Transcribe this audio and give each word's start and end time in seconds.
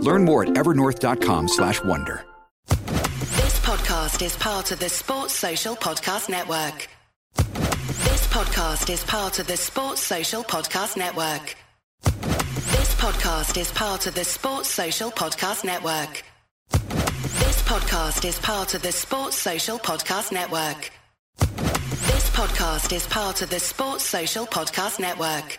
Learn 0.00 0.24
more 0.24 0.42
at 0.44 0.50
evernorth.com 0.50 1.48
slash 1.48 1.82
wonder. 1.84 2.24
This 2.68 3.58
podcast 3.60 4.22
is 4.24 4.36
part 4.36 4.70
of 4.72 4.78
the 4.78 4.88
Sports 4.88 5.34
Social 5.34 5.76
Podcast 5.76 6.28
Network. 6.28 6.88
This 7.36 8.26
podcast 8.28 8.90
is 8.92 9.02
part 9.04 9.38
of 9.38 9.46
the 9.46 9.56
Sports 9.56 10.00
Social 10.02 10.42
Podcast 10.42 10.96
Network. 10.96 11.56
This 12.02 12.94
podcast 12.96 13.56
is 13.60 13.70
part 13.72 14.06
of 14.06 14.14
the 14.14 14.24
Sports 14.24 14.68
Social 14.70 15.10
Podcast 15.10 15.64
Network. 15.64 16.22
This 16.70 17.62
podcast 17.62 18.24
is 18.24 18.38
part 18.38 18.74
of 18.74 18.82
the 18.82 18.92
Sports 18.92 19.36
Social 19.36 19.78
Podcast 19.78 20.32
Network. 20.32 20.90
This 21.38 22.30
podcast 22.30 22.92
is 22.94 23.06
part 23.06 23.42
of 23.42 23.50
the 23.50 23.60
Sports 23.60 24.04
Social 24.04 24.46
Podcast 24.46 25.00
Network. 25.00 25.58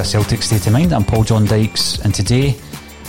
To 0.00 0.04
a 0.04 0.04
Celtic 0.04 0.42
State 0.42 0.66
of 0.66 0.72
Mind. 0.72 0.92
I'm 0.92 1.04
Paul 1.04 1.24
John 1.24 1.44
Dykes, 1.44 1.98
and 2.00 2.14
today 2.14 2.56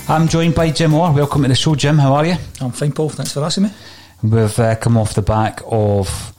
I'm 0.10 0.28
joined 0.28 0.56
by 0.56 0.72
Jim 0.72 0.94
Orr. 0.94 1.14
Welcome 1.14 1.44
to 1.44 1.48
the 1.48 1.56
show, 1.56 1.74
Jim. 1.74 1.98
How 1.98 2.16
are 2.16 2.26
you? 2.26 2.36
I'm 2.60 2.72
fine, 2.72 2.92
Paul. 2.92 3.10
Thanks 3.10 3.32
for 3.32 3.42
asking 3.44 3.66
me. 3.66 3.70
We've 4.24 4.60
uh, 4.60 4.76
come 4.76 4.98
off 4.98 5.14
the 5.14 5.22
back 5.22 5.62
of 5.66 6.34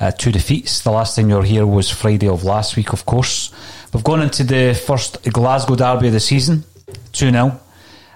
uh, 0.00 0.10
two 0.10 0.30
defeats. 0.30 0.82
The 0.82 0.90
last 0.90 1.16
time 1.16 1.30
you 1.30 1.36
were 1.36 1.42
here 1.42 1.66
was 1.66 1.90
Friday 1.90 2.28
of 2.28 2.44
last 2.44 2.76
week, 2.76 2.92
of 2.92 3.06
course. 3.06 3.50
We've 3.92 4.04
gone 4.04 4.20
into 4.20 4.44
the 4.44 4.74
first 4.74 5.22
Glasgow 5.22 5.74
derby 5.76 6.08
of 6.08 6.12
the 6.12 6.20
season, 6.20 6.64
2 7.12 7.30
0. 7.30 7.60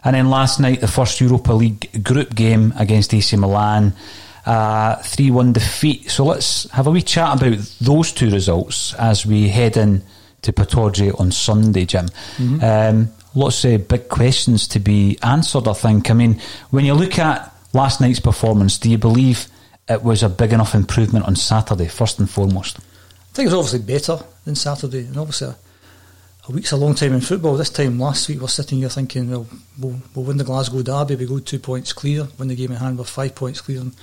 And 0.05 0.15
then 0.15 0.29
last 0.29 0.61
night, 0.61 0.81
the 0.81 0.89
first 0.89 1.21
Europa 1.21 1.53
League 1.53 2.05
group 2.05 2.35
game 2.35 2.75
against 2.77 3.15
AC 3.15 3.35
Milan, 3.37 3.93
3 4.45 4.47
uh, 4.47 4.99
1 5.05 5.53
defeat. 5.53 6.11
So 6.11 6.27
let's 6.27 6.71
have 6.71 6.87
a 6.87 6.91
wee 6.91 7.03
chat 7.03 7.41
about 7.41 7.59
those 7.81 8.13
two 8.13 8.31
results 8.31 8.95
as 8.95 9.25
we 9.25 9.49
head 9.49 9.77
in 9.77 10.03
to 10.43 10.53
Pittodrie 10.53 11.19
on 11.19 11.31
Sunday, 11.33 11.85
Jim. 11.85 12.07
Mm-hmm. 12.37 12.63
Um, 12.63 13.09
lots 13.35 13.65
of 13.65 13.89
big 13.89 14.09
questions 14.09 14.69
to 14.69 14.79
be 14.79 15.19
answered, 15.23 15.69
I 15.69 15.73
think. 15.73 16.11
I 16.11 16.15
mean, 16.15 16.41
when 16.71 16.85
you 16.85 16.95
look 16.95 17.19
at 17.19 17.55
last 17.73 18.01
night's 18.01 18.21
performance, 18.21 18.79
do 18.79 18.91
you 18.91 18.99
believe 18.99 19.49
it 19.89 20.03
was 20.03 20.23
a 20.23 20.29
big 20.29 20.53
enough 20.53 20.75
improvement 20.75 21.27
on 21.27 21.37
Saturday, 21.37 21.89
first 21.89 22.19
and 22.19 22.29
foremost? 22.29 22.79
I 22.79 23.35
think 23.35 23.51
it 23.51 23.55
was 23.55 23.67
obviously 23.73 23.87
better 23.87 24.25
than 24.45 24.55
Saturday, 24.55 25.07
and 25.07 25.17
obviously 25.17 25.49
a, 25.49 25.57
a 26.49 26.53
week's 26.53 26.73
a 26.73 26.77
long 26.77 26.95
time 26.95 27.13
in 27.13 27.21
football. 27.21 27.57
This 27.57 27.71
time 27.71 27.99
last 27.99 28.29
week, 28.29 28.41
we're 28.41 28.49
sitting 28.49 28.79
here 28.79 28.89
thinking, 28.89 29.31
well, 29.31 29.47
we'll, 29.79 29.97
we'll 30.15 30.25
win 30.25 30.37
the 30.37 30.45
Glasgow 30.45 30.83
Derby, 30.83 31.17
we 31.17 31.27
go 31.27 31.39
two 31.39 31.59
points 31.59 31.93
clear, 31.93 32.29
win 32.39 32.49
the 32.49 32.57
game 32.57 32.73
in 32.73 32.79
hand, 32.79 32.99
we're 32.99 33.05
five 33.05 33.35
points 33.35 33.61
clear, 33.61 33.81
and, 33.81 33.95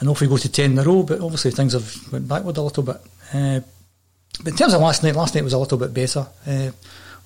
and 0.00 0.08
off 0.08 0.20
we 0.20 0.26
go 0.26 0.36
to 0.36 0.50
ten 0.50 0.72
in 0.72 0.78
a 0.78 0.82
row. 0.84 1.02
But 1.02 1.20
obviously, 1.20 1.50
things 1.50 1.72
have 1.72 2.12
went 2.12 2.28
backward 2.28 2.56
a 2.56 2.62
little 2.62 2.82
bit. 2.82 2.96
Uh, 3.32 3.60
but 4.42 4.52
in 4.52 4.56
terms 4.56 4.74
of 4.74 4.80
last 4.80 5.02
night, 5.02 5.16
last 5.16 5.34
night 5.34 5.44
was 5.44 5.52
a 5.52 5.58
little 5.58 5.78
bit 5.78 5.92
better. 5.92 6.26
Uh, 6.46 6.70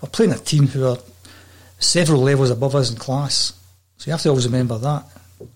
we're 0.00 0.08
playing 0.10 0.32
a 0.32 0.38
team 0.38 0.66
who 0.66 0.86
are 0.86 0.98
several 1.78 2.20
levels 2.20 2.50
above 2.50 2.74
us 2.74 2.90
in 2.90 2.96
class, 2.96 3.52
so 3.98 4.08
you 4.08 4.12
have 4.12 4.22
to 4.22 4.28
always 4.30 4.46
remember 4.46 4.78
that. 4.78 5.04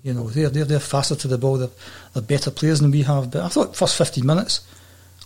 You 0.03 0.15
know, 0.15 0.29
they're 0.29 0.51
they're, 0.51 0.65
they're 0.65 0.81
faster 0.81 1.17
to 1.17 1.29
the 1.29 1.39
ball. 1.39 1.59
They're, 1.59 1.71
they're 2.13 2.23
better 2.23 2.51
players 2.51 2.81
than 2.81 2.91
we 2.91 3.03
have. 3.03 3.31
But 3.31 3.43
I 3.43 3.49
thought 3.49 3.77
first 3.77 3.97
15 3.97 4.27
minutes 4.27 4.67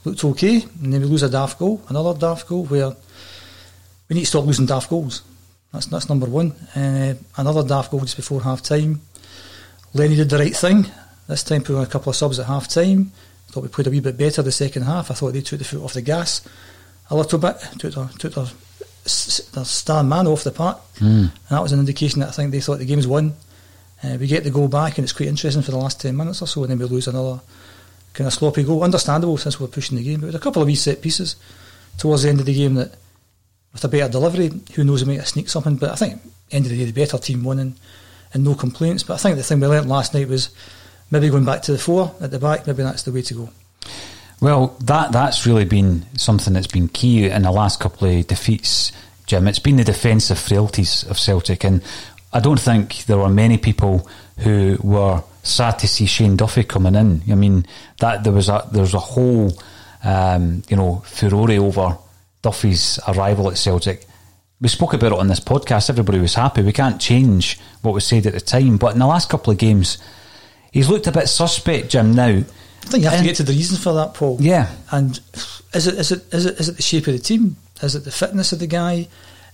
looked 0.05 0.25
okay, 0.25 0.63
and 0.83 0.93
then 0.93 1.01
we 1.01 1.07
lose 1.07 1.23
a 1.23 1.29
daft 1.29 1.59
goal, 1.59 1.83
another 1.89 2.19
daft 2.19 2.49
goal 2.49 2.65
where 2.67 2.95
we 4.09 4.15
need 4.15 4.21
to 4.21 4.27
stop 4.27 4.45
losing 4.45 4.67
daft 4.67 4.89
goals. 4.91 5.23
That's 5.73 5.87
that's 5.87 6.09
number 6.09 6.27
one. 6.27 6.53
Uh, 6.75 7.15
another 7.37 7.67
daft 7.67 7.91
goal 7.91 8.01
just 8.01 8.17
before 8.17 8.43
half 8.43 8.63
time. 8.63 9.01
Lenny 9.95 10.17
did 10.17 10.31
the 10.31 10.39
right 10.39 10.55
thing. 10.57 10.87
This 11.27 11.45
time 11.45 11.63
putting 11.63 11.83
a 11.83 11.87
couple 11.87 12.11
of 12.11 12.17
subs 12.17 12.39
at 12.39 12.47
half 12.47 12.69
time. 12.69 13.13
Thought 13.51 13.63
we 13.63 13.69
played 13.69 13.89
a 13.89 13.91
wee 13.91 14.01
bit 14.01 14.17
better 14.17 14.43
the 14.43 14.53
second 14.53 14.83
half. 14.83 15.11
I 15.11 15.15
thought 15.15 15.33
they 15.33 15.41
took 15.41 15.59
the 15.59 15.65
foot 15.65 15.83
off 15.83 15.95
the 15.95 16.03
gas 16.03 16.47
a 17.11 17.17
little 17.17 17.39
bit, 17.39 17.57
took 17.79 17.95
their, 17.95 18.09
took 18.19 18.35
their, 18.35 18.45
their 18.45 19.65
star 19.65 20.05
man 20.05 20.27
off 20.27 20.45
the 20.45 20.53
park, 20.53 20.79
mm. 20.97 21.23
and 21.23 21.31
that 21.49 21.63
was 21.63 21.73
an 21.73 21.81
indication 21.81 22.21
that 22.21 22.29
I 22.29 22.33
think 22.33 22.53
they 22.53 22.61
thought 22.61 22.79
the 22.79 22.85
game's 22.85 23.07
won. 23.07 23.35
Uh, 24.03 24.17
we 24.19 24.27
get 24.27 24.45
the 24.45 24.51
goal 24.51 24.69
back, 24.69 24.97
and 24.97 25.05
it's 25.05 25.13
quite 25.13 25.29
interesting 25.29 25.63
for 25.63 25.73
the 25.73 25.77
last 25.77 26.01
10 26.01 26.17
minutes 26.17 26.41
or 26.41 26.47
so, 26.47 26.63
and 26.63 26.71
then 26.71 26.79
we 26.79 26.85
lose 26.85 27.09
another 27.09 27.41
kind 28.15 28.27
of 28.27 28.33
sloppy 28.33 28.63
goal. 28.63 28.83
Understandable 28.83 29.37
since 29.37 29.59
we 29.59 29.67
we're 29.67 29.73
pushing 29.73 29.97
the 29.97 30.05
game, 30.05 30.21
but 30.21 30.27
with 30.27 30.37
a 30.37 30.41
couple 30.41 30.63
of 30.63 30.69
wee 30.69 30.75
set 30.75 31.03
pieces 31.03 31.37
towards 31.99 32.23
the 32.23 32.29
end 32.29 32.41
of 32.41 32.47
the 32.47 32.55
game 32.55 32.75
that, 32.75 32.95
with 33.73 33.85
a 33.85 33.89
better 33.89 34.11
delivery, 34.11 34.51
who 34.75 34.85
knows, 34.85 35.05
we 35.05 35.13
might 35.13 35.19
have 35.19 35.29
sneaked 35.29 35.51
something. 35.51 35.77
But 35.77 35.91
I 35.91 35.97
think, 35.97 36.21
end 36.51 36.65
of 36.65 36.71
the 36.71 36.79
day, 36.79 36.85
the 36.85 36.93
better 36.93 37.19
team 37.19 37.45
won, 37.45 37.59
and, 37.59 37.75
and 38.33 38.45
no 38.45 38.55
complaints. 38.55 39.03
But 39.03 39.15
I 39.15 39.17
think 39.19 39.37
the 39.37 39.43
thing 39.43 39.61
we 39.61 39.67
learnt 39.67 39.89
last 39.89 40.15
night 40.15 40.29
was 40.29 40.51
maybe 41.11 41.29
going 41.29 41.45
back 41.45 41.63
to 41.63 41.73
the 41.73 41.79
four 41.79 42.15
at 42.21 42.31
the 42.31 42.39
back. 42.39 42.67
Maybe 42.67 42.83
that's 42.83 43.03
the 43.03 43.13
way 43.13 43.23
to 43.23 43.35
go. 43.35 43.49
Well, 44.41 44.77
that 44.85 45.13
that's 45.13 45.47
really 45.47 45.67
been 45.67 46.07
something 46.17 46.55
that's 46.55 46.67
been 46.67 46.89
key 46.89 47.29
in 47.29 47.43
the 47.43 47.53
last 47.53 47.79
couple 47.79 48.09
of 48.09 48.27
defeats, 48.27 48.91
Jim. 49.27 49.47
It's 49.47 49.59
been 49.59 49.77
the 49.77 49.85
defensive 49.85 50.39
frailties 50.39 51.05
of 51.05 51.19
Celtic, 51.19 51.65
and 51.65 51.83
I 52.33 52.41
don't 52.41 52.59
think 52.59 53.05
there 53.05 53.19
were 53.19 53.29
many 53.29 53.59
people 53.59 54.09
who 54.39 54.79
were 54.83 55.23
sad 55.43 55.79
to 55.81 55.89
see 55.89 56.07
Shane 56.07 56.37
Duffy 56.37 56.65
coming 56.65 56.95
in. 56.95 57.23
I 57.31 57.35
mean, 57.35 57.67
that 57.99 58.25
there 58.25 58.33
was 58.33 58.49
a 58.49 58.67
there 58.73 58.83
was 58.83 58.95
a 58.95 58.99
whole 58.99 59.53
um, 60.03 60.63
you 60.69 60.77
know 60.77 61.03
furore 61.05 61.51
over 61.51 61.99
Duffy's 62.41 62.99
arrival 63.09 63.51
at 63.51 63.59
Celtic. 63.59 64.07
We 64.61 64.69
spoke 64.69 64.95
about 64.95 65.13
it 65.13 65.19
on 65.19 65.29
this 65.29 65.41
podcast. 65.41 65.91
Everybody 65.91 66.19
was 66.19 66.35
happy. 66.35 66.63
We 66.63 66.73
can't 66.73 67.01
change 67.01 67.59
what 67.83 67.95
was 67.95 68.07
said 68.07 68.27
at 68.27 68.35
the 68.35 68.41
time, 68.41 68.77
but 68.79 68.93
in 68.93 68.99
the 68.99 69.07
last 69.07 69.29
couple 69.29 69.51
of 69.51 69.59
games, 69.59 69.99
he's 70.73 70.89
looked 70.89 71.07
a 71.07 71.13
bit 71.13 71.29
suspect, 71.29 71.91
Jim. 71.91 72.15
Now 72.15 72.29
I 72.29 72.87
think 72.87 73.05
you 73.05 73.11
have 73.11 73.19
to 73.21 73.25
get 73.25 73.37
to 73.37 73.43
the 73.43 73.53
reason 73.53 73.79
for 73.79 73.93
that, 73.95 74.15
Paul. 74.15 74.39
Yeah. 74.41 74.71
And 74.91 75.19
is 75.75 75.87
it 75.87 75.95
is 75.95 76.13
it 76.13 76.35
is 76.35 76.47
it 76.47 76.61
is 76.61 76.69
it 76.69 76.77
the 76.77 76.83
shape 76.83 77.07
of 77.07 77.13
the 77.13 77.19
team? 77.19 77.57
Is 77.83 77.95
it 77.95 78.05
the 78.05 78.11
fitness 78.11 78.53
of 78.53 78.59
the 78.59 78.67
guy? 78.67 79.09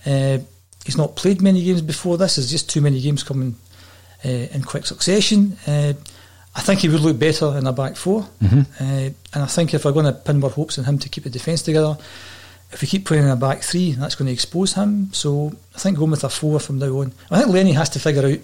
Uh, 0.05 0.39
he's 0.85 0.97
not 0.97 1.15
played 1.15 1.41
many 1.41 1.63
games 1.63 1.81
before 1.81 2.17
this. 2.17 2.35
There's 2.35 2.49
just 2.51 2.69
too 2.69 2.81
many 2.81 3.01
games 3.01 3.23
coming 3.23 3.55
uh, 4.25 4.29
in 4.29 4.63
quick 4.63 4.85
succession. 4.85 5.57
Uh, 5.67 5.93
I 6.55 6.61
think 6.61 6.79
he 6.79 6.89
would 6.89 7.01
look 7.01 7.19
better 7.19 7.55
in 7.57 7.67
a 7.67 7.71
back 7.73 7.95
4 7.95 8.21
Mm-hmm. 8.41 8.59
uh, 8.59 9.09
and 9.33 9.43
I 9.43 9.45
think 9.45 9.73
if 9.75 9.85
we're 9.85 9.91
going 9.91 10.05
to 10.07 10.11
pin 10.13 10.39
more 10.39 10.49
hopes 10.49 10.79
on 10.79 10.85
him 10.85 10.97
to 10.99 11.07
keep 11.09 11.23
the 11.23 11.29
defence 11.29 11.61
together, 11.61 11.97
if 12.71 12.81
we 12.81 12.87
keep 12.87 13.05
playing 13.05 13.23
in 13.25 13.29
a 13.29 13.35
back 13.35 13.61
three, 13.61 13.91
that's 13.91 14.15
going 14.15 14.25
to 14.25 14.33
expose 14.33 14.73
him. 14.73 15.13
So 15.13 15.53
I 15.75 15.79
think 15.79 15.97
going 15.99 16.11
with 16.11 16.23
a 16.23 16.29
four 16.29 16.59
from 16.59 16.79
now 16.79 16.99
on. 16.99 17.13
I 17.29 17.39
think 17.39 17.51
Lenny 17.53 17.73
has 17.73 17.89
to 17.89 17.99
figure 17.99 18.25
out 18.25 18.39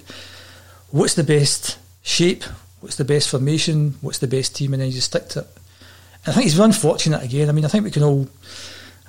what's 0.91 1.15
the 1.15 1.23
best 1.23 1.79
shape, 2.03 2.43
what's 2.83 2.97
the 2.97 3.05
best 3.05 3.29
formation, 3.29 3.95
what's 4.01 4.17
the 4.17 4.27
best 4.27 4.57
team, 4.57 4.73
and 4.73 4.81
then 4.81 4.89
you 4.89 4.95
just 4.95 5.07
stick 5.07 5.29
to 5.29 5.39
it. 5.39 5.47
And 6.25 6.27
I 6.27 6.31
think 6.33 6.43
he's 6.43 6.55
been 6.55 6.65
unfortunate 6.65 7.23
again. 7.23 7.47
I 7.47 7.53
mean, 7.53 7.63
I 7.63 7.69
think 7.69 7.85
we 7.85 7.91
can 7.91 8.03
all, 8.03 8.27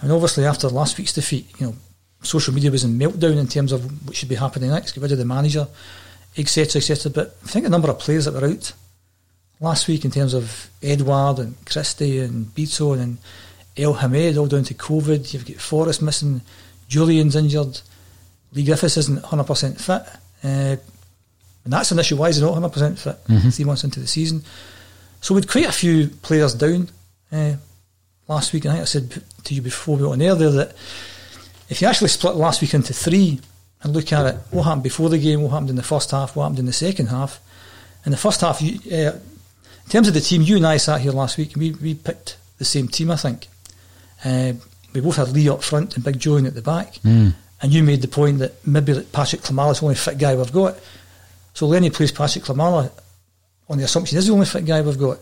I 0.01 0.05
mean, 0.05 0.13
obviously 0.13 0.45
after 0.45 0.69
last 0.69 0.97
week's 0.97 1.13
defeat, 1.13 1.49
you 1.59 1.67
know, 1.67 1.75
social 2.23 2.55
media 2.55 2.71
was 2.71 2.85
in 2.85 2.97
meltdown 2.97 3.37
in 3.37 3.49
terms 3.49 3.73
of 3.73 4.07
what 4.07 4.15
should 4.15 4.29
be 4.29 4.37
happening 4.37 4.71
next, 4.71 4.93
get 4.93 5.03
rid 5.03 5.11
of 5.11 5.19
the 5.19 5.25
manager, 5.25 5.67
etc., 6.39 6.79
etc. 6.79 7.11
But 7.11 7.37
I 7.45 7.49
think 7.49 7.65
the 7.65 7.71
number 7.71 7.91
of 7.91 7.99
players 7.99 8.27
that 8.27 8.35
were 8.35 8.47
out 8.47 8.73
last 9.59 9.89
week 9.89 10.05
in 10.05 10.13
terms 10.13 10.35
of 10.35 10.71
Edouard 10.81 11.41
and 11.41 11.57
Christie 11.67 12.21
and 12.21 12.55
Beatson 12.55 13.01
and 13.01 13.19
El 13.77 13.95
Hamed 13.95 14.37
all 14.39 14.47
down 14.47 14.63
to 14.63 14.75
COVID. 14.75 15.35
You've 15.35 15.47
got 15.47 15.57
Forrest 15.57 16.01
missing, 16.01 16.43
Jullien's 16.89 17.35
injured, 17.35 17.81
Leigh 18.53 18.67
Griffiths 18.67 18.99
isn't 18.99 19.21
100% 19.21 19.81
fit. 19.81 20.21
Uh, 20.45 20.77
and 21.65 21.73
that's 21.73 21.91
an 21.93 21.99
issue. 21.99 22.17
Why 22.17 22.29
is 22.29 22.37
he 22.37 22.43
not 22.43 22.55
100% 22.55 22.99
fit 22.99 23.17
three 23.53 23.65
months 23.65 23.85
into 23.85 24.01
the 24.01 24.07
season? 24.07 24.43
So 25.21 25.35
we'd 25.35 25.49
quite 25.49 25.67
a 25.67 25.73
few 25.73 26.09
players 26.09 26.55
down 26.55 26.91
uh, 27.33 27.55
last 28.29 28.53
week. 28.53 28.65
And 28.67 28.75
I 28.75 28.81
I 28.83 28.85
said 28.85 29.23
to 29.45 29.55
you 29.55 29.63
before 29.63 29.97
we 29.97 30.03
went 30.03 30.21
on 30.21 30.23
air 30.23 30.35
there 30.35 30.51
that 30.51 30.75
if 31.71 31.81
you 31.81 31.89
actually 31.89 32.09
split 32.09 32.35
last 32.37 32.61
week 32.61 32.75
into 32.75 32.93
three 32.93 33.41
and 33.83 33.93
look 33.95 34.13
at 34.13 34.27
it, 34.27 34.39
what 34.51 34.65
happened 34.65 34.83
before 34.83 35.09
the 35.09 35.19
game, 35.19 35.41
what 35.43 35.51
happened 35.51 35.71
in 35.71 35.77
the 35.77 35.83
first 35.83 36.11
half, 36.11 36.37
what 36.37 36.43
happened 36.45 36.59
in 36.59 36.67
the 36.67 36.73
second 36.73 37.07
half. 37.07 37.41
In 38.05 38.11
the 38.13 38.19
first 38.19 38.43
half, 38.43 38.61
you, 38.61 38.79
uh, 38.93 39.13
in 39.85 39.91
terms 39.91 40.09
of 40.09 40.15
the 40.15 40.21
team, 40.21 40.43
you 40.43 40.57
and 40.57 40.67
I 40.67 40.77
sat 40.77 41.01
here 41.01 41.13
last 41.13 41.39
week 41.39 41.55
and 41.55 41.63
we, 41.63 41.73
we 41.73 41.95
picked 41.95 42.37
the 42.59 42.65
same 42.67 42.89
team, 42.89 43.11
I 43.11 43.17
think. 43.17 43.47
Uh, 44.25 44.53
we 44.93 45.01
both 45.01 45.17
had 45.17 45.31
Leigh 45.31 45.49
up 45.49 45.63
front 45.63 45.97
and 45.97 46.05
Big 46.05 46.19
Jullien 46.19 46.47
at 46.47 46.55
the 46.55 46.63
back. 46.63 46.97
And 47.63 47.73
you 47.73 47.83
made 47.83 48.03
the 48.03 48.09
point 48.09 48.39
that 48.41 48.67
maybe 48.67 48.93
that 48.93 49.11
Patryk 49.13 49.41
Klimala's 49.41 49.81
the 49.81 49.87
only 49.87 49.95
fit 49.97 50.19
guy 50.19 50.35
we've 50.37 50.53
got. 50.53 50.77
So 51.55 51.67
Lenny 51.67 51.91
plays 51.91 52.13
Patryk 52.13 52.45
Klimala 52.45 52.91
on 53.69 53.79
the 53.79 53.85
assumption 53.85 54.17
he's 54.17 54.27
the 54.27 54.33
only 54.33 54.47
fit 54.47 54.67
guy 54.67 54.83
we've 54.83 54.99
got. 54.99 55.19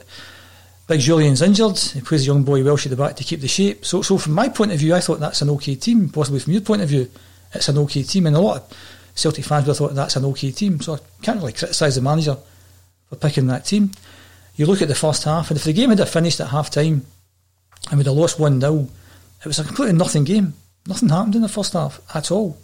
Big 0.89 1.01
Jullien's 1.01 1.43
injured. 1.43 1.79
He 1.79 2.01
plays 2.01 2.23
a 2.23 2.27
young 2.27 2.43
boy 2.43 2.65
Welsh 2.65 2.87
at 2.87 2.91
the 2.91 2.97
back 2.97 3.15
to 3.17 3.25
keep 3.25 3.41
the 3.41 3.49
shape. 3.49 3.85
So, 3.85 4.03
so 4.03 4.19
from 4.19 4.33
my 4.33 4.49
point 4.49 4.73
of 4.73 4.79
view, 4.79 4.95
I 4.95 5.01
thought 5.01 5.21
that's 5.21 5.43
an 5.43 5.51
okay 5.51 5.77
team. 5.77 6.09
Possibly 6.09 6.41
from 6.41 6.53
your 6.55 6.63
point 6.63 6.83
of 6.83 6.89
view, 6.89 7.09
it's 7.53 7.69
an 7.69 7.79
okay 7.79 8.03
team. 8.03 8.27
And 8.27 8.35
a 8.35 8.41
lot 8.41 8.57
of 8.57 8.77
Celtic 9.15 9.45
fans 9.45 9.67
would 9.67 9.71
have 9.71 9.77
thought 9.79 9.95
that's 9.95 10.17
an 10.17 10.25
okay 10.27 10.51
team. 10.51 10.81
So 10.81 10.95
I 10.95 10.99
can't 11.23 11.39
really 11.39 11.53
criticise 11.53 11.95
the 11.95 12.03
manager 12.03 12.37
for 13.09 13.17
picking 13.17 13.47
that 13.47 13.65
team. 13.65 13.93
You 14.57 14.67
look 14.67 14.83
at 14.83 14.89
the 14.89 14.95
first 14.95 15.25
half, 15.25 15.51
and 15.51 15.57
if 15.57 15.65
the 15.65 15.73
game 15.73 15.91
had 15.91 16.09
finished 16.09 16.41
at 16.41 16.49
half 16.49 16.71
time 16.71 17.07
and 17.91 17.99
we'd 17.99 18.07
have 18.07 18.17
lost 18.17 18.39
1 18.39 18.61
0, 18.61 18.89
it 19.41 19.47
was 19.47 19.59
a 19.59 19.65
completely 19.65 19.95
nothing 19.95 20.25
game. 20.25 20.55
Nothing 20.87 21.09
happened 21.11 21.37
in 21.37 21.43
the 21.43 21.49
first 21.49 21.75
half 21.75 22.01
at 22.15 22.31
all. 22.31 22.59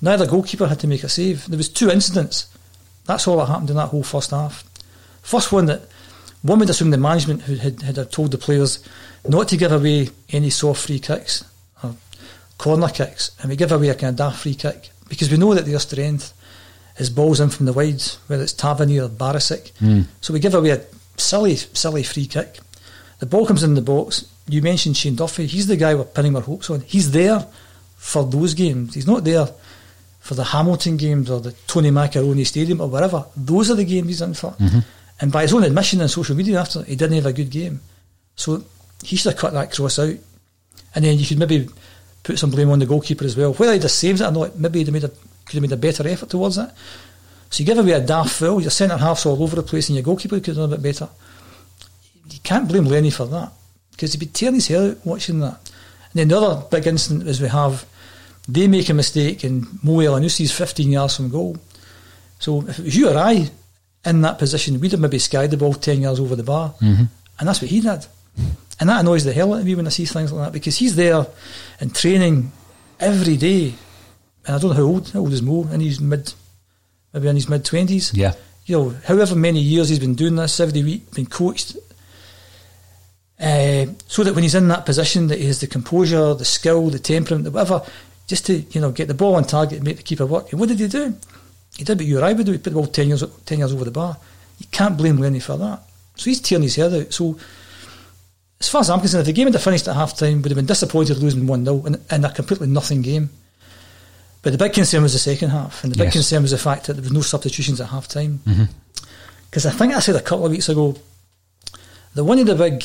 Neither 0.00 0.26
goalkeeper 0.26 0.66
had 0.66 0.80
to 0.80 0.86
make 0.86 1.04
a 1.04 1.08
save. 1.08 1.46
There 1.46 1.56
was 1.56 1.68
two 1.68 1.90
incidents. 1.90 2.48
That's 3.04 3.26
all 3.26 3.38
that 3.38 3.46
happened 3.46 3.70
in 3.70 3.76
that 3.76 3.88
whole 3.88 4.04
first 4.04 4.30
half. 4.30 4.64
First 5.22 5.52
one 5.52 5.66
that 5.66 5.82
one 6.42 6.58
would 6.58 6.70
assume 6.70 6.90
the 6.90 6.98
management 6.98 7.42
who 7.42 7.54
had, 7.56 7.82
had 7.82 8.12
told 8.12 8.32
the 8.32 8.38
players 8.38 8.84
not 9.26 9.48
to 9.48 9.56
give 9.56 9.72
away 9.72 10.08
any 10.30 10.50
soft 10.50 10.86
free 10.86 10.98
kicks 10.98 11.44
or 11.82 11.94
corner 12.58 12.88
kicks, 12.88 13.30
and 13.40 13.50
we 13.50 13.56
give 13.56 13.72
away 13.72 13.88
a 13.88 13.94
kind 13.94 14.10
of 14.10 14.16
daft 14.16 14.42
free 14.42 14.54
kick 14.54 14.90
because 15.08 15.30
we 15.30 15.36
know 15.36 15.54
that 15.54 15.66
their 15.66 15.78
strength 15.78 16.32
is 16.98 17.10
balls 17.10 17.40
in 17.40 17.50
from 17.50 17.66
the 17.66 17.72
wides, 17.72 18.18
whether 18.26 18.42
it's 18.42 18.52
Tavernier 18.52 19.04
or 19.04 19.08
Barisic. 19.08 19.70
Hmm. 19.78 20.02
So 20.20 20.32
we 20.32 20.40
give 20.40 20.54
away 20.54 20.70
a 20.70 20.84
silly, 21.16 21.56
silly 21.56 22.02
free 22.02 22.26
kick. 22.26 22.58
The 23.20 23.26
ball 23.26 23.46
comes 23.46 23.62
in 23.62 23.74
the 23.74 23.82
box. 23.82 24.26
You 24.48 24.62
mentioned 24.62 24.96
Shane 24.96 25.14
Duffy. 25.14 25.46
He's 25.46 25.68
the 25.68 25.76
guy 25.76 25.94
we're 25.94 26.04
pinning 26.04 26.34
our 26.34 26.42
hopes 26.42 26.70
on. 26.70 26.80
He's 26.80 27.12
there 27.12 27.46
for 27.96 28.24
those 28.24 28.54
games. 28.54 28.94
He's 28.94 29.06
not 29.06 29.22
there 29.22 29.46
for 30.22 30.34
the 30.34 30.44
Hamilton 30.44 30.96
games 30.96 31.28
or 31.28 31.40
the 31.40 31.52
Tony 31.66 31.90
Macaroni 31.90 32.44
Stadium 32.44 32.80
or 32.80 32.88
wherever. 32.88 33.26
Those 33.36 33.70
are 33.70 33.74
the 33.74 33.84
games 33.84 34.06
he's 34.06 34.22
in 34.22 34.34
for. 34.34 34.52
Mm-hmm. 34.52 34.78
And 35.20 35.32
by 35.32 35.42
his 35.42 35.52
own 35.52 35.64
admission 35.64 36.00
on 36.00 36.08
social 36.08 36.36
media 36.36 36.60
after, 36.60 36.84
he 36.84 36.94
didn't 36.94 37.16
have 37.16 37.26
a 37.26 37.32
good 37.32 37.50
game. 37.50 37.80
So 38.36 38.64
he 39.02 39.16
should 39.16 39.32
have 39.32 39.40
cut 39.40 39.52
that 39.52 39.72
cross 39.72 39.98
out. 39.98 40.14
And 40.94 41.04
then 41.04 41.18
you 41.18 41.24
should 41.24 41.38
maybe 41.38 41.68
put 42.22 42.38
some 42.38 42.52
blame 42.52 42.70
on 42.70 42.78
the 42.78 42.86
goalkeeper 42.86 43.24
as 43.24 43.36
well. 43.36 43.52
Whether 43.52 43.74
he 43.74 43.78
just 43.80 43.98
saves 43.98 44.20
it 44.20 44.26
or 44.26 44.30
not, 44.30 44.56
maybe 44.56 44.78
he'd 44.78 44.86
have 44.86 44.94
made 44.94 45.04
a, 45.04 45.08
could 45.08 45.54
have 45.54 45.62
made 45.62 45.72
a 45.72 45.76
better 45.76 46.06
effort 46.06 46.30
towards 46.30 46.56
it. 46.56 46.70
So 47.50 47.60
you 47.60 47.66
give 47.66 47.78
away 47.78 47.92
a 47.92 48.00
daft 48.00 48.30
foul, 48.30 48.60
your 48.60 48.70
centre 48.70 48.96
half's 48.96 49.26
all 49.26 49.42
over 49.42 49.56
the 49.56 49.62
place, 49.62 49.88
and 49.88 49.96
your 49.96 50.04
goalkeeper 50.04 50.36
could 50.36 50.56
have 50.56 50.56
done 50.56 50.72
a 50.72 50.76
bit 50.76 50.82
better. 50.82 51.08
You 52.30 52.38
can't 52.44 52.68
blame 52.68 52.84
Lenny 52.84 53.10
for 53.10 53.26
that 53.26 53.52
because 53.90 54.12
he'd 54.12 54.20
be 54.20 54.26
tearing 54.26 54.54
his 54.54 54.68
hair 54.68 54.90
out 54.90 55.04
watching 55.04 55.40
that. 55.40 55.58
And 56.12 56.14
then 56.14 56.28
the 56.28 56.38
other 56.38 56.64
big 56.70 56.86
incident 56.86 57.28
is 57.28 57.40
we 57.40 57.48
have 57.48 57.84
they 58.48 58.66
make 58.68 58.88
a 58.88 58.94
mistake 58.94 59.44
and 59.44 59.66
Mo 59.82 59.98
Elyounoussi's 59.98 60.52
15 60.52 60.90
yards 60.90 61.16
from 61.16 61.30
goal. 61.30 61.56
So 62.38 62.62
if 62.68 62.78
it 62.78 62.84
was 62.84 62.96
you 62.96 63.08
or 63.08 63.16
I 63.16 63.50
in 64.04 64.20
that 64.22 64.38
position, 64.38 64.80
we'd 64.80 64.92
have 64.92 65.00
maybe 65.00 65.18
skied 65.18 65.50
the 65.50 65.56
ball 65.56 65.74
10 65.74 66.00
yards 66.00 66.18
over 66.18 66.34
the 66.34 66.42
bar. 66.42 66.74
And 67.38 67.48
that's 67.48 67.62
what 67.62 67.70
he 67.70 67.80
did. 67.80 68.06
And 68.80 68.88
that 68.88 69.00
annoys 69.00 69.24
the 69.24 69.32
hell 69.32 69.54
out 69.54 69.60
of 69.60 69.66
me 69.66 69.74
when 69.74 69.86
I 69.86 69.90
see 69.90 70.06
things 70.06 70.32
like 70.32 70.46
that 70.46 70.52
because 70.52 70.76
he's 70.76 70.96
there 70.96 71.24
in 71.80 71.90
training 71.90 72.50
every 72.98 73.36
day. 73.36 73.74
And 74.44 74.56
I 74.56 74.58
don't 74.58 74.70
know 74.70 74.76
how 74.76 74.82
old, 74.82 75.08
how 75.10 75.20
old 75.20 75.32
is 75.32 75.42
Mo? 75.42 75.68
In 75.70 75.80
his 75.80 76.00
mid, 76.00 76.32
maybe 77.12 77.28
in 77.28 77.36
his 77.36 77.48
mid 77.48 77.64
20s. 77.64 78.16
Yeah. 78.16 78.34
You 78.66 78.76
know, 78.76 78.96
however 79.04 79.36
many 79.36 79.60
years 79.60 79.88
he's 79.88 79.98
been 80.00 80.14
doing 80.14 80.34
this 80.34 80.58
every 80.58 80.82
week, 80.82 81.14
been 81.14 81.26
coached. 81.26 81.76
Uh, 83.38 83.86
so 84.06 84.22
that 84.22 84.34
when 84.34 84.42
he's 84.42 84.54
in 84.54 84.68
that 84.68 84.86
position, 84.86 85.26
that 85.28 85.38
he 85.38 85.46
has 85.46 85.60
the 85.60 85.66
composure, 85.66 86.34
the 86.34 86.44
skill, 86.44 86.90
the 86.90 86.98
temperament, 86.98 87.52
whatever, 87.52 87.82
just 88.32 88.46
to 88.46 88.54
you 88.74 88.80
know 88.80 88.90
get 88.90 89.08
the 89.08 89.14
ball 89.22 89.34
on 89.34 89.44
target 89.44 89.76
and 89.76 89.84
make 89.84 89.98
the 89.98 90.02
keeper 90.02 90.24
work. 90.24 90.50
And 90.52 90.58
what 90.58 90.70
did 90.70 90.80
he 90.80 90.88
do? 90.88 91.14
He 91.76 91.84
did 91.84 91.98
what 91.98 92.06
you 92.06 92.18
or 92.18 92.24
I 92.24 92.32
would 92.32 92.46
do. 92.46 92.52
He 92.52 92.56
put 92.58 92.70
the 92.70 92.78
ball 92.80 92.86
ten 92.86 93.08
years, 93.08 93.22
ten 93.44 93.58
years 93.58 93.74
over 93.74 93.84
the 93.84 93.90
bar. 93.90 94.16
You 94.58 94.64
can't 94.70 94.96
blame 94.96 95.18
Lenny 95.18 95.38
for 95.38 95.58
that. 95.58 95.82
So 96.16 96.30
he's 96.30 96.40
tearing 96.40 96.62
his 96.62 96.76
head 96.76 96.94
out. 96.94 97.12
So 97.12 97.38
as 98.58 98.70
far 98.70 98.80
as 98.80 98.88
I'm 98.88 99.00
concerned, 99.00 99.20
if 99.20 99.26
the 99.26 99.34
game 99.34 99.52
had 99.52 99.60
finished 99.60 99.86
at 99.86 99.96
half 99.96 100.16
time, 100.16 100.40
would 100.40 100.50
have 100.50 100.56
been 100.56 100.64
disappointed 100.64 101.18
losing 101.18 101.46
1 101.46 101.64
0 101.66 101.84
in, 101.84 102.00
in 102.10 102.24
a 102.24 102.32
completely 102.32 102.68
nothing 102.68 103.02
game. 103.02 103.28
But 104.40 104.52
the 104.52 104.58
big 104.58 104.72
concern 104.72 105.02
was 105.02 105.12
the 105.12 105.18
second 105.18 105.50
half, 105.50 105.84
and 105.84 105.92
the 105.92 105.98
big 105.98 106.06
Yes. 106.06 106.14
concern 106.14 106.40
was 106.40 106.52
the 106.52 106.58
fact 106.58 106.86
that 106.86 106.94
there 106.94 107.02
was 107.02 107.12
no 107.12 107.20
substitutions 107.20 107.82
at 107.82 107.88
half 107.88 108.08
time. 108.08 108.40
Mm-hmm. 108.46 108.64
Because 109.50 109.66
I 109.66 109.70
think 109.72 109.92
I 109.92 110.00
said 110.00 110.16
a 110.16 110.22
couple 110.22 110.46
of 110.46 110.52
weeks 110.52 110.70
ago 110.70 110.96
that 112.14 112.24
one 112.24 112.38
of 112.38 112.46
the 112.46 112.54
big 112.54 112.82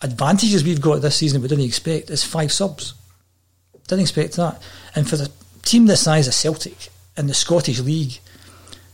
advantages 0.00 0.64
we've 0.64 0.80
got 0.80 1.00
this 1.00 1.14
season 1.16 1.40
that 1.40 1.42
we 1.44 1.48
didn't 1.48 1.68
expect 1.68 2.10
is 2.10 2.24
five 2.24 2.50
subs. 2.52 2.94
Didn't 3.92 4.08
expect 4.08 4.36
that. 4.36 4.62
And 4.94 5.06
for 5.06 5.16
the 5.18 5.30
team 5.64 5.84
the 5.84 5.98
size 5.98 6.26
of 6.26 6.32
Celtic 6.32 6.88
in 7.14 7.26
the 7.26 7.34
Scottish 7.34 7.78
League, 7.80 8.20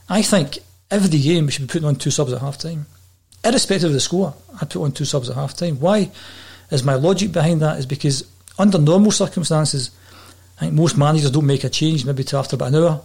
I 0.08 0.22
think 0.22 0.58
every 0.90 1.20
game 1.20 1.46
we 1.46 1.52
should 1.52 1.68
be 1.68 1.72
putting 1.72 1.86
on 1.86 1.94
two 1.94 2.10
subs 2.10 2.32
at 2.32 2.40
half 2.40 2.58
time. 2.58 2.86
Irrespective 3.44 3.90
of 3.90 3.92
the 3.92 4.00
score, 4.00 4.34
I'd 4.60 4.70
put 4.70 4.82
on 4.82 4.90
two 4.90 5.04
subs 5.04 5.30
at 5.30 5.36
half 5.36 5.54
time. 5.54 5.78
Why 5.78 6.10
is 6.72 6.82
my 6.82 6.94
logic 6.94 7.30
behind 7.30 7.62
that 7.62 7.78
is 7.78 7.86
because 7.86 8.28
under 8.58 8.76
normal 8.76 9.12
circumstances, 9.12 9.92
I 10.56 10.62
think 10.62 10.72
most 10.72 10.98
managers 10.98 11.30
don't 11.30 11.46
make 11.46 11.62
a 11.62 11.68
change 11.68 12.04
maybe 12.04 12.24
to 12.24 12.36
after 12.36 12.56
about 12.56 12.74
an 12.74 12.82
hour. 12.82 13.00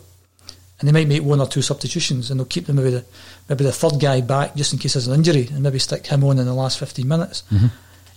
And 0.80 0.88
they 0.88 0.94
might 0.94 1.08
make 1.08 1.22
one 1.22 1.42
or 1.42 1.48
two 1.48 1.62
substitutions 1.62 2.32
and 2.32 2.40
they'll 2.40 2.48
keep 2.48 2.66
them 2.66 2.78
maybe 2.78 2.90
the 2.90 3.06
maybe 3.48 3.66
the 3.66 3.72
third 3.72 4.00
guy 4.00 4.22
back 4.22 4.56
just 4.56 4.74
in 4.74 4.80
case 4.80 4.94
there's 4.94 5.06
an 5.06 5.14
injury 5.14 5.48
and 5.52 5.62
maybe 5.62 5.78
stick 5.78 6.08
him 6.08 6.24
on 6.24 6.40
in 6.40 6.48
the 6.48 6.56
last 6.56 6.80
fifteen 6.80 7.08
minutes. 7.08 7.44
Mm-hmm. 7.52 7.68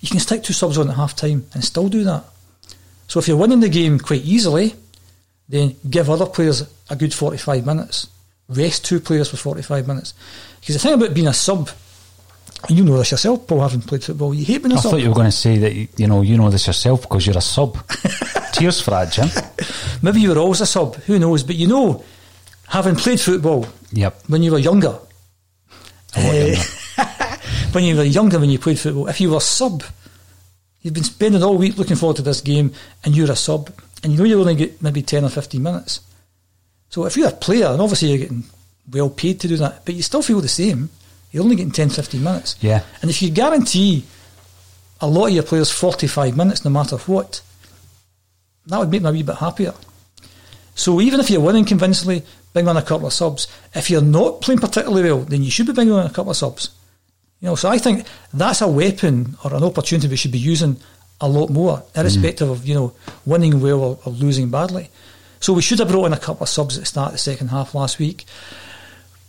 You 0.01 0.09
can 0.09 0.21
stick 0.21 0.43
two 0.43 0.55
subs 0.55 0.79
on 0.79 0.89
at 0.89 0.97
half 0.97 1.15
time 1.15 1.47
and 1.53 1.63
still 1.63 1.91
do 1.91 2.05
that. 2.05 2.25
So 3.09 3.21
if 3.21 3.29
you're 3.29 3.37
winning 3.37 3.61
the 3.61 3.69
game 3.69 3.99
quite 3.99 4.25
easily, 4.25 4.75
then 5.49 5.77
give 5.89 6.11
other 6.11 6.27
players 6.27 6.65
a 6.91 6.97
good 6.97 7.15
45 7.15 7.65
minutes 7.65 8.09
rest 8.49 8.85
two 8.85 9.01
players 9.01 9.31
for 9.31 9.37
45 9.37 9.87
minutes. 9.87 10.15
Because 10.61 10.77
the 10.77 10.79
thing 10.81 10.95
about 10.95 11.15
being 11.15 11.27
a 11.27 11.35
sub, 11.35 11.69
you 12.69 12.85
know 12.85 12.97
this 12.99 13.11
yourself, 13.11 13.47
Paul, 13.47 13.61
having 13.61 13.81
played 13.81 14.05
football, 14.05 14.35
you 14.35 14.45
hate 14.45 14.63
being 14.63 14.73
a 14.73 14.77
I 14.77 14.81
sub. 14.81 14.87
I 14.87 14.91
thought 14.93 15.03
you 15.03 15.09
were 15.09 15.15
going 15.15 15.27
to 15.27 15.33
say 15.33 15.59
that 15.59 15.75
you, 15.75 16.07
know 16.07 16.23
you 16.23 16.37
know 16.37 16.51
this 16.51 16.67
yourself 16.67 17.03
because 17.03 17.27
you're 17.27 17.37
a 17.39 17.41
sub. 17.41 17.77
Tears 18.53 18.81
for 18.81 18.93
that, 18.93 19.13
Jim. 19.13 19.29
Maybe 20.03 20.21
you 20.21 20.31
were 20.31 20.39
always 20.39 20.61
a 20.61 20.67
sub, 20.67 20.97
who 20.97 21.19
knows? 21.19 21.43
But 21.43 21.57
you 21.57 21.67
know, 21.67 22.05
having 22.69 22.97
played 22.97 23.21
football 23.21 23.67
Yep. 23.93 24.23
when 24.29 24.43
you 24.43 24.53
were 24.53 24.59
younger, 24.59 24.99
A 26.17 26.21
lot 26.23 26.35
eh, 26.35 26.47
younger. 26.47 26.63
when 27.73 27.85
you 27.85 27.97
were 27.97 28.05
younger, 28.05 28.39
when 28.39 28.51
you 28.51 28.59
played 28.59 28.79
football, 28.79 29.09
if 29.09 29.21
you 29.21 29.31
were 29.31 29.41
sub, 29.41 29.83
you've 30.87 30.95
been 30.95 31.03
spending 31.03 31.43
all 31.43 31.59
week 31.59 31.77
looking 31.77 31.97
forward 31.97 32.15
to 32.17 32.23
this 32.23 32.41
game, 32.41 32.73
and 33.05 33.17
you're 33.17 33.31
a 33.31 33.37
sub, 33.37 33.73
and 34.05 34.13
you 34.13 34.19
know 34.19 34.25
you're 34.25 34.39
only 34.39 34.55
get 34.55 34.81
maybe 34.81 35.03
10 35.03 35.25
or 35.25 35.29
15 35.29 35.61
minutes. 35.61 36.01
So 36.91 37.05
if 37.07 37.17
you're 37.17 37.29
a 37.29 37.33
player, 37.33 37.67
and 37.67 37.83
obviously 37.83 38.11
you're 38.11 38.19
getting 38.19 38.45
well 38.93 39.11
paid 39.11 39.41
to 39.41 39.49
do 39.49 39.57
that, 39.57 39.85
but 39.85 39.97
you 39.97 40.03
still 40.03 40.23
feel 40.23 40.41
the 40.41 40.47
same, 40.47 40.91
you're 41.33 41.43
only 41.43 41.57
getting 41.57 41.73
10, 41.73 41.91
15 41.91 42.23
minutes. 42.23 42.55
Yeah. 42.61 42.85
And 43.03 43.11
if 43.11 43.21
you 43.21 43.31
guarantee 43.31 44.05
a 45.01 45.09
lot 45.09 45.27
of 45.27 45.33
your 45.33 45.43
players 45.43 45.73
45 45.73 46.37
minutes 46.37 46.65
no 46.65 46.71
matter 46.71 46.97
what, 46.99 47.43
that 48.67 48.79
would 48.79 48.91
make 48.91 49.03
me 49.03 49.09
a 49.09 49.13
wee 49.13 49.25
bit 49.25 49.37
happier. 49.37 49.75
So 50.77 51.01
even 51.01 51.19
if 51.19 51.29
you're 51.31 51.41
winning 51.41 51.65
convincingly, 51.65 52.23
bring 52.53 52.69
on 52.69 52.77
a 52.77 52.83
couple 52.83 53.09
of 53.09 53.13
subs. 53.13 53.49
If 53.75 53.91
you're 53.91 54.01
not 54.03 54.41
playing 54.41 54.61
particularly 54.61 55.03
well, 55.11 55.23
then 55.23 55.43
you 55.43 55.51
should 55.51 55.67
be 55.67 55.73
bringing 55.73 55.95
on 55.95 56.07
a 56.07 56.11
couple 56.11 56.31
of 56.31 56.37
subs. 56.37 56.71
You 57.41 57.49
know, 57.49 57.55
so 57.55 57.69
I 57.69 57.79
think 57.79 58.07
that's 58.33 58.61
a 58.63 58.69
weapon 58.69 59.37
or 59.45 59.55
an 59.55 59.63
opportunity 59.63 60.09
we 60.09 60.17
should 60.17 60.33
be 60.33 60.39
using 60.39 60.79
a 61.21 61.29
lot 61.29 61.51
more, 61.51 61.83
irrespective 61.95 62.49
of 62.49 62.67
you 62.67 62.75
know 62.75 62.93
winning 63.25 63.61
well 63.61 63.81
or, 63.83 63.99
or 64.05 64.13
losing 64.13 64.51
badly. 64.51 64.91
So 65.41 65.53
we 65.53 65.63
should 65.63 65.79
have 65.79 65.89
brought 65.89 66.07
in 66.07 66.13
a 66.13 66.19
couple 66.19 66.45
of 66.45 66.49
subs 66.49 66.77
at 66.77 66.83
the 66.83 66.87
start 66.87 67.09
of 67.09 67.13
the 67.13 67.19
second 67.19 67.49
half 67.49 67.75
last 67.75 67.99
week. 67.99 68.25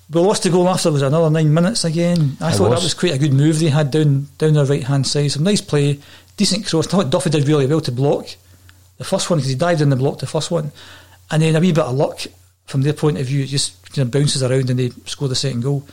We 0.09 0.21
lost 0.21 0.43
the 0.43 0.49
goal 0.49 0.69
after 0.69 0.87
it 0.87 0.93
was 0.93 1.01
another 1.01 1.29
nine 1.29 1.53
minutes 1.53 1.83
again. 1.83 2.37
I 2.39 2.51
thought 2.51 2.69
was. 2.69 2.79
that 2.79 2.85
was 2.85 2.93
quite 2.93 3.13
a 3.13 3.17
good 3.17 3.33
move 3.33 3.59
they 3.59 3.67
had 3.67 3.91
down 3.91 4.27
down 4.37 4.53
their 4.53 4.65
right 4.65 4.83
hand 4.83 5.05
side. 5.05 5.31
Some 5.31 5.43
nice 5.43 5.61
play, 5.61 5.99
decent 6.37 6.65
cross. 6.65 6.87
I 6.87 6.91
thought 6.91 7.09
Duffy 7.09 7.29
did 7.29 7.47
really 7.47 7.67
well 7.67 7.81
to 7.81 7.91
block 7.91 8.27
the 8.97 9.03
first 9.03 9.29
one 9.29 9.39
because 9.39 9.49
he 9.49 9.55
dived 9.55 9.81
in 9.81 9.89
the 9.89 9.95
block 9.95 10.19
the 10.19 10.27
first 10.27 10.49
one, 10.49 10.71
and 11.29 11.41
then 11.41 11.55
a 11.55 11.59
wee 11.59 11.71
bit 11.71 11.83
of 11.83 11.95
luck 11.95 12.21
from 12.65 12.81
their 12.81 12.93
point 12.93 13.17
of 13.17 13.25
view. 13.27 13.43
It 13.43 13.47
just 13.47 13.75
you 13.97 14.03
know, 14.03 14.09
bounces 14.09 14.43
around 14.43 14.69
and 14.69 14.79
they 14.79 14.89
score 15.05 15.27
the 15.27 15.35
second 15.35 15.61
goal. 15.61 15.85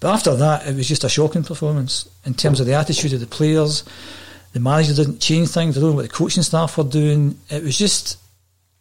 But 0.00 0.12
after 0.14 0.34
that, 0.36 0.66
it 0.66 0.76
was 0.76 0.86
just 0.88 1.04
a 1.04 1.08
shocking 1.08 1.42
performance 1.44 2.08
in 2.24 2.34
terms 2.34 2.60
of 2.60 2.66
the 2.66 2.74
attitude 2.74 3.12
of 3.12 3.20
the 3.20 3.26
players. 3.26 3.82
The 4.52 4.60
manager 4.60 4.94
didn't 4.94 5.20
change 5.20 5.48
things. 5.48 5.76
I 5.76 5.80
don't 5.80 5.90
know 5.90 5.96
what 5.96 6.02
the 6.02 6.08
coaching 6.08 6.42
staff 6.42 6.76
were 6.78 6.84
doing. 6.84 7.38
It 7.50 7.62
was 7.62 7.76
just 7.78 8.18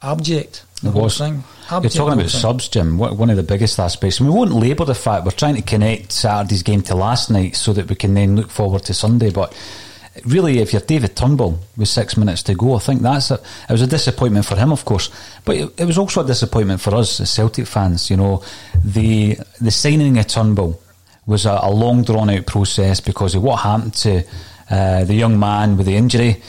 abject. 0.02 0.64
The 0.82 0.90
It 0.90 0.92
whole 0.92 1.04
was. 1.04 1.18
thing. 1.18 1.44
You're 1.72 1.82
talking 1.90 2.14
about 2.14 2.30
thing. 2.32 2.42
subs, 2.42 2.68
Jim. 2.68 2.98
One 2.98 3.30
of 3.30 3.38
the 3.38 3.44
biggest 3.44 3.80
aspects, 3.80 4.20
and 4.20 4.30
we 4.30 4.36
won't 4.36 4.52
labour 4.52 4.86
the 4.86 4.94
fact 4.96 5.26
we're 5.26 5.32
trying 5.32 5.56
to 5.56 5.62
connect 5.62 6.12
Saturday's 6.12 6.64
game 6.64 6.82
to 6.84 6.96
last 6.96 7.30
night 7.32 7.56
so 7.56 7.74
that 7.74 7.90
we 7.90 7.96
can 7.96 8.14
then 8.14 8.36
look 8.36 8.52
forward 8.52 8.84
to 8.84 8.94
Sunday. 8.94 9.32
But 9.32 9.54
really, 10.26 10.60
if 10.60 10.74
you're 10.74 10.82
David 10.82 11.16
Turnbull 11.16 11.60
with 11.76 11.88
six 11.88 12.18
minutes 12.18 12.44
to 12.44 12.56
go, 12.56 12.76
I 12.76 12.80
think 12.80 13.02
that's 13.02 13.32
a, 13.32 13.36
it 13.36 13.72
was 13.72 13.82
a 13.82 13.88
disappointment 13.88 14.46
for 14.46 14.56
him, 14.58 14.72
of 14.72 14.86
course, 14.86 15.10
but 15.44 15.56
it, 15.56 15.80
it 15.80 15.86
was 15.86 15.98
also 15.98 16.24
a 16.24 16.28
disappointment 16.28 16.82
for 16.82 16.94
us 16.94 17.20
as 17.20 17.30
Celtic 17.32 17.68
fans. 17.68 18.10
You 18.10 18.18
know, 18.18 18.44
the 18.84 19.38
the 19.60 19.72
signing 19.72 20.18
of 20.20 20.28
Turnbull 20.28 20.80
was 21.26 21.46
a, 21.46 21.60
a 21.64 21.72
long 21.72 22.04
drawn 22.04 22.30
out 22.30 22.46
process 22.46 23.00
because 23.00 23.36
of 23.36 23.44
what 23.44 23.58
happened 23.58 23.94
to 23.94 24.24
uh, 24.70 25.04
the 25.04 25.14
young 25.14 25.40
man 25.40 25.78
with 25.78 25.86
the 25.86 25.96
injury 25.96 26.42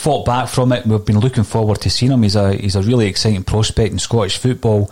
fought 0.00 0.24
back 0.24 0.48
from 0.48 0.72
it. 0.72 0.86
We've 0.86 1.04
been 1.04 1.20
looking 1.20 1.44
forward 1.44 1.80
to 1.82 1.90
seeing 1.90 2.12
him. 2.12 2.22
He's 2.22 2.36
a 2.36 2.54
he's 2.54 2.76
a 2.76 2.82
really 2.82 3.06
exciting 3.06 3.44
prospect 3.44 3.92
in 3.92 3.98
Scottish 3.98 4.38
football, 4.38 4.90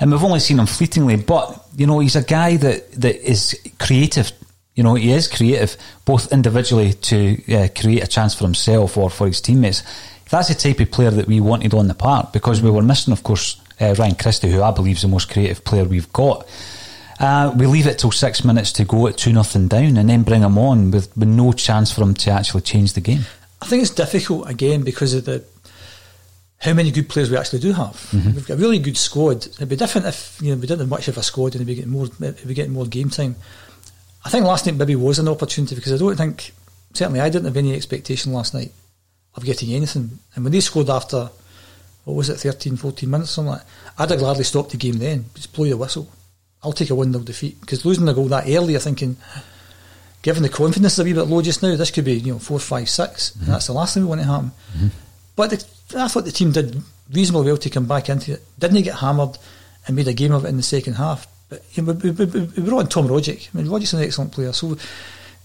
and 0.00 0.10
we've 0.10 0.22
only 0.22 0.40
seen 0.40 0.58
him 0.58 0.66
fleetingly. 0.66 1.16
But 1.16 1.62
you 1.76 1.86
know, 1.86 1.98
he's 1.98 2.16
a 2.16 2.22
guy 2.22 2.56
that 2.56 2.92
that 2.92 3.28
is 3.28 3.58
creative. 3.78 4.32
You 4.74 4.82
know, 4.82 4.94
he 4.94 5.10
is 5.12 5.26
creative 5.28 5.76
both 6.04 6.32
individually 6.32 6.92
to 6.92 7.54
uh, 7.54 7.68
create 7.78 8.02
a 8.02 8.06
chance 8.06 8.34
for 8.34 8.44
himself 8.44 8.96
or 8.96 9.08
for 9.08 9.26
his 9.26 9.40
teammates. 9.40 9.82
That's 10.28 10.48
the 10.48 10.54
type 10.54 10.80
of 10.80 10.90
player 10.90 11.10
that 11.10 11.26
we 11.26 11.40
wanted 11.40 11.72
on 11.72 11.88
the 11.88 11.94
park 11.94 12.32
because 12.32 12.60
we 12.60 12.70
were 12.70 12.82
missing, 12.82 13.12
of 13.12 13.22
course, 13.22 13.60
uh, 13.80 13.94
Ryan 13.96 14.16
Christie, 14.16 14.50
who 14.50 14.62
I 14.62 14.72
believe 14.72 14.96
is 14.96 15.02
the 15.02 15.08
most 15.08 15.30
creative 15.30 15.64
player 15.64 15.84
we've 15.84 16.12
got. 16.12 16.46
Uh, 17.18 17.54
we 17.56 17.66
leave 17.66 17.86
it 17.86 17.98
till 17.98 18.12
six 18.12 18.44
minutes 18.44 18.72
to 18.72 18.84
go 18.84 19.06
at 19.06 19.16
two 19.16 19.32
nothing 19.32 19.68
down, 19.68 19.96
and 19.96 20.08
then 20.08 20.22
bring 20.22 20.42
him 20.42 20.58
on 20.58 20.90
with, 20.90 21.16
with 21.16 21.28
no 21.28 21.52
chance 21.52 21.92
for 21.92 22.02
him 22.02 22.14
to 22.14 22.30
actually 22.30 22.60
change 22.60 22.92
the 22.92 23.00
game. 23.00 23.22
I 23.60 23.66
think 23.66 23.82
it's 23.82 23.90
difficult 23.90 24.50
again 24.50 24.82
because 24.82 25.14
of 25.14 25.24
the 25.24 25.44
how 26.58 26.72
many 26.72 26.90
good 26.90 27.08
players 27.08 27.30
we 27.30 27.36
actually 27.36 27.58
do 27.60 27.72
have. 27.72 27.94
Mm-hmm. 28.12 28.34
We've 28.34 28.46
got 28.46 28.54
a 28.54 28.60
really 28.60 28.78
good 28.78 28.96
squad. 28.96 29.46
It'd 29.46 29.68
be 29.68 29.76
different 29.76 30.06
if 30.06 30.38
you 30.40 30.50
know 30.50 30.56
we 30.56 30.66
didn't 30.66 30.80
have 30.80 30.88
much 30.88 31.08
of 31.08 31.18
a 31.18 31.22
squad 31.22 31.54
and 31.54 31.66
we 31.66 31.74
getting 31.74 31.90
more 31.90 32.08
we 32.20 32.54
getting 32.54 32.72
more 32.72 32.86
game 32.86 33.10
time. 33.10 33.36
I 34.24 34.30
think 34.30 34.44
last 34.44 34.66
night 34.66 34.76
maybe 34.76 34.96
was 34.96 35.18
an 35.18 35.28
opportunity 35.28 35.74
because 35.74 35.92
I 35.92 35.98
don't 35.98 36.16
think 36.16 36.52
certainly 36.94 37.20
I 37.20 37.28
didn't 37.28 37.46
have 37.46 37.56
any 37.56 37.74
expectation 37.74 38.32
last 38.32 38.54
night 38.54 38.72
of 39.34 39.44
getting 39.44 39.72
anything. 39.72 40.18
And 40.34 40.44
when 40.44 40.52
they 40.52 40.60
scored 40.60 40.90
after 40.90 41.30
what 42.04 42.14
was 42.14 42.30
it, 42.30 42.36
13, 42.36 42.76
14 42.76 43.10
minutes, 43.10 43.30
something 43.30 43.50
like 43.52 43.60
that, 43.60 43.68
I'd 43.98 44.10
have 44.10 44.18
gladly 44.18 44.44
stopped 44.44 44.70
the 44.70 44.76
game 44.76 44.98
then. 44.98 45.26
Just 45.34 45.52
blow 45.52 45.66
the 45.66 45.76
whistle. 45.76 46.08
I'll 46.62 46.72
take 46.72 46.90
a 46.90 46.94
1 46.94 47.12
0 47.12 47.24
defeat. 47.24 47.60
Because 47.60 47.84
losing 47.84 48.04
the 48.04 48.14
goal 48.14 48.28
that 48.28 48.48
early, 48.48 48.72
you're 48.72 48.80
thinking, 48.80 49.16
given 50.22 50.42
the 50.42 50.48
confidence 50.48 50.94
is 50.94 50.98
a 50.98 51.04
wee 51.04 51.12
bit 51.12 51.24
low 51.24 51.42
just 51.42 51.62
now, 51.62 51.76
this 51.76 51.90
could 51.90 52.04
be, 52.04 52.14
you 52.14 52.32
know, 52.32 52.38
4 52.38 52.58
5 52.58 52.88
6 52.88 53.34
And 53.36 53.46
that's 53.48 53.66
the 53.66 53.72
last 53.72 53.94
thing 53.94 54.02
we 54.02 54.08
want 54.08 54.20
to 54.20 54.26
happen. 54.26 54.52
Mm-hmm. 54.76 54.88
But 55.36 55.50
the, 55.50 55.66
I 55.96 56.08
thought 56.08 56.24
the 56.24 56.32
team 56.32 56.52
did 56.52 56.82
reasonably 57.12 57.46
well 57.46 57.58
to 57.58 57.70
come 57.70 57.86
back 57.86 58.08
into 58.08 58.32
it. 58.32 58.44
Didn't 58.58 58.76
he 58.76 58.82
get 58.82 58.96
hammered 58.96 59.38
and 59.86 59.96
made 59.96 60.08
a 60.08 60.12
game 60.12 60.32
of 60.32 60.44
it 60.44 60.48
in 60.48 60.56
the 60.56 60.62
second 60.62 60.94
half. 60.94 61.26
But 61.48 61.62
you 61.74 61.82
know, 61.82 61.92
we, 61.92 62.10
we, 62.10 62.24
we, 62.24 62.40
we 62.40 62.62
brought 62.62 62.80
in 62.80 62.86
Tom 62.88 63.08
Rogic. 63.08 63.48
I 63.54 63.58
mean, 63.58 63.66
Rogic's 63.66 63.92
an 63.92 64.02
excellent 64.02 64.32
player. 64.32 64.52
So 64.52 64.72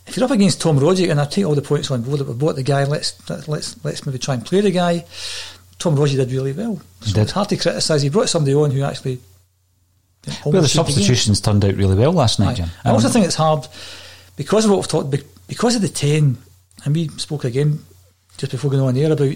if 0.07 0.17
you're 0.17 0.25
up 0.25 0.31
against 0.31 0.61
Tom 0.61 0.79
Rogic, 0.79 1.09
and 1.11 1.21
I 1.21 1.25
take 1.25 1.45
all 1.45 1.55
the 1.55 1.61
points 1.61 1.91
on 1.91 2.01
board 2.01 2.19
that 2.19 2.27
we 2.27 2.33
bought 2.33 2.55
the 2.55 2.63
guy, 2.63 2.85
let's 2.85 3.17
let's 3.47 3.83
let's 3.83 4.05
maybe 4.05 4.17
try 4.17 4.33
and 4.33 4.45
play 4.45 4.61
the 4.61 4.71
guy. 4.71 5.05
Tom 5.77 5.95
Rogic 5.95 6.15
did 6.15 6.31
really 6.31 6.53
well. 6.53 6.81
So 7.01 7.13
did. 7.13 7.23
it's 7.23 7.31
hard 7.31 7.49
to 7.49 7.57
criticise. 7.57 8.01
He 8.01 8.09
brought 8.09 8.29
somebody 8.29 8.55
on 8.55 8.71
who 8.71 8.83
actually. 8.83 9.19
Well, 10.27 10.35
the 10.35 10.41
almost 10.45 10.73
saved 10.73 10.85
game. 10.87 10.93
substitutions 10.95 11.41
turned 11.41 11.65
out 11.65 11.75
really 11.75 11.95
well 11.95 12.11
last 12.13 12.39
night. 12.39 12.57
Jim. 12.57 12.69
I 12.85 12.91
also 12.91 13.07
Um, 13.07 13.13
think 13.13 13.25
it's 13.25 13.35
hard 13.35 13.67
because 14.35 14.65
of 14.65 14.71
what 14.71 14.77
we've 14.77 14.87
talked 14.87 15.09
be- 15.09 15.23
because 15.47 15.75
of 15.75 15.81
the 15.81 15.89
ten, 15.89 16.37
and 16.85 16.95
we 16.95 17.07
spoke 17.17 17.43
again 17.43 17.83
just 18.37 18.51
before 18.51 18.69
going 18.71 18.83
on 18.83 18.95
air 18.97 19.11
about 19.11 19.35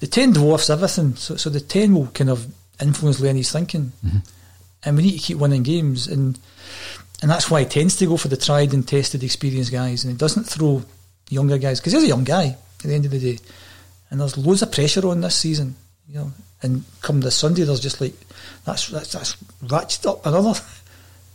the 0.00 0.06
ten 0.06 0.32
dwarfs 0.32 0.68
everything. 0.70 1.14
So, 1.16 1.36
so 1.36 1.48
the 1.50 1.60
ten 1.60 1.94
will 1.94 2.08
kind 2.08 2.30
of 2.30 2.46
influence 2.80 3.20
Lenny's 3.20 3.50
thinking, 3.52 3.92
Mm-hmm. 4.04 4.18
and 4.84 4.96
we 4.96 5.02
need 5.04 5.12
to 5.18 5.24
keep 5.24 5.38
winning 5.38 5.62
games, 5.62 6.08
and 6.08 6.38
and 7.22 7.30
that's 7.30 7.50
why 7.50 7.60
he 7.60 7.66
tends 7.66 7.96
to 7.96 8.06
go 8.06 8.16
for 8.16 8.28
the 8.28 8.36
tried 8.36 8.74
and 8.74 8.86
tested, 8.86 9.22
experienced 9.22 9.70
guys, 9.72 10.04
and 10.04 10.12
he 10.12 10.18
doesn't 10.18 10.44
throw 10.44 10.82
younger 11.30 11.56
guys 11.58 11.80
because 11.80 11.92
he's 11.94 12.02
a 12.04 12.08
young 12.08 12.24
guy 12.24 12.46
at 12.80 12.82
the 12.82 12.94
end 12.94 13.04
of 13.04 13.10
the 13.12 13.18
day, 13.20 13.38
and 14.10 14.20
there's 14.20 14.36
loads 14.36 14.62
of 14.62 14.70
pressure 14.72 15.06
on 15.06 15.20
this 15.20 15.36
season, 15.36 15.76
you 16.08 16.16
know. 16.16 16.32
And 16.62 16.84
come 17.02 17.20
this 17.20 17.36
Sunday, 17.36 17.64
there's 17.64 17.80
just 17.80 18.00
like 18.00 18.14
that's 18.64 18.88
that's 18.88 19.12
that's 19.12 19.36
ratcheted 19.62 20.10
up 20.10 20.26
another 20.26 20.58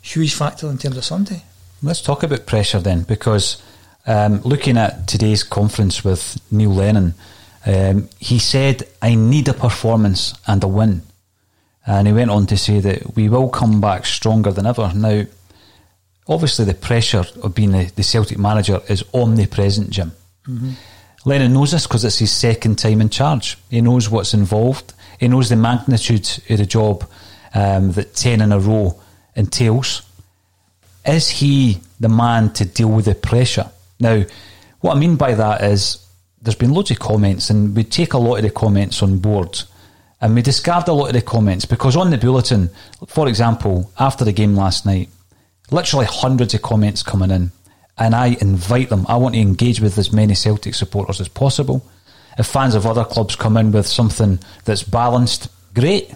huge 0.01 0.33
factor 0.33 0.67
in 0.69 0.77
terms 0.77 0.97
of 0.97 1.05
Sunday. 1.05 1.43
Let's 1.83 2.01
talk 2.01 2.23
about 2.23 2.45
pressure 2.45 2.79
then, 2.79 3.03
because 3.03 3.61
um, 4.05 4.41
looking 4.41 4.77
at 4.77 5.07
today's 5.07 5.43
conference 5.43 6.03
with 6.03 6.39
Neil 6.51 6.71
Lennon, 6.71 7.13
um, 7.65 8.09
he 8.19 8.39
said, 8.39 8.87
I 9.01 9.15
need 9.15 9.47
a 9.47 9.53
performance 9.53 10.33
and 10.47 10.63
a 10.63 10.67
win. 10.67 11.03
And 11.85 12.07
he 12.07 12.13
went 12.13 12.31
on 12.31 12.45
to 12.47 12.57
say 12.57 12.79
that 12.79 13.15
we 13.15 13.29
will 13.29 13.49
come 13.49 13.81
back 13.81 14.05
stronger 14.05 14.51
than 14.51 14.65
ever. 14.67 14.91
Now, 14.93 15.25
obviously, 16.27 16.65
the 16.65 16.73
pressure 16.75 17.25
of 17.41 17.55
being 17.55 17.71
the, 17.71 17.91
the 17.95 18.03
Celtic 18.03 18.37
manager 18.37 18.81
is 18.87 19.03
omnipresent, 19.13 19.89
Jim. 19.89 20.11
Lennon 21.25 21.53
knows 21.53 21.71
this 21.71 21.87
because 21.87 22.05
it's 22.05 22.19
his 22.19 22.31
second 22.31 22.77
time 22.77 23.01
in 23.01 23.09
charge. 23.09 23.57
He 23.69 23.81
knows 23.81 24.09
what's 24.09 24.33
involved. 24.33 24.93
He 25.21 25.29
knows 25.29 25.47
the 25.47 25.55
magnitude 25.55 26.27
of 26.49 26.57
the 26.57 26.65
job 26.65 27.09
um, 27.53 27.93
that 27.93 28.15
10 28.15 28.41
in 28.41 28.51
a 28.51 28.59
row 28.59 28.99
entails. 29.35 30.01
Is 31.05 31.29
he 31.29 31.79
the 31.99 32.09
man 32.09 32.51
to 32.53 32.65
deal 32.65 32.89
with 32.89 33.05
the 33.05 33.15
pressure? 33.15 33.71
Now, 33.99 34.23
what 34.81 34.97
I 34.97 34.99
mean 34.99 35.15
by 35.15 35.35
that 35.35 35.61
is 35.61 36.05
there's 36.41 36.55
been 36.55 36.73
loads 36.73 36.91
of 36.91 36.99
comments, 36.99 37.49
and 37.49 37.75
we 37.75 37.83
take 37.83 38.13
a 38.13 38.17
lot 38.17 38.37
of 38.37 38.43
the 38.43 38.49
comments 38.49 39.01
on 39.01 39.19
board 39.19 39.63
and 40.21 40.35
we 40.35 40.41
discard 40.41 40.87
a 40.87 40.93
lot 40.93 41.07
of 41.07 41.13
the 41.13 41.21
comments 41.21 41.65
because 41.65 41.95
on 41.95 42.11
the 42.11 42.17
bulletin, 42.17 42.69
for 43.07 43.27
example, 43.27 43.91
after 43.99 44.23
the 44.23 44.31
game 44.31 44.55
last 44.55 44.85
night, 44.85 45.09
literally 45.71 46.05
hundreds 46.05 46.53
of 46.53 46.61
comments 46.61 47.01
coming 47.01 47.31
in, 47.31 47.51
and 47.97 48.13
I 48.15 48.37
invite 48.39 48.89
them. 48.89 49.05
I 49.09 49.17
want 49.17 49.35
to 49.35 49.41
engage 49.41 49.81
with 49.81 49.97
as 49.97 50.13
many 50.13 50.35
Celtic 50.35 50.75
supporters 50.75 51.19
as 51.19 51.27
possible. 51.27 51.83
If 52.37 52.47
fans 52.47 52.75
of 52.75 52.85
other 52.85 53.03
clubs 53.03 53.35
come 53.35 53.57
in 53.57 53.71
with 53.71 53.87
something 53.87 54.39
that's 54.65 54.83
balanced, 54.83 55.49
great. 55.73 56.13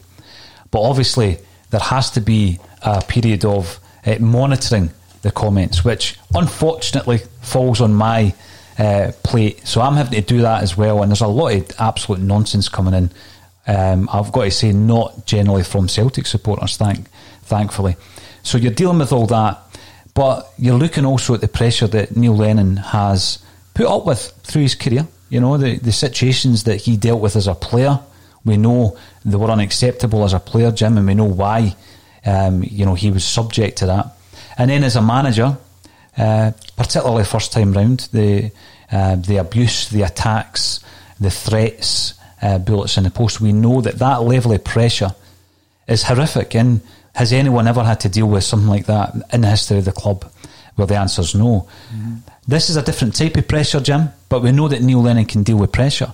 But 0.72 0.81
obviously, 0.81 1.39
there 1.72 1.81
has 1.81 2.12
to 2.12 2.22
be 2.22 2.60
a 2.81 3.01
period 3.01 3.45
of 3.45 3.79
uh, 4.05 4.17
monitoring 4.19 4.91
the 5.22 5.31
comments, 5.31 5.84
which 5.84 6.17
unfortunately 6.34 7.19
falls 7.41 7.81
on 7.81 7.93
my 7.93 8.34
uh, 8.77 9.12
plate. 9.24 9.65
So 9.67 9.81
I'm 9.81 9.95
having 9.95 10.13
to 10.13 10.22
do 10.22 10.41
that 10.41 10.63
as 10.63 10.77
well. 10.77 11.01
And 11.01 11.12
there's 11.12 11.22
a 11.22 11.27
lot 11.27 11.53
of 11.53 11.72
absolute 11.79 12.22
nonsense 12.22 12.69
coming 12.69 12.93
in. 12.93 13.10
Um, 13.67 14.10
I've 14.12 14.31
got 14.31 14.43
to 14.43 14.51
say, 14.51 14.72
not 14.72 15.25
generally 15.25 15.63
from 15.63 15.88
Celtic 15.88 16.27
supporters, 16.27 16.77
thank, 16.77 17.10
thankfully. 17.43 17.95
So 18.43 18.57
you're 18.57 18.72
dealing 18.72 19.00
with 19.00 19.12
all 19.12 19.25
that, 19.27 19.60
but 20.13 20.51
you're 20.57 20.77
looking 20.77 21.05
also 21.05 21.34
at 21.34 21.41
the 21.41 21.48
pressure 21.48 21.88
that 21.88 22.15
Neil 22.15 22.36
Lennon 22.36 22.77
has 22.77 23.39
put 23.74 23.88
up 23.88 24.05
with 24.05 24.31
through 24.43 24.62
his 24.62 24.75
career. 24.75 25.07
You 25.29 25.39
know, 25.39 25.58
the, 25.58 25.77
the 25.77 25.91
situations 25.91 26.63
that 26.63 26.77
he 26.77 26.98
dealt 26.98 27.22
with 27.22 27.36
as 27.36 27.48
a 27.48 27.55
player, 27.55 28.00
we 28.44 28.58
know 28.58 28.98
they 29.24 29.38
were 29.38 29.50
unacceptable 29.50 30.24
as 30.24 30.34
a 30.34 30.39
player, 30.39 30.72
Jim, 30.72 30.98
and 30.98 31.08
we 31.08 31.15
know 31.15 31.25
why. 31.25 31.75
Um, 32.25 32.63
you 32.63 32.86
know, 32.86 32.96
he 32.96 33.12
was 33.12 33.24
subject 33.25 33.77
to 33.79 33.88
that. 33.88 34.17
And 34.58 34.70
then 34.70 34.84
as 34.84 34.96
a 34.96 35.01
manager, 35.01 35.58
uh, 36.17 36.51
particularly 36.77 37.24
first 37.24 37.51
time 37.51 37.74
round, 37.74 38.08
the 38.12 38.51
uh, 38.91 39.15
the 39.15 39.38
abuse, 39.38 39.89
the 39.89 40.03
attacks, 40.03 40.79
the 41.20 41.32
threats, 41.32 42.13
uh, 42.41 42.60
bullets 42.60 42.98
in 42.98 43.03
the 43.03 43.12
post. 43.12 43.41
We 43.41 43.51
know 43.51 43.82
that 43.82 44.00
that 44.00 44.22
level 44.22 44.51
of 44.51 44.63
pressure 44.63 45.15
is 45.88 46.03
horrific. 46.03 46.55
And 46.55 46.82
has 47.15 47.34
anyone 47.34 47.67
ever 47.67 47.84
had 47.84 48.00
to 48.01 48.10
deal 48.10 48.27
with 48.27 48.44
something 48.44 48.70
like 48.70 48.86
that 48.86 49.15
in 49.34 49.41
the 49.41 49.50
history 49.50 49.79
of 49.79 49.86
the 49.86 49.91
club? 49.91 50.32
Well, 50.77 50.88
the 50.88 50.98
answer 50.98 51.22
is 51.22 51.36
no. 51.36 51.67
Mm-hmm. 51.94 52.15
This 52.48 52.70
is 52.70 52.75
a 52.75 52.82
different 52.82 53.15
type 53.15 53.38
of 53.38 53.48
pressure, 53.48 53.79
Jim, 53.79 54.10
but 54.29 54.41
we 54.41 54.51
know 54.51 54.67
that 54.67 54.82
Neil 54.82 55.01
Lennon 55.01 55.25
can 55.25 55.44
deal 55.44 55.58
with 55.58 55.72
pressure. 55.72 56.12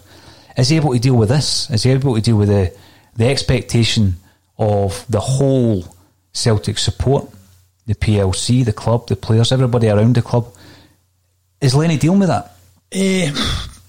Is 0.58 0.70
he 0.70 0.76
able 0.76 0.94
to 0.94 1.00
deal 1.00 1.16
with 1.16 1.30
this? 1.30 1.70
Is 1.70 1.84
he 1.84 1.92
able 1.92 2.16
to 2.16 2.22
deal 2.22 2.38
with 2.38 2.50
the, 2.50 2.76
the 3.16 3.28
expectation 3.28 4.18
of 4.58 5.06
the 5.10 5.20
whole 5.20 5.84
Celtic 6.34 6.78
support, 6.78 7.28
the 7.88 7.96
PLC, 7.96 8.64
the 8.64 8.74
club, 8.74 9.08
the 9.08 9.16
players, 9.16 9.52
everybody 9.52 9.90
around 9.90 10.16
the 10.16 10.22
club? 10.22 10.54
Is 11.60 11.76
Lenny 11.76 11.98
dealing 11.98 12.20
with 12.20 12.30
that? 12.30 12.56
Uh, 12.94 13.32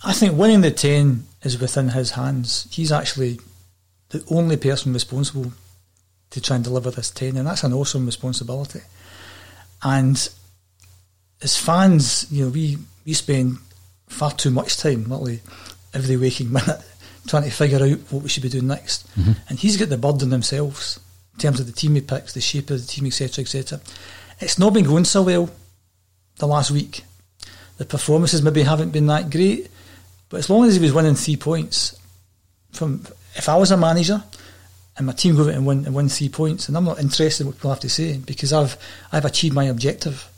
I 0.04 0.12
think 0.12 0.36
winning 0.36 0.62
the 0.62 0.70
10 0.70 1.26
is 1.42 1.60
within 1.60 1.88
his 1.88 2.12
hands. 2.12 2.68
He's 2.70 2.92
actually 2.92 3.40
the 4.10 4.24
only 4.30 4.56
person 4.56 4.92
responsible 4.92 5.52
to 6.30 6.40
try 6.40 6.56
and 6.56 6.64
deliver 6.64 6.90
this 6.90 7.10
10, 7.10 7.36
and 7.36 7.46
that's 7.46 7.64
an 7.64 7.72
awesome 7.72 8.06
responsibility. 8.06 8.80
And 9.82 10.28
as 11.42 11.56
fans, 11.56 12.26
you 12.30 12.44
know, 12.44 12.50
we, 12.50 12.78
we 13.04 13.14
spend 13.14 13.58
far 14.08 14.30
too 14.30 14.50
much 14.50 14.76
time, 14.76 15.04
literally 15.04 15.40
every 15.94 16.16
waking 16.16 16.52
minute, 16.52 16.80
trying 17.26 17.44
to 17.44 17.50
figure 17.50 17.82
out 17.82 17.98
what 18.10 18.22
we 18.22 18.28
should 18.28 18.42
be 18.42 18.48
doing 18.48 18.66
next. 18.66 19.06
Mm-hmm. 19.16 19.32
And 19.48 19.58
he's 19.58 19.76
got 19.76 19.88
the 19.88 19.98
burden 19.98 20.30
themselves 20.30 21.00
in 21.34 21.40
terms 21.40 21.60
of 21.60 21.66
the 21.66 21.72
team 21.72 21.94
he 21.94 22.00
picks, 22.00 22.34
the 22.34 22.40
shape 22.40 22.70
of 22.70 22.80
the 22.80 22.86
team, 22.86 23.06
etc., 23.06 23.42
etc. 23.42 23.80
It's 24.40 24.58
not 24.58 24.74
been 24.74 24.84
going 24.84 25.04
so 25.04 25.22
well 25.22 25.50
the 26.36 26.46
last 26.46 26.70
week. 26.70 27.04
The 27.78 27.84
performances 27.84 28.42
maybe 28.42 28.62
haven't 28.62 28.90
been 28.90 29.06
that 29.06 29.30
great, 29.30 29.68
but 30.28 30.38
as 30.38 30.50
long 30.50 30.64
as 30.64 30.74
he 30.74 30.80
was 30.80 30.92
winning 30.92 31.14
three 31.14 31.36
points, 31.36 31.98
from 32.72 33.04
if 33.34 33.48
I 33.48 33.56
was 33.56 33.70
a 33.70 33.76
manager 33.76 34.22
and 34.96 35.06
my 35.06 35.12
team 35.12 35.36
go 35.36 35.42
out 35.42 35.50
and 35.50 35.66
win 35.66 35.84
and 35.86 35.94
win 35.94 36.08
three 36.08 36.28
points, 36.28 36.68
and 36.68 36.76
I'm 36.76 36.84
not 36.84 37.00
interested 37.00 37.42
in 37.42 37.46
what 37.48 37.56
people 37.56 37.70
have 37.70 37.80
to 37.80 37.88
say 37.88 38.18
because 38.18 38.52
I've 38.52 38.76
I've 39.10 39.24
achieved 39.24 39.54
my 39.54 39.64
objective. 39.64 40.28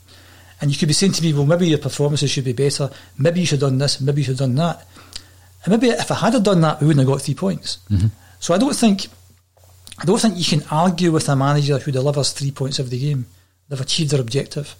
And 0.61 0.71
you 0.71 0.77
could 0.77 0.87
be 0.87 0.93
saying 0.93 1.13
to 1.13 1.23
me, 1.23 1.33
well, 1.33 1.45
maybe 1.45 1.67
your 1.67 1.79
performances 1.79 2.31
should 2.31 2.45
be 2.45 2.53
better. 2.53 2.89
Maybe 3.17 3.41
you 3.41 3.45
should 3.45 3.61
have 3.61 3.69
done 3.69 3.77
this. 3.77 3.99
Maybe 3.99 4.21
you 4.21 4.25
should 4.25 4.39
have 4.39 4.47
done 4.49 4.55
that. 4.55 4.87
And 5.63 5.71
maybe 5.71 5.89
if 5.89 6.11
I 6.11 6.15
had 6.15 6.43
done 6.43 6.61
that, 6.61 6.79
we 6.79 6.87
wouldn't 6.87 7.05
have 7.05 7.13
got 7.13 7.21
three 7.21 7.35
points. 7.35 7.79
Mm-hmm. 7.89 8.07
So 8.39 8.53
I 8.53 8.57
don't 8.57 8.75
think 8.75 9.07
I 9.99 10.05
don't 10.05 10.19
think 10.19 10.37
you 10.37 10.45
can 10.45 10.67
argue 10.69 11.11
with 11.11 11.29
a 11.29 11.35
manager 11.35 11.77
who 11.77 11.91
delivers 11.91 12.31
three 12.31 12.51
points 12.51 12.79
every 12.79 12.97
game. 12.97 13.25
They've 13.69 13.79
achieved 13.81 14.11
their 14.11 14.21
objective. 14.21 14.75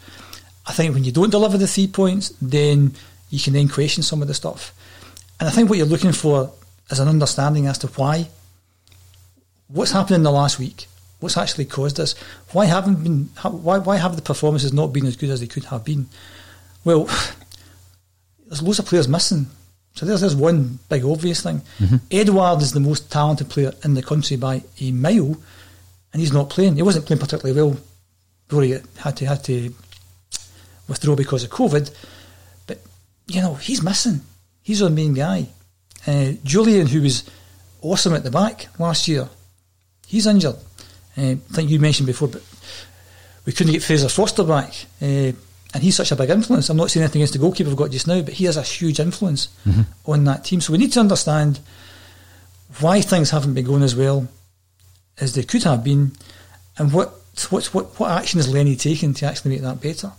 I 0.67 0.73
think 0.73 0.93
when 0.93 1.03
you 1.03 1.11
don't 1.11 1.29
deliver 1.29 1.57
the 1.57 1.67
three 1.67 1.87
points, 1.87 2.29
then 2.41 2.93
you 3.29 3.39
can 3.39 3.53
then 3.53 3.67
question 3.67 4.03
some 4.03 4.21
of 4.21 4.27
the 4.27 4.33
stuff. 4.33 4.73
And 5.39 5.47
I 5.47 5.51
think 5.51 5.69
what 5.69 5.77
you're 5.77 5.87
looking 5.87 6.11
for 6.11 6.51
is 6.89 6.99
an 6.99 7.07
understanding 7.07 7.67
as 7.67 7.77
to 7.79 7.87
why. 7.87 8.29
What's 9.67 9.91
happened 9.91 10.17
in 10.17 10.23
the 10.23 10.31
last 10.31 10.59
week? 10.59 10.87
What's 11.25 11.37
actually 11.37 11.65
caused 11.65 11.97
this? 11.97 12.13
Why 12.51 12.65
haven't 12.65 13.03
been? 13.03 13.31
Why 13.41 13.79
why 13.79 13.97
have 13.97 14.15
the 14.15 14.21
performances 14.21 14.71
not 14.71 14.93
been 14.93 15.07
as 15.07 15.15
good 15.15 15.31
as 15.31 15.39
they 15.39 15.47
could 15.47 15.63
have 15.63 15.83
been? 15.83 16.05
Well, 16.83 17.05
there's 18.45 18.61
loads 18.61 18.77
of 18.77 18.85
players 18.85 19.07
missing. 19.07 19.47
So 19.95 20.05
there's 20.05 20.21
there's 20.21 20.35
one 20.35 20.77
big 20.87 21.03
obvious 21.03 21.41
thing. 21.41 21.63
Mm-hmm. 21.79 21.95
Edouard 22.11 22.61
is 22.61 22.73
the 22.73 22.79
most 22.79 23.11
talented 23.11 23.49
player 23.49 23.73
in 23.83 23.95
the 23.95 24.03
country 24.03 24.37
by 24.37 24.61
a 24.79 24.91
mile, 24.91 25.35
and 26.13 26.19
he's 26.19 26.31
not 26.31 26.51
playing. 26.51 26.75
He 26.75 26.83
wasn't 26.83 27.07
playing 27.07 27.21
particularly 27.21 27.59
well 27.59 27.75
before 28.47 28.61
he 28.61 28.77
had 28.97 29.17
to 29.17 29.25
had 29.25 29.43
to 29.45 29.73
withdraw 30.87 31.15
because 31.15 31.43
of 31.43 31.49
COVID. 31.49 31.91
But 32.67 32.83
you 33.25 33.41
know 33.41 33.55
he's 33.55 33.81
missing. 33.81 34.21
He's 34.61 34.83
our 34.83 34.91
main 34.91 35.15
guy. 35.15 35.47
Uh, 36.05 36.37
Jullien, 36.45 36.87
who 36.87 37.01
was 37.01 37.27
awesome 37.81 38.13
at 38.13 38.23
the 38.23 38.29
back 38.29 38.67
last 38.77 39.07
year, 39.07 39.27
he's 40.05 40.27
injured. 40.27 40.57
Uh, 41.17 41.21
I 41.21 41.53
think 41.53 41.69
you 41.69 41.79
mentioned 41.79 42.07
before, 42.07 42.27
but 42.27 42.43
we 43.45 43.53
couldn't 43.53 43.73
get 43.73 43.83
Fraser 43.83 44.09
Forster 44.09 44.43
back. 44.43 44.73
Uh, 45.01 45.31
and 45.73 45.83
he's 45.83 45.95
such 45.95 46.11
a 46.11 46.15
big 46.15 46.29
influence. 46.29 46.69
I'm 46.69 46.77
not 46.77 46.89
saying 46.89 47.03
anything 47.03 47.21
against 47.21 47.33
the 47.33 47.39
goalkeeper 47.39 47.69
we've 47.69 47.77
got 47.77 47.91
just 47.91 48.07
now, 48.07 48.21
but 48.21 48.33
he 48.33 48.45
has 48.45 48.55
a 48.55 48.61
huge 48.61 48.99
influence 48.99 49.49
mm-hmm. 49.65 49.81
on 50.09 50.23
that 50.23 50.45
team. 50.45 50.61
So 50.61 50.71
we 50.71 50.79
need 50.79 50.93
to 50.93 51.01
understand 51.01 51.59
why 52.79 53.01
things 53.01 53.31
haven't 53.31 53.53
been 53.53 53.65
going 53.65 53.83
as 53.83 53.95
well 53.95 54.27
as 55.19 55.33
they 55.33 55.43
could 55.43 55.63
have 55.63 55.83
been, 55.83 56.11
and 56.77 56.91
what 56.91 57.13
what 57.49 57.65
what, 57.73 57.99
what 57.99 58.11
action 58.11 58.39
is 58.39 58.51
Lenny 58.51 58.75
taking 58.75 59.13
to 59.15 59.25
actually 59.25 59.51
make 59.51 59.61
that 59.61 59.81
better. 59.81 60.11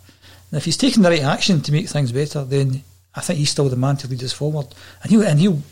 And 0.51 0.59
if 0.59 0.65
he's 0.65 0.77
taking 0.77 1.03
the 1.03 1.11
right 1.11 1.23
action 1.23 1.61
to 1.63 1.73
make 1.73 1.89
things 1.89 2.13
better, 2.13 2.45
then 2.45 2.83
I 3.15 3.21
think 3.21 3.39
he's 3.39 3.51
still 3.51 3.69
the 3.69 3.77
man 3.77 3.97
to 3.99 4.09
lead 4.09 4.23
us 4.23 4.33
forward, 4.33 4.67
and 5.03 5.11
he'll 5.11 5.23
and 5.23 5.41
he'll 5.41 5.63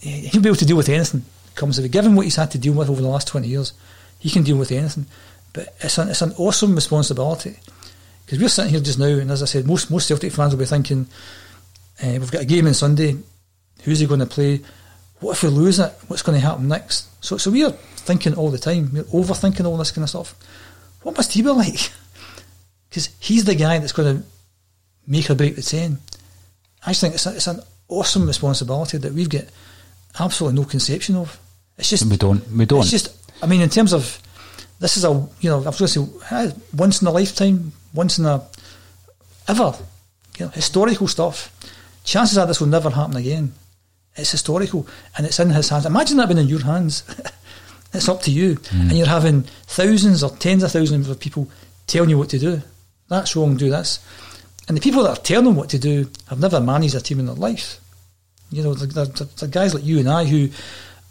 he'll 0.00 0.42
be 0.42 0.48
able 0.48 0.56
to 0.56 0.66
deal 0.66 0.76
with 0.76 0.88
anything 0.88 1.24
comes 1.54 1.78
of 1.78 1.84
it. 1.84 1.90
Given 1.90 2.14
what 2.14 2.24
he's 2.24 2.36
had 2.36 2.50
to 2.52 2.58
deal 2.58 2.74
with 2.74 2.90
over 2.90 3.00
the 3.00 3.08
last 3.08 3.28
twenty 3.28 3.48
years, 3.48 3.72
he 4.22 4.30
can 4.30 4.44
deal 4.44 4.56
with 4.56 4.70
anything. 4.70 5.06
But 5.52 5.74
it's 5.80 5.98
an 5.98 6.08
it's 6.08 6.22
an 6.22 6.32
awesome 6.38 6.76
responsibility 6.76 7.56
because 8.24 8.38
we're 8.38 8.48
sitting 8.48 8.70
here 8.70 8.80
just 8.80 9.00
now, 9.00 9.06
and 9.06 9.32
as 9.32 9.42
I 9.42 9.46
said, 9.46 9.66
most 9.66 9.90
most 9.90 10.06
Celtic 10.06 10.32
fans 10.32 10.52
will 10.54 10.60
be 10.60 10.64
thinking, 10.64 11.08
uh, 12.02 12.12
we've 12.12 12.30
got 12.30 12.42
a 12.42 12.46
game 12.46 12.68
on 12.68 12.74
Sunday. 12.74 13.16
Who's 13.82 13.98
he 13.98 14.06
going 14.06 14.20
to 14.20 14.26
play? 14.26 14.60
What 15.18 15.32
if 15.32 15.42
we 15.42 15.48
lose 15.48 15.80
it? 15.80 15.92
What's 16.06 16.22
going 16.22 16.40
to 16.40 16.46
happen 16.46 16.68
next? 16.68 17.08
So 17.24 17.36
so 17.36 17.50
we 17.50 17.64
are 17.64 17.72
thinking 17.72 18.34
all 18.34 18.50
the 18.50 18.58
time. 18.58 18.90
We're 18.92 19.02
overthinking 19.02 19.66
all 19.66 19.76
this 19.76 19.90
kind 19.90 20.04
of 20.04 20.10
stuff. 20.10 20.36
What 21.02 21.16
must 21.16 21.32
he 21.32 21.42
be 21.42 21.48
like? 21.64 21.90
Because 22.88 23.08
he's 23.18 23.44
the 23.44 23.56
guy 23.56 23.80
that's 23.80 23.92
going 23.92 24.18
to 24.18 24.24
make 25.04 25.28
or 25.30 25.34
break 25.34 25.56
the 25.56 25.62
ten. 25.62 25.98
I 26.86 26.90
just 26.90 27.00
think 27.00 27.14
it's, 27.14 27.26
a, 27.26 27.34
it's 27.34 27.46
an 27.48 27.60
awesome 27.88 28.26
responsibility 28.28 28.98
that 28.98 29.12
we've 29.12 29.28
got 29.28 29.44
absolutely 30.20 30.60
no 30.60 30.64
conception 30.66 31.16
of. 31.16 31.40
It's 31.76 31.90
just 31.90 32.06
we 32.06 32.16
don't 32.16 32.48
we 32.52 32.66
don't. 32.66 32.82
It's 32.82 32.90
just 32.90 33.21
I 33.42 33.46
mean 33.46 33.60
in 33.60 33.68
terms 33.68 33.92
of 33.92 34.18
this 34.78 34.96
is 34.96 35.04
a 35.04 35.10
you 35.40 35.50
know 35.50 35.62
I 35.62 35.68
was 35.68 35.78
going 35.78 36.08
to 36.08 36.52
say 36.52 36.56
once 36.74 37.02
in 37.02 37.08
a 37.08 37.10
lifetime, 37.10 37.72
once 37.92 38.18
in 38.18 38.26
a 38.26 38.42
ever, 39.48 39.74
you 40.38 40.46
know, 40.46 40.50
historical 40.50 41.08
stuff. 41.08 41.50
Chances 42.04 42.38
are 42.38 42.46
this 42.46 42.60
will 42.60 42.68
never 42.68 42.90
happen 42.90 43.16
again. 43.16 43.54
It's 44.16 44.30
historical 44.30 44.86
and 45.16 45.26
it's 45.26 45.38
in 45.40 45.50
his 45.50 45.68
hands. 45.68 45.86
Imagine 45.86 46.16
that 46.18 46.28
being 46.28 46.38
in 46.38 46.48
your 46.48 46.64
hands. 46.64 47.04
it's 47.92 48.08
up 48.08 48.22
to 48.22 48.30
you, 48.30 48.56
mm. 48.56 48.80
and 48.80 48.92
you're 48.92 49.06
having 49.06 49.42
thousands 49.66 50.22
or 50.22 50.30
tens 50.36 50.62
of 50.62 50.72
thousands 50.72 51.08
of 51.08 51.20
people 51.20 51.48
telling 51.86 52.10
you 52.10 52.18
what 52.18 52.30
to 52.30 52.38
do. 52.38 52.60
That's 53.08 53.36
wrong. 53.36 53.56
Do 53.56 53.70
this. 53.70 54.04
And 54.68 54.76
the 54.76 54.80
people 54.80 55.02
that 55.04 55.18
are 55.18 55.22
telling 55.22 55.46
them 55.46 55.56
what 55.56 55.70
to 55.70 55.78
do 55.78 56.08
have 56.28 56.40
never 56.40 56.60
managed 56.60 56.94
a 56.94 57.00
team 57.00 57.20
in 57.20 57.26
their 57.26 57.34
life. 57.34 57.78
You 58.50 58.62
know, 58.62 58.74
they're 58.74 59.48
guys 59.48 59.74
like 59.74 59.84
you 59.84 59.98
and 59.98 60.08
I 60.08 60.24
who 60.24 60.48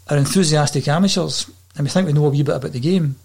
are 0.10 0.18
enthusiastic 0.18 0.88
amateurs 0.88 1.50
and 1.76 1.86
we 1.86 1.90
think 1.90 2.08
we 2.08 2.14
know 2.14 2.26
a 2.26 2.30
wee 2.30 2.44
bit 2.44 2.56
about 2.56 2.72
the 2.72 2.80
game. 2.80 3.16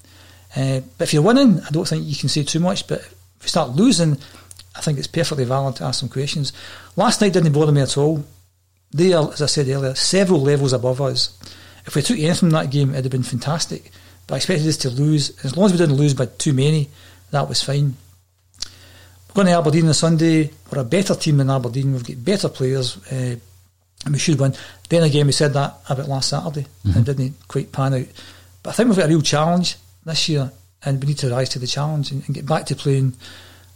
Uh, 0.55 0.81
but 0.99 1.09
if 1.09 1.15
you're 1.15 1.23
winning, 1.23 1.61
I 1.61 1.71
don't 1.71 1.87
think 1.87 2.07
you 2.07 2.17
can 2.17 2.29
say 2.29 2.43
too 2.43 2.61
much. 2.61 2.87
But 2.87 3.01
if 3.01 3.43
you 3.43 3.49
start 3.49 3.71
losing, 3.71 4.19
I 4.75 4.81
think 4.81 4.99
it's 4.99 5.07
perfectly 5.07 5.45
valid 5.45 5.77
to 5.77 5.85
ask 5.85 6.01
some 6.01 6.09
questions. 6.09 6.53
Last 6.97 7.21
night 7.21 7.33
didn't 7.33 7.53
bother 7.53 7.73
me 7.73 7.81
at 7.83 7.99
all. 7.99 8.25
They 8.93 9.13
are, 9.13 9.31
as 9.33 9.43
I 9.43 9.47
said 9.47 9.69
earlier, 9.69 9.95
several 9.95 10.41
levels 10.41 10.73
above 10.73 11.01
us. 11.01 11.39
If 11.87 11.95
we 11.95 12.03
took 12.03 12.19
anything 12.19 12.35
from 12.35 12.51
that 12.51 12.71
game, 12.71 12.91
it'd 12.91 13.05
have 13.05 13.13
been 13.13 13.23
fantastic. 13.23 13.91
But 14.27 14.35
I 14.35 14.37
expected 14.39 14.67
us 14.67 14.77
to 14.79 14.91
lose. 14.91 15.45
As 15.45 15.57
long 15.57 15.67
as 15.67 15.73
we 15.73 15.79
didn't 15.79 15.97
lose 15.97 16.15
by 16.15 16.27
too 16.27 16.53
many, 16.53 16.89
that 17.31 17.49
was 17.49 17.63
fine 17.63 17.97
We're 19.29 19.35
going 19.35 19.47
to 19.49 19.59
Aberdeen 19.59 19.89
on 19.89 19.95
Sunday. 19.95 20.51
We're 20.71 20.81
a 20.81 20.85
better 20.85 21.15
team 21.15 21.37
than 21.37 21.51
Aberdeen. 21.51 21.93
We've 21.93 22.07
got 22.07 22.25
better 22.25 22.49
players, 22.49 22.97
uh, 23.13 23.37
and 24.05 24.13
we 24.13 24.19
should 24.19 24.39
win. 24.39 24.55
Then 24.89 25.03
again, 25.03 25.27
we 25.27 25.33
said 25.33 25.53
that 25.53 25.79
about 25.89 26.09
last 26.09 26.31
Saturday 26.31 26.67
mm-hmm. 26.85 26.97
and 26.97 27.07
didn't 27.07 27.35
quite 27.49 27.73
pan 27.73 27.95
out. 27.95 28.07
But 28.67 28.71
I 28.71 28.75
think 28.79 28.89
we've 28.89 28.99
got 28.99 29.05
a 29.05 29.11
real 29.11 29.23
challenge 29.23 29.77
this 30.05 30.29
year, 30.29 30.51
and 30.85 31.01
we 31.01 31.07
need 31.07 31.19
to 31.19 31.31
rise 31.31 31.51
to 31.51 31.61
the 31.61 31.69
challenge 31.69 32.11
and, 32.11 32.25
and 32.27 32.35
get 32.35 32.47
back 32.47 32.67
to 32.67 32.75
playing 32.75 33.15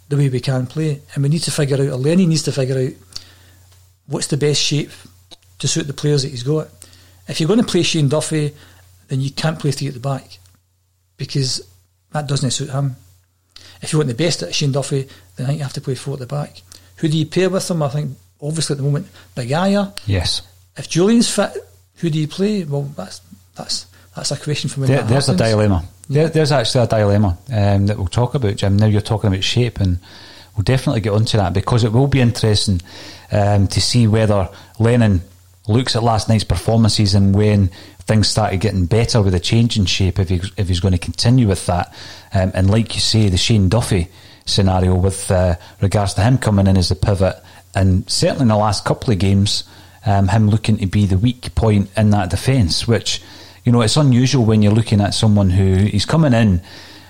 the 0.08 0.16
way 0.16 0.28
we 0.28 0.40
can 0.40 0.66
play. 0.66 1.00
And 1.14 1.22
we 1.22 1.28
need 1.28 1.42
to 1.42 1.52
figure 1.52 1.76
out, 1.76 1.92
or 1.92 1.94
Lenny 1.94 2.26
needs 2.26 2.42
to 2.42 2.50
figure 2.50 2.76
out 2.76 2.92
what's 4.08 4.26
the 4.26 4.36
best 4.36 4.60
shape 4.60 4.90
to 5.60 5.68
suit 5.68 5.86
the 5.86 5.92
players 5.92 6.24
that 6.24 6.30
he's 6.30 6.42
got. 6.42 6.66
If 7.28 7.38
you're 7.38 7.46
going 7.46 7.60
to 7.60 7.66
play 7.66 7.84
Shane 7.84 8.08
Duffy, 8.08 8.52
then 9.06 9.20
you 9.20 9.30
can't 9.30 9.60
play 9.60 9.70
three 9.70 9.86
at 9.86 9.94
the 9.94 10.00
back 10.00 10.40
because 11.16 11.64
that 12.10 12.26
doesn't 12.26 12.50
suit 12.50 12.70
him. 12.70 12.96
If 13.82 13.92
you 13.92 14.00
want 14.00 14.08
the 14.08 14.16
best 14.16 14.42
at 14.42 14.56
Shane 14.56 14.72
Duffy, 14.72 15.08
then 15.36 15.46
I 15.46 15.50
think 15.50 15.58
you 15.58 15.62
have 15.62 15.72
to 15.74 15.80
play 15.80 15.94
four 15.94 16.14
at 16.14 16.18
the 16.18 16.26
back. 16.26 16.62
Who 16.96 17.06
do 17.06 17.16
you 17.16 17.26
pair 17.26 17.48
with 17.48 17.70
him? 17.70 17.84
I 17.84 17.90
think 17.90 18.18
obviously 18.42 18.74
at 18.74 18.78
the 18.78 18.82
moment 18.82 19.06
Bagaya. 19.36 19.96
Yes. 20.06 20.42
If 20.76 20.88
Jullien's 20.88 21.32
fit, 21.32 21.56
who 21.98 22.10
do 22.10 22.18
you 22.18 22.26
play? 22.26 22.64
Well, 22.64 22.90
that's 22.96 23.20
That's 23.54 23.86
that's 24.14 24.30
a 24.30 24.36
question 24.36 24.68
for 24.68 24.80
me. 24.80 24.86
There, 24.88 25.02
there's 25.02 25.26
happens. 25.26 25.40
a 25.40 25.44
dilemma. 25.44 25.84
There, 26.08 26.28
there's 26.28 26.52
actually 26.52 26.84
a 26.84 26.86
dilemma 26.88 27.38
um, 27.52 27.86
that 27.86 27.96
we'll 27.96 28.08
talk 28.08 28.34
about, 28.34 28.56
Jim. 28.56 28.76
Now 28.76 28.86
you're 28.86 29.00
talking 29.00 29.28
about 29.28 29.44
shape, 29.44 29.80
and 29.80 29.98
we'll 30.56 30.64
definitely 30.64 31.00
get 31.00 31.12
onto 31.12 31.38
that 31.38 31.52
because 31.52 31.84
it 31.84 31.92
will 31.92 32.08
be 32.08 32.20
interesting 32.20 32.80
um, 33.30 33.68
to 33.68 33.80
see 33.80 34.06
whether 34.06 34.48
Lennon 34.78 35.22
looks 35.68 35.94
at 35.94 36.02
last 36.02 36.28
night's 36.28 36.44
performances 36.44 37.14
and 37.14 37.34
when 37.34 37.68
things 38.00 38.28
started 38.28 38.60
getting 38.60 38.86
better 38.86 39.22
with 39.22 39.34
a 39.34 39.40
change 39.40 39.76
in 39.76 39.86
shape, 39.86 40.18
if, 40.18 40.28
he, 40.28 40.40
if 40.56 40.66
he's 40.66 40.80
going 40.80 40.92
to 40.92 40.98
continue 40.98 41.46
with 41.46 41.64
that. 41.66 41.94
Um, 42.34 42.50
and 42.54 42.70
like 42.70 42.94
you 42.94 43.00
say, 43.00 43.28
the 43.28 43.36
Shane 43.36 43.68
Duffy 43.68 44.08
scenario 44.46 44.96
with 44.96 45.30
uh, 45.30 45.54
regards 45.80 46.14
to 46.14 46.22
him 46.22 46.38
coming 46.38 46.66
in 46.66 46.76
as 46.76 46.90
a 46.90 46.96
pivot, 46.96 47.36
and 47.74 48.10
certainly 48.10 48.42
in 48.42 48.48
the 48.48 48.56
last 48.56 48.84
couple 48.84 49.12
of 49.12 49.20
games, 49.20 49.62
um, 50.04 50.26
him 50.28 50.48
looking 50.48 50.78
to 50.78 50.86
be 50.86 51.06
the 51.06 51.18
weak 51.18 51.54
point 51.54 51.88
in 51.96 52.10
that 52.10 52.30
defence, 52.30 52.88
which 52.88 53.22
you 53.64 53.72
know, 53.72 53.82
it's 53.82 53.96
unusual 53.96 54.44
when 54.44 54.62
you're 54.62 54.72
looking 54.72 55.00
at 55.00 55.14
someone 55.14 55.50
who 55.50 55.72
is 55.72 56.06
coming 56.06 56.32
in 56.32 56.62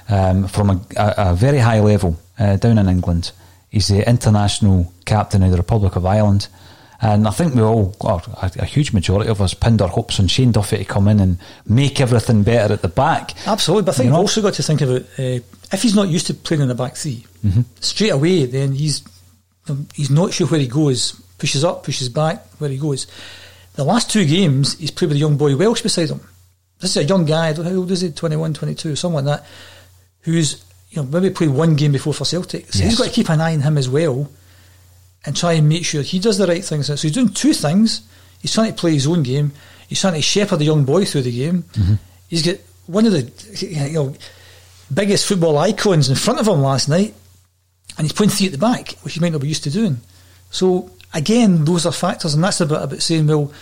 um, 0.09 0.47
from 0.49 0.71
a, 0.71 0.81
a, 0.97 1.15
a, 1.31 1.35
very 1.35 1.59
high 1.59 1.81
level 1.81 2.19
uh, 2.39 2.57
down 2.57 2.79
in 2.79 2.89
England. 2.89 3.33
He's 3.71 3.89
the 3.89 4.09
international 4.09 4.93
captain 5.05 5.43
of 5.43 5.53
the 5.53 5.57
Republic 5.57 5.97
of 5.97 6.05
Ireland. 6.05 6.49
And 7.03 7.27
I 7.27 7.31
think 7.31 7.55
we 7.55 7.63
all, 7.63 7.97
or 8.01 8.21
a, 8.43 8.51
a, 8.59 8.65
huge 8.67 8.93
majority 8.93 9.31
of 9.31 9.41
us, 9.41 9.55
pinned 9.55 9.81
our 9.81 9.89
hopes 9.89 10.21
on 10.21 10.27
Shane 10.27 10.53
Duffy 10.53 10.79
to 10.79 10.85
come 10.85 11.09
in 11.09 11.19
and 11.19 11.39
make 11.67 11.99
everything 11.99 12.43
better 12.43 12.75
at 12.75 12.83
the 12.83 12.89
back. 12.89 13.35
Absolutely, 13.47 13.85
but 13.85 13.95
I 13.95 13.97
think 13.97 14.07
you 14.07 14.11
have 14.11 14.21
also 14.21 14.43
got 14.43 14.55
to 14.55 14.63
think 14.63 14.83
about 14.83 15.03
uh, 15.19 15.41
if 15.73 15.83
he's 15.83 15.95
not 15.95 16.09
used 16.09 16.27
to 16.27 16.35
playing 16.35 16.63
in 16.63 16.69
the 16.69 16.75
back 16.75 16.97
3 16.97 17.25
mm-hmm. 17.47 17.61
straight 17.81 18.11
away, 18.11 18.45
then 18.45 18.73
he's 18.73 19.03
he's 19.95 20.11
not 20.11 20.35
sure 20.35 20.47
where 20.49 20.61
he 20.61 20.67
goes. 20.67 21.13
Pushes 21.39 21.65
up, 21.65 21.85
pushes 21.85 22.11
back, 22.11 22.45
where 22.59 22.69
he 22.69 22.77
goes. 22.77 23.07
The 23.77 23.85
last 23.85 24.11
two 24.11 24.27
games, 24.27 24.77
he's 24.77 24.91
played 24.91 25.09
with 25.09 25.17
a 25.17 25.21
young 25.21 25.39
boy 25.39 25.57
Welsh 25.57 25.81
beside 25.81 26.11
him 26.11 26.21
this 26.81 26.97
is 26.97 27.05
a 27.05 27.05
young 27.05 27.25
guy, 27.25 27.53
how 27.53 27.62
old 27.62 27.90
is 27.90 28.01
he? 28.01 28.11
21, 28.11 28.55
22, 28.55 28.97
something 28.97 29.25
like 29.25 29.40
that, 29.40 29.47
who's 30.23 30.64
you 30.90 31.03
know 31.03 31.09
maybe 31.09 31.31
played 31.31 31.51
one 31.51 31.77
game 31.77 31.93
before 31.93 32.14
for 32.14 32.25
Celtic. 32.25 32.73
So 32.73 32.81
yes. 32.81 32.90
he's 32.90 32.99
got 32.99 33.07
to 33.07 33.12
keep 33.12 33.29
an 33.29 33.40
eye 33.40 33.55
on 33.55 33.61
him 33.61 33.79
as 33.79 33.88
well 33.88 34.31
and 35.25 35.37
try 35.37 35.53
and 35.53 35.69
make 35.69 35.85
sure 35.85 36.03
he 36.03 36.19
does 36.19 36.38
the 36.38 36.47
right 36.47 36.64
things. 36.64 36.87
So 36.87 36.95
he's 36.97 37.12
doing 37.12 37.29
two 37.29 37.53
things. 37.53 38.03
He's 38.40 38.53
trying 38.53 38.73
to 38.73 38.79
play 38.79 38.95
his 38.95 39.07
own 39.07 39.23
game. 39.23 39.53
He's 39.88 40.01
trying 40.01 40.14
to 40.14 40.23
shepherd 40.23 40.57
the 40.59 40.64
young 40.64 40.85
boy 40.85 41.05
through 41.05 41.23
the 41.23 41.37
game. 41.37 41.62
Mm-hmm. 41.62 41.95
He's 42.29 42.45
got 42.45 42.57
one 42.87 43.07
of 43.07 43.12
the 43.12 43.66
you 43.66 43.93
know 43.93 44.14
biggest 44.93 45.27
football 45.27 45.59
icons 45.59 46.09
in 46.09 46.16
front 46.16 46.40
of 46.40 46.49
him 46.49 46.61
last 46.61 46.88
night, 46.88 47.14
and 47.99 48.05
he's 48.07 48.12
playing 48.12 48.31
three 48.31 48.47
at 48.47 48.53
the 48.53 48.59
back, 48.59 48.93
which 49.03 49.14
he 49.14 49.21
might 49.21 49.33
not 49.33 49.40
be 49.40 49.49
used 49.49 49.64
to 49.64 49.71
doing. 49.71 49.99
So 50.51 50.90
again, 51.12 51.64
those 51.64 51.87
are 51.87 51.93
factors, 51.93 52.35
and 52.35 52.43
that's 52.43 52.59
bit 52.59 52.71
about 52.71 53.03
saying, 53.03 53.27
well, 53.27 53.53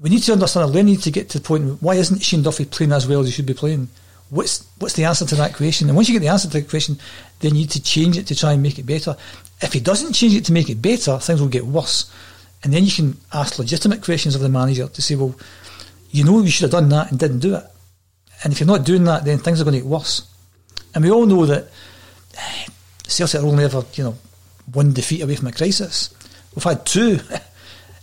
we 0.00 0.10
need 0.10 0.22
to 0.22 0.32
understand, 0.32 0.74
we 0.74 0.82
need 0.82 1.02
to 1.02 1.10
get 1.10 1.30
to 1.30 1.38
the 1.38 1.44
point, 1.44 1.82
why 1.82 1.94
isn't 1.94 2.22
Shane 2.22 2.42
Duffy 2.42 2.64
playing 2.64 2.92
as 2.92 3.06
well 3.06 3.20
as 3.20 3.26
he 3.26 3.32
should 3.32 3.46
be 3.46 3.54
playing? 3.54 3.88
What's 4.30 4.66
what's 4.78 4.94
the 4.94 5.04
answer 5.04 5.24
to 5.24 5.34
that 5.36 5.54
question? 5.54 5.88
And 5.88 5.96
once 5.96 6.08
you 6.08 6.14
get 6.14 6.20
the 6.20 6.28
answer 6.28 6.48
to 6.48 6.60
the 6.60 6.68
question, 6.68 6.98
then 7.40 7.54
you 7.54 7.62
need 7.62 7.70
to 7.70 7.82
change 7.82 8.18
it 8.18 8.26
to 8.26 8.36
try 8.36 8.52
and 8.52 8.62
make 8.62 8.78
it 8.78 8.84
better. 8.84 9.16
If 9.60 9.72
he 9.72 9.80
doesn't 9.80 10.12
change 10.12 10.34
it 10.34 10.44
to 10.46 10.52
make 10.52 10.68
it 10.68 10.82
better, 10.82 11.18
things 11.18 11.40
will 11.40 11.48
get 11.48 11.64
worse. 11.64 12.12
And 12.62 12.72
then 12.72 12.84
you 12.84 12.90
can 12.90 13.16
ask 13.32 13.58
legitimate 13.58 14.02
questions 14.02 14.34
of 14.34 14.40
the 14.42 14.48
manager 14.48 14.88
to 14.88 15.02
say, 15.02 15.14
well, 15.14 15.34
you 16.10 16.24
know 16.24 16.40
you 16.40 16.50
should 16.50 16.62
have 16.62 16.72
done 16.72 16.88
that 16.90 17.10
and 17.10 17.18
didn't 17.18 17.38
do 17.38 17.54
it. 17.54 17.64
And 18.44 18.52
if 18.52 18.60
you're 18.60 18.66
not 18.66 18.84
doing 18.84 19.04
that, 19.04 19.24
then 19.24 19.38
things 19.38 19.60
are 19.60 19.64
going 19.64 19.74
to 19.74 19.80
get 19.80 19.88
worse. 19.88 20.28
And 20.94 21.04
we 21.04 21.10
all 21.10 21.26
know 21.26 21.46
that 21.46 21.68
Celtic 23.06 23.40
are 23.40 23.46
only 23.46 23.64
ever, 23.64 23.82
you 23.94 24.04
know, 24.04 24.18
one 24.72 24.92
defeat 24.92 25.22
away 25.22 25.36
from 25.36 25.48
a 25.48 25.52
crisis. 25.52 26.14
We've 26.54 26.64
had 26.64 26.84
two 26.84 27.20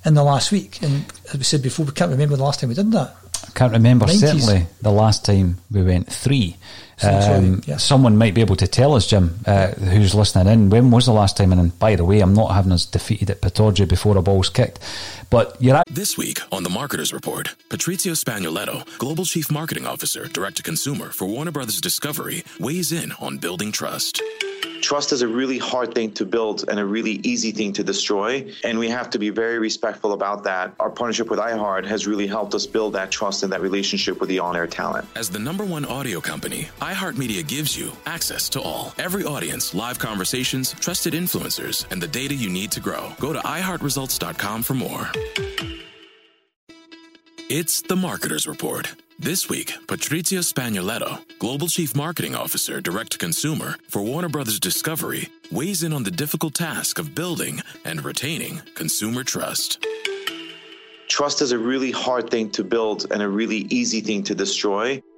in 0.06 0.14
the 0.14 0.24
last 0.24 0.52
week. 0.52 0.82
And 0.82 1.06
as 1.30 1.38
we 1.38 1.44
said 1.44 1.62
before, 1.62 1.86
we 1.86 1.92
can't 1.92 2.12
remember 2.12 2.36
the 2.36 2.44
last 2.44 2.60
time 2.60 2.70
we 2.70 2.76
did 2.76 2.92
that. 2.92 3.16
I 3.48 3.52
can't 3.52 3.74
remember 3.74 4.06
90s. 4.06 4.20
certainly 4.20 4.68
the 4.82 4.92
last 4.92 5.26
time 5.26 5.58
we 5.72 5.84
went 5.84 6.12
three. 6.12 6.58
Um, 7.04 7.62
yeah. 7.66 7.78
Someone 7.78 8.18
might 8.18 8.34
be 8.34 8.42
able 8.42 8.56
to 8.58 8.68
tell 8.68 8.94
us, 8.94 9.08
Jim, 9.08 9.40
uh, 9.46 9.68
who's 9.72 10.16
listening 10.16 10.52
in. 10.52 10.70
When 10.70 10.92
was 10.92 11.06
the 11.06 11.12
last 11.14 11.38
time? 11.38 11.52
And 11.52 11.78
by 11.78 11.96
the 11.96 12.06
way, 12.06 12.22
I'm 12.22 12.34
not 12.34 12.54
having 12.54 12.72
us 12.72 12.86
defeated 12.86 13.30
at 13.30 13.42
Pittodrie 13.42 13.88
before 13.88 14.18
a 14.18 14.22
ball's 14.22 14.50
kicked. 14.50 14.80
But 15.30 15.58
you're 15.60 15.76
at- 15.76 15.86
this 15.90 16.18
week 16.18 16.40
on 16.52 16.64
the 16.64 16.70
Marketers 16.70 17.12
Report, 17.12 17.56
Patrizio 17.70 18.14
Spagnoletto, 18.16 18.86
Global 18.98 19.26
Chief 19.26 19.52
Marketing 19.52 19.86
Officer, 19.86 20.28
Direct 20.28 20.58
to 20.58 20.64
Consumer 20.64 21.10
for 21.10 21.26
Warner 21.26 21.52
Brothers 21.52 21.82
Discovery, 21.82 22.44
weighs 22.60 22.92
in 22.92 23.12
on 23.14 23.38
building 23.38 23.72
trust 23.72 24.22
trust 24.82 25.12
is 25.12 25.24
a 25.24 25.28
really 25.28 25.58
hard 25.58 25.96
thing 25.96 26.12
to 26.12 26.26
build 26.26 26.64
and 26.70 26.80
a 26.80 26.86
really 26.86 27.14
easy 27.24 27.52
thing 27.52 27.74
to 27.74 27.84
destroy. 27.84 28.46
And 28.64 28.78
we 28.78 28.88
have 28.90 29.10
to 29.12 29.18
be 29.20 29.32
very 29.32 29.58
respectful 29.58 30.14
about 30.14 30.44
that. 30.44 30.74
Our 30.80 30.92
partnership 30.92 31.28
with 31.32 31.40
iHeart 31.40 31.86
has 31.88 32.06
really 32.06 32.28
helped 32.28 32.54
us 32.54 32.68
build 32.68 32.94
that 32.94 33.10
trust 33.10 33.42
and 33.42 33.52
that 33.52 33.62
relationship 33.62 34.20
with 34.20 34.30
the 34.30 34.38
on 34.40 34.56
air 34.56 34.68
talent. 34.68 35.08
As 35.16 35.30
the 35.32 35.40
number 35.40 35.66
one 35.66 35.86
audio 35.86 36.22
company, 36.22 36.68
iHeartMedia 36.86 37.48
gives 37.48 37.76
you 37.76 37.92
access 38.06 38.48
to 38.50 38.62
all, 38.62 38.94
every 39.00 39.24
audience, 39.24 39.74
live 39.74 39.98
conversations, 39.98 40.74
trusted 40.74 41.14
influencers, 41.14 41.90
and 41.92 42.00
the 42.00 42.08
data 42.08 42.36
you 42.36 42.48
need 42.48 42.72
to 42.74 42.80
grow. 42.80 43.12
Go 43.20 43.34
to 43.34 43.40
iHeartResults.com 43.40 44.62
for 44.62 44.76
more. 44.76 45.10
It's 47.50 47.82
the 47.82 47.96
Marketer's 47.96 48.46
Report 48.46 48.94
this 49.18 49.50
week, 49.50 49.74
Patrizio 49.88 50.42
Spagnoletto, 50.42 51.20
Global 51.40 51.68
Chief 51.68 51.96
Marketing 51.96 52.36
Officer, 52.36 52.82
Direct 52.82 53.14
to 53.14 53.18
Consumer 53.18 53.78
for 53.90 54.04
Warner 54.04 54.30
Brothers 54.30 54.60
Discovery, 54.60 55.30
weighs 55.52 55.82
in 55.82 55.92
on 55.92 56.04
the 56.04 56.12
difficult 56.12 56.54
task 56.54 57.00
of 57.00 57.16
building 57.16 57.62
and 57.84 58.06
retaining 58.06 58.62
consumer 58.76 59.24
trust. 59.24 59.84
Trust 61.08 61.42
is 61.42 61.52
a 61.52 61.58
really 61.58 61.92
hard 61.92 62.30
thing 62.30 62.52
to 62.52 62.64
build 62.64 63.08
and 63.10 63.24
a 63.24 63.30
really 63.30 63.66
easy 63.70 64.02
thing 64.02 64.22
to 64.24 64.36
destroy. 64.36 65.02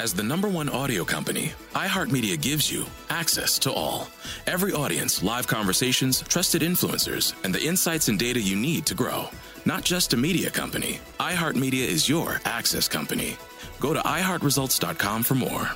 As 0.00 0.12
the 0.12 0.24
number 0.24 0.48
one 0.48 0.68
audio 0.68 1.04
company, 1.04 1.52
iHeartMedia 1.74 2.40
gives 2.40 2.70
you 2.70 2.84
access 3.10 3.60
to 3.60 3.72
all. 3.72 4.08
Every 4.46 4.72
audience, 4.72 5.22
live 5.22 5.46
conversations, 5.46 6.22
trusted 6.22 6.62
influencers, 6.62 7.32
and 7.44 7.54
the 7.54 7.62
insights 7.62 8.08
and 8.08 8.18
data 8.18 8.40
you 8.40 8.56
need 8.56 8.86
to 8.86 8.94
grow. 8.94 9.28
Not 9.64 9.84
just 9.84 10.12
a 10.12 10.16
media 10.16 10.50
company, 10.50 10.98
iHeartMedia 11.20 11.86
is 11.86 12.08
your 12.08 12.40
access 12.44 12.88
company. 12.88 13.36
Go 13.78 13.94
to 13.94 14.00
iHeartResults.com 14.00 15.22
for 15.22 15.34
more. 15.36 15.70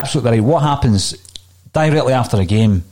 Absolutely. 0.00 0.40
What 0.40 0.62
happens 0.62 1.12
directly 1.72 2.12
after 2.12 2.38
a 2.40 2.44
game, 2.44 2.82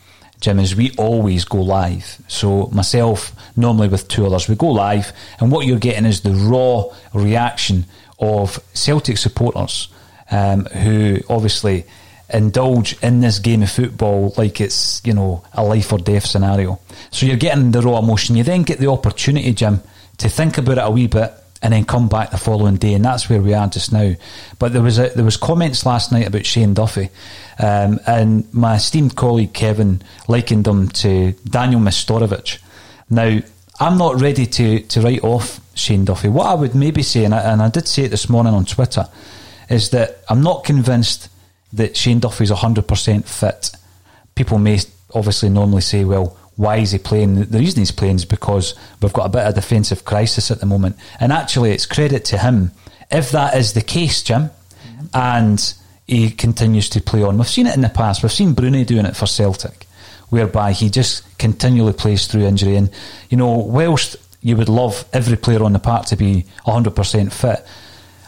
Jim, 0.40 0.58
is 0.58 0.74
we 0.74 0.92
always 0.96 1.44
go 1.44 1.60
live. 1.60 2.18
So 2.28 2.66
myself, 2.72 3.34
normally 3.56 3.88
with 3.88 4.08
two 4.08 4.26
others, 4.26 4.48
we 4.48 4.56
go 4.56 4.68
live, 4.68 5.12
and 5.38 5.52
what 5.52 5.66
you're 5.66 5.78
getting 5.78 6.06
is 6.06 6.22
the 6.22 6.32
raw 6.32 6.84
reaction 7.12 7.84
of 8.18 8.58
Celtic 8.74 9.18
supporters 9.18 9.88
um, 10.30 10.64
who 10.66 11.18
obviously 11.28 11.84
indulge 12.32 12.96
in 13.02 13.20
this 13.20 13.38
game 13.38 13.62
of 13.62 13.70
football 13.70 14.32
like 14.36 14.60
it's, 14.60 15.02
you 15.04 15.12
know, 15.12 15.42
a 15.52 15.64
life 15.64 15.92
or 15.92 15.98
death 15.98 16.26
scenario. 16.26 16.78
So 17.10 17.26
you're 17.26 17.36
getting 17.36 17.72
the 17.72 17.82
raw 17.82 17.98
emotion. 17.98 18.36
You 18.36 18.44
then 18.44 18.62
get 18.62 18.78
the 18.78 18.90
opportunity, 18.90 19.52
Jim, 19.52 19.82
to 20.18 20.28
think 20.28 20.58
about 20.58 20.78
it 20.78 20.84
a 20.84 20.90
wee 20.90 21.06
bit 21.06 21.32
and 21.62 21.72
then 21.72 21.84
come 21.84 22.08
back 22.08 22.30
the 22.30 22.38
following 22.38 22.76
day, 22.76 22.94
and 22.94 23.04
that's 23.04 23.28
where 23.28 23.42
we 23.42 23.52
are 23.52 23.68
just 23.68 23.92
now. 23.92 24.14
But 24.58 24.72
there 24.72 24.82
was 24.82 24.98
a, 24.98 25.08
there 25.10 25.24
was 25.24 25.36
comments 25.36 25.84
last 25.84 26.10
night 26.10 26.26
about 26.26 26.46
Shane 26.46 26.74
Duffy, 26.74 27.10
um, 27.58 28.00
and 28.06 28.52
my 28.54 28.76
esteemed 28.76 29.16
colleague 29.16 29.52
Kevin 29.52 30.02
likened 30.28 30.66
him 30.66 30.88
to 30.88 31.32
Daniel 31.44 31.80
Majstorovic. 31.80 32.58
Now, 33.10 33.40
I'm 33.78 33.98
not 33.98 34.20
ready 34.20 34.46
to, 34.46 34.80
to 34.80 35.00
write 35.00 35.24
off 35.24 35.60
Shane 35.74 36.04
Duffy. 36.04 36.28
What 36.28 36.46
I 36.46 36.54
would 36.54 36.74
maybe 36.74 37.02
say, 37.02 37.24
and 37.24 37.34
I, 37.34 37.40
and 37.52 37.60
I 37.60 37.68
did 37.68 37.88
say 37.88 38.04
it 38.04 38.10
this 38.10 38.28
morning 38.28 38.54
on 38.54 38.64
Twitter, 38.64 39.08
is 39.68 39.90
that 39.90 40.18
I'm 40.28 40.42
not 40.42 40.64
convinced 40.64 41.28
that 41.72 41.96
Shane 41.96 42.20
Duffy's 42.20 42.50
100% 42.50 43.24
fit. 43.26 43.70
People 44.34 44.58
may 44.58 44.80
obviously 45.14 45.48
normally 45.48 45.82
say, 45.82 46.04
well, 46.04 46.36
why 46.60 46.76
is 46.76 46.90
he 46.90 46.98
playing? 46.98 47.44
The 47.44 47.58
reason 47.58 47.78
he's 47.78 47.90
playing 47.90 48.16
is 48.16 48.26
because 48.26 48.74
we've 49.00 49.14
got 49.14 49.24
a 49.24 49.28
bit 49.30 49.46
of 49.46 49.54
defensive 49.54 50.04
crisis 50.04 50.50
at 50.50 50.60
the 50.60 50.66
moment. 50.66 50.94
And 51.18 51.32
actually, 51.32 51.70
it's 51.70 51.86
credit 51.86 52.26
to 52.26 52.38
him 52.38 52.72
if 53.10 53.30
that 53.30 53.56
is 53.56 53.72
the 53.72 53.80
case, 53.80 54.22
Jim, 54.22 54.50
and 55.14 55.72
he 56.06 56.30
continues 56.30 56.90
to 56.90 57.00
play 57.00 57.22
on. 57.22 57.38
We've 57.38 57.48
seen 57.48 57.66
it 57.66 57.74
in 57.74 57.80
the 57.80 57.88
past. 57.88 58.22
We've 58.22 58.30
seen 58.30 58.52
Bruni 58.52 58.84
doing 58.84 59.06
it 59.06 59.16
for 59.16 59.24
Celtic, 59.24 59.86
whereby 60.28 60.72
he 60.72 60.90
just 60.90 61.38
continually 61.38 61.94
plays 61.94 62.26
through 62.26 62.42
injury. 62.42 62.76
And, 62.76 62.90
you 63.30 63.38
know, 63.38 63.52
whilst 63.52 64.16
you 64.42 64.54
would 64.58 64.68
love 64.68 65.06
every 65.14 65.38
player 65.38 65.62
on 65.64 65.72
the 65.72 65.78
park 65.78 66.04
to 66.08 66.16
be 66.16 66.44
100% 66.66 67.32
fit, 67.32 67.66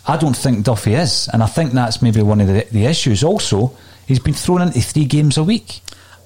I 0.06 0.16
don't 0.16 0.34
think 0.34 0.64
Duffy 0.64 0.94
is, 0.94 1.28
and 1.34 1.42
I 1.42 1.46
think 1.46 1.72
that's 1.72 2.00
maybe 2.00 2.22
one 2.22 2.40
of 2.40 2.46
the, 2.46 2.66
the 2.70 2.86
issues. 2.86 3.22
Also, 3.22 3.76
he's 4.06 4.20
been 4.20 4.32
thrown 4.32 4.62
into 4.62 4.80
three 4.80 5.04
games 5.04 5.36
a 5.36 5.44
week, 5.44 5.80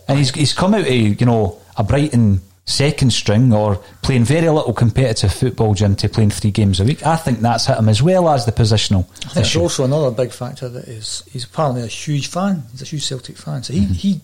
and 0.06 0.18
he's 0.18 0.30
he's 0.30 0.54
come 0.54 0.72
out 0.72 0.82
of 0.82 0.86
you 0.88 1.26
know 1.26 1.60
a 1.76 1.84
Brighton 1.84 2.40
second 2.66 3.12
string 3.12 3.52
or 3.52 3.76
playing 4.02 4.24
very 4.24 4.48
little 4.48 4.72
competitive 4.72 5.32
football, 5.32 5.72
Jim, 5.72 5.94
to 5.96 6.08
playing 6.08 6.30
three 6.30 6.50
games 6.50 6.80
a 6.80 6.84
week. 6.84 7.06
I 7.06 7.16
think 7.16 7.38
that's 7.38 7.66
hit 7.66 7.78
him 7.78 7.88
as 7.88 8.02
well 8.02 8.28
as 8.28 8.44
the 8.44 8.52
positional. 8.52 9.06
I 9.24 9.28
think 9.28 9.46
issue. 9.46 9.60
also 9.60 9.84
another 9.84 10.10
big 10.10 10.32
factor 10.32 10.68
that 10.68 10.88
is 10.88 11.22
he's 11.30 11.44
apparently 11.44 11.82
a 11.82 11.86
huge 11.86 12.26
fan. 12.26 12.64
He's 12.72 12.82
a 12.82 12.86
huge 12.86 13.06
Celtic 13.06 13.36
fan, 13.36 13.62
so 13.62 13.72
he 13.72 13.80
mm-hmm. 13.80 13.92
he 13.92 14.20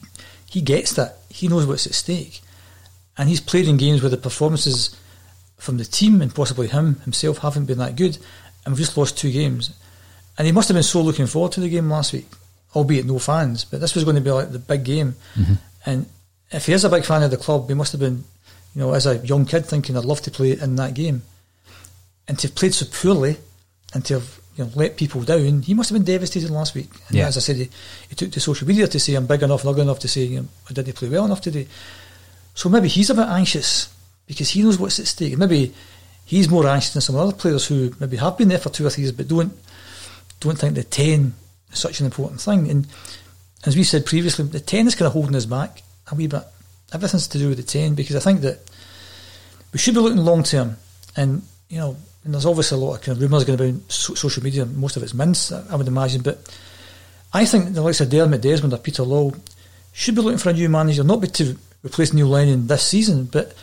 he 0.50 0.60
gets 0.60 0.94
that. 0.94 1.18
He 1.28 1.48
knows 1.48 1.66
what's 1.66 1.86
at 1.86 1.94
stake, 1.94 2.40
and 3.16 3.28
he's 3.28 3.40
played 3.40 3.68
in 3.68 3.76
games 3.76 4.02
where 4.02 4.10
the 4.10 4.16
performances 4.16 4.96
from 5.56 5.78
the 5.78 5.84
team 5.84 6.20
and 6.20 6.34
possibly 6.34 6.66
him 6.66 6.96
himself 7.04 7.38
haven't 7.38 7.66
been 7.66 7.78
that 7.78 7.94
good, 7.94 8.18
and 8.64 8.74
we've 8.74 8.84
just 8.84 8.96
lost 8.96 9.16
two 9.16 9.30
games. 9.30 9.72
And 10.36 10.46
he 10.46 10.52
must 10.52 10.68
have 10.68 10.74
been 10.74 10.82
so 10.82 11.02
looking 11.02 11.26
forward 11.26 11.52
to 11.52 11.60
the 11.60 11.68
game 11.68 11.90
last 11.90 12.12
week, 12.12 12.26
albeit 12.74 13.06
no 13.06 13.18
fans. 13.18 13.66
But 13.66 13.80
this 13.80 13.94
was 13.94 14.02
going 14.02 14.16
to 14.16 14.22
be 14.22 14.30
like 14.30 14.50
the 14.50 14.58
big 14.58 14.82
game, 14.82 15.14
mm-hmm. 15.36 15.54
and 15.86 16.06
if 16.52 16.66
he 16.66 16.72
is 16.72 16.84
a 16.84 16.90
big 16.90 17.04
fan 17.04 17.22
of 17.22 17.30
the 17.30 17.36
club, 17.36 17.68
he 17.68 17.74
must 17.74 17.92
have 17.92 18.00
been 18.00 18.24
you 18.74 18.80
know, 18.80 18.94
as 18.94 19.06
a 19.06 19.18
young 19.18 19.44
kid 19.44 19.66
thinking 19.66 19.96
I'd 19.96 20.04
love 20.04 20.22
to 20.22 20.30
play 20.30 20.58
in 20.58 20.76
that 20.76 20.94
game. 20.94 21.22
And 22.28 22.38
to 22.38 22.46
have 22.46 22.54
played 22.54 22.74
so 22.74 22.86
poorly 22.86 23.36
and 23.94 24.04
to 24.06 24.14
have 24.14 24.40
you 24.56 24.64
know, 24.64 24.70
let 24.74 24.96
people 24.96 25.22
down, 25.22 25.62
he 25.62 25.74
must 25.74 25.90
have 25.90 25.96
been 25.96 26.04
devastated 26.04 26.50
last 26.50 26.74
week. 26.74 26.90
And 27.08 27.18
yeah. 27.18 27.26
as 27.26 27.36
I 27.36 27.40
said, 27.40 27.56
he, 27.56 27.68
he, 28.08 28.14
took 28.14 28.30
to 28.32 28.40
social 28.40 28.66
media 28.68 28.86
to 28.86 29.00
say 29.00 29.14
I'm 29.14 29.26
big 29.26 29.42
enough 29.42 29.62
and 29.62 29.70
ugly 29.70 29.82
enough 29.82 29.98
to 30.00 30.08
say 30.08 30.22
you 30.22 30.40
know, 30.40 30.48
I 30.68 30.72
didn't 30.72 30.94
play 30.94 31.08
well 31.08 31.24
enough 31.24 31.40
today. 31.40 31.66
So 32.54 32.68
maybe 32.68 32.88
he's 32.88 33.10
a 33.10 33.14
bit 33.14 33.28
anxious 33.28 33.92
because 34.26 34.50
he 34.50 34.62
knows 34.62 34.78
what's 34.78 35.00
at 35.00 35.06
stake. 35.06 35.36
Maybe 35.36 35.74
he's 36.24 36.50
more 36.50 36.66
anxious 36.66 36.92
than 36.92 37.02
some 37.02 37.16
other 37.16 37.32
players 37.32 37.66
who 37.66 37.94
maybe 37.98 38.18
have 38.18 38.38
been 38.38 38.48
there 38.48 38.58
for 38.58 38.68
two 38.68 38.86
or 38.86 38.90
three 38.90 39.04
years 39.04 39.12
but 39.12 39.28
don't 39.28 39.52
don't 40.40 40.58
think 40.58 40.74
the 40.74 40.84
ten 40.84 41.34
is 41.72 41.78
such 41.78 42.00
an 42.00 42.06
important 42.06 42.40
thing. 42.40 42.70
And 42.70 42.86
as 43.64 43.76
we 43.76 43.84
said 43.84 44.06
previously, 44.06 44.46
the 44.46 44.60
ten 44.60 44.86
is 44.86 44.94
kind 44.94 45.06
of 45.06 45.12
holding 45.12 45.36
us 45.36 45.46
back 45.46 45.82
a 46.10 46.14
wee 46.14 46.26
bit 46.26 46.44
everything's 46.92 47.28
to 47.28 47.38
do 47.38 47.48
with 47.48 47.58
the 47.58 47.62
10 47.62 47.94
because 47.94 48.16
I 48.16 48.20
think 48.20 48.42
that 48.42 48.60
we 49.72 49.78
should 49.78 49.94
be 49.94 50.00
looking 50.00 50.18
long 50.18 50.42
term. 50.42 50.76
And, 51.16 51.42
you 51.68 51.78
know, 51.78 51.96
and 52.24 52.34
there's 52.34 52.46
obviously 52.46 52.78
a 52.78 52.80
lot 52.80 52.96
of 52.96 53.00
kind 53.02 53.16
of 53.16 53.22
rumours 53.22 53.44
going 53.44 53.60
about 53.60 53.90
so- 53.90 54.14
social 54.14 54.42
media, 54.42 54.64
most 54.66 54.96
of 54.96 55.02
it's 55.02 55.14
mince, 55.14 55.52
I 55.52 55.74
would 55.74 55.88
imagine. 55.88 56.22
But 56.22 56.38
I 57.32 57.44
think 57.44 57.72
the 57.72 57.82
likes 57.82 58.00
of 58.00 58.10
Dermot 58.10 58.42
Desmond 58.42 58.74
or 58.74 58.78
Peter 58.78 59.02
Lawwell 59.02 59.38
should 59.92 60.14
be 60.14 60.20
looking 60.20 60.38
for 60.38 60.50
a 60.50 60.54
new 60.54 60.68
manager, 60.68 61.02
not 61.02 61.20
be 61.20 61.28
to 61.28 61.56
replace 61.82 62.12
Neil 62.12 62.28
Lennon 62.28 62.66
this 62.66 62.86
season, 62.86 63.24
but 63.24 63.54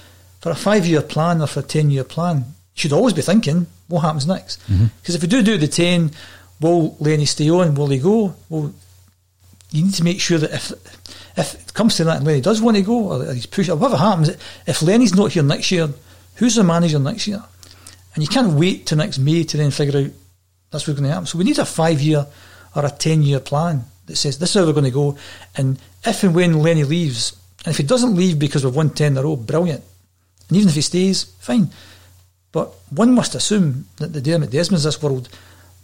for 0.41 0.51
a 0.51 0.55
five 0.55 0.85
year 0.85 1.01
plan 1.01 1.41
or 1.41 1.47
for 1.47 1.61
a 1.61 1.63
10 1.63 1.91
year 1.91 2.03
plan. 2.03 2.45
should 2.73 2.93
always 2.93 3.13
be 3.13 3.21
thinking, 3.21 3.67
what 3.87 4.01
happens 4.01 4.27
next? 4.27 4.57
Because 4.67 4.79
mm-hmm. 4.79 5.15
if 5.15 5.21
we 5.21 5.27
do 5.27 5.41
do 5.41 5.57
the 5.57 5.67
10, 5.67 6.11
will 6.59 6.95
Lenny 6.99 7.25
stay 7.25 7.49
on? 7.49 7.75
Will 7.75 7.87
he 7.87 7.99
go? 7.99 8.35
Well, 8.49 8.73
you 9.71 9.83
need 9.83 9.93
to 9.95 10.03
make 10.03 10.19
sure 10.19 10.37
that 10.37 10.51
if 10.51 10.71
if 11.37 11.53
it 11.55 11.73
comes 11.73 11.95
to 11.97 12.03
that 12.05 12.17
and 12.17 12.25
Lenny 12.25 12.41
does 12.41 12.61
want 12.61 12.77
to 12.77 12.83
go 12.83 13.11
or 13.11 13.33
he's 13.33 13.45
pushed 13.45 13.69
or 13.69 13.75
whatever 13.75 13.97
happens, 13.97 14.29
if 14.65 14.81
Lenny's 14.81 15.15
not 15.15 15.31
here 15.31 15.43
next 15.43 15.71
year, 15.71 15.89
who's 16.35 16.55
the 16.55 16.63
manager 16.63 16.99
next 16.99 17.27
year? 17.27 17.43
And 18.13 18.23
you 18.23 18.27
can't 18.27 18.53
wait 18.53 18.87
till 18.87 18.97
next 18.97 19.19
May 19.19 19.43
to 19.43 19.57
then 19.57 19.71
figure 19.71 19.99
out 19.99 20.11
that's 20.71 20.87
what's 20.87 20.99
going 20.99 21.07
to 21.07 21.13
happen. 21.13 21.25
So 21.27 21.37
we 21.37 21.43
need 21.43 21.59
a 21.59 21.65
five 21.65 22.01
year 22.01 22.25
or 22.75 22.85
a 22.85 22.89
ten 22.89 23.21
year 23.21 23.39
plan 23.39 23.85
that 24.07 24.15
says 24.15 24.39
this 24.39 24.49
is 24.49 24.55
how 24.55 24.65
we're 24.65 24.73
going 24.73 24.85
to 24.85 24.91
go. 24.91 25.17
And 25.55 25.79
if 26.03 26.23
and 26.23 26.33
when 26.33 26.59
Lenny 26.59 26.83
leaves, 26.83 27.37
and 27.65 27.71
if 27.71 27.77
he 27.77 27.83
doesn't 27.83 28.15
leave 28.15 28.39
because 28.39 28.65
we've 28.65 28.75
won 28.75 28.89
ten 28.89 29.13
in 29.13 29.17
a 29.19 29.23
row, 29.23 29.35
brilliant. 29.35 29.83
And 30.47 30.57
even 30.57 30.69
if 30.69 30.75
he 30.75 30.81
stays, 30.81 31.23
fine. 31.39 31.69
But 32.51 32.73
one 32.89 33.13
must 33.13 33.35
assume 33.35 33.85
that 33.97 34.13
the 34.13 34.21
Dermot 34.21 34.49
Desmonds 34.49 34.83
this 34.83 35.01
world 35.01 35.29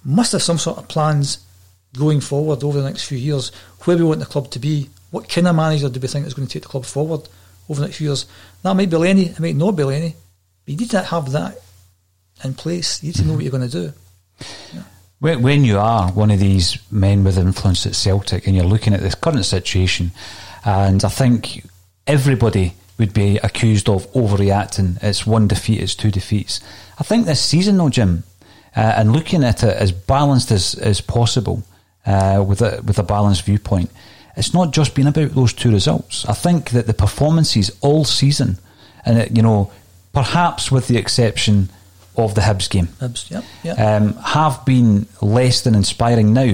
must 0.04 0.32
have 0.32 0.42
some 0.42 0.58
sort 0.58 0.80
of 0.80 0.88
plans 0.88 1.45
going 1.98 2.22
forward 2.22 2.64
over 2.64 2.82
the 2.82 2.88
next 2.88 3.06
few 3.06 3.18
years 3.18 3.52
where 3.84 3.98
we 3.98 4.04
want 4.04 4.20
the 4.20 4.26
club 4.26 4.50
to 4.52 4.60
be 4.60 4.90
what 5.12 5.30
kind 5.30 5.48
of 5.48 5.56
manager 5.56 5.88
do 5.88 6.00
we 6.00 6.08
think 6.08 6.28
is 6.28 6.34
going 6.34 6.48
to 6.48 6.52
take 6.52 6.64
the 6.64 6.70
club 6.70 6.84
forward 6.84 7.22
over 7.70 7.80
the 7.80 7.88
next 7.88 7.98
few 7.98 8.08
years? 8.08 8.26
That 8.64 8.74
might 8.74 8.90
be 8.90 8.98
Lenny, 8.98 9.28
it 9.28 9.40
might 9.40 9.56
not 9.56 9.72
be 9.72 9.84
Lenny, 9.84 10.16
but 10.66 10.72
you 10.72 10.78
need 10.78 10.90
to 10.92 11.02
have 11.02 11.32
that 11.32 11.58
in 12.44 12.54
place. 12.54 13.02
You 13.02 13.08
need 13.08 13.16
to 13.16 13.26
know 13.26 13.34
what 13.34 13.44
you're 13.44 13.52
going 13.52 13.70
to 13.70 13.90
do. 13.90 13.94
Yeah. 14.74 14.84
When, 15.20 15.42
when 15.42 15.64
you 15.64 15.80
are 15.80 16.12
one 16.12 16.32
of 16.32 16.40
these 16.40 16.78
men 16.92 17.24
with 17.24 17.38
influence 17.38 17.86
at 17.86 17.96
Celtic 17.96 18.46
and 18.46 18.56
you're 18.56 18.66
looking 18.66 18.94
at 18.94 19.00
this 19.00 19.16
current 19.16 19.46
situation, 19.46 20.12
and 20.66 21.04
I 21.06 21.10
think 21.10 21.66
everybody 22.06 22.74
would 22.98 23.14
be 23.14 23.38
accused 23.38 23.88
of 23.88 24.12
overreacting. 24.12 25.02
It's 25.02 25.26
one 25.26 25.48
defeat, 25.48 25.82
it's 25.82 25.96
two 25.96 26.12
defeats. 26.12 26.60
I 27.00 27.04
think 27.04 27.26
this 27.26 27.42
season, 27.42 27.78
though, 27.78 27.90
Jim, 27.90 28.24
uh, 28.76 28.96
and 28.98 29.14
looking 29.14 29.44
at 29.44 29.64
it 29.64 29.76
as 29.78 29.92
balanced 29.92 30.52
as, 30.52 30.76
as 30.76 31.00
possible, 31.00 31.64
uh, 32.06 32.44
with 32.48 32.62
a 32.62 32.82
with 32.86 33.00
a 33.00 33.04
balanced 33.04 33.46
viewpoint, 33.46 33.92
it's 34.36 34.54
not 34.54 34.72
just 34.72 34.96
been 34.96 35.08
about 35.08 35.32
those 35.32 35.54
two 35.54 35.72
results. 35.72 36.26
I 36.26 36.34
think 36.34 36.72
that 36.72 36.88
the 36.88 36.94
performances 36.94 37.76
all 37.82 38.06
season, 38.06 38.58
and 39.06 39.18
it, 39.20 39.36
you 39.36 39.42
know, 39.42 39.72
perhaps 40.14 40.72
with 40.72 40.88
the 40.88 40.98
exception 40.98 41.70
of 42.18 42.36
the 42.36 42.42
Hibs 42.42 42.70
game, 42.70 42.88
Hibs, 42.88 43.30
yep, 43.30 43.44
yep. 43.64 43.80
Um, 43.80 44.14
have 44.18 44.66
been 44.66 45.08
less 45.22 45.62
than 45.62 45.76
inspiring. 45.76 46.34
Now, 46.34 46.54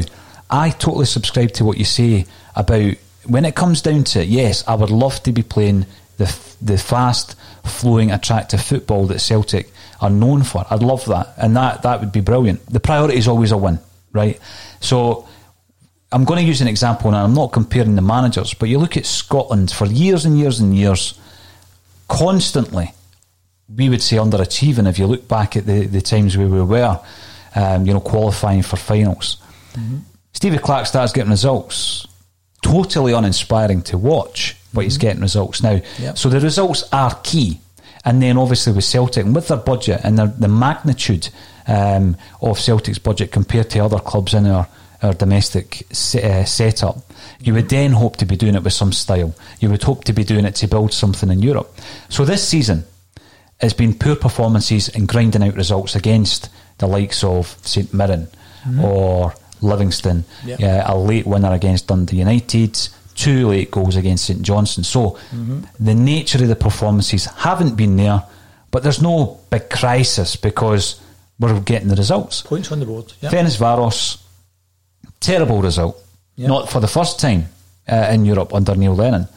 I 0.50 0.70
totally 0.70 1.06
subscribe 1.06 1.52
to 1.54 1.66
what 1.66 1.78
you 1.78 1.86
say 1.86 2.26
about 2.56 2.96
when 3.26 3.46
it 3.46 3.56
comes 3.56 3.82
down 3.82 4.04
to 4.04 4.22
it. 4.22 4.28
Yes, 4.28 4.64
I 4.68 4.76
would 4.76 4.92
love 4.92 5.22
to 5.24 5.32
be 5.32 5.44
playing 5.44 5.86
the 6.18 6.56
the 6.62 6.78
fast, 6.78 7.36
flowing, 7.66 8.12
attractive 8.12 8.62
football 8.62 9.08
that 9.08 9.20
Celtic 9.20 9.72
are 10.00 10.10
known 10.10 10.44
for. 10.44 10.66
I'd 10.70 10.84
love 10.84 11.06
that, 11.06 11.34
and 11.38 11.56
that 11.58 11.82
that 11.82 12.00
would 12.00 12.12
be 12.12 12.22
brilliant. 12.22 12.66
The 12.68 12.80
priority 12.80 13.18
is 13.18 13.28
always 13.28 13.52
a 13.52 13.58
win, 13.58 13.80
right? 14.14 14.40
So 14.80 15.28
I'm 16.12 16.26
going 16.26 16.40
to 16.40 16.46
use 16.46 16.62
an 16.62 16.68
example, 16.68 17.08
and 17.08 17.16
I'm 17.16 17.34
not 17.34 17.52
comparing 17.54 17.96
the 17.96 18.02
managers, 18.02 18.54
but 18.54 18.68
you 18.68 18.80
look 18.80 18.98
at 18.98 19.06
Scotland 19.06 19.72
for 19.72 19.86
years 19.86 20.26
and 20.26 20.38
years 20.38 20.60
and 20.60 20.76
years, 20.76 21.18
constantly, 22.10 22.94
we 23.74 23.88
would 23.88 24.02
say 24.02 24.18
underachieving 24.18 24.90
if 24.90 25.00
you 25.00 25.08
look 25.08 25.28
back 25.28 25.56
at 25.56 25.66
the, 25.66 25.86
the 25.88 26.02
times 26.02 26.38
where 26.38 26.48
we 26.48 26.62
were, 26.62 27.00
um, 27.56 27.86
you 27.86 27.94
know, 27.94 28.02
qualifying 28.02 28.62
for 28.62 28.76
finals. 28.76 29.38
Mm-hmm. 29.74 30.00
Stevie 30.34 30.58
Clarke 30.58 30.88
starts 30.88 31.14
getting 31.14 31.32
results. 31.32 32.06
Totally 32.62 33.14
uninspiring 33.14 33.82
to 33.84 33.98
watch, 33.98 34.58
but 34.74 34.82
mm-hmm. 34.82 34.86
he's 34.86 34.98
getting 34.98 35.22
results 35.22 35.64
now. 35.64 35.80
Yep. 36.00 36.18
So 36.18 36.30
the 36.30 36.42
results 36.42 36.84
are 36.92 37.18
key. 37.24 37.60
And 38.04 38.22
then 38.22 38.38
obviously 38.38 38.74
with 38.74 38.84
Celtic, 38.84 39.26
and 39.26 39.34
with 39.34 39.48
their 39.48 39.58
budget 39.58 40.02
and 40.04 40.18
their, 40.18 40.28
the 40.28 40.48
magnitude 40.48 41.30
um, 41.68 42.18
of 42.42 42.60
Celtic's 42.60 43.00
budget 43.00 43.32
compared 43.32 43.70
to 43.72 43.80
other 43.80 44.00
clubs 44.00 44.34
in 44.34 44.46
our 44.48 44.68
our 45.02 45.14
domestic 45.14 45.88
uh, 45.92 46.46
setup. 46.46 46.98
You 47.40 47.54
would 47.54 47.70
then 47.70 47.92
hope 47.92 48.18
to 48.18 48.26
be 48.26 48.36
doing 48.36 48.56
it 48.56 48.64
with 48.64 48.74
some 48.74 48.94
style. 48.94 49.34
You 49.60 49.70
would 49.70 49.84
hope 49.84 50.04
to 50.06 50.14
be 50.14 50.24
doing 50.24 50.46
it 50.46 50.56
to 50.56 50.68
build 50.68 50.94
something 50.94 51.30
in 51.30 51.42
Europe. 51.42 51.76
So 52.10 52.26
this 52.26 52.48
season 52.48 52.84
has 53.60 53.74
been 53.74 53.98
poor 53.98 54.16
performances 54.16 54.90
and 54.90 55.08
grinding 55.08 55.44
out 55.44 55.56
results 55.56 55.96
against 55.96 56.50
the 56.78 56.88
likes 56.88 57.24
of 57.24 57.58
St 57.62 57.94
Mirren 57.94 58.28
mm-hmm. 58.64 58.84
or 58.84 59.34
Livingston. 59.62 60.24
Yep. 60.46 60.60
a 60.86 60.98
late 60.98 61.26
winner 61.26 61.54
against 61.54 61.88
Dundee 61.88 62.18
United. 62.18 62.78
Two 63.16 63.50
late 63.50 63.72
goals 63.72 63.96
against 63.96 64.26
St 64.26 64.42
Johnstone. 64.42 64.84
So 64.84 65.12
mm-hmm. 65.12 65.62
the 65.80 65.94
nature 65.94 66.42
of 66.42 66.48
the 66.48 66.56
performances 66.56 67.26
haven't 67.26 67.76
been 67.76 67.98
there, 67.98 68.24
but 68.72 68.84
there's 68.84 69.02
no 69.02 69.42
big 69.50 69.70
crisis 69.70 70.36
because 70.36 71.02
we're 71.40 71.60
getting 71.60 71.90
the 71.90 71.96
results. 71.96 72.42
Points 72.44 72.72
on 72.72 72.80
the 72.80 72.86
board. 72.86 73.14
Yep. 73.22 73.34
Ferencvaros 73.34 74.21
terrible 75.22 75.62
result. 75.62 75.96
Yep. 76.36 76.50
Not 76.50 76.70
for 76.70 76.82
the 76.82 76.88
first 76.88 77.20
time 77.20 77.46
uh, 77.88 78.10
in 78.12 78.26
Europe 78.26 78.54
under 78.54 78.76
Neil 78.76 78.96
Lennon. 78.96 79.28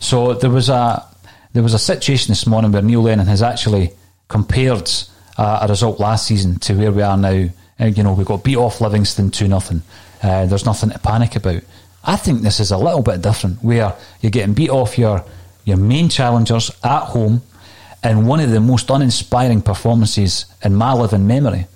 So 0.00 0.34
there 0.34 0.50
was 0.50 0.68
a 0.68 1.04
there 1.52 1.62
was 1.62 1.74
a 1.74 1.78
situation 1.78 2.30
this 2.30 2.46
morning 2.46 2.72
where 2.72 2.82
Neil 2.82 3.02
Lennon 3.02 3.26
has 3.26 3.42
actually 3.42 3.90
compared 4.28 4.90
uh, 5.36 5.60
a 5.62 5.68
result 5.68 6.00
last 6.00 6.26
season 6.26 6.58
to 6.60 6.74
where 6.74 6.92
we 6.92 7.02
are 7.02 7.16
now. 7.16 7.48
Uh, 7.80 7.86
you 7.86 8.02
know, 8.02 8.14
we 8.14 8.24
got 8.24 8.44
beat 8.44 8.56
off 8.56 8.80
Livingston 8.80 9.30
two 9.30 9.48
nothing. 9.48 9.82
Uh, 10.22 10.46
there's 10.46 10.64
nothing 10.64 10.90
to 10.90 10.98
panic 10.98 11.36
about. 11.36 11.62
I 12.04 12.16
think 12.16 12.42
this 12.42 12.60
is 12.60 12.70
a 12.70 12.78
little 12.78 13.02
bit 13.02 13.22
different, 13.22 13.62
where 13.62 13.94
you're 14.20 14.30
getting 14.30 14.54
beat 14.54 14.70
off 14.70 14.98
your 14.98 15.24
your 15.64 15.76
main 15.76 16.08
challengers 16.08 16.70
at 16.82 17.04
home 17.04 17.42
in 18.04 18.26
one 18.26 18.40
of 18.40 18.50
the 18.50 18.60
most 18.60 18.90
uninspiring 18.90 19.62
performances 19.62 20.46
in 20.64 20.74
my 20.74 20.92
living 20.92 21.26
memory. 21.26 21.66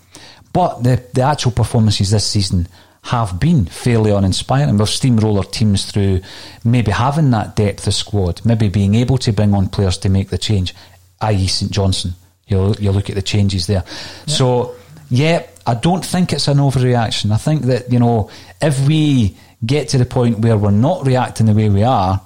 But 0.53 0.83
the, 0.83 1.03
the 1.13 1.23
actual 1.23 1.53
performances 1.53 2.11
this 2.11 2.27
season 2.27 2.67
have 3.07 3.39
been 3.39 3.67
fairly 3.67 4.11
uninspiring. 4.11 4.77
We've 4.77 4.89
steamroller 4.89 5.45
teams 5.45 5.85
through 5.91 6.23
maybe 6.65 6.91
having 6.91 7.31
that 7.31 7.55
depth 7.55 7.87
of 7.87 7.95
squad, 7.95 8.45
maybe 8.45 8.69
being 8.69 8.97
able 8.97 9.17
to 9.19 9.33
bring 9.33 9.55
on 9.55 9.69
players 9.69 9.97
to 9.99 10.09
make 10.09 10.31
the 10.31 10.39
change, 10.39 10.75
i.e. 11.21 11.47
St 11.47 11.71
Johnstone. 11.71 12.15
You 12.49 12.75
you 12.81 12.91
look 12.91 13.09
at 13.09 13.15
the 13.15 13.23
changes 13.23 13.69
there. 13.69 13.85
Yeah. 13.87 14.35
So 14.35 14.75
yeah, 15.09 15.47
I 15.67 15.75
don't 15.75 16.05
think 16.05 16.33
it's 16.33 16.49
an 16.49 16.59
overreaction. 16.59 17.31
I 17.31 17.37
think 17.37 17.63
that 17.63 17.93
you 17.93 18.01
know 18.01 18.29
if 18.61 18.87
we 18.89 19.37
get 19.65 19.89
to 19.91 19.99
the 19.99 20.07
point 20.07 20.41
where 20.41 20.57
we're 20.59 20.71
not 20.73 21.07
reacting 21.07 21.47
the 21.47 21.55
way 21.55 21.69
we 21.69 21.85
are, 21.85 22.21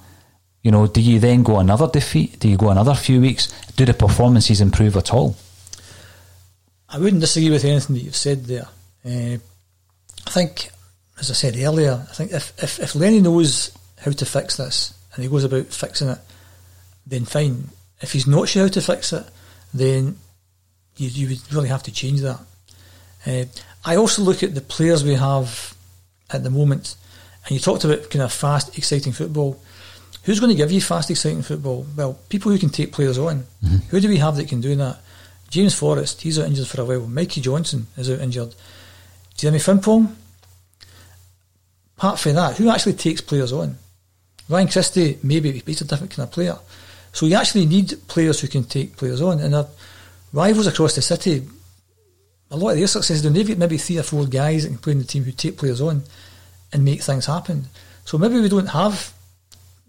you 0.63 0.71
know, 0.71 0.87
do 0.87 0.99
you 0.99 1.19
then 1.19 1.43
go 1.43 1.59
another 1.59 1.87
defeat? 1.87 2.39
Do 2.39 2.49
you 2.49 2.57
go 2.57 2.69
another 2.69 2.95
few 2.95 3.21
weeks? 3.21 3.51
Do 3.75 3.85
the 3.85 3.93
performances 3.93 4.61
improve 4.61 4.97
at 4.97 5.13
all? 5.13 5.35
I 6.89 6.97
wouldn't 6.97 7.21
disagree 7.21 7.51
with 7.51 7.65
anything 7.65 7.95
that 7.95 8.01
you've 8.01 8.15
said 8.15 8.45
there. 8.45 8.67
Uh, 9.05 9.37
I 10.27 10.29
think 10.29 10.71
as 11.21 11.29
I 11.29 11.35
said 11.35 11.55
earlier, 11.55 12.05
I 12.09 12.13
think 12.13 12.31
if, 12.31 12.51
if, 12.61 12.79
if 12.79 12.95
Lenny 12.95 13.21
knows 13.21 13.71
how 13.99 14.11
to 14.11 14.25
fix 14.25 14.57
this 14.57 14.97
and 15.13 15.23
he 15.23 15.29
goes 15.29 15.43
about 15.43 15.67
fixing 15.67 16.09
it, 16.09 16.17
then 17.05 17.25
fine. 17.25 17.69
If 18.01 18.13
he's 18.13 18.25
not 18.25 18.49
sure 18.49 18.63
how 18.63 18.69
to 18.69 18.81
fix 18.81 19.13
it, 19.13 19.25
then 19.71 20.17
you, 20.97 21.09
you 21.09 21.29
would 21.29 21.53
really 21.53 21.69
have 21.69 21.83
to 21.83 21.93
change 21.93 22.21
that. 22.21 22.39
Uh, 23.25 23.45
I 23.85 23.97
also 23.97 24.23
look 24.23 24.41
at 24.41 24.55
the 24.55 24.61
players 24.61 25.03
we 25.03 25.13
have 25.13 25.75
at 26.31 26.43
the 26.43 26.49
moment, 26.49 26.95
and 27.45 27.51
you 27.51 27.59
talked 27.59 27.83
about 27.83 28.09
kind 28.09 28.23
of 28.23 28.33
fast, 28.33 28.75
exciting 28.77 29.13
football. 29.13 29.61
Who's 30.23 30.39
going 30.39 30.51
to 30.51 30.57
give 30.57 30.71
you 30.71 30.81
fast, 30.81 31.11
exciting 31.11 31.43
football? 31.43 31.85
Well, 31.95 32.19
people 32.29 32.51
who 32.51 32.57
can 32.57 32.69
take 32.69 32.93
players 32.93 33.19
on. 33.19 33.43
Mm-hmm. 33.63 33.77
Who 33.89 33.99
do 33.99 34.09
we 34.09 34.17
have 34.17 34.37
that 34.37 34.49
can 34.49 34.61
do 34.61 34.75
that? 34.75 34.99
James 35.49 35.75
Forrest, 35.75 36.21
he's 36.21 36.39
out 36.39 36.47
injured 36.47 36.67
for 36.67 36.81
a 36.81 36.85
while. 36.85 37.07
Mikey 37.07 37.41
Johnston 37.41 37.85
is 37.97 38.09
out 38.09 38.21
injured. 38.21 38.55
Jeremy 39.35 39.59
Frimpong, 39.59 40.15
apart 41.97 42.19
from 42.19 42.35
that, 42.35 42.57
who 42.57 42.69
actually 42.69 42.93
takes 42.93 43.21
players 43.21 43.51
on? 43.51 43.77
Ryan 44.49 44.67
Christie, 44.67 45.17
maybe, 45.23 45.61
he's 45.65 45.81
a 45.81 45.85
different 45.85 46.15
kind 46.15 46.27
of 46.27 46.33
player. 46.33 46.57
So 47.13 47.25
you 47.25 47.35
actually 47.35 47.65
need 47.65 47.93
players 48.07 48.39
who 48.41 48.47
can 48.47 48.63
take 48.63 48.97
players 48.97 49.21
on. 49.21 49.39
And 49.39 49.55
our 49.55 49.67
rivals 50.33 50.67
across 50.67 50.95
the 50.95 51.01
city, 51.01 51.47
a 52.49 52.57
lot 52.57 52.71
of 52.71 52.77
their 52.77 52.87
successes, 52.87 53.23
they've 53.23 53.47
got 53.47 53.57
maybe 53.57 53.77
three 53.77 53.97
or 53.97 54.03
four 54.03 54.25
guys 54.25 54.63
that 54.63 54.69
can 54.69 54.77
play 54.77 54.93
in 54.93 54.99
the 54.99 55.05
team 55.05 55.23
who 55.23 55.31
take 55.31 55.57
players 55.57 55.81
on 55.81 56.03
and 56.73 56.85
make 56.85 57.01
things 57.01 57.25
happen. 57.25 57.65
So 58.05 58.17
maybe 58.17 58.39
we 58.39 58.49
don't 58.49 58.67
have 58.67 59.13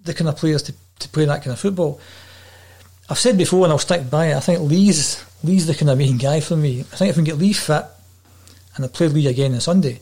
the 0.05 0.15
kind 0.15 0.29
of 0.29 0.37
players 0.37 0.63
to, 0.65 0.75
to 1.01 1.09
play 1.09 1.25
that 1.25 1.43
kind 1.43 1.53
of 1.53 1.61
football. 1.61 2.01
I've 3.09 3.19
said 3.19 3.37
before, 3.37 3.65
and 3.65 3.73
I'll 3.73 3.79
stick 3.79 4.09
by 4.09 4.27
it. 4.29 4.37
I 4.37 4.41
think 4.41 4.61
Leigh's 4.61 5.25
Leigh's 5.45 5.67
the 5.67 5.75
kind 5.75 5.91
of 5.91 5.99
main 5.99 6.19
guy 6.19 6.41
for 6.41 6.57
me. 6.57 6.81
I 6.81 6.97
think 6.97 7.11
if 7.11 7.17
we 7.17 7.25
can 7.25 7.25
get 7.25 7.39
Leigh 7.39 7.53
fit, 7.53 7.85
and 8.77 8.85
I 8.85 8.89
play 8.89 9.09
Leigh 9.09 9.29
again 9.29 9.55
on 9.55 9.61
Sunday, 9.61 10.01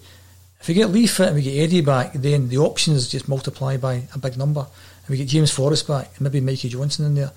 if 0.61 0.69
we 0.69 0.75
get 0.75 0.91
Leigh 0.91 1.07
fit 1.07 1.29
and 1.29 1.37
we 1.37 1.43
get 1.43 1.59
Eddie 1.59 1.81
back, 1.81 2.13
then 2.13 2.49
the 2.49 2.59
options 2.59 3.09
just 3.09 3.29
multiply 3.29 3.77
by 3.79 4.03
a 4.15 4.19
big 4.19 4.37
number. 4.37 4.61
And 4.61 5.09
we 5.09 5.17
get 5.17 5.29
James 5.29 5.51
Forrest 5.51 5.89
back, 5.89 6.11
and 6.17 6.21
maybe 6.21 6.41
Mikey 6.41 6.69
Johnston 6.69 7.07
in 7.07 7.15
there. 7.15 7.33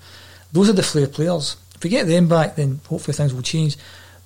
Those 0.52 0.68
are 0.68 0.74
the 0.74 0.82
flair 0.82 1.06
players. 1.06 1.56
If 1.74 1.82
we 1.82 1.90
get 1.90 2.06
them 2.06 2.28
back, 2.28 2.56
then 2.56 2.80
hopefully 2.86 3.14
things 3.14 3.32
will 3.32 3.42
change. 3.42 3.76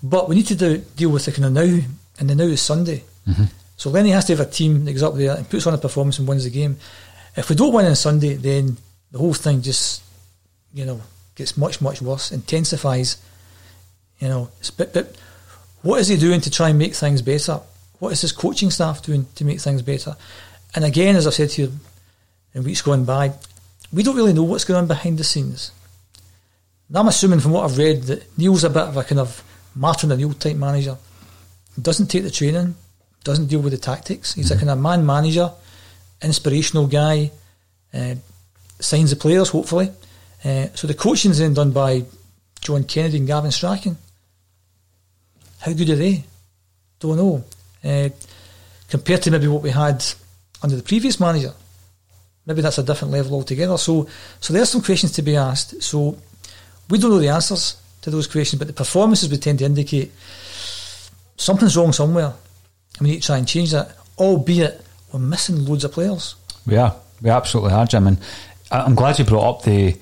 But 0.02 0.28
we 0.28 0.34
need 0.34 0.46
to 0.48 0.56
do, 0.56 0.78
deal 0.96 1.10
with 1.10 1.24
the 1.24 1.32
kind 1.32 1.46
of 1.46 1.52
now, 1.52 1.80
and 2.18 2.28
the 2.28 2.34
now 2.34 2.44
is 2.44 2.60
Sunday. 2.60 3.04
Mm-hmm. 3.28 3.44
So 3.76 3.90
Lenny 3.90 4.10
has 4.10 4.24
to 4.26 4.36
have 4.36 4.46
a 4.46 4.50
team 4.50 4.84
that 4.84 4.92
goes 4.92 5.04
up 5.04 5.14
there 5.14 5.36
and 5.36 5.48
puts 5.48 5.66
on 5.66 5.74
a 5.74 5.78
performance 5.78 6.18
and 6.18 6.26
wins 6.26 6.44
the 6.44 6.50
game. 6.50 6.76
If 7.36 7.48
we 7.48 7.54
don't 7.54 7.72
win 7.72 7.86
on 7.86 7.94
Sunday, 7.94 8.34
then 8.34 8.76
the 9.12 9.18
whole 9.18 9.34
thing 9.34 9.62
just, 9.62 10.02
you 10.74 10.84
know, 10.84 11.00
gets 11.36 11.56
much, 11.56 11.80
much 11.80 12.02
worse, 12.02 12.32
intensifies. 12.32 13.18
You 14.18 14.28
know, 14.28 14.50
but, 14.76 14.92
but 14.92 15.16
what 15.82 16.00
is 16.00 16.08
he 16.08 16.16
doing 16.16 16.40
to 16.40 16.50
try 16.50 16.70
and 16.70 16.78
make 16.78 16.94
things 16.94 17.22
better? 17.22 17.60
What 17.98 18.12
is 18.12 18.20
his 18.20 18.32
coaching 18.32 18.70
staff 18.70 19.02
doing 19.02 19.26
to 19.36 19.44
make 19.44 19.60
things 19.60 19.82
better? 19.82 20.16
And 20.74 20.84
again, 20.84 21.16
as 21.16 21.26
I've 21.26 21.34
said 21.34 21.50
to 21.50 21.62
you 21.62 21.72
in 22.54 22.64
weeks 22.64 22.82
gone 22.82 23.04
by, 23.04 23.32
we 23.92 24.02
don't 24.02 24.16
really 24.16 24.32
know 24.32 24.42
what's 24.42 24.64
going 24.64 24.78
on 24.78 24.86
behind 24.86 25.18
the 25.18 25.24
scenes. 25.24 25.72
And 26.88 26.98
I'm 26.98 27.08
assuming 27.08 27.40
from 27.40 27.52
what 27.52 27.64
I've 27.64 27.78
read 27.78 28.02
that 28.04 28.38
Neil's 28.38 28.64
a 28.64 28.70
bit 28.70 28.82
of 28.82 28.96
a 28.96 29.04
kind 29.04 29.20
of 29.20 29.42
Martin 29.74 30.12
O'Neill 30.12 30.34
type 30.34 30.56
manager. 30.56 30.96
Doesn't 31.80 32.08
take 32.08 32.24
the 32.24 32.30
training, 32.30 32.74
doesn't 33.24 33.46
deal 33.46 33.60
with 33.60 33.72
the 33.72 33.78
tactics. 33.78 34.34
He's 34.34 34.46
mm-hmm. 34.46 34.56
a 34.56 34.58
kind 34.58 34.70
of 34.70 34.78
man 34.78 35.06
manager, 35.06 35.52
inspirational 36.22 36.86
guy, 36.86 37.30
uh, 37.94 38.14
signs 38.80 39.10
the 39.10 39.16
players, 39.16 39.50
hopefully. 39.50 39.90
Uh, 40.44 40.66
so 40.74 40.86
the 40.86 40.94
coaching's 40.94 41.38
then 41.38 41.54
done 41.54 41.72
by 41.72 42.04
John 42.60 42.84
Kennedy 42.84 43.18
and 43.18 43.26
Gavin 43.26 43.50
Strachan. 43.50 43.96
How 45.60 45.72
good 45.72 45.90
are 45.90 45.96
they? 45.96 46.24
Don't 47.00 47.16
know. 47.16 47.44
Uh, 47.84 48.08
compared 48.88 49.22
to 49.22 49.30
maybe 49.30 49.48
what 49.48 49.62
we 49.62 49.70
had 49.70 50.04
under 50.62 50.76
the 50.76 50.82
previous 50.82 51.20
manager, 51.20 51.52
maybe 52.46 52.62
that's 52.62 52.78
a 52.78 52.82
different 52.82 53.12
level 53.12 53.34
altogether. 53.34 53.76
So, 53.78 54.08
so 54.40 54.52
there's 54.52 54.70
some 54.70 54.82
questions 54.82 55.12
to 55.12 55.22
be 55.22 55.36
asked. 55.36 55.82
So 55.82 56.18
we 56.88 56.98
don't 56.98 57.10
know 57.10 57.18
the 57.18 57.28
answers 57.28 57.80
to 58.02 58.10
those 58.10 58.26
questions, 58.26 58.58
but 58.58 58.66
the 58.66 58.74
performances 58.74 59.30
would 59.30 59.42
tend 59.42 59.58
to 59.60 59.64
indicate 59.64 60.12
something's 61.36 61.76
wrong 61.76 61.92
somewhere. 61.92 62.32
And 62.98 63.06
we 63.06 63.10
need 63.10 63.20
to 63.20 63.26
try 63.26 63.38
and 63.38 63.46
change 63.46 63.72
that, 63.72 63.96
albeit 64.18 64.84
we're 65.12 65.20
missing 65.20 65.64
loads 65.64 65.84
of 65.84 65.92
players. 65.92 66.34
We 66.66 66.76
are. 66.76 66.96
We 67.22 67.30
absolutely 67.30 67.72
are, 67.72 67.86
Jim. 67.86 68.06
And 68.06 68.18
I'm 68.70 68.94
glad 68.94 69.18
you 69.18 69.24
brought 69.24 69.56
up 69.56 69.62
the 69.62 69.96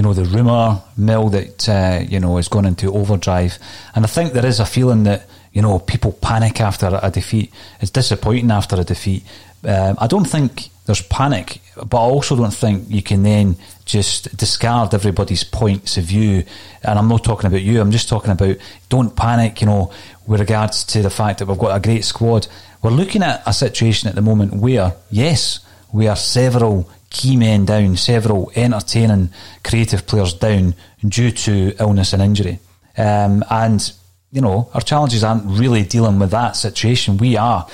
you 0.00 0.02
know 0.02 0.14
the 0.14 0.24
rumour 0.24 0.82
mill 0.96 1.28
that 1.28 1.68
uh, 1.68 2.02
you 2.08 2.18
know 2.18 2.38
has 2.38 2.48
gone 2.48 2.64
into 2.64 2.90
overdrive, 2.90 3.58
and 3.94 4.02
I 4.02 4.08
think 4.08 4.32
there 4.32 4.46
is 4.46 4.58
a 4.58 4.64
feeling 4.64 5.02
that 5.02 5.26
you 5.52 5.60
know 5.60 5.78
people 5.78 6.12
panic 6.12 6.58
after 6.58 6.98
a 7.02 7.10
defeat. 7.10 7.52
It's 7.82 7.90
disappointing 7.90 8.50
after 8.50 8.80
a 8.80 8.84
defeat. 8.84 9.24
Um, 9.62 9.96
I 9.98 10.06
don't 10.06 10.24
think 10.24 10.70
there's 10.86 11.02
panic, 11.02 11.60
but 11.76 11.98
I 11.98 12.08
also 12.08 12.34
don't 12.34 12.54
think 12.54 12.88
you 12.88 13.02
can 13.02 13.24
then 13.24 13.56
just 13.84 14.34
discard 14.38 14.94
everybody's 14.94 15.44
points 15.44 15.98
of 15.98 16.04
view. 16.04 16.44
And 16.82 16.98
I'm 16.98 17.08
not 17.08 17.22
talking 17.22 17.48
about 17.48 17.60
you. 17.60 17.78
I'm 17.78 17.90
just 17.90 18.08
talking 18.08 18.30
about 18.30 18.56
don't 18.88 19.14
panic. 19.14 19.60
You 19.60 19.66
know, 19.66 19.92
with 20.26 20.40
regards 20.40 20.82
to 20.84 21.02
the 21.02 21.10
fact 21.10 21.40
that 21.40 21.46
we've 21.46 21.58
got 21.58 21.76
a 21.76 21.80
great 21.80 22.06
squad. 22.06 22.48
We're 22.80 22.90
looking 22.90 23.22
at 23.22 23.42
a 23.44 23.52
situation 23.52 24.08
at 24.08 24.14
the 24.14 24.22
moment 24.22 24.54
where 24.54 24.94
yes, 25.10 25.60
we 25.92 26.08
are 26.08 26.16
several 26.16 26.88
key 27.10 27.36
men 27.36 27.64
down, 27.64 27.96
several 27.96 28.50
entertaining 28.54 29.30
creative 29.64 30.06
players 30.06 30.32
down 30.34 30.74
due 31.06 31.30
to 31.30 31.74
illness 31.78 32.12
and 32.12 32.22
injury. 32.22 32.58
Um, 32.96 33.44
and, 33.50 33.92
you 34.32 34.40
know, 34.40 34.70
our 34.74 34.80
challenges 34.80 35.24
aren't 35.24 35.44
really 35.46 35.82
dealing 35.82 36.18
with 36.18 36.30
that 36.30 36.56
situation. 36.56 37.16
We 37.18 37.36
are. 37.36 37.68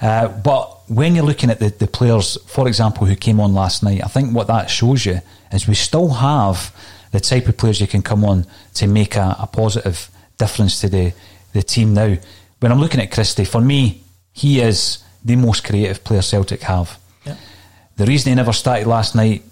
Uh, 0.00 0.28
but 0.28 0.88
when 0.88 1.14
you're 1.14 1.24
looking 1.24 1.50
at 1.50 1.58
the, 1.58 1.68
the 1.68 1.86
players, 1.86 2.38
for 2.46 2.66
example, 2.66 3.06
who 3.06 3.16
came 3.16 3.38
on 3.38 3.54
last 3.54 3.82
night, 3.82 4.02
I 4.02 4.08
think 4.08 4.34
what 4.34 4.46
that 4.46 4.70
shows 4.70 5.04
you 5.04 5.20
is 5.52 5.68
we 5.68 5.74
still 5.74 6.08
have 6.08 6.74
the 7.12 7.20
type 7.20 7.48
of 7.48 7.56
players 7.56 7.80
you 7.80 7.86
can 7.86 8.02
come 8.02 8.24
on 8.24 8.46
to 8.74 8.86
make 8.86 9.16
a, 9.16 9.36
a 9.38 9.46
positive 9.46 10.10
difference 10.38 10.80
to 10.80 10.88
the, 10.88 11.12
the 11.52 11.62
team 11.62 11.92
now. 11.92 12.16
When 12.60 12.72
I'm 12.72 12.80
looking 12.80 13.00
at 13.00 13.10
Christie, 13.10 13.44
for 13.44 13.60
me, 13.60 14.02
he 14.32 14.60
is 14.60 15.02
the 15.24 15.36
most 15.36 15.64
creative 15.64 16.02
player 16.02 16.22
Celtic 16.22 16.62
have. 16.62 16.98
The 18.00 18.06
reason 18.06 18.30
he 18.30 18.34
never 18.34 18.54
started 18.54 18.86
last 18.86 19.14
night 19.14 19.42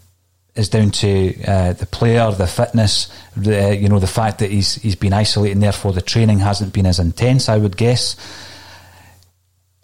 is 0.54 0.70
down 0.70 0.90
to 0.90 1.44
uh, 1.44 1.74
the 1.74 1.84
player, 1.84 2.30
the 2.30 2.46
fitness, 2.46 3.12
the, 3.36 3.76
you 3.76 3.90
know, 3.90 3.98
the 3.98 4.06
fact 4.06 4.38
that 4.38 4.50
he's 4.50 4.76
he's 4.76 4.96
been 4.96 5.12
isolated, 5.12 5.52
and 5.52 5.62
therefore 5.62 5.92
the 5.92 6.00
training 6.00 6.38
hasn't 6.38 6.72
been 6.72 6.86
as 6.86 6.98
intense. 6.98 7.50
I 7.50 7.58
would 7.58 7.76
guess. 7.76 8.16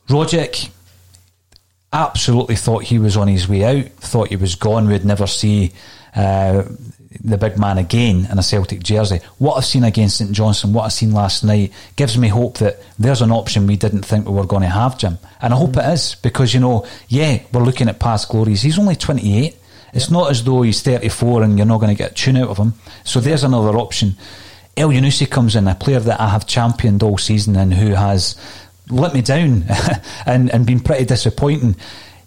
Rogic 0.09 0.71
absolutely 1.93 2.57
thought 2.57 2.85
he 2.85 2.99
was 2.99 3.19
on 3.19 3.29
his 3.29 3.47
way 3.47 3.65
out. 3.65 3.93
Thought 3.99 4.29
he 4.29 4.37
was 4.37 4.55
gone. 4.55 4.89
We'd 4.89 5.05
never 5.05 5.27
see 5.27 5.73
uh, 6.17 6.63
the 7.23 7.39
big 7.39 7.59
man 7.59 7.79
again 7.79 8.27
in 8.31 8.39
a 8.39 8.43
Celtic 8.43 8.83
jersey. 8.83 9.21
What 9.39 9.55
I've 9.57 9.65
seen 9.65 9.85
against 9.85 10.19
St 10.19 10.33
Johnstone, 10.33 10.73
what 10.73 10.85
I've 10.85 10.93
seen 10.93 11.13
last 11.13 11.45
night, 11.45 11.73
gives 11.97 12.17
me 12.19 12.29
hope 12.29 12.59
that 12.59 12.81
there's 12.99 13.23
an 13.23 13.31
option 13.31 13.67
we 13.67 13.77
didn't 13.77 14.03
think 14.03 14.27
we 14.27 14.35
were 14.35 14.47
going 14.47 14.63
to 14.63 14.69
have, 14.69 14.99
Jim. 14.99 15.19
And 15.41 15.53
I 15.53 15.57
hope 15.57 15.71
mm. 15.71 15.89
it 15.89 15.93
is, 15.93 16.17
because, 16.17 16.55
you 16.55 16.61
know, 16.61 16.87
yeah, 17.09 17.43
we're 17.53 17.63
looking 17.63 17.89
at 17.89 18.01
past 18.01 18.29
glories. 18.29 18.63
He's 18.63 18.79
only 18.79 18.97
28. 18.97 19.57
It's 19.93 20.11
not 20.11 20.31
as 20.31 20.43
though 20.43 20.63
he's 20.63 20.83
34 20.83 21.45
and 21.45 21.57
you're 21.57 21.67
not 21.67 21.79
going 21.79 21.95
to 21.95 21.99
get 21.99 22.11
a 22.13 22.15
tune 22.15 22.37
out 22.37 22.49
of 22.49 22.59
him. 22.59 22.75
So 23.05 23.21
there's 23.21 23.45
another 23.45 23.79
option. 23.79 24.17
Elyounoussi 24.77 25.31
comes 25.31 25.55
in, 25.55 25.69
a 25.69 25.75
player 25.75 26.01
that 26.01 26.21
I 26.21 26.29
have 26.31 26.47
championed 26.47 27.03
all 27.03 27.17
season 27.17 27.55
and 27.55 27.73
who 27.73 27.95
has 27.95 28.35
let 28.91 29.15
me 29.15 29.23
down 29.23 29.65
and, 30.27 30.51
and 30.51 30.67
been 30.67 30.81
pretty 30.81 31.05
disappointing. 31.05 31.77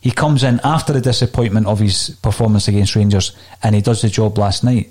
He 0.07 0.11
comes 0.11 0.41
in 0.45 0.61
after 0.63 0.93
the 0.93 1.01
disappointment 1.01 1.67
of 1.67 1.79
his 1.79 2.11
performance 2.21 2.69
against 2.69 2.95
Rangers 2.95 3.35
and 3.61 3.75
he 3.75 3.81
does 3.81 4.01
the 4.01 4.07
job 4.07 4.37
last 4.37 4.63
night. 4.63 4.89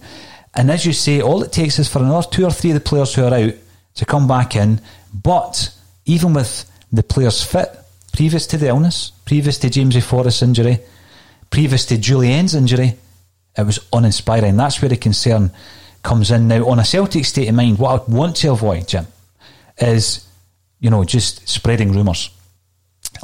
And 0.53 0.71
as 0.71 0.85
you 0.85 0.93
say, 0.93 1.23
all 1.23 1.43
it 1.43 1.53
takes 1.53 1.79
is 1.79 1.89
for 1.89 2.01
another 2.01 2.29
two 2.31 2.45
or 2.45 2.51
three 2.51 2.73
of 2.73 2.75
the 2.75 2.87
players 2.87 3.15
who 3.15 3.25
are 3.25 3.33
out 3.33 3.55
to 3.95 4.05
come 4.05 4.29
back 4.29 4.57
in. 4.57 4.79
But 5.15 5.75
even 6.05 6.35
with 6.35 6.71
the 6.93 7.03
players 7.03 7.43
fit, 7.43 7.75
previous 8.13 8.47
to 8.49 8.59
the 8.59 8.69
illness, 8.69 9.11
previous 9.25 9.57
to 9.61 9.69
Jamesy 9.69 10.03
Forrest's 10.03 10.43
injury, 10.43 10.81
previous 11.49 11.87
to 11.87 11.97
Jullien's 11.97 12.55
injury, 12.55 12.99
it 13.57 13.65
was 13.65 13.89
uninspiring. 13.95 14.59
That's 14.59 14.83
where 14.83 14.91
the 14.91 14.99
concern 14.99 15.51
comes 16.03 16.31
in. 16.31 16.47
Now, 16.47 16.69
on 16.69 16.79
a 16.79 16.85
Celtic 16.85 17.25
state 17.25 17.49
of 17.49 17.55
mind, 17.55 17.79
what 17.79 18.03
I 18.03 18.13
want 18.13 18.37
to 18.37 18.53
avoid, 18.53 18.87
Jim, 18.87 19.07
is, 19.79 20.29
you 20.79 20.91
know, 20.91 21.05
just 21.05 21.49
spreading 21.49 21.93
rumours 21.93 22.29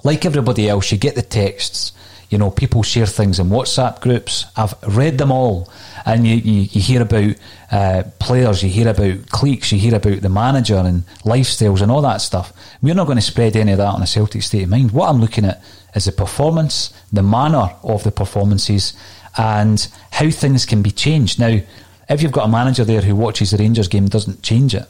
like 0.04 0.24
everybody 0.24 0.68
else, 0.68 0.92
you 0.92 0.98
get 0.98 1.14
the 1.14 1.22
texts. 1.22 1.92
You 2.30 2.38
know, 2.38 2.50
people 2.50 2.82
share 2.82 3.04
things 3.04 3.38
in 3.38 3.48
WhatsApp 3.48 4.00
groups. 4.00 4.46
I've 4.56 4.74
read 4.88 5.18
them 5.18 5.30
all, 5.30 5.70
and 6.06 6.26
you, 6.26 6.36
you, 6.36 6.68
you 6.72 6.80
hear 6.80 7.02
about 7.02 7.34
uh, 7.70 8.04
players, 8.20 8.62
you 8.62 8.70
hear 8.70 8.88
about 8.88 9.28
cliques, 9.28 9.70
you 9.70 9.78
hear 9.78 9.94
about 9.94 10.22
the 10.22 10.30
manager 10.30 10.76
and 10.76 11.04
lifestyles 11.24 11.82
and 11.82 11.92
all 11.92 12.00
that 12.02 12.22
stuff. 12.22 12.54
We're 12.80 12.94
not 12.94 13.04
going 13.04 13.18
to 13.18 13.22
spread 13.22 13.54
any 13.54 13.72
of 13.72 13.78
that 13.78 13.94
on 13.94 14.02
a 14.02 14.06
Celtic 14.06 14.42
state 14.42 14.62
of 14.62 14.70
mind. 14.70 14.92
What 14.92 15.10
I'm 15.10 15.20
looking 15.20 15.44
at 15.44 15.62
is 15.94 16.06
the 16.06 16.12
performance, 16.12 16.94
the 17.12 17.22
manner 17.22 17.74
of 17.82 18.02
the 18.02 18.12
performances, 18.12 18.94
and 19.36 19.86
how 20.10 20.30
things 20.30 20.64
can 20.64 20.82
be 20.82 20.90
changed. 20.90 21.38
Now, 21.38 21.60
if 22.08 22.22
you've 22.22 22.32
got 22.32 22.48
a 22.48 22.50
manager 22.50 22.84
there 22.84 23.02
who 23.02 23.14
watches 23.14 23.50
the 23.50 23.58
Rangers 23.58 23.88
game 23.88 24.08
doesn't 24.08 24.42
change 24.42 24.74
it, 24.74 24.88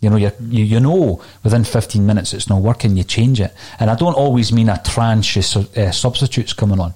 You 0.00 0.10
know, 0.10 0.16
you 0.16 0.32
you 0.40 0.80
know 0.80 1.20
within 1.42 1.64
15 1.64 2.06
minutes 2.06 2.32
it's 2.32 2.48
not 2.48 2.62
working, 2.62 2.96
you 2.96 3.04
change 3.04 3.40
it. 3.40 3.52
And 3.80 3.90
I 3.90 3.96
don't 3.96 4.14
always 4.14 4.52
mean 4.52 4.68
a 4.68 4.80
tranche 4.84 5.36
of 5.36 5.76
uh, 5.76 5.90
substitutes 5.90 6.52
coming 6.52 6.78
on. 6.78 6.94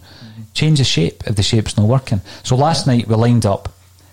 Change 0.55 0.79
the 0.79 0.85
shape 0.85 1.25
if 1.27 1.35
the 1.35 1.43
shape's 1.43 1.77
not 1.77 1.89
working. 1.89 2.21
So 2.45 2.57
last 2.57 2.87
night 2.87 3.09
we 3.09 3.15
lined 3.17 3.47
up 3.47 3.73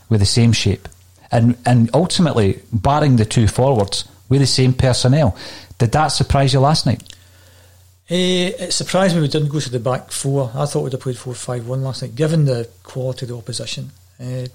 with 0.09 0.21
the 0.21 0.25
same 0.25 0.53
shape. 0.53 0.87
And, 1.31 1.57
and 1.63 1.91
ultimately, 1.93 2.59
barring 2.71 3.17
the 3.17 3.25
two 3.25 3.47
forwards, 3.47 4.05
with 4.29 4.39
the 4.39 4.47
same 4.47 4.73
personnel. 4.73 5.35
Did 5.77 5.91
that 5.91 6.07
surprise 6.07 6.53
you 6.53 6.59
last 6.59 6.85
night? 6.85 7.03
Eh, 8.09 8.51
it 8.57 8.71
surprised 8.71 9.15
me 9.15 9.21
we 9.21 9.27
didn't 9.27 9.49
go 9.49 9.59
to 9.59 9.69
the 9.69 9.79
back 9.79 10.11
four. 10.11 10.51
I 10.55 10.65
thought 10.65 10.83
we'd 10.83 10.93
have 10.93 11.01
played 11.01 11.17
4 11.17 11.33
5 11.33 11.67
1 11.67 11.83
last 11.83 12.01
night, 12.01 12.15
given 12.15 12.45
the 12.45 12.69
quality 12.83 13.25
of 13.25 13.29
the 13.29 13.37
opposition. 13.37 13.91
Eh, 14.19 14.47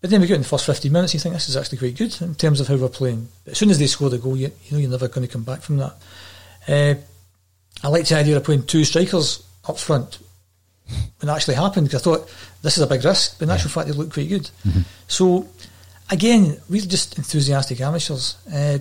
but 0.00 0.10
then 0.10 0.20
we 0.20 0.26
get 0.26 0.36
in 0.36 0.42
the 0.42 0.48
first 0.48 0.66
15 0.66 0.92
minutes, 0.92 1.14
you 1.14 1.20
think 1.20 1.34
this 1.34 1.48
is 1.48 1.56
actually 1.56 1.78
quite 1.78 1.96
good 1.96 2.20
in 2.22 2.34
terms 2.34 2.60
of 2.60 2.68
how 2.68 2.76
we're 2.76 2.88
playing. 2.88 3.28
But 3.44 3.52
as 3.52 3.58
soon 3.58 3.70
as 3.70 3.78
they 3.78 3.86
score 3.86 4.10
the 4.10 4.18
goal, 4.18 4.36
you, 4.36 4.52
you 4.64 4.72
know 4.72 4.78
you're 4.78 4.90
never 4.90 5.08
going 5.08 5.26
to 5.26 5.32
come 5.32 5.42
back 5.42 5.60
from 5.62 5.78
that. 5.78 5.94
Eh, 6.68 6.94
I 7.82 7.88
like 7.88 8.06
the 8.06 8.16
idea 8.16 8.36
of 8.36 8.44
playing 8.44 8.66
two 8.66 8.84
strikers 8.84 9.42
up 9.68 9.78
front 9.78 10.18
when 11.20 11.28
it 11.28 11.32
actually 11.32 11.54
happened 11.54 11.88
because 11.88 12.02
I 12.02 12.04
thought 12.04 12.30
this 12.62 12.76
is 12.76 12.82
a 12.82 12.86
big 12.86 13.04
risk, 13.04 13.38
but 13.38 13.44
in 13.46 13.50
actual 13.50 13.70
fact, 13.70 13.88
they 13.88 13.94
look 13.94 14.12
quite 14.12 14.28
good. 14.28 14.50
So, 15.08 15.48
again, 16.10 16.58
we're 16.68 16.82
just 16.82 17.18
enthusiastic 17.18 17.80
amateurs. 17.80 18.36
Uh, 18.52 18.78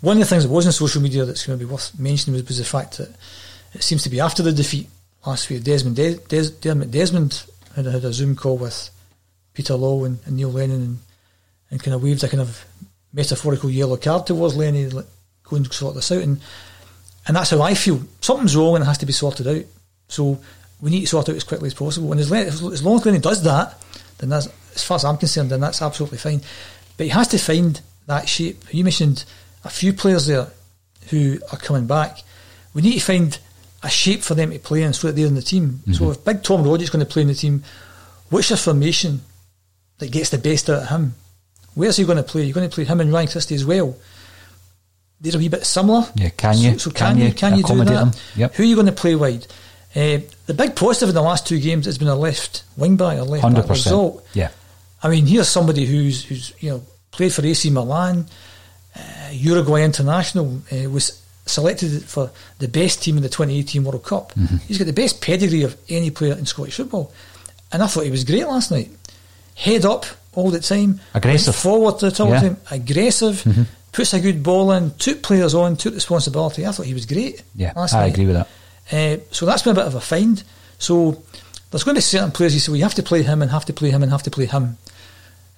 one 0.00 0.16
of 0.16 0.20
the 0.20 0.26
things 0.26 0.42
that 0.42 0.50
was 0.50 0.66
on 0.66 0.72
social 0.72 1.00
media 1.00 1.24
that's 1.24 1.46
going 1.46 1.58
to 1.58 1.64
be 1.64 1.70
worth 1.70 1.98
mentioning 1.98 2.34
was, 2.34 2.46
was 2.46 2.58
the 2.58 2.64
fact 2.64 2.98
that 2.98 3.14
it 3.72 3.82
seems 3.82 4.02
to 4.02 4.10
be 4.10 4.20
after 4.20 4.42
the 4.42 4.52
defeat 4.52 4.88
last 5.26 5.48
week, 5.48 5.62
Desmond 5.62 5.96
Des- 5.96 6.16
Des- 6.28 6.86
Desmond 6.86 7.44
had, 7.76 7.86
had 7.86 8.04
a 8.04 8.12
Zoom 8.12 8.34
call 8.36 8.58
with 8.58 8.90
Peter 9.54 9.74
Lawwell 9.74 10.06
and, 10.06 10.18
and 10.24 10.36
Neil 10.36 10.50
Lennon 10.50 10.82
and, 10.82 10.98
and 11.70 11.82
kind 11.82 11.94
of 11.94 12.02
waved 12.02 12.24
a 12.24 12.28
kind 12.28 12.40
of 12.40 12.64
metaphorical 13.12 13.70
yellow 13.70 13.96
card 13.96 14.26
towards 14.26 14.56
Lenny, 14.56 14.86
like, 14.86 15.06
go 15.44 15.56
and 15.56 15.72
sort 15.72 15.94
this 15.94 16.12
out. 16.12 16.22
And, 16.22 16.40
and 17.26 17.36
that's 17.36 17.50
how 17.50 17.60
I 17.62 17.74
feel. 17.74 18.00
Something's 18.20 18.56
wrong 18.56 18.76
and 18.76 18.84
it 18.84 18.86
has 18.86 18.98
to 18.98 19.06
be 19.06 19.12
sorted 19.12 19.46
out. 19.46 19.64
So 20.08 20.40
we 20.80 20.90
need 20.90 21.02
to 21.02 21.06
sort 21.06 21.28
it 21.28 21.32
out 21.32 21.36
as 21.36 21.44
quickly 21.44 21.66
as 21.66 21.74
possible. 21.74 22.10
And 22.12 22.20
as, 22.20 22.32
as 22.32 22.82
long 22.82 22.96
as 22.96 23.06
Lenny 23.06 23.18
does 23.18 23.42
that, 23.44 23.78
then 24.18 24.30
that's, 24.30 24.48
as 24.74 24.82
far 24.82 24.96
as 24.96 25.04
I'm 25.04 25.18
concerned, 25.18 25.50
then 25.50 25.60
that's 25.60 25.82
absolutely 25.82 26.18
fine. 26.18 26.40
But 26.96 27.04
he 27.04 27.10
has 27.10 27.28
to 27.28 27.38
find 27.38 27.80
that 28.06 28.28
shape. 28.28 28.64
You 28.70 28.84
mentioned 28.84 29.24
a 29.64 29.70
few 29.70 29.92
players 29.92 30.26
there 30.26 30.48
who 31.10 31.38
are 31.50 31.58
coming 31.58 31.86
back. 31.86 32.18
We 32.74 32.82
need 32.82 32.94
to 32.94 33.04
find 33.04 33.38
a 33.82 33.90
shape 33.90 34.22
for 34.22 34.34
them 34.34 34.50
to 34.50 34.58
play 34.58 34.82
in 34.82 34.92
so 34.92 35.08
that 35.08 35.16
they're 35.16 35.26
in 35.26 35.34
the 35.34 35.42
team. 35.42 35.80
So 35.92 36.04
mm-hmm. 36.04 36.12
if 36.12 36.24
Big 36.24 36.42
Tom 36.42 36.64
Rogic 36.64 36.90
going 36.90 37.04
to 37.04 37.10
play 37.10 37.22
in 37.22 37.28
the 37.28 37.34
team, 37.34 37.64
what's 38.30 38.64
formation 38.64 39.20
that 40.02 40.10
gets 40.10 40.30
the 40.30 40.38
best 40.38 40.68
out 40.68 40.82
of 40.82 40.88
him? 40.88 41.14
Where's 41.74 41.96
he 41.96 42.04
going 42.04 42.18
to 42.18 42.22
play? 42.22 42.42
You're 42.42 42.54
going 42.54 42.68
to 42.68 42.74
play 42.74 42.84
him 42.84 43.00
and 43.00 43.12
Ryan 43.12 43.28
Christie 43.28 43.54
as 43.54 43.64
well. 43.64 43.96
They're 45.20 45.34
a 45.36 45.38
wee 45.38 45.48
bit 45.48 45.64
similar. 45.64 46.04
Yeah, 46.16 46.30
can 46.30 46.58
you? 46.58 46.72
So, 46.72 46.76
so 46.78 46.90
Can 46.90 47.16
can, 47.16 47.26
you 47.26 47.32
can 47.32 47.56
you 47.56 47.62
do 47.62 47.84
that? 47.84 48.20
Yep. 48.36 48.54
Who 48.54 48.62
are 48.64 48.66
you 48.66 48.74
going 48.74 48.88
to 48.88 48.92
play 48.92 49.14
wide? 49.14 49.46
Uh, 49.94 50.18
the 50.46 50.54
big 50.54 50.74
positive 50.74 51.10
in 51.10 51.14
the 51.14 51.22
last 51.22 51.46
two 51.46 51.60
games 51.60 51.86
has 51.86 51.98
been 51.98 52.08
a 52.08 52.14
left 52.16 52.64
wing 52.76 52.96
back, 52.96 53.18
a 53.18 53.22
left 53.22 53.42
back 53.42 53.64
100%. 53.64 53.70
result. 53.70 54.26
Yeah. 54.34 54.50
I 55.02 55.08
mean, 55.08 55.26
here's 55.26 55.48
somebody 55.48 55.84
who's 55.86 56.24
who's 56.24 56.52
you 56.60 56.70
know 56.70 56.82
played 57.12 57.32
for 57.32 57.44
AC 57.46 57.70
Milan, 57.70 58.26
uh, 58.96 59.00
Uruguay 59.30 59.82
international, 59.84 60.62
uh, 60.72 60.90
was 60.90 61.22
selected 61.46 62.02
for 62.04 62.30
the 62.58 62.68
best 62.68 63.02
team 63.02 63.16
in 63.16 63.22
the 63.22 63.28
2018 63.28 63.84
World 63.84 64.04
Cup. 64.04 64.32
Mm-hmm. 64.32 64.56
He's 64.66 64.78
got 64.78 64.86
the 64.86 64.92
best 64.92 65.20
pedigree 65.20 65.62
of 65.62 65.76
any 65.88 66.10
player 66.10 66.34
in 66.34 66.46
Scottish 66.46 66.76
football, 66.76 67.12
and 67.70 67.82
I 67.82 67.86
thought 67.86 68.04
he 68.04 68.10
was 68.10 68.24
great 68.24 68.46
last 68.46 68.70
night. 68.72 68.90
Head 69.54 69.84
up 69.84 70.06
all 70.34 70.50
the 70.50 70.60
time, 70.60 71.00
Aggressive. 71.14 71.54
forward 71.54 71.98
to 72.00 72.10
the 72.10 72.24
Yeah. 72.26 72.40
time, 72.40 72.56
aggressive, 72.70 73.66
puts 73.92 74.14
a 74.14 74.20
good 74.20 74.42
ball 74.42 74.72
in, 74.72 74.92
took 74.98 75.22
players 75.22 75.54
on, 75.54 75.76
took 75.76 75.94
responsibility. 75.94 76.66
I 76.66 76.72
thought 76.72 76.86
he 76.86 76.94
was 76.94 77.04
great. 77.06 77.42
Yeah, 77.54 77.72
I 77.76 77.86
night. 77.92 78.06
agree 78.12 78.26
with 78.26 78.36
that. 78.36 78.48
Uh, 78.90 79.20
so 79.30 79.44
that's 79.46 79.62
been 79.62 79.72
a 79.72 79.74
bit 79.80 79.86
of 79.86 79.94
a 79.94 80.00
find. 80.00 80.42
So 80.78 81.22
there's 81.70 81.84
going 81.84 81.94
to 81.94 81.98
be 81.98 82.02
certain 82.02 82.30
players 82.32 82.54
you 82.54 82.60
say, 82.60 82.72
well, 82.72 82.76
you 82.78 82.82
have 82.84 82.94
to 82.94 83.02
play 83.02 83.22
him 83.22 83.42
and 83.42 83.50
have 83.50 83.66
to 83.66 83.72
play 83.72 83.90
him 83.90 84.02
and 84.02 84.10
have 84.10 84.22
to 84.24 84.30
play 84.30 84.46
him. 84.46 84.78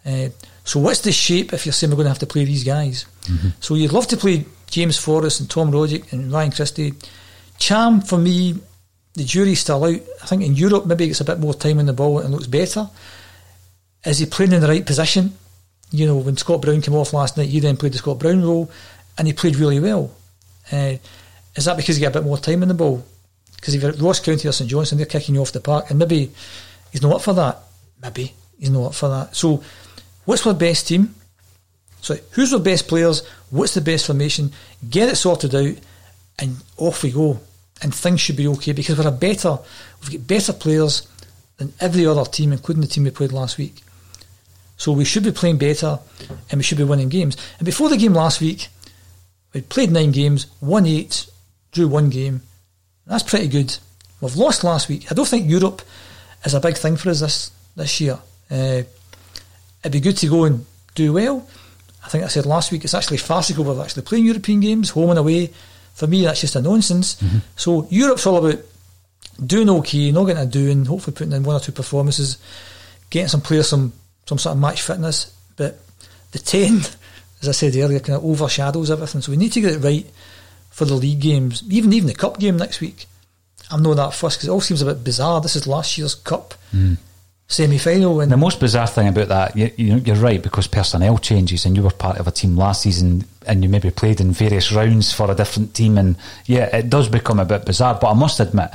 Uh, 0.05 0.29
so 0.65 0.81
what's 0.81 1.01
the 1.01 1.13
shape 1.13 1.53
if 1.53 1.65
you're 1.67 1.73
saying 1.73 1.91
we're 1.91 1.97
going 1.97 2.05
to 2.07 2.11
have 2.11 2.19
to 2.19 2.27
play 2.27 2.45
these 2.45 2.65
guys? 2.65 3.07
So 3.61 3.75
you'd 3.75 3.93
love 3.93 4.07
to 4.09 4.17
play 4.17 4.45
James 4.67 4.99
Forrest 4.99 5.41
and 5.41 5.49
Tom 5.49 5.71
Rogic 5.71 6.13
and 6.13 6.31
Ryan 6.33 6.51
Christie. 6.51 6.95
Cham, 7.59 8.01
for 8.03 8.19
me, 8.19 8.57
the 9.15 9.25
jury's 9.25 9.61
still 9.61 9.83
out. 9.85 10.01
I 10.23 10.27
think 10.27 10.43
in 10.43 10.55
Europe 10.57 10.85
maybe 10.87 11.09
it's 11.09 11.21
a 11.21 11.25
bit 11.25 11.39
more 11.39 11.55
time 11.55 11.79
on 11.79 11.87
the 11.87 11.93
ball 11.93 12.19
and 12.19 12.33
looks 12.33 12.47
better. 12.49 12.91
Is 14.05 14.19
he 14.19 14.27
playing 14.27 14.53
in 14.53 14.61
the 14.61 14.69
right 14.69 14.85
position? 14.85 15.37
You 15.91 16.07
know, 16.07 16.17
when 16.17 16.37
Scott 16.37 16.61
Brown 16.61 16.81
came 16.81 16.95
off 16.95 17.13
last 17.13 17.37
night, 17.37 17.49
he 17.49 17.61
then 17.61 17.77
played 17.77 17.93
the 17.93 17.99
Scott 17.99 18.19
Brown 18.19 18.43
role 18.43 18.71
and 19.17 19.27
he 19.27 19.33
played 19.33 19.57
really 19.57 19.81
well. 19.81 20.11
Uh, 20.71 20.95
is 21.55 21.65
that 21.67 21.77
because 21.77 21.97
he 21.97 22.03
got 22.03 22.17
a 22.17 22.21
bit 22.21 22.25
more 22.25 22.39
time 22.39 22.63
in 22.63 22.69
the 22.69 22.75
ball? 22.75 23.05
Because 23.55 23.75
if 23.75 23.83
you're 23.83 23.93
at 23.93 24.01
Ross 24.01 24.21
County 24.21 24.49
or 24.49 24.53
St 24.53 24.69
Johnstone, 24.69 24.99
they're 24.99 25.07
kicking 25.07 25.35
you 25.35 25.41
off 25.41 25.53
the 25.53 25.61
park, 25.61 25.89
and 25.89 25.99
maybe 25.99 26.31
he's 26.91 27.03
not 27.03 27.15
up 27.15 27.23
for 27.23 27.33
that. 27.35 27.61
Maybe 28.03 28.35
he's 28.59 28.71
not 28.71 28.87
up 28.87 28.95
for 28.95 29.09
that. 29.09 29.37
So, 29.37 29.63
what's 30.25 30.47
our 30.47 30.55
best 30.55 30.89
team? 30.89 31.15
So, 32.01 32.17
who's 32.33 32.53
our 32.53 32.61
best 32.61 32.89
players? 32.89 33.27
What's 33.51 33.75
the 33.75 33.81
best 33.81 34.07
formation? 34.07 34.53
Get 34.91 35.09
it 35.09 35.17
sorted 35.17 35.55
out, 35.55 35.77
and 36.39 36.57
off 36.77 37.03
we 37.03 37.13
go. 37.13 37.41
And 37.83 37.95
things 37.95 38.21
should 38.21 38.37
be 38.37 38.49
okay 38.49 38.73
because 38.73 38.99
we're 38.99 39.09
a 39.09 39.13
better, 39.13 39.59
we've 40.03 40.13
got 40.13 40.27
better 40.27 40.53
players 40.53 41.07
than 41.57 41.73
every 41.81 42.07
other 42.07 42.25
team, 42.25 42.53
including 42.53 42.83
the 42.83 42.87
team 42.87 43.05
we 43.05 43.11
played 43.11 43.33
last 43.33 43.59
week. 43.59 43.84
So 44.77 44.93
we 44.93 45.05
should 45.05 45.23
be 45.23 45.33
playing 45.33 45.59
better, 45.59 45.99
and 46.51 46.59
we 46.59 46.63
should 46.63 46.79
be 46.79 46.85
winning 46.85 47.09
games. 47.09 47.37
And 47.59 47.67
before 47.67 47.89
the 47.89 47.97
game 47.97 48.15
last 48.15 48.41
week, 48.41 48.69
we 49.53 49.61
played 49.61 49.93
nine 49.93 50.11
games, 50.11 50.47
won 50.61 50.87
eight, 50.87 51.27
drew 51.73 51.89
one 51.89 52.11
game. 52.11 52.43
That's 53.07 53.23
pretty 53.23 53.49
good. 53.49 53.77
We've 54.21 54.37
lost 54.37 54.65
last 54.65 54.89
week. 54.89 55.11
I 55.11 55.15
don't 55.15 55.29
think 55.29 55.49
Europe 55.49 55.83
is 56.45 56.55
a 56.55 56.61
big 56.61 56.77
thing 56.77 56.97
for 56.97 57.11
us 57.11 57.21
this 57.21 57.51
this 57.77 58.01
year. 58.01 58.19
Uh, 58.51 58.83
it'd 59.81 59.93
be 59.93 60.01
good 60.01 60.17
to 60.19 60.29
go 60.29 60.45
and 60.45 60.65
do 60.95 61.13
well. 61.13 61.47
I 62.05 62.09
think 62.09 62.25
I 62.25 62.29
said 62.29 62.47
last 62.47 62.73
week 62.73 62.85
it's 62.85 62.95
actually 62.95 63.17
farcical 63.19 63.65
we're 63.65 63.83
actually 63.83 64.03
playing 64.03 64.27
European 64.27 64.61
games, 64.61 64.91
home 64.91 65.11
and 65.11 65.19
away. 65.19 65.51
For 65.95 66.07
me, 66.07 66.25
that's 66.25 66.41
just 66.41 66.57
a 66.57 66.63
nonsense. 66.63 67.23
So 67.57 67.87
Europe's 67.91 68.27
all 68.27 68.45
about 68.45 68.61
doing 69.45 69.71
okay, 69.71 70.11
not 70.11 70.25
getting 70.25 70.43
a 70.43 70.47
doing, 70.47 70.85
hopefully 70.85 71.15
putting 71.15 71.33
in 71.33 71.45
one 71.45 71.57
or 71.57 71.61
two 71.61 71.73
performances, 71.73 72.39
getting 73.11 73.29
some 73.29 73.41
players 73.41 73.69
some 73.69 73.93
some 74.27 74.39
sort 74.39 74.55
of 74.55 74.61
match 74.61 74.83
fitness. 74.83 75.35
But 75.57 75.79
the 76.33 76.39
ten, 76.39 76.81
as 77.43 77.49
I 77.49 77.53
said 77.53 77.77
earlier, 77.77 78.01
kind 78.01 78.17
of 78.17 78.25
overshadows 78.25 78.91
everything. 78.91 79.21
So 79.21 79.33
we 79.33 79.37
need 79.39 79.53
to 79.53 79.61
get 79.61 79.73
it 79.73 79.79
right 79.79 80.07
for 80.71 80.85
the 80.85 80.95
league 80.95 81.21
games, 81.21 81.63
even 81.71 81.93
even 81.93 82.09
the 82.09 82.15
cup 82.15 82.39
game 82.39 82.57
next 82.57 82.81
week. 82.81 83.07
I'm 83.71 83.83
not 83.83 83.95
that 83.95 84.15
fussed 84.15 84.39
because 84.39 84.49
it 84.49 84.53
all 84.53 84.61
seems 84.61 84.83
a 84.83 84.87
bit 84.87 85.05
bizarre. 85.05 85.41
This 85.41 85.57
is 85.57 85.67
last 85.67 85.97
year's 85.97 86.15
cup 86.15 86.55
hmm. 86.71 86.95
semi 87.49 87.79
final, 87.79 88.21
and 88.21 88.31
The 88.31 88.37
most 88.37 88.61
bizarre 88.61 88.87
thing 88.87 89.09
about 89.09 89.29
that, 89.29 89.57
you, 89.57 89.71
you, 89.77 89.97
you're 89.97 90.17
right, 90.17 90.43
because 90.43 90.67
personnel 90.67 91.17
changes, 91.19 91.65
and 91.65 91.77
you 91.77 91.83
were 91.83 91.91
part 91.91 92.19
of 92.19 92.27
a 92.27 92.31
team 92.31 92.57
last 92.57 92.83
season, 92.83 93.25
and 93.47 93.63
you 93.63 93.71
maybe 93.71 93.91
played 93.91 94.21
in 94.21 94.33
various 94.33 94.71
rounds 94.73 95.13
for 95.13 95.31
a 95.31 95.35
different 95.35 95.75
team, 95.75 95.97
and 95.97 96.17
yeah, 96.47 96.77
it 96.77 96.91
does 96.91 97.09
become 97.09 97.41
a 97.41 97.45
bit 97.45 97.65
bizarre. 97.65 97.97
But 97.99 98.11
I 98.11 98.15
must 98.15 98.39
admit, 98.41 98.71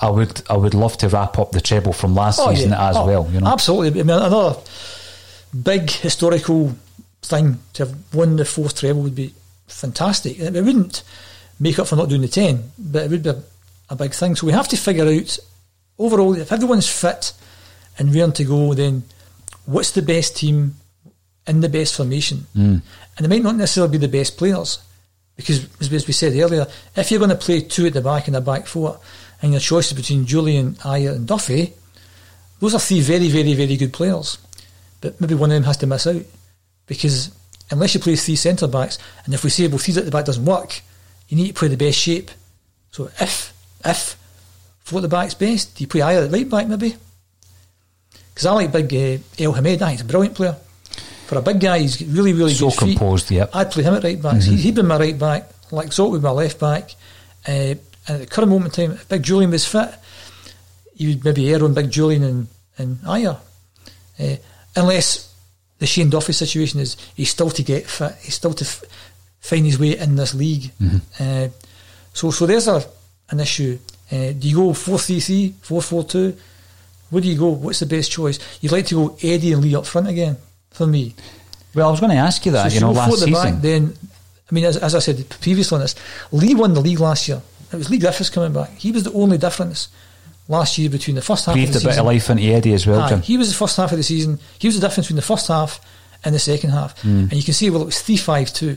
I 0.00 0.10
would 0.10 0.42
I 0.50 0.56
would 0.56 0.74
love 0.74 0.96
to 0.98 1.08
wrap 1.08 1.38
up 1.38 1.52
the 1.52 1.60
treble 1.60 1.92
from 1.92 2.14
last 2.14 2.40
Oh, 2.40 2.52
season 2.52 2.70
yeah. 2.70 2.88
as 2.88 2.96
Oh, 2.96 3.06
well. 3.06 3.28
You 3.30 3.40
know, 3.40 3.46
absolutely. 3.46 4.00
I 4.00 4.02
mean, 4.02 4.16
another 4.16 4.58
big 5.60 5.90
historical 5.90 6.76
thing 7.22 7.58
to 7.74 7.86
have 7.86 8.14
won 8.14 8.36
the 8.36 8.44
fourth 8.44 8.78
treble 8.78 9.02
would 9.02 9.14
be 9.14 9.34
fantastic. 9.66 10.38
It 10.38 10.52
wouldn't 10.52 11.02
make 11.60 11.78
up 11.78 11.88
for 11.88 11.96
not 11.96 12.08
doing 12.08 12.22
the 12.22 12.28
ten, 12.28 12.72
but 12.78 13.04
it 13.04 13.10
would 13.10 13.22
be 13.22 13.30
a, 13.30 13.42
a 13.90 13.96
big 13.96 14.12
thing. 14.12 14.36
So 14.36 14.46
we 14.46 14.52
have 14.52 14.68
to 14.68 14.76
figure 14.76 15.06
out 15.06 15.38
overall 15.98 16.34
if 16.34 16.52
everyone's 16.52 16.88
fit 16.88 17.32
and 17.98 18.14
rearing 18.14 18.32
to 18.32 18.44
go, 18.44 18.74
then 18.74 19.04
what's 19.66 19.92
the 19.92 20.02
best 20.02 20.36
team 20.36 20.74
in 21.46 21.60
the 21.60 21.68
best 21.68 21.96
formation? 21.96 22.46
Hmm. 22.54 22.78
And 23.16 23.26
it 23.26 23.28
might 23.28 23.42
not 23.42 23.56
necessarily 23.56 23.92
be 23.92 23.98
the 23.98 24.08
best 24.08 24.36
players. 24.36 24.80
Because, 25.36 25.66
as 25.80 25.90
we 25.90 25.96
as 25.96 26.06
we 26.06 26.12
said 26.12 26.36
earlier, 26.36 26.66
if 26.94 27.10
you're 27.10 27.18
going 27.18 27.30
to 27.30 27.36
play 27.36 27.62
two 27.62 27.86
at 27.86 27.94
the 27.94 28.02
back 28.02 28.26
and 28.26 28.36
a 28.36 28.40
back 28.40 28.66
four, 28.66 28.98
and 29.40 29.52
your 29.52 29.60
choice 29.60 29.90
is 29.90 29.96
between 29.96 30.26
Jullien, 30.26 30.74
Ajer, 30.82 31.16
and 31.16 31.26
Duffy, 31.26 31.72
those 32.60 32.74
are 32.74 32.80
three 32.80 33.00
very, 33.00 33.28
very, 33.28 33.54
very 33.54 33.76
good 33.76 33.92
players. 33.92 34.38
But 35.02 35.20
maybe 35.20 35.34
one 35.34 35.50
of 35.50 35.54
them 35.54 35.64
has 35.64 35.76
to 35.78 35.86
miss 35.86 36.06
out. 36.06 36.22
Because 36.86 37.30
unless 37.70 37.94
you 37.94 38.00
play 38.00 38.16
three 38.16 38.36
centre 38.36 38.66
backs, 38.66 38.98
and 39.26 39.34
if 39.34 39.44
we 39.44 39.50
say, 39.50 39.68
well, 39.68 39.76
three 39.76 39.94
at 39.94 40.06
the 40.06 40.10
back 40.10 40.24
doesn't 40.24 40.46
work, 40.46 40.80
you 41.28 41.36
need 41.36 41.48
to 41.48 41.54
play 41.54 41.68
the 41.68 41.76
best 41.76 41.98
shape. 41.98 42.30
So 42.90 43.10
if, 43.20 43.52
if, 43.84 44.16
four 44.80 45.00
at 45.00 45.02
the 45.02 45.08
back's 45.08 45.34
best, 45.34 45.76
do 45.76 45.84
you 45.84 45.88
play 45.88 46.00
Ajer 46.00 46.24
at 46.24 46.32
right 46.32 46.48
back 46.48 46.68
maybe? 46.68 46.96
Because 48.32 48.46
I 48.46 48.52
like 48.52 48.72
big 48.72 48.86
uh, 48.94 49.22
Elhamed, 49.36 49.82
I 49.82 49.90
he's 49.90 50.00
a 50.00 50.04
brilliant 50.04 50.34
player. 50.36 50.56
For 51.26 51.38
a 51.38 51.42
big 51.42 51.60
guy, 51.60 51.78
he's 51.80 52.02
really, 52.02 52.32
really 52.32 52.52
So 52.52 52.68
good 52.70 52.78
feet. 52.78 52.98
composed, 52.98 53.30
yep. 53.30 53.50
I'd 53.54 53.70
play 53.70 53.82
him 53.82 53.94
at 53.94 54.04
right 54.04 54.20
back. 54.20 54.42
He, 54.42 54.56
he'd 54.56 54.74
be 54.74 54.82
my 54.82 54.98
right 54.98 55.18
back, 55.18 55.48
like 55.70 55.88
Zolt 55.88 56.10
would 56.10 56.20
be 56.20 56.24
my 56.24 56.30
left 56.30 56.60
back. 56.60 56.94
Uh, 57.46 57.74
and 58.06 58.08
at 58.08 58.20
the 58.20 58.26
current 58.26 58.50
moment 58.50 58.76
in 58.78 58.88
time, 58.88 58.96
if 58.96 59.08
Big 59.08 59.22
Jullien 59.22 59.50
was 59.50 59.66
fit, 59.66 59.94
he 60.94 61.08
would 61.08 61.24
maybe 61.24 61.52
err 61.52 61.64
on 61.64 61.74
Big 61.74 61.90
Jullien 61.90 62.22
and, 62.22 62.48
and 62.76 62.98
Ajer. 62.98 63.38
Uh, 64.18 64.36
unless 64.76 65.34
the 65.78 65.86
Shane 65.86 66.10
Duffy 66.10 66.32
situation 66.32 66.80
is 66.80 66.96
he's 67.16 67.30
still 67.30 67.50
to 67.50 67.62
get 67.62 67.86
fit. 67.86 68.14
He's 68.22 68.34
still 68.34 68.54
to 68.54 68.64
f- 68.64 68.84
find 69.40 69.66
his 69.66 69.78
way 69.78 69.98
in 69.98 70.16
this 70.16 70.34
league. 70.34 70.70
Mm-hmm. 70.80 70.98
Uh, 71.18 71.48
so 72.12 72.30
so 72.30 72.46
there's 72.46 72.68
a 72.68 72.84
an 73.30 73.40
issue. 73.40 73.78
Uh, 74.10 74.32
do 74.32 74.46
you 74.46 74.56
go 74.56 74.70
4-3-3, 74.72 75.52
4-4-2? 75.54 76.36
Where 77.08 77.22
do 77.22 77.28
you 77.28 77.38
go? 77.38 77.48
What's 77.48 77.80
the 77.80 77.86
best 77.86 78.10
choice? 78.12 78.38
You'd 78.60 78.72
like 78.72 78.84
to 78.86 78.94
go 78.94 79.16
Eddie 79.22 79.54
and 79.54 79.62
Leigh 79.62 79.74
up 79.74 79.86
front 79.86 80.06
again 80.06 80.36
for 80.70 80.86
me. 80.86 81.14
Well, 81.74 81.88
I 81.88 81.90
was 81.90 82.00
going 82.00 82.12
to 82.12 82.18
ask 82.18 82.44
you 82.44 82.52
that. 82.52 82.70
So 82.70 82.74
you 82.74 82.80
know, 82.80 82.92
last 82.92 83.10
the 83.12 83.26
season. 83.26 83.32
back, 83.32 83.62
then 83.62 83.94
I 84.50 84.54
mean, 84.54 84.64
as, 84.64 84.76
as 84.76 84.94
I 84.94 84.98
said 84.98 85.28
previously 85.40 85.76
on 85.76 85.80
this, 85.80 85.94
Leigh 86.30 86.54
won 86.54 86.74
the 86.74 86.80
league 86.80 87.00
last 87.00 87.26
year. 87.26 87.40
It 87.72 87.76
was 87.76 87.88
Leigh 87.88 87.98
Griffiths 87.98 88.28
coming 88.28 88.52
back. 88.52 88.70
He 88.76 88.92
was 88.92 89.04
the 89.04 89.12
only 89.12 89.38
difference 89.38 89.88
last 90.48 90.76
year 90.78 90.90
between 90.90 91.16
the 91.16 91.22
first 91.22 91.46
half 91.46 91.54
breathed 91.54 91.70
of 91.70 91.76
a 91.76 91.78
the 91.80 91.84
bit 91.86 91.92
season. 91.92 92.00
of 92.00 92.06
life 92.06 92.30
into 92.30 92.42
Eddie 92.44 92.72
as 92.74 92.86
well, 92.86 93.00
Aye, 93.00 93.08
Jim. 93.10 93.22
he 93.22 93.36
was 93.38 93.48
the 93.48 93.54
first 93.56 93.76
half 93.76 93.92
of 93.92 93.96
the 93.98 94.02
season. 94.04 94.38
He 94.58 94.68
was 94.68 94.74
the 94.78 94.86
difference 94.86 95.06
between 95.06 95.16
the 95.16 95.22
first 95.22 95.48
half 95.48 95.80
and 96.24 96.34
the 96.34 96.38
second 96.38 96.70
half. 96.70 97.00
Hmm. 97.02 97.20
And 97.30 97.32
you 97.34 97.42
can 97.42 97.54
see, 97.54 97.70
well, 97.70 97.82
it 97.82 97.86
was 97.86 98.00
3 98.02 98.16
5 98.16 98.52
2, 98.52 98.76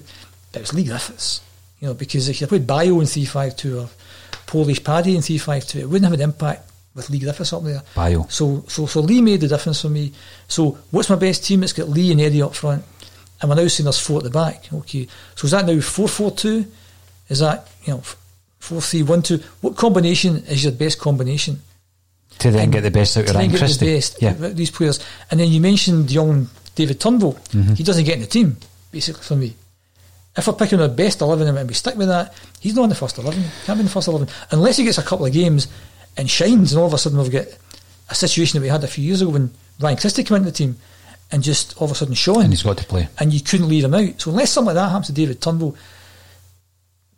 but 0.51 0.59
it 0.59 0.61
was 0.61 0.73
Leigh 0.73 0.85
Griffiths. 0.85 1.41
You 1.79 1.89
know, 1.89 1.93
because 1.93 2.29
if 2.29 2.39
you 2.39 2.47
played 2.47 2.65
Bayo 2.67 2.99
in 3.01 3.07
3 3.07 3.25
5 3.25 3.55
2 3.57 3.79
or 3.79 3.89
Polish 4.45 4.83
Paddy 4.83 5.15
in 5.15 5.21
3 5.21 5.37
5 5.37 5.65
2, 5.67 5.79
it 5.79 5.85
wouldn't 5.89 6.03
have 6.05 6.13
an 6.13 6.21
impact 6.21 6.71
with 6.95 7.09
Leigh 7.09 7.19
Griffiths 7.19 7.51
up 7.53 7.63
there. 7.63 7.81
Bayo. 7.95 8.25
So, 8.29 8.63
so, 8.67 8.85
so 8.85 9.01
Leigh 9.01 9.21
made 9.21 9.41
the 9.41 9.47
difference 9.47 9.81
for 9.81 9.89
me. 9.89 10.13
So, 10.47 10.77
what's 10.91 11.09
my 11.09 11.15
best 11.17 11.43
team? 11.45 11.61
It's 11.63 11.73
got 11.73 11.89
Leigh 11.89 12.11
and 12.11 12.21
Eddie 12.21 12.41
up 12.41 12.55
front. 12.55 12.83
And 13.41 13.49
we're 13.49 13.55
now 13.57 13.67
seeing 13.67 13.83
there's 13.85 13.99
four 13.99 14.19
at 14.19 14.23
the 14.23 14.29
back. 14.29 14.71
Okay. 14.73 15.07
So, 15.35 15.45
is 15.45 15.51
that 15.51 15.65
now 15.65 15.79
4 15.81 16.07
4 16.07 16.31
2? 16.31 16.65
Is 17.27 17.39
that, 17.39 17.67
you 17.83 17.93
know, 17.95 18.03
4 18.65 18.81
3 18.81 19.03
1 19.03 19.21
2? 19.21 19.37
What 19.61 19.75
combination 19.75 20.37
is 20.47 20.63
your 20.63 20.73
best 20.73 20.99
combination? 20.99 21.61
To 22.39 22.51
then 22.51 22.71
get 22.71 22.81
the 22.81 22.91
best 22.91 23.15
out 23.15 23.29
of 23.29 23.35
Ryan 23.35 23.51
Christie. 23.51 23.85
the 23.85 23.95
best 23.95 24.21
yeah. 24.21 24.31
out 24.31 24.41
of 24.41 24.57
these 24.57 24.71
players. 24.71 24.99
And 25.31 25.39
then 25.39 25.49
you 25.51 25.61
mentioned 25.61 26.11
young 26.11 26.49
David 26.73 26.99
Turnbull. 26.99 27.33
Mm-hmm. 27.33 27.75
He 27.75 27.83
doesn't 27.83 28.03
get 28.03 28.15
in 28.15 28.21
the 28.21 28.27
team, 28.27 28.57
basically, 28.91 29.23
for 29.23 29.35
me. 29.35 29.53
If 30.35 30.47
we're 30.47 30.53
picking 30.53 30.81
our 30.81 30.89
best 30.89 31.21
11 31.21 31.47
and 31.47 31.67
we 31.67 31.73
stick 31.73 31.95
with 31.95 32.09
that, 32.09 32.33
he's 32.59 32.75
not 32.75 32.83
in 32.83 32.89
the 32.89 32.95
first 32.95 33.17
11. 33.17 33.41
Can't 33.65 33.77
be 33.77 33.81
in 33.81 33.85
the 33.85 33.91
first 33.91 34.07
11. 34.09 34.27
Unless 34.51 34.77
he 34.77 34.83
gets 34.83 34.97
a 34.97 35.03
couple 35.03 35.25
of 35.25 35.31
games 35.31 35.67
and 36.17 36.29
shines, 36.29 36.73
and 36.73 36.81
all 36.81 36.87
of 36.87 36.93
a 36.93 36.97
sudden 36.97 37.19
we've 37.19 37.31
got 37.31 37.45
a 38.09 38.15
situation 38.15 38.59
that 38.59 38.63
we 38.63 38.69
had 38.69 38.83
a 38.83 38.87
few 38.87 39.03
years 39.03 39.21
ago 39.21 39.31
when 39.31 39.51
Ryan 39.79 39.97
Christie 39.97 40.23
came 40.23 40.37
into 40.37 40.51
the 40.51 40.57
team 40.57 40.77
and 41.31 41.41
just 41.41 41.77
all 41.77 41.85
of 41.85 41.91
a 41.91 41.95
sudden 41.95 42.15
shone. 42.15 42.41
And 42.41 42.51
he's 42.51 42.63
got 42.63 42.77
to 42.79 42.85
play. 42.85 43.07
And 43.17 43.31
you 43.33 43.39
couldn't 43.39 43.69
leave 43.69 43.85
him 43.85 43.93
out. 43.93 44.19
So 44.19 44.31
unless 44.31 44.51
something 44.51 44.75
like 44.75 44.75
that 44.75 44.89
happens 44.89 45.07
to 45.07 45.13
David 45.13 45.41
Turnbull, 45.41 45.77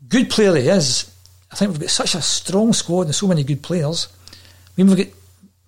good 0.08 0.30
player 0.30 0.56
he 0.56 0.68
is, 0.68 1.12
I 1.52 1.56
think 1.56 1.72
we've 1.72 1.82
got 1.82 1.90
such 1.90 2.16
a 2.16 2.22
strong 2.22 2.74
squad 2.74 3.04
and 3.04 3.16
so 3.16 3.28
many 3.28 3.44
good 3.44 3.62
players. 3.62 4.08
I 4.32 4.36
mean, 4.76 4.88
we've 4.88 4.98
got, 4.98 5.16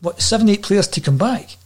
what, 0.02 0.22
seven, 0.22 0.50
eight 0.50 0.64
players 0.64 0.88
to 0.90 1.02
come 1.02 1.18
back. 1.18 1.58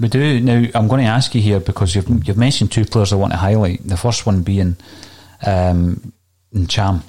We 0.00 0.08
do 0.08 0.40
now. 0.40 0.64
I'm 0.74 0.86
going 0.86 1.02
to 1.02 1.10
ask 1.10 1.34
you 1.34 1.40
here 1.40 1.58
because 1.58 1.94
you've 1.94 2.08
you've 2.26 2.36
mentioned 2.36 2.70
two 2.70 2.84
players 2.84 3.12
I 3.12 3.16
want 3.16 3.32
to 3.32 3.38
highlight. 3.38 3.86
The 3.86 3.96
first 3.96 4.26
one 4.26 4.42
being 4.42 4.76
um, 5.44 6.12
Cham, 6.68 7.02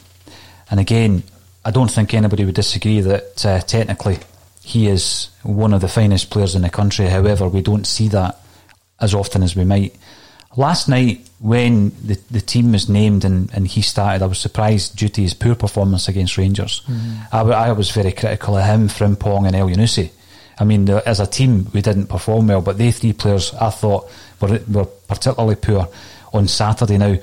and 0.71 0.79
again, 0.79 1.21
I 1.63 1.69
don't 1.69 1.91
think 1.91 2.13
anybody 2.13 2.45
would 2.45 2.55
disagree 2.55 3.01
that 3.01 3.45
uh, 3.45 3.59
technically 3.61 4.17
he 4.63 4.87
is 4.87 5.29
one 5.43 5.73
of 5.73 5.81
the 5.81 5.87
finest 5.87 6.31
players 6.31 6.55
in 6.55 6.63
the 6.63 6.69
country. 6.69 7.05
However, 7.05 7.47
we 7.47 7.61
don't 7.61 7.85
see 7.85 8.07
that 8.09 8.39
as 8.99 9.13
often 9.13 9.43
as 9.43 9.55
we 9.55 9.65
might. 9.65 9.95
Last 10.57 10.89
night, 10.89 11.29
when 11.39 11.91
the, 12.03 12.19
the 12.31 12.41
team 12.41 12.71
was 12.71 12.89
named 12.89 13.23
and, 13.23 13.51
and 13.53 13.67
he 13.67 13.81
started, 13.81 14.23
I 14.23 14.25
was 14.25 14.39
surprised 14.39 14.97
due 14.97 15.09
to 15.09 15.21
his 15.21 15.33
poor 15.33 15.55
performance 15.55 16.07
against 16.07 16.37
Rangers. 16.37 16.81
I 17.31 17.71
was 17.71 17.91
very 17.91 18.11
critical 18.11 18.57
of 18.57 18.65
him, 18.65 18.87
Frimpong, 18.87 19.45
and 19.47 19.55
Elyounoussi. 19.55 20.09
I 20.59 20.65
mean, 20.65 20.85
the, 20.85 21.07
as 21.07 21.19
a 21.19 21.27
team, 21.27 21.67
we 21.73 21.81
didn't 21.81 22.07
perform 22.07 22.47
well, 22.47 22.61
but 22.61 22.77
they 22.77 22.91
three 22.91 23.13
players 23.13 23.53
I 23.53 23.69
thought 23.69 24.09
were, 24.41 24.59
were 24.69 24.85
particularly 24.85 25.55
poor 25.55 25.87
on 26.33 26.47
Saturday. 26.47 26.97
Now, 26.97 27.15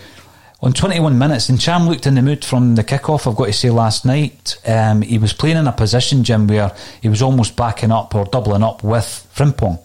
on 0.63 0.73
21 0.73 1.19
minutes, 1.19 1.51
and 1.51 1.61
Cham 1.61 1.87
looked 1.87 2.07
in 2.07 2.15
the 2.15 2.23
mood 2.23 2.43
from 2.43 2.77
the 2.77 2.85
kick-off, 2.85 3.27
I've 3.27 3.37
got 3.37 3.47
to 3.47 3.53
say, 3.53 3.69
last 3.69 4.07
night. 4.07 4.57
Um, 4.67 5.03
he 5.03 5.19
was 5.19 5.35
playing 5.35 5.59
in 5.59 5.67
a 5.67 5.73
position, 5.73 6.25
Jim, 6.25 6.47
where 6.47 6.75
he 7.03 7.11
was 7.11 7.21
almost 7.21 7.57
backing 7.57 7.93
up 7.93 8.15
or 8.15 8.25
doubling 8.25 8.63
up 8.63 8.83
with 8.83 9.29
Frimpong. 9.35 9.79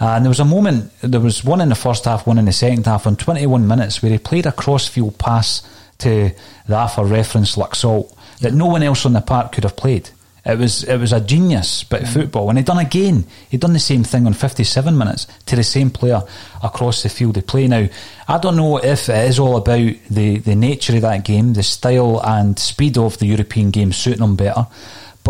Uh, 0.00 0.14
and 0.14 0.24
there 0.24 0.30
was 0.30 0.40
a 0.40 0.44
moment, 0.44 0.90
there 1.02 1.20
was 1.20 1.44
one 1.44 1.60
in 1.60 1.68
the 1.68 1.74
first 1.74 2.06
half, 2.06 2.26
one 2.26 2.38
in 2.38 2.46
the 2.46 2.52
second 2.52 2.86
half, 2.86 3.06
on 3.06 3.16
21 3.16 3.66
minutes, 3.66 4.02
where 4.02 4.10
he 4.10 4.18
played 4.18 4.46
a 4.46 4.52
cross-field 4.52 5.18
pass 5.18 5.62
to 5.98 6.32
the 6.66 6.76
AFA 6.76 7.04
reference 7.04 7.56
Laxalt 7.56 8.16
that 8.40 8.54
no 8.54 8.66
one 8.66 8.82
else 8.82 9.04
on 9.04 9.12
the 9.12 9.20
park 9.20 9.52
could 9.52 9.64
have 9.64 9.76
played. 9.76 10.08
It 10.44 10.58
was 10.58 10.84
it 10.84 10.96
was 10.96 11.12
a 11.12 11.20
genius 11.20 11.84
bit 11.84 12.02
of 12.02 12.08
football. 12.08 12.48
And 12.48 12.58
he 12.58 12.64
done 12.64 12.78
again. 12.78 13.26
He 13.50 13.58
done 13.58 13.74
the 13.74 13.78
same 13.78 14.04
thing 14.04 14.26
on 14.26 14.32
57 14.32 14.96
minutes 14.96 15.26
to 15.46 15.56
the 15.56 15.62
same 15.62 15.90
player 15.90 16.22
across 16.62 17.02
the 17.02 17.10
field 17.10 17.36
of 17.36 17.46
play. 17.46 17.68
Now, 17.68 17.86
I 18.26 18.38
don't 18.38 18.56
know 18.56 18.78
if 18.78 19.10
it 19.10 19.28
is 19.28 19.38
all 19.38 19.58
about 19.58 19.92
the, 20.10 20.38
the 20.38 20.56
nature 20.56 20.96
of 20.96 21.02
that 21.02 21.24
game, 21.24 21.52
the 21.52 21.62
style 21.62 22.22
and 22.24 22.58
speed 22.58 22.96
of 22.96 23.18
the 23.18 23.26
European 23.26 23.70
game 23.70 23.92
suiting 23.92 24.24
him 24.24 24.36
better. 24.36 24.66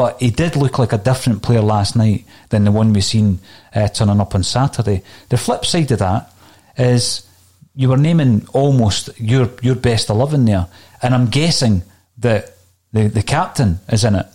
But 0.01 0.19
he 0.19 0.31
did 0.31 0.57
look 0.57 0.79
like 0.79 0.95
a 0.95 0.97
different 0.97 1.43
player 1.43 1.61
last 1.61 1.95
night 1.95 2.25
than 2.49 2.65
the 2.65 2.73
one 2.73 2.95
we've 2.95 3.05
seen 3.05 3.39
uh, 3.75 3.89
turning 3.89 4.19
up 4.19 4.35
on 4.35 4.43
Saturday. 4.43 5.03
The 5.29 5.37
flip 5.37 5.67
side 5.67 5.91
of 5.91 5.99
that 5.99 6.33
is 6.79 7.29
you 7.75 7.91
were 7.91 7.99
naming 7.99 8.49
almost 8.55 9.11
your 9.21 9.51
your 9.61 9.75
best 9.75 10.09
eleven 10.09 10.47
there, 10.47 10.69
and 11.03 11.15
I'm 11.15 11.27
guessing 11.29 11.83
that 12.17 12.55
the 12.95 13.09
the 13.09 13.23
captain 13.23 13.81
is 13.91 14.03
in 14.05 14.15
it. 14.15 14.27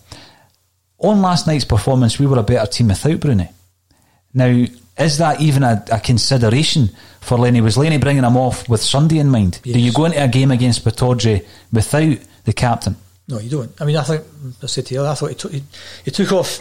On 0.98 1.20
last 1.20 1.48
night's 1.48 1.64
performance, 1.64 2.20
we 2.20 2.28
were 2.28 2.38
a 2.38 2.44
better 2.44 2.70
team 2.70 2.86
without 2.86 3.18
Broony. 3.18 3.48
Now, 4.32 4.66
is 4.96 5.18
that 5.18 5.40
even 5.40 5.64
a, 5.64 5.84
a 5.90 5.98
consideration 5.98 6.90
for 7.20 7.38
Lenny? 7.38 7.60
Was 7.60 7.76
Lenny 7.76 7.98
bringing 7.98 8.22
him 8.22 8.36
off 8.36 8.68
with 8.68 8.82
Sunday 8.84 9.18
in 9.18 9.30
mind? 9.30 9.58
Do 9.64 9.80
you 9.80 9.92
go 9.92 10.04
into 10.04 10.22
a 10.22 10.28
game 10.28 10.52
against 10.52 10.84
Pittodrie 10.84 11.44
without 11.72 12.18
the 12.44 12.52
captain? 12.52 12.94
No, 13.28 13.38
you 13.40 13.50
don't. 13.50 13.80
I 13.80 13.84
mean, 13.84 13.96
I 13.96 14.02
think 14.02 14.24
I 14.62 14.66
said 14.66 14.86
to 14.86 14.94
you, 14.94 15.04
I 15.04 15.14
thought 15.14 15.30
he 15.30 15.34
took 15.34 15.52
he, 15.52 15.62
he 16.04 16.10
took 16.10 16.32
off 16.32 16.60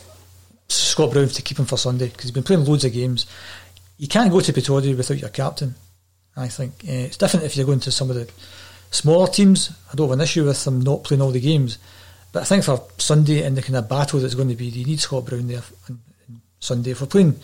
Scott 0.67 1.11
Brown 1.11 1.27
to 1.27 1.41
keep 1.41 1.59
him 1.59 1.65
for 1.65 1.77
Sunday 1.77 2.07
because 2.07 2.23
he's 2.23 2.31
been 2.31 2.43
playing 2.43 2.65
loads 2.65 2.85
of 2.85 2.93
games. 2.93 3.27
You 3.97 4.07
can't 4.07 4.31
go 4.31 4.41
to 4.41 4.53
Pittodrie 4.53 4.97
without 4.97 5.17
your 5.17 5.29
captain. 5.29 5.75
I 6.35 6.47
think 6.47 6.73
uh, 6.83 6.91
it's 6.91 7.17
different 7.17 7.45
if 7.45 7.55
you're 7.55 7.65
going 7.65 7.79
to 7.81 7.91
some 7.91 8.09
of 8.09 8.15
the 8.15 8.29
smaller 8.91 9.27
teams. 9.27 9.71
I 9.91 9.95
don't 9.95 10.09
have 10.09 10.17
an 10.17 10.23
issue 10.23 10.45
with 10.45 10.63
them 10.63 10.81
not 10.81 11.03
playing 11.03 11.21
all 11.21 11.31
the 11.31 11.39
games, 11.39 11.77
but 12.31 12.41
I 12.41 12.45
think 12.45 12.63
for 12.63 12.81
Sunday 12.97 13.43
and 13.43 13.55
the 13.55 13.61
kind 13.61 13.77
of 13.77 13.87
battle 13.87 14.19
that's 14.19 14.35
going 14.35 14.49
to 14.49 14.55
be, 14.55 14.65
you 14.65 14.85
need 14.85 14.99
Scott 14.99 15.25
Brown 15.25 15.47
there 15.47 15.61
on, 15.89 15.99
Sunday. 16.59 16.91
If 16.91 17.01
we're 17.01 17.07
playing 17.07 17.39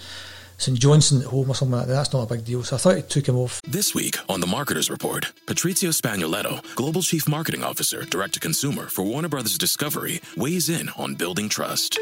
St 0.61 0.77
Johnstone 0.77 1.21
at 1.21 1.27
home 1.27 1.49
or 1.49 1.55
something 1.55 1.75
like 1.75 1.87
that, 1.87 1.93
that's 1.93 2.13
not 2.13 2.29
a 2.29 2.33
big 2.35 2.45
deal. 2.45 2.63
So 2.63 2.75
I 2.75 2.79
thought 2.79 2.95
he 2.95 3.01
took 3.01 3.27
him 3.27 3.35
off. 3.35 3.59
This 3.63 3.95
week 3.95 4.17
on 4.29 4.41
the 4.41 4.47
Marketers 4.47 4.91
Report, 4.91 5.31
Patrizio 5.47 5.89
Spagnoletto, 5.89 6.75
Global 6.75 7.01
Chief 7.01 7.27
Marketing 7.27 7.63
Officer, 7.63 8.05
Direct 8.05 8.35
to 8.35 8.39
Consumer 8.39 8.85
for 8.85 9.03
Warner 9.03 9.27
Brothers 9.27 9.57
Discovery, 9.57 10.21
weighs 10.37 10.69
in 10.69 10.89
on 10.89 11.15
building 11.15 11.49
trust. 11.49 11.97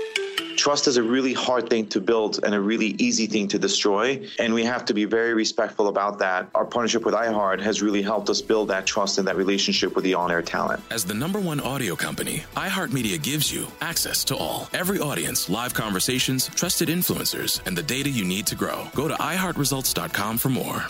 Trust 0.59 0.87
is 0.87 0.97
a 0.97 1.03
really 1.03 1.31
hard 1.31 1.69
thing 1.69 1.87
to 1.87 2.01
build 2.01 2.43
and 2.43 2.53
a 2.53 2.59
really 2.59 2.87
easy 2.99 3.27
thing 3.27 3.47
to 3.47 3.57
destroy. 3.57 4.27
And 4.39 4.53
we 4.53 4.65
have 4.65 4.83
to 4.87 4.93
be 4.93 5.05
very 5.05 5.33
respectful 5.33 5.87
about 5.87 6.19
that. 6.19 6.49
Our 6.53 6.65
partnership 6.65 7.05
with 7.05 7.15
iHeart 7.15 7.61
has 7.61 7.81
really 7.81 8.01
helped 8.01 8.29
us 8.29 8.41
build 8.41 8.67
that 8.67 8.85
trust 8.85 9.17
and 9.17 9.25
that 9.29 9.37
relationship 9.37 9.95
with 9.95 10.03
the 10.03 10.15
on 10.15 10.31
air 10.31 10.41
talent. 10.41 10.83
As 10.91 11.05
the 11.05 11.13
number 11.13 11.39
one 11.39 11.61
audio 11.61 11.95
company, 11.95 12.43
iHeartMedia 12.57 13.23
gives 13.23 13.49
you 13.53 13.67
access 13.79 14.25
to 14.25 14.35
all. 14.35 14.67
Every 14.73 14.99
audience, 14.99 15.49
live 15.49 15.73
conversations, 15.73 16.49
trusted 16.49 16.89
influencers, 16.89 17.65
and 17.65 17.77
the 17.77 17.83
data 17.83 18.09
you 18.09 18.25
need 18.25 18.45
to 18.47 18.55
grow. 18.55 18.85
Go 18.93 19.07
to 19.07 19.13
iHeartResults.com 19.13 20.37
for 20.39 20.49
more. 20.49 20.85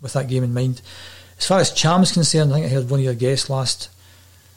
with 0.00 0.14
that 0.14 0.30
game 0.30 0.44
in 0.44 0.54
mind. 0.54 0.80
As 1.36 1.46
far 1.46 1.60
as 1.60 1.70
Cham's 1.70 2.12
concerned, 2.12 2.52
I 2.52 2.54
think 2.54 2.66
I 2.66 2.68
heard 2.70 2.88
one 2.88 3.00
of 3.00 3.04
your 3.04 3.12
guests 3.12 3.50
last 3.50 3.90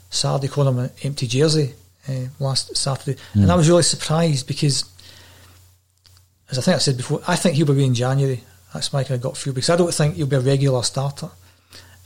Saturday 0.08 0.48
calling 0.48 0.72
him 0.72 0.84
an 0.84 0.90
empty 1.02 1.26
jersey 1.26 1.74
uh, 2.08 2.26
last 2.38 2.76
Saturday, 2.76 3.18
and 3.34 3.50
I 3.50 3.54
was 3.56 3.68
really 3.68 3.82
surprised 3.82 4.46
because, 4.46 4.84
as 6.50 6.58
I 6.58 6.62
think 6.62 6.74
I 6.76 6.78
said 6.78 6.96
before, 6.96 7.20
I 7.26 7.36
think 7.36 7.56
he'll 7.56 7.66
be 7.66 7.84
in 7.84 7.94
January. 7.94 8.42
That's 8.72 8.92
my 8.92 9.02
kind 9.04 9.16
of 9.16 9.22
gut 9.22 9.36
feel 9.36 9.52
because 9.54 9.70
I 9.70 9.76
don't 9.76 9.92
think 9.92 10.16
he'll 10.16 10.26
be 10.26 10.36
a 10.36 10.40
regular 10.40 10.82
starter, 10.82 11.30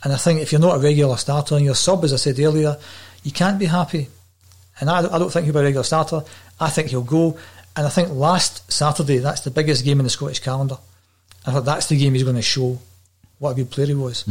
and 0.03 0.13
I 0.13 0.17
think 0.17 0.41
if 0.41 0.53
you're 0.53 0.61
not 0.61 0.77
a 0.77 0.81
regular 0.81 1.17
starter 1.17 1.57
and 1.57 1.65
you're 1.65 1.75
sub, 1.75 2.05
as 2.05 2.13
I 2.13 2.17
said 2.17 2.39
earlier, 2.39 2.77
you 3.23 3.33
can't 3.33 3.59
be 3.59 3.67
happy. 3.67 4.09
And 4.81 4.89
I, 4.89 5.01
I 5.01 5.19
don't 5.19 5.31
think 5.31 5.45
he'll 5.45 5.53
be 5.53 5.61
a 5.61 5.65
regular 5.65 5.85
starter. 5.85 6.23
I 6.59 6.71
think 6.71 6.89
he'll 6.89 7.03
go, 7.03 7.37
and 7.77 7.87
I 7.87 7.91
think 7.91 8.11
last 8.11 8.71
Saturday 8.73 9.19
that's 9.19 9.43
the 9.43 9.51
biggest 9.51 9.85
game 9.85 10.01
in 10.01 10.05
the 10.05 10.11
Scottish 10.11 10.41
calendar. 10.41 10.79
I 11.47 11.53
thought 11.53 11.65
that's 11.67 11.87
the 11.89 11.99
game 11.99 12.15
he's 12.15 12.23
going 12.23 12.37
to 12.37 12.43
show 12.43 12.79
what 13.39 13.51
a 13.51 13.55
good 13.55 13.71
player 13.71 13.87
he 13.89 13.95
was. 13.95 14.25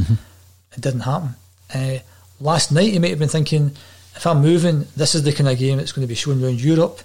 It 0.75 0.81
didn't 0.81 1.01
happen. 1.01 1.35
Uh, 1.73 1.97
last 2.39 2.71
night, 2.71 2.93
he 2.93 2.99
might 2.99 3.09
have 3.09 3.19
been 3.19 3.27
thinking, 3.29 3.71
if 4.19 4.27
I'm 4.27 4.41
moving, 4.41 4.85
this 4.97 5.15
is 5.15 5.23
the 5.23 5.31
kind 5.31 5.47
of 5.49 5.57
game 5.57 5.77
that's 5.77 5.93
going 5.93 6.05
to 6.05 6.09
be 6.09 6.15
shown 6.15 6.43
around 6.43 6.59
Europe. 6.59 6.99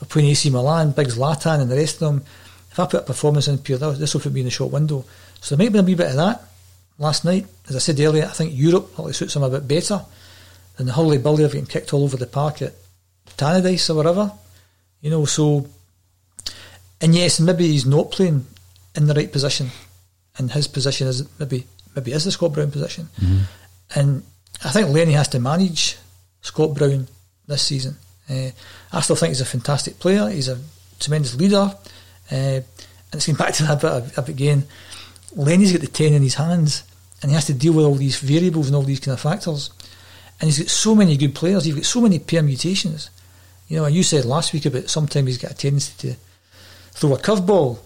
We're 0.00 0.08
playing 0.08 0.30
AC 0.30 0.50
Milan, 0.50 0.90
Big 0.90 1.06
Zlatan, 1.06 1.60
and 1.60 1.70
the 1.70 1.76
rest 1.76 2.02
of 2.02 2.08
them. 2.08 2.24
If 2.72 2.80
I 2.80 2.86
put 2.86 3.00
a 3.02 3.04
performance 3.04 3.46
in 3.46 3.58
pure, 3.58 3.78
this 3.78 4.12
will 4.14 4.20
put 4.20 4.32
me 4.32 4.40
in 4.40 4.46
the 4.46 4.50
short 4.50 4.72
window. 4.72 5.04
So 5.40 5.54
there 5.54 5.64
might 5.64 5.72
be 5.72 5.78
a 5.78 5.82
wee 5.84 5.94
bit 5.94 6.10
of 6.10 6.16
that 6.16 6.42
last 6.98 7.24
night. 7.24 7.46
As 7.68 7.76
I 7.76 7.78
said 7.78 8.00
earlier, 8.00 8.24
I 8.24 8.32
think 8.32 8.50
Europe 8.52 8.94
probably 8.96 9.12
suits 9.12 9.36
him 9.36 9.44
a 9.44 9.48
bit 9.48 9.68
better 9.68 10.04
than 10.76 10.86
the 10.86 10.92
hurly 10.92 11.18
burly 11.18 11.44
of 11.44 11.52
getting 11.52 11.66
kicked 11.66 11.94
all 11.94 12.02
over 12.02 12.16
the 12.16 12.26
park 12.26 12.60
at 12.62 12.74
Tannadice 13.38 13.88
or 13.88 13.94
whatever. 13.94 14.32
You 15.02 15.10
know, 15.10 15.24
so. 15.24 15.68
And 17.00 17.14
yes, 17.14 17.38
maybe 17.38 17.68
he's 17.68 17.86
not 17.86 18.10
playing 18.10 18.44
in 18.96 19.06
the 19.06 19.14
right 19.14 19.30
position, 19.30 19.70
and 20.36 20.50
his 20.50 20.66
position 20.66 21.06
is 21.06 21.28
maybe 21.38 21.64
maybe 21.94 22.12
is 22.12 22.24
the 22.24 22.32
Scott 22.32 22.54
Brown 22.54 22.70
position, 22.72 23.08
Mm-hmm. 23.22 23.42
and 24.00 24.22
I 24.64 24.70
think 24.70 24.88
Lenny 24.88 25.12
has 25.12 25.28
to 25.28 25.38
manage 25.38 25.96
Scott 26.46 26.74
Brown 26.74 27.08
this 27.48 27.62
season. 27.62 27.96
Uh, 28.30 28.50
I 28.92 29.00
still 29.00 29.16
think 29.16 29.30
he's 29.30 29.40
a 29.40 29.44
fantastic 29.44 29.98
player. 29.98 30.28
He's 30.28 30.48
a 30.48 30.58
tremendous 31.00 31.34
leader, 31.34 31.74
uh, 32.30 32.34
and 32.34 32.64
it's 33.12 33.26
going 33.26 33.36
back 33.36 33.54
to 33.54 33.64
that 33.64 33.80
bit 33.80 33.90
of, 33.90 34.18
of 34.18 34.28
again. 34.28 34.64
Lenny's 35.34 35.72
got 35.72 35.80
the 35.80 35.88
ten 35.88 36.12
in 36.12 36.22
his 36.22 36.34
hands, 36.34 36.84
and 37.20 37.30
he 37.30 37.34
has 37.34 37.46
to 37.46 37.54
deal 37.54 37.72
with 37.72 37.84
all 37.84 37.96
these 37.96 38.18
variables 38.18 38.68
and 38.68 38.76
all 38.76 38.82
these 38.82 39.00
kind 39.00 39.14
of 39.14 39.20
factors. 39.20 39.70
And 40.40 40.48
he's 40.48 40.60
got 40.60 40.68
so 40.68 40.94
many 40.94 41.16
good 41.16 41.34
players. 41.34 41.64
He's 41.64 41.74
got 41.74 41.84
so 41.84 42.00
many 42.00 42.20
permutations. 42.20 43.10
You 43.68 43.78
know, 43.78 43.84
and 43.86 43.94
you 43.94 44.04
said 44.04 44.24
last 44.24 44.52
week 44.52 44.66
about 44.66 44.88
sometimes 44.88 45.26
he's 45.26 45.38
got 45.38 45.50
a 45.50 45.54
tendency 45.54 45.94
to 45.98 46.16
throw 46.92 47.14
a 47.14 47.18
curveball. 47.18 47.78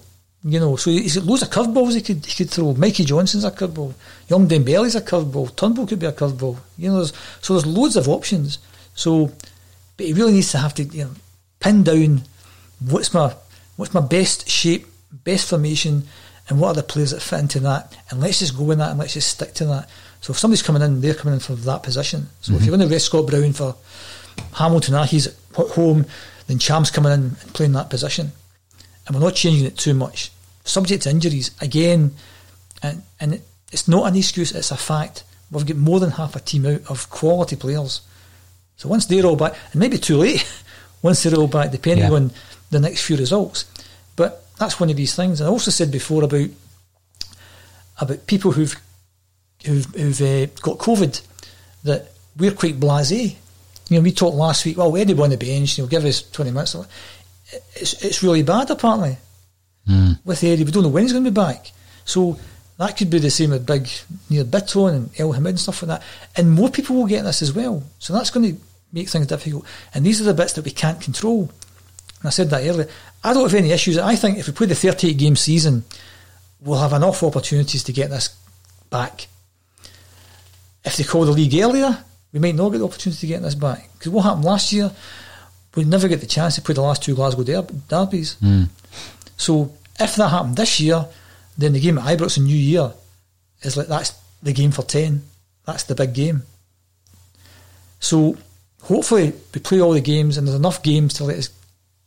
You 0.43 0.59
know, 0.59 0.77
so 0.77 0.91
he's 0.91 1.17
got 1.17 1.27
loads 1.27 1.43
of 1.43 1.51
curveballs 1.51 1.95
he 1.95 2.01
could 2.01 2.25
he 2.25 2.35
could 2.35 2.51
throw. 2.51 2.73
Mikey 2.73 3.05
Johnston's 3.05 3.45
a 3.45 3.51
curveball. 3.51 3.93
Young 4.29 4.49
Dembele's 4.49 4.95
a 4.95 5.03
curveball. 5.03 5.55
Turnbull 5.55 5.87
could 5.87 5.99
be 5.99 6.07
a 6.07 6.13
curveball. 6.13 6.57
You 6.79 6.89
know, 6.89 6.97
there's, 6.97 7.13
so 7.43 7.53
there's 7.53 7.67
loads 7.67 7.97
of 7.97 8.09
options. 8.09 8.59
So, 8.95 9.33
but 9.97 10.07
he 10.07 10.15
really 10.15 10.33
needs 10.33 10.51
to 10.53 10.59
have 10.59 10.75
to 10.75 10.85
you 10.85 11.05
know 11.05 11.11
pin 11.61 11.83
down 11.85 12.23
what's 12.81 13.13
my 13.13 13.35
what's 13.77 13.93
my 13.93 14.01
best 14.01 14.49
shape, 14.49 14.87
best 15.25 15.49
formation, 15.49 16.05
and 16.49 16.59
what 16.59 16.69
are 16.69 16.75
the 16.75 16.83
players 16.83 17.11
that 17.11 17.21
fit 17.21 17.41
into 17.41 17.61
that, 17.61 17.97
and 18.11 18.21
let's 18.21 18.39
just 18.39 18.57
go 18.57 18.71
in 18.71 18.79
that 18.79 18.91
and 18.91 18.99
let's 18.99 19.15
just 19.15 19.29
stick 19.29 19.53
to 19.55 19.67
that. 19.67 19.89
So 20.21 20.33
if 20.33 20.39
somebody's 20.39 20.63
coming 20.63 20.83
in, 20.83 21.01
they're 21.01 21.15
coming 21.15 21.35
in 21.35 21.41
for 21.41 21.55
that 21.55 21.83
position. 21.83 22.29
So 22.41 22.55
if 22.55 22.65
you're 22.65 22.77
going 22.77 22.87
to 22.87 22.93
rest 22.93 23.07
Scott 23.07 23.27
Brown 23.27 23.53
for 23.53 23.75
Hamilton, 24.55 24.95
ah, 24.95 25.05
he's 25.05 25.29
at 25.29 25.35
home, 25.55 26.05
then 26.47 26.59
Cham's 26.59 26.91
coming 26.91 27.13
in 27.13 27.21
and 27.21 27.55
playing 27.55 27.73
that 27.73 27.89
position, 27.89 28.33
and 29.07 29.17
we're 29.17 29.23
not 29.23 29.35
changing 29.35 29.67
it 29.67 29.77
too 29.77 29.95
much. 29.95 30.31
Subject 30.65 31.03
to 31.05 31.11
injuries 31.11 31.51
again, 31.61 32.15
and 32.83 33.03
and 33.19 33.35
it, 33.35 33.43
it's 33.73 33.89
not 33.89 34.07
an 34.07 34.17
excuse; 34.17 34.53
it's 34.53 34.71
a 34.71 34.77
fact. 34.77 35.25
We've 35.51 35.67
got 35.67 35.77
more 35.77 35.99
than 36.01 36.11
half 36.13 36.37
a 36.37 36.41
team 36.41 36.67
out 36.67 36.83
of 36.89 37.11
quality 37.11 37.57
players. 37.57 38.03
So 38.77 38.89
once 38.89 39.07
they're 39.07 39.27
all 39.27 39.37
back, 39.37 39.55
it 39.73 39.77
may 39.77 39.89
be 39.89 39.99
too 39.99 40.17
late. 40.17 40.47
once 41.03 41.23
they're 41.23 41.35
all 41.35 41.49
back, 41.49 41.71
depending 41.71 42.05
Yeah. 42.07 42.17
on 42.17 42.31
the 42.71 42.79
next 42.81 43.03
few 43.03 43.17
results. 43.17 43.65
But 44.17 44.45
that's 44.59 44.79
one 44.79 44.91
of 44.91 44.97
these 44.97 45.15
things. 45.15 45.41
And 45.41 45.49
I 45.49 45.51
also 45.51 45.71
said 45.71 45.91
before 45.91 46.23
about 46.25 46.49
about 48.01 48.27
people 48.27 48.53
who've 48.53 48.81
who've, 49.67 49.85
who've 49.87 50.21
uh, 50.23 50.47
got 50.63 50.79
COVID 50.79 51.21
that 51.85 52.13
we're 52.39 52.53
quite 52.53 52.79
blasé. 52.81 53.35
You 53.89 53.97
know, 53.97 54.03
we 54.03 54.13
talked 54.13 54.37
last 54.37 54.65
week. 54.65 54.79
Well, 54.79 54.97
Eddie 54.97 55.19
on 55.21 55.31
the 55.31 55.37
bench. 55.37 55.79
Know, 55.79 55.87
give 55.87 56.05
us 56.05 56.23
twenty 56.23 56.51
minutes. 56.53 56.77
It's 57.75 58.05
it's 58.05 58.23
really 58.23 58.43
bad 58.43 58.71
apparently 58.71 59.17
hmm. 59.87 60.13
with 60.25 60.45
Eddie. 60.45 60.65
We 60.65 60.71
don't 60.71 60.83
know 60.83 60.89
when 60.89 61.05
he's 61.05 61.13
going 61.13 61.25
to 61.25 61.31
be 61.31 61.35
back. 61.35 61.73
So 62.05 62.39
that 62.79 62.97
could 62.97 63.11
be 63.11 63.19
the 63.19 63.31
same 63.31 63.51
with 63.51 63.67
big 63.67 63.89
Nir 64.31 64.45
Bitton 64.45 64.95
and 64.95 65.13
Elhamed 65.15 65.49
and 65.49 65.61
stuff 65.61 65.83
like 65.83 66.01
that. 66.01 66.03
And 66.37 66.51
more 66.53 66.71
people 66.71 66.97
will 66.97 67.07
get 67.07 67.25
this 67.25 67.43
as 67.43 67.53
well. 67.53 67.83
So 67.99 68.13
that's 68.13 68.31
going 68.31 68.55
to 68.55 68.61
make 68.93 69.09
things 69.09 69.27
difficult. 69.27 69.65
And 69.95 70.05
these 70.05 70.21
are 70.21 70.25
the 70.25 70.35
bits 70.35 70.55
that 70.55 70.65
we 70.65 70.71
can't 70.71 71.01
control. 71.01 71.51
And 72.21 72.27
I 72.27 72.31
said 72.31 72.51
that 72.51 72.67
earlier. 72.67 72.89
I 73.23 73.35
don't 73.35 73.43
have 73.43 73.55
any 73.55 73.73
issues. 73.73 73.99
I 73.99 74.17
think 74.17 74.39
if 74.39 74.47
we 74.47 74.53
play 74.53 74.67
the 74.67 74.75
38 74.75 75.19
game 75.19 75.37
season, 75.37 75.85
we'll 76.61 76.79
have 76.79 76.93
enough 76.93 77.23
opportunities 77.23 77.85
to 77.85 77.93
get 77.93 78.11
this 78.11 78.35
back. 78.89 79.29
If 80.85 80.97
they 80.97 81.05
call 81.05 81.27
the 81.27 81.33
league 81.33 81.55
earlier, 81.63 82.03
we 82.33 82.41
might 82.41 82.55
not 82.55 82.71
get 82.71 82.79
the 82.79 82.85
opportunity 82.85 83.21
to 83.21 83.27
get 83.27 83.43
this 83.43 83.55
back. 83.55 83.91
Because 83.93 84.11
what 84.11 84.23
happened 84.23 84.45
last 84.45 84.73
year, 84.73 84.91
we 85.75 85.85
never 85.85 86.09
get 86.09 86.21
the 86.21 86.27
chance 86.27 86.57
to 86.57 86.63
play 86.63 86.75
the 86.75 86.83
last 86.83 87.03
two 87.03 87.15
Glasgow 87.15 87.45
der- 87.45 87.75
derbies. 87.89 88.35
Hmm. 88.35 88.65
So 89.37 89.73
if 89.99 90.17
that 90.17 90.29
happened 90.29 90.57
this 90.57 90.81
year, 90.81 91.07
then 91.57 91.73
the 91.73 91.81
game 91.81 91.99
at 91.99 92.19
Ibrox 92.19 92.39
in 92.39 92.45
New 92.45 92.57
Year 92.57 92.93
is 93.63 93.77
like 93.77 93.87
that's 93.87 94.19
the 94.43 94.53
game 94.53 94.73
for 94.73 94.83
10. 94.83 95.23
That's 95.67 95.85
the 95.85 95.95
big 95.95 96.15
game. 96.15 96.43
So 98.01 98.37
hopefully 98.83 99.33
we 99.55 99.61
play 99.61 99.81
all 99.81 99.93
the 99.93 100.01
games 100.01 100.37
and 100.37 100.47
there's 100.47 100.57
enough 100.57 100.83
games 100.83 101.15
to 101.15 101.25
let 101.25 101.37
us 101.37 101.51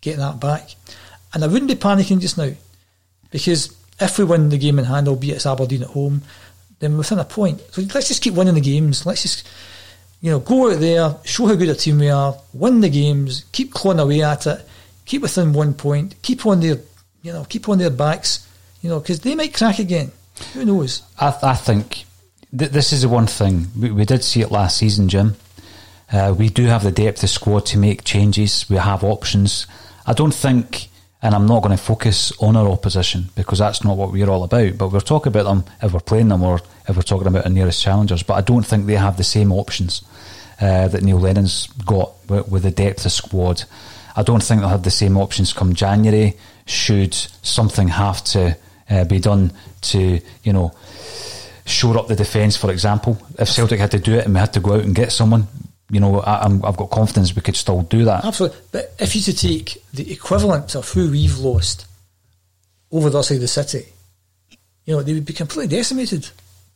get 0.01 0.18
that 0.18 0.39
back. 0.39 0.76
And 1.34 1.43
I 1.43 1.47
wouldn't 1.47 1.70
be 1.70 1.76
panicking 1.76 2.20
just 2.20 2.38
now 2.38 2.51
because 3.32 3.76
if 3.99 4.18
we 4.18 4.26
win 4.26 4.49
the 4.49 4.57
game 4.57 4.80
in 4.80 4.86
hand, 4.86 5.07
albeit 5.07 5.36
it's 5.38 5.45
Aberdeen 5.45 5.84
at 5.84 5.89
home, 5.89 6.24
then 6.80 6.93
we're 6.93 6.99
within 6.99 7.20
a 7.20 7.26
point. 7.26 7.61
So 7.72 7.82
let's 7.93 8.07
just 8.07 8.22
keep 8.22 8.34
winning 8.34 8.55
the 8.55 8.61
games. 8.61 9.05
Let's 9.05 9.22
just, 9.22 9.47
you 10.24 10.32
know, 10.32 10.39
go 10.39 10.71
out 10.71 10.80
there, 10.80 11.17
show 11.26 11.47
how 11.47 11.55
good 11.55 11.67
a 11.67 11.76
team 11.76 11.99
we 11.99 12.09
are, 12.09 12.34
win 12.53 12.80
the 12.80 12.89
games, 12.89 13.43
keep 13.51 13.74
clawing 13.74 13.99
away 13.99 14.24
at 14.24 14.47
it, 14.47 14.65
keep 15.03 15.21
within 15.21 15.51
one 15.51 15.74
point, 15.74 16.15
keep 16.21 16.45
on 16.45 16.61
their, 16.61 16.78
you 17.21 17.34
know, 17.34 17.43
keep 17.43 17.67
on 17.67 17.78
their 17.78 17.89
backs, 17.89 18.47
you 18.82 18.89
know, 18.89 19.01
because 19.01 19.19
they 19.19 19.36
might 19.36 19.53
crack 19.53 19.80
again. 19.80 20.13
Who 20.53 20.63
knows? 20.63 21.03
I, 21.19 21.32
th- 21.32 21.43
I 21.43 21.55
think 21.55 22.05
th- 22.57 22.71
this 22.71 22.93
is 22.93 23.01
the 23.01 23.09
one 23.09 23.28
thing 23.28 23.67
we, 23.78 23.91
we 23.91 24.05
did 24.05 24.24
see 24.24 24.39
it 24.39 24.49
last 24.49 24.78
season, 24.78 25.09
Jim. 25.09 25.36
Uh, 26.09 26.34
we 26.38 26.47
do 26.47 26.67
have 26.67 26.84
the 26.84 26.91
depth 26.91 27.21
of 27.24 27.30
squad 27.30 27.65
to 27.65 27.78
make 27.78 28.05
changes. 28.05 28.65
We 28.69 28.78
have 28.78 29.03
options. 29.03 29.67
I 30.07 30.13
don't 30.13 30.34
think, 30.34 30.88
and 31.21 31.36
I'm 31.36 31.47
not 31.47 31.63
going 31.63 31.76
to 31.76 31.84
focus 31.84 32.32
on 32.39 32.55
our 32.55 32.69
opposition 32.69 33.26
because 33.36 33.59
that's 33.59 33.84
not 33.84 33.97
what 33.97 34.13
we're 34.13 34.30
all 34.30 34.45
about. 34.45 34.78
But 34.78 34.93
we're 34.93 35.01
talking 35.01 35.34
about 35.34 35.43
them 35.43 35.65
if 35.82 35.91
we're 35.91 35.99
playing 35.99 36.30
them 36.30 36.43
or 36.43 36.61
if 36.88 36.96
we're 36.96 37.02
talking 37.02 37.28
about 37.28 37.46
our 37.46 37.52
nearest 37.52 37.82
challengers. 37.82 38.24
But 38.24 38.36
I 38.36 38.42
don't 38.42 38.66
think 38.66 38.86
they 38.86 38.96
have 38.96 39.18
the 39.18 39.24
same 39.24 39.52
options 39.52 40.04
uh, 40.62 40.88
that 40.88 41.04
Neil 41.04 41.20
Lennon's 41.20 41.68
got 41.86 42.14
with, 42.30 42.48
with 42.50 42.64
the 42.64 42.72
depth 42.72 43.06
of 43.06 43.12
squad. 43.12 43.64
I 44.16 44.24
don't 44.24 44.44
think 44.44 44.62
they'll 44.62 44.70
have 44.70 44.84
the 44.84 44.92
same 44.92 45.18
options 45.18 45.54
come 45.54 45.74
January. 45.74 46.38
Should 46.66 47.14
something 47.14 47.88
have 47.90 48.24
to 48.26 48.58
uh, 48.90 49.04
be 49.06 49.20
done 49.20 49.52
to, 49.82 50.20
you 50.44 50.54
know, 50.54 50.74
shore 51.66 51.98
up 51.98 52.08
the 52.08 52.16
defence, 52.16 52.56
for 52.58 52.72
example. 52.72 53.18
If 53.40 53.50
Celtic 53.50 53.80
had 53.80 53.92
to 53.92 54.00
do 54.00 54.14
it 54.14 54.26
and 54.26 54.34
we 54.34 54.40
had 54.40 54.54
to 54.54 54.60
go 54.60 54.74
out 54.74 54.84
and 54.84 54.96
get 54.96 55.12
someone, 55.12 55.48
you 55.90 56.00
know, 56.00 56.20
I, 56.20 56.46
I've 56.46 56.78
got 56.78 56.90
confidence 56.90 57.36
we 57.36 57.42
could 57.42 57.56
still 57.56 57.82
do 57.84 58.06
that. 58.06 58.26
Absolutely. 58.26 58.58
But 58.72 58.94
if 59.00 59.16
you 59.16 59.22
to 59.24 59.34
take 59.36 59.84
the 59.94 60.12
equivalent 60.12 60.76
of 60.76 60.90
who 60.90 61.12
we've 61.12 61.38
lost 61.38 61.86
over 62.92 63.10
the 63.10 63.22
side 63.24 63.36
of 63.36 63.42
the 63.42 63.48
city, 63.48 63.86
you 64.86 64.96
know, 64.96 65.02
they 65.02 65.14
would 65.14 65.26
be 65.26 65.34
completely 65.34 65.76
decimated. 65.76 66.30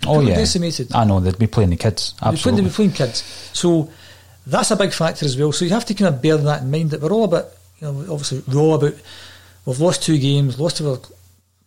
Oh 0.05 0.21
yeah, 0.21 0.35
decimated. 0.35 0.93
I 0.93 1.05
know 1.05 1.19
they'd 1.19 1.37
be 1.37 1.47
playing 1.47 1.71
the 1.71 1.75
kids. 1.75 2.13
They'd 2.13 2.17
be 2.17 2.21
playing, 2.21 2.33
Absolutely. 2.33 2.61
they'd 2.61 2.69
be 2.69 2.75
playing 2.75 2.91
kids. 2.91 3.49
So 3.53 3.89
that's 4.45 4.71
a 4.71 4.75
big 4.75 4.93
factor 4.93 5.25
as 5.25 5.37
well. 5.37 5.51
So 5.51 5.65
you 5.65 5.71
have 5.71 5.85
to 5.85 5.93
kind 5.93 6.13
of 6.13 6.21
bear 6.21 6.37
that 6.37 6.61
in 6.61 6.71
mind 6.71 6.91
that 6.91 7.01
we're 7.01 7.11
all 7.11 7.25
a 7.25 7.27
bit, 7.27 7.45
you 7.79 7.91
know, 7.91 8.13
obviously 8.13 8.43
raw 8.47 8.75
about. 8.75 8.95
We've 9.65 9.79
lost 9.79 10.03
two 10.03 10.17
games, 10.17 10.59
lost 10.59 10.77
to 10.77 10.91
our 10.91 10.99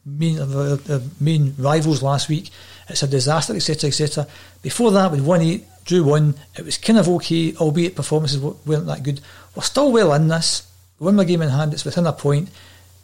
main, 0.07 0.39
our, 0.41 0.79
our 0.91 1.01
main 1.21 1.55
rivals 1.59 2.03
last 2.03 2.29
week. 2.29 2.51
It's 2.89 3.03
a 3.03 3.09
disaster, 3.09 3.55
etc., 3.55 3.89
etc. 3.89 4.27
Before 4.63 4.91
that, 4.93 5.13
we 5.13 5.21
won 5.21 5.43
eight, 5.43 5.67
drew 5.85 6.05
one. 6.05 6.35
It 6.57 6.65
was 6.65 6.79
kind 6.79 6.99
of 6.99 7.09
okay, 7.09 7.55
albeit 7.57 7.95
performances 7.95 8.41
weren't 8.41 8.87
that 8.87 9.03
good. 9.03 9.21
We're 9.55 9.63
still 9.63 9.93
well 9.93 10.15
in 10.15 10.29
this. 10.29 10.67
We 10.99 11.07
win 11.07 11.17
the 11.17 11.25
game 11.25 11.43
in 11.43 11.51
hand. 11.51 11.75
It's 11.75 11.85
within 11.85 12.07
a 12.07 12.13
point. 12.13 12.49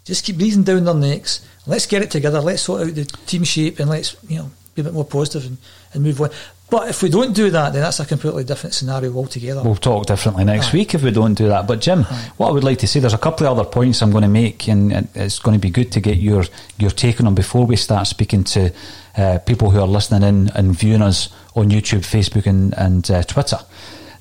Just 0.04 0.24
keep 0.24 0.38
breathing 0.38 0.62
down 0.62 0.84
their 0.84 0.94
necks. 0.94 1.44
Let's 1.66 1.86
get 1.86 2.02
it 2.02 2.10
together. 2.10 2.40
Let's 2.40 2.62
sort 2.62 2.86
out 2.86 2.94
the 2.94 3.04
team 3.04 3.44
shape 3.44 3.80
and 3.80 3.90
let's 3.90 4.16
you 4.28 4.38
know 4.38 4.50
be 4.76 4.82
a 4.82 4.84
bit 4.84 4.94
more 4.94 5.04
positive 5.04 5.46
and, 5.46 5.58
and 5.92 6.02
move 6.02 6.20
on. 6.20 6.30
But 6.68 6.88
if 6.88 7.02
we 7.02 7.08
don't 7.08 7.32
do 7.32 7.50
that, 7.50 7.72
then 7.72 7.82
that's 7.82 8.00
a 8.00 8.06
completely 8.06 8.42
different 8.42 8.74
scenario 8.74 9.14
altogether. 9.14 9.62
We'll 9.62 9.76
talk 9.76 10.06
differently 10.06 10.44
next 10.44 10.68
Aye. 10.68 10.78
week 10.78 10.94
if 10.94 11.02
we 11.02 11.12
don't 11.12 11.34
do 11.34 11.48
that. 11.48 11.66
But 11.68 11.80
Jim, 11.80 12.02
what 12.36 12.48
I 12.48 12.50
would 12.50 12.64
like 12.64 12.78
to 12.78 12.88
say, 12.88 12.98
there's 12.98 13.14
a 13.14 13.18
couple 13.18 13.46
of 13.46 13.56
other 13.56 13.68
points 13.68 14.02
I'm 14.02 14.10
going 14.10 14.22
to 14.22 14.28
make, 14.28 14.68
and 14.68 14.92
and 14.92 15.08
it's 15.14 15.38
going 15.38 15.56
to 15.56 15.60
be 15.60 15.70
good 15.70 15.92
to 15.92 16.00
get 16.00 16.16
your 16.16 16.44
your 16.78 16.90
take 16.90 17.20
on 17.20 17.26
them 17.26 17.34
before 17.34 17.66
we 17.66 17.76
start 17.76 18.08
speaking 18.08 18.42
to 18.44 18.72
uh, 19.16 19.38
people 19.46 19.70
who 19.70 19.80
are 19.80 19.86
listening 19.86 20.22
in 20.28 20.50
and 20.56 20.76
viewing 20.76 21.02
us 21.02 21.28
on 21.54 21.70
YouTube, 21.70 22.00
Facebook, 22.00 22.46
and 22.46 22.74
and 22.76 23.10
uh, 23.10 23.22
Twitter. 23.22 23.58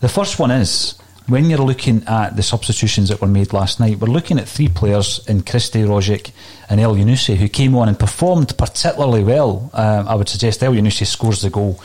The 0.02 0.10
first 0.10 0.38
one 0.38 0.52
is 0.52 0.96
when 1.28 1.50
you're 1.50 1.60
looking 1.60 2.04
at 2.08 2.36
the 2.36 2.44
substitutions 2.44 3.10
that 3.10 3.22
were 3.22 3.28
made 3.28 3.54
last 3.54 3.80
night, 3.80 4.00
we're 4.00 4.08
looking 4.08 4.38
at 4.40 4.48
three 4.48 4.68
players 4.68 5.26
in 5.28 5.42
Christie, 5.42 5.84
Rogic, 5.84 6.32
and 6.70 6.80
Elyounoussi 6.80 7.36
who 7.36 7.48
came 7.48 7.76
on 7.76 7.88
and 7.88 8.00
performed 8.00 8.58
particularly 8.58 9.24
well. 9.24 9.70
Um, 9.74 10.08
I 10.08 10.16
would 10.16 10.30
suggest 10.30 10.62
Elyounoussi 10.62 11.06
scores 11.06 11.42
the 11.42 11.50
goal. 11.50 11.80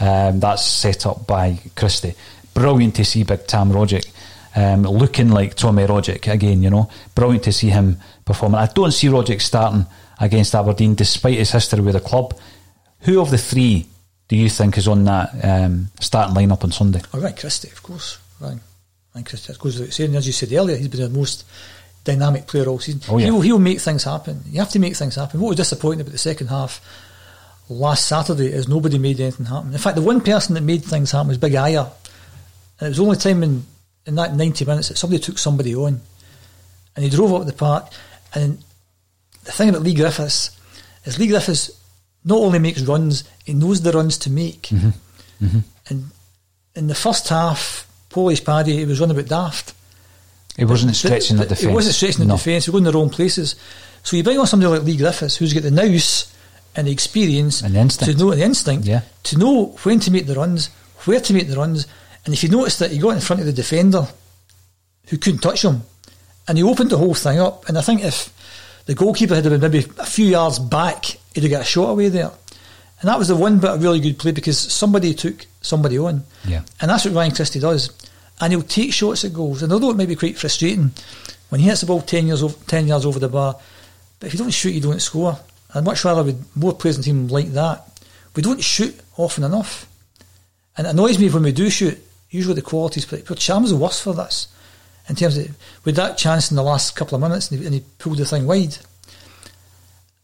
Um, 0.00 0.40
that's 0.40 0.64
set 0.66 1.06
up 1.06 1.26
by 1.26 1.58
Christie. 1.76 2.14
Brilliant 2.54 2.96
to 2.96 3.04
see 3.04 3.22
Big 3.22 3.46
Tam 3.46 3.70
Rogic 3.70 4.12
um, 4.54 4.82
looking 4.82 5.30
like 5.30 5.54
Tommy 5.54 5.84
Rogic 5.84 6.30
again, 6.32 6.62
you 6.62 6.70
know. 6.70 6.90
Brilliant 7.14 7.44
to 7.44 7.52
see 7.52 7.68
him 7.68 7.98
performing. 8.24 8.60
I 8.60 8.66
don't 8.66 8.92
see 8.92 9.08
Rogic 9.08 9.40
starting 9.40 9.86
against 10.20 10.54
Aberdeen 10.54 10.94
despite 10.94 11.38
his 11.38 11.50
history 11.50 11.80
with 11.80 11.94
the 11.94 12.00
club. 12.00 12.38
Who 13.00 13.20
of 13.20 13.30
the 13.30 13.38
three 13.38 13.86
do 14.28 14.36
you 14.36 14.48
think 14.48 14.78
is 14.78 14.88
on 14.88 15.04
that 15.04 15.30
um, 15.42 15.88
starting 16.00 16.34
lineup 16.34 16.64
on 16.64 16.72
Sunday? 16.72 17.02
Oh, 17.12 17.20
Ryan 17.20 17.36
Christie, 17.36 17.70
of 17.70 17.82
course. 17.82 18.18
Ryan, 18.40 18.60
Christie. 19.24 19.52
That 19.52 19.58
goes 19.58 19.78
without 19.78 19.92
saying. 19.92 20.16
As 20.16 20.26
you 20.26 20.32
said 20.32 20.52
earlier, 20.52 20.76
he's 20.76 20.88
been 20.88 21.00
the 21.00 21.08
most 21.08 21.44
dynamic 22.04 22.46
player 22.46 22.66
all 22.66 22.78
season. 22.78 23.00
Oh, 23.08 23.18
yeah. 23.18 23.26
he'll, 23.26 23.40
he'll 23.40 23.58
make 23.58 23.80
things 23.80 24.04
happen. 24.04 24.42
You 24.46 24.60
have 24.60 24.70
to 24.70 24.78
make 24.78 24.96
things 24.96 25.14
happen. 25.14 25.40
What 25.40 25.48
was 25.48 25.56
disappointing 25.56 26.00
about 26.00 26.12
the 26.12 26.18
second 26.18 26.48
half 26.48 26.80
last 27.68 28.06
Saturday 28.06 28.46
is 28.46 28.68
nobody 28.68 28.98
made 28.98 29.20
anything 29.20 29.46
happen. 29.46 29.72
In 29.72 29.78
fact, 29.78 29.96
the 29.96 30.02
one 30.02 30.20
person 30.20 30.54
that 30.54 30.62
made 30.62 30.84
things 30.84 31.12
happen 31.12 31.28
was 31.28 31.38
Big 31.38 31.54
Aya. 31.54 31.86
And 32.80 32.86
it 32.86 32.88
was 32.88 32.96
the 32.96 33.04
only 33.04 33.16
time 33.16 33.42
in, 33.42 33.64
in 34.06 34.14
that 34.16 34.34
90 34.34 34.64
minutes 34.64 34.88
that 34.88 34.98
somebody 34.98 35.22
took 35.22 35.38
somebody 35.38 35.74
on. 35.74 36.00
And 36.96 37.04
he 37.04 37.10
drove 37.10 37.32
up 37.32 37.46
the 37.46 37.52
park. 37.52 37.92
And 38.34 38.58
the 39.44 39.52
thing 39.52 39.68
about 39.68 39.82
Leigh 39.82 39.94
Griffiths 39.94 40.58
is 41.04 41.18
Leigh 41.18 41.28
Griffiths 41.28 41.70
not 42.24 42.38
only 42.38 42.58
makes 42.58 42.82
runs, 42.82 43.24
he 43.44 43.54
knows 43.54 43.82
the 43.82 43.92
runs 43.92 44.18
to 44.18 44.30
make. 44.30 44.62
Mm-hmm. 44.62 45.58
And 45.88 46.10
in 46.74 46.86
the 46.86 46.94
first 46.94 47.28
half, 47.28 47.88
Polish 48.12 48.44
Paddy, 48.44 48.76
he 48.76 48.84
was 48.84 49.00
running 49.00 49.16
about 49.16 49.28
daft. 49.28 49.74
He 50.56 50.64
wasn't 50.64 50.94
stretching 50.94 51.36
the, 51.36 51.44
the 51.44 51.48
defence. 51.50 51.68
He 51.68 51.74
wasn't 51.74 51.94
stretching 51.94 52.26
no. 52.28 52.34
the 52.34 52.38
defence. 52.38 52.66
He 52.66 52.70
was 52.70 52.80
going 52.80 52.84
the 52.84 52.98
wrong 52.98 53.10
places. 53.10 53.56
So 54.02 54.16
you 54.16 54.22
bring 54.22 54.38
on 54.38 54.46
somebody 54.46 54.70
like 54.70 54.82
Leigh 54.82 54.96
Griffiths, 54.96 55.36
who's 55.36 55.54
got 55.54 55.62
the 55.62 55.70
nous 55.70 56.32
and 56.76 56.86
the 56.86 56.92
experience 56.92 57.62
and 57.62 57.74
the 57.74 57.80
instinct. 57.80 58.18
to 58.18 58.24
know 58.24 58.34
the 58.34 58.42
instinct, 58.42 58.86
yeah. 58.86 59.02
to 59.24 59.38
know 59.38 59.76
when 59.82 60.00
to 60.00 60.10
make 60.10 60.26
the 60.26 60.34
runs, 60.34 60.68
where 61.04 61.20
to 61.20 61.32
make 61.32 61.48
the 61.48 61.56
runs. 61.56 61.86
And 62.24 62.34
if 62.34 62.42
you 62.42 62.50
notice 62.50 62.78
that 62.78 62.90
he 62.90 62.98
got 62.98 63.10
in 63.10 63.20
front 63.20 63.40
of 63.40 63.46
the 63.46 63.52
defender, 63.52 64.06
who 65.08 65.18
couldn't 65.18 65.40
touch 65.40 65.64
him, 65.64 65.82
and 66.48 66.58
he 66.58 66.64
opened 66.64 66.90
the 66.90 66.98
whole 66.98 67.14
thing 67.14 67.40
up. 67.40 67.68
And 67.68 67.78
I 67.78 67.82
think 67.82 68.04
if 68.04 68.32
the 68.86 68.94
goalkeeper 68.94 69.34
had 69.34 69.44
been 69.44 69.60
maybe 69.60 69.86
a 69.98 70.06
few 70.06 70.26
yards 70.26 70.58
back, 70.58 71.04
he'd 71.34 71.44
have 71.44 71.50
got 71.50 71.62
a 71.62 71.64
shot 71.64 71.90
away 71.90 72.08
there. 72.08 72.30
And 73.02 73.08
that 73.08 73.18
was 73.18 73.28
the 73.28 73.36
one 73.36 73.58
bit 73.58 73.70
of 73.70 73.82
really 73.82 73.98
good 73.98 74.18
play 74.18 74.30
because 74.30 74.56
somebody 74.56 75.12
took 75.12 75.46
somebody 75.60 75.98
on. 75.98 76.22
Yeah. 76.46 76.62
And 76.80 76.88
that's 76.88 77.04
what 77.04 77.14
Ryan 77.14 77.34
Christie 77.34 77.58
does. 77.58 77.90
And 78.40 78.52
he'll 78.52 78.62
take 78.62 78.92
shots 78.92 79.24
at 79.24 79.32
goals. 79.32 79.62
And 79.62 79.72
although 79.72 79.90
it 79.90 79.96
may 79.96 80.06
be 80.06 80.14
quite 80.14 80.38
frustrating 80.38 80.92
when 81.48 81.60
he 81.60 81.66
hits 81.66 81.80
the 81.80 81.88
ball 81.88 82.00
10, 82.00 82.28
years 82.28 82.44
over, 82.44 82.56
10 82.66 82.86
yards 82.86 83.04
over 83.04 83.18
the 83.18 83.28
bar, 83.28 83.58
but 84.20 84.28
if 84.28 84.34
you 84.34 84.38
don't 84.38 84.54
shoot, 84.54 84.70
you 84.70 84.80
don't 84.80 85.02
score. 85.02 85.36
I'd 85.74 85.84
much 85.84 86.04
rather 86.04 86.22
with 86.22 86.56
more 86.56 86.74
players 86.74 86.96
in 86.96 87.02
the 87.02 87.06
team 87.06 87.28
like 87.28 87.52
that. 87.52 87.84
We 88.36 88.42
don't 88.42 88.62
shoot 88.62 88.98
often 89.16 89.42
enough. 89.42 89.88
And 90.76 90.86
it 90.86 90.90
annoys 90.90 91.18
me 91.18 91.28
when 91.28 91.42
we 91.42 91.50
do 91.50 91.70
shoot, 91.70 91.98
usually 92.30 92.54
the 92.54 92.62
qualities, 92.62 93.04
but 93.04 93.24
Ntcham's 93.24 93.70
the 93.70 93.76
worst 93.76 94.02
for 94.02 94.14
this. 94.14 94.46
In 95.08 95.16
terms 95.16 95.36
of, 95.36 95.48
with 95.84 95.96
that 95.96 96.16
chance 96.16 96.52
in 96.52 96.56
the 96.56 96.62
last 96.62 96.94
couple 96.94 97.16
of 97.16 97.22
minutes 97.22 97.50
and 97.50 97.60
he, 97.60 97.66
and 97.66 97.74
he 97.74 97.84
pulled 97.98 98.18
the 98.18 98.24
thing 98.24 98.46
wide, 98.46 98.78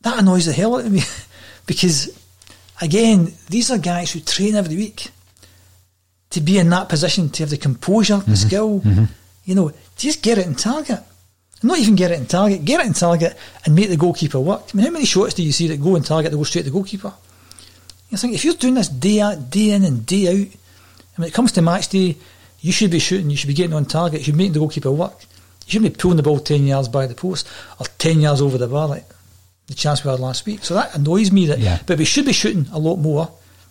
that 0.03 0.21
annoys 0.21 0.47
the 0.47 0.53
hell 0.53 0.77
out 0.77 0.87
of 0.87 0.93
me. 0.93 1.03
because, 1.67 2.17
again, 2.81 3.33
these 3.49 3.71
are 3.71 3.79
guys 3.79 4.13
who 4.13 4.21
train 4.21 4.55
every 4.55 4.77
week 4.77 5.11
to 6.31 6.41
be 6.41 6.59
in 6.59 6.69
that 6.71 6.89
position, 6.89 7.31
to 7.31 7.43
have 7.43 7.51
the 7.51 7.57
composure, 7.57 8.17
the 8.19 8.23
Mm-hmm. 8.33 8.35
skill, 8.35 8.83
you 9.45 9.55
know, 9.55 9.73
just 9.97 10.23
get 10.23 10.39
it 10.39 10.47
in 10.47 10.55
target. 10.55 11.01
Not 11.63 11.79
even 11.79 11.97
get 11.97 12.11
it 12.13 12.19
in 12.21 12.27
target, 12.27 12.65
get 12.65 12.81
it 12.81 12.87
in 12.87 12.93
target 12.93 13.37
and 13.65 13.75
make 13.75 13.89
the 13.89 13.97
goalkeeper 13.97 14.39
work. 14.39 14.63
I 14.73 14.77
mean, 14.77 14.87
how 14.87 14.93
many 14.93 15.07
shots 15.07 15.35
do 15.35 15.43
you 15.43 15.51
see 15.53 15.67
that 15.69 15.83
go 15.83 15.97
in 15.97 16.03
target 16.05 16.31
that 16.31 16.37
go 16.37 16.45
straight 16.45 16.63
to 16.63 16.71
the 16.71 16.73
goalkeeper? 16.73 17.13
You 18.11 18.17
think 18.19 18.35
if 18.35 18.45
you're 18.45 18.55
doing 18.55 18.75
this 18.75 18.89
day 18.89 19.21
out, 19.21 19.51
day 19.51 19.71
in 19.71 19.85
and 19.85 20.07
day 20.07 20.29
out, 20.29 20.35
and 20.35 21.17
when 21.17 21.29
it 21.29 21.35
comes 21.35 21.53
to 21.53 21.63
match 21.63 21.89
day, 21.89 22.17
you 22.61 22.73
should 22.73 22.91
be 22.91 22.99
shooting, 23.01 23.29
you 23.31 23.37
should 23.37 23.49
be 23.49 23.55
getting 23.55 23.75
on 23.75 23.87
target, 23.87 24.21
you 24.21 24.25
should 24.27 24.35
be 24.35 24.39
making 24.39 24.53
the 24.53 24.59
goalkeeper 24.61 24.91
work. 24.93 25.17
You 25.67 25.73
shouldn't 25.73 25.95
be 25.95 25.99
pulling 25.99 26.17
the 26.17 26.23
ball 26.23 26.39
10 26.39 26.67
yards 26.67 26.89
by 26.89 27.07
the 27.07 27.15
post 27.15 27.49
or 27.81 27.87
10 27.99 28.21
yards 28.21 28.41
over 28.41 28.57
the 28.57 28.69
bar 28.69 28.87
like 28.89 29.05
the 29.69 29.75
chance 29.75 30.03
we 30.05 30.11
had 30.11 30.19
last 30.21 30.45
week. 30.47 30.65
So 30.65 30.75
that 30.75 30.95
annoys 30.95 31.31
me 31.31 31.47
that, 31.47 31.59
Yeah. 31.61 31.79
but 31.87 31.99
we 31.99 32.05
should 32.05 32.25
be 32.27 32.33
shooting 32.33 32.67
a 32.73 32.79
lot 32.79 32.97
more. 32.97 33.31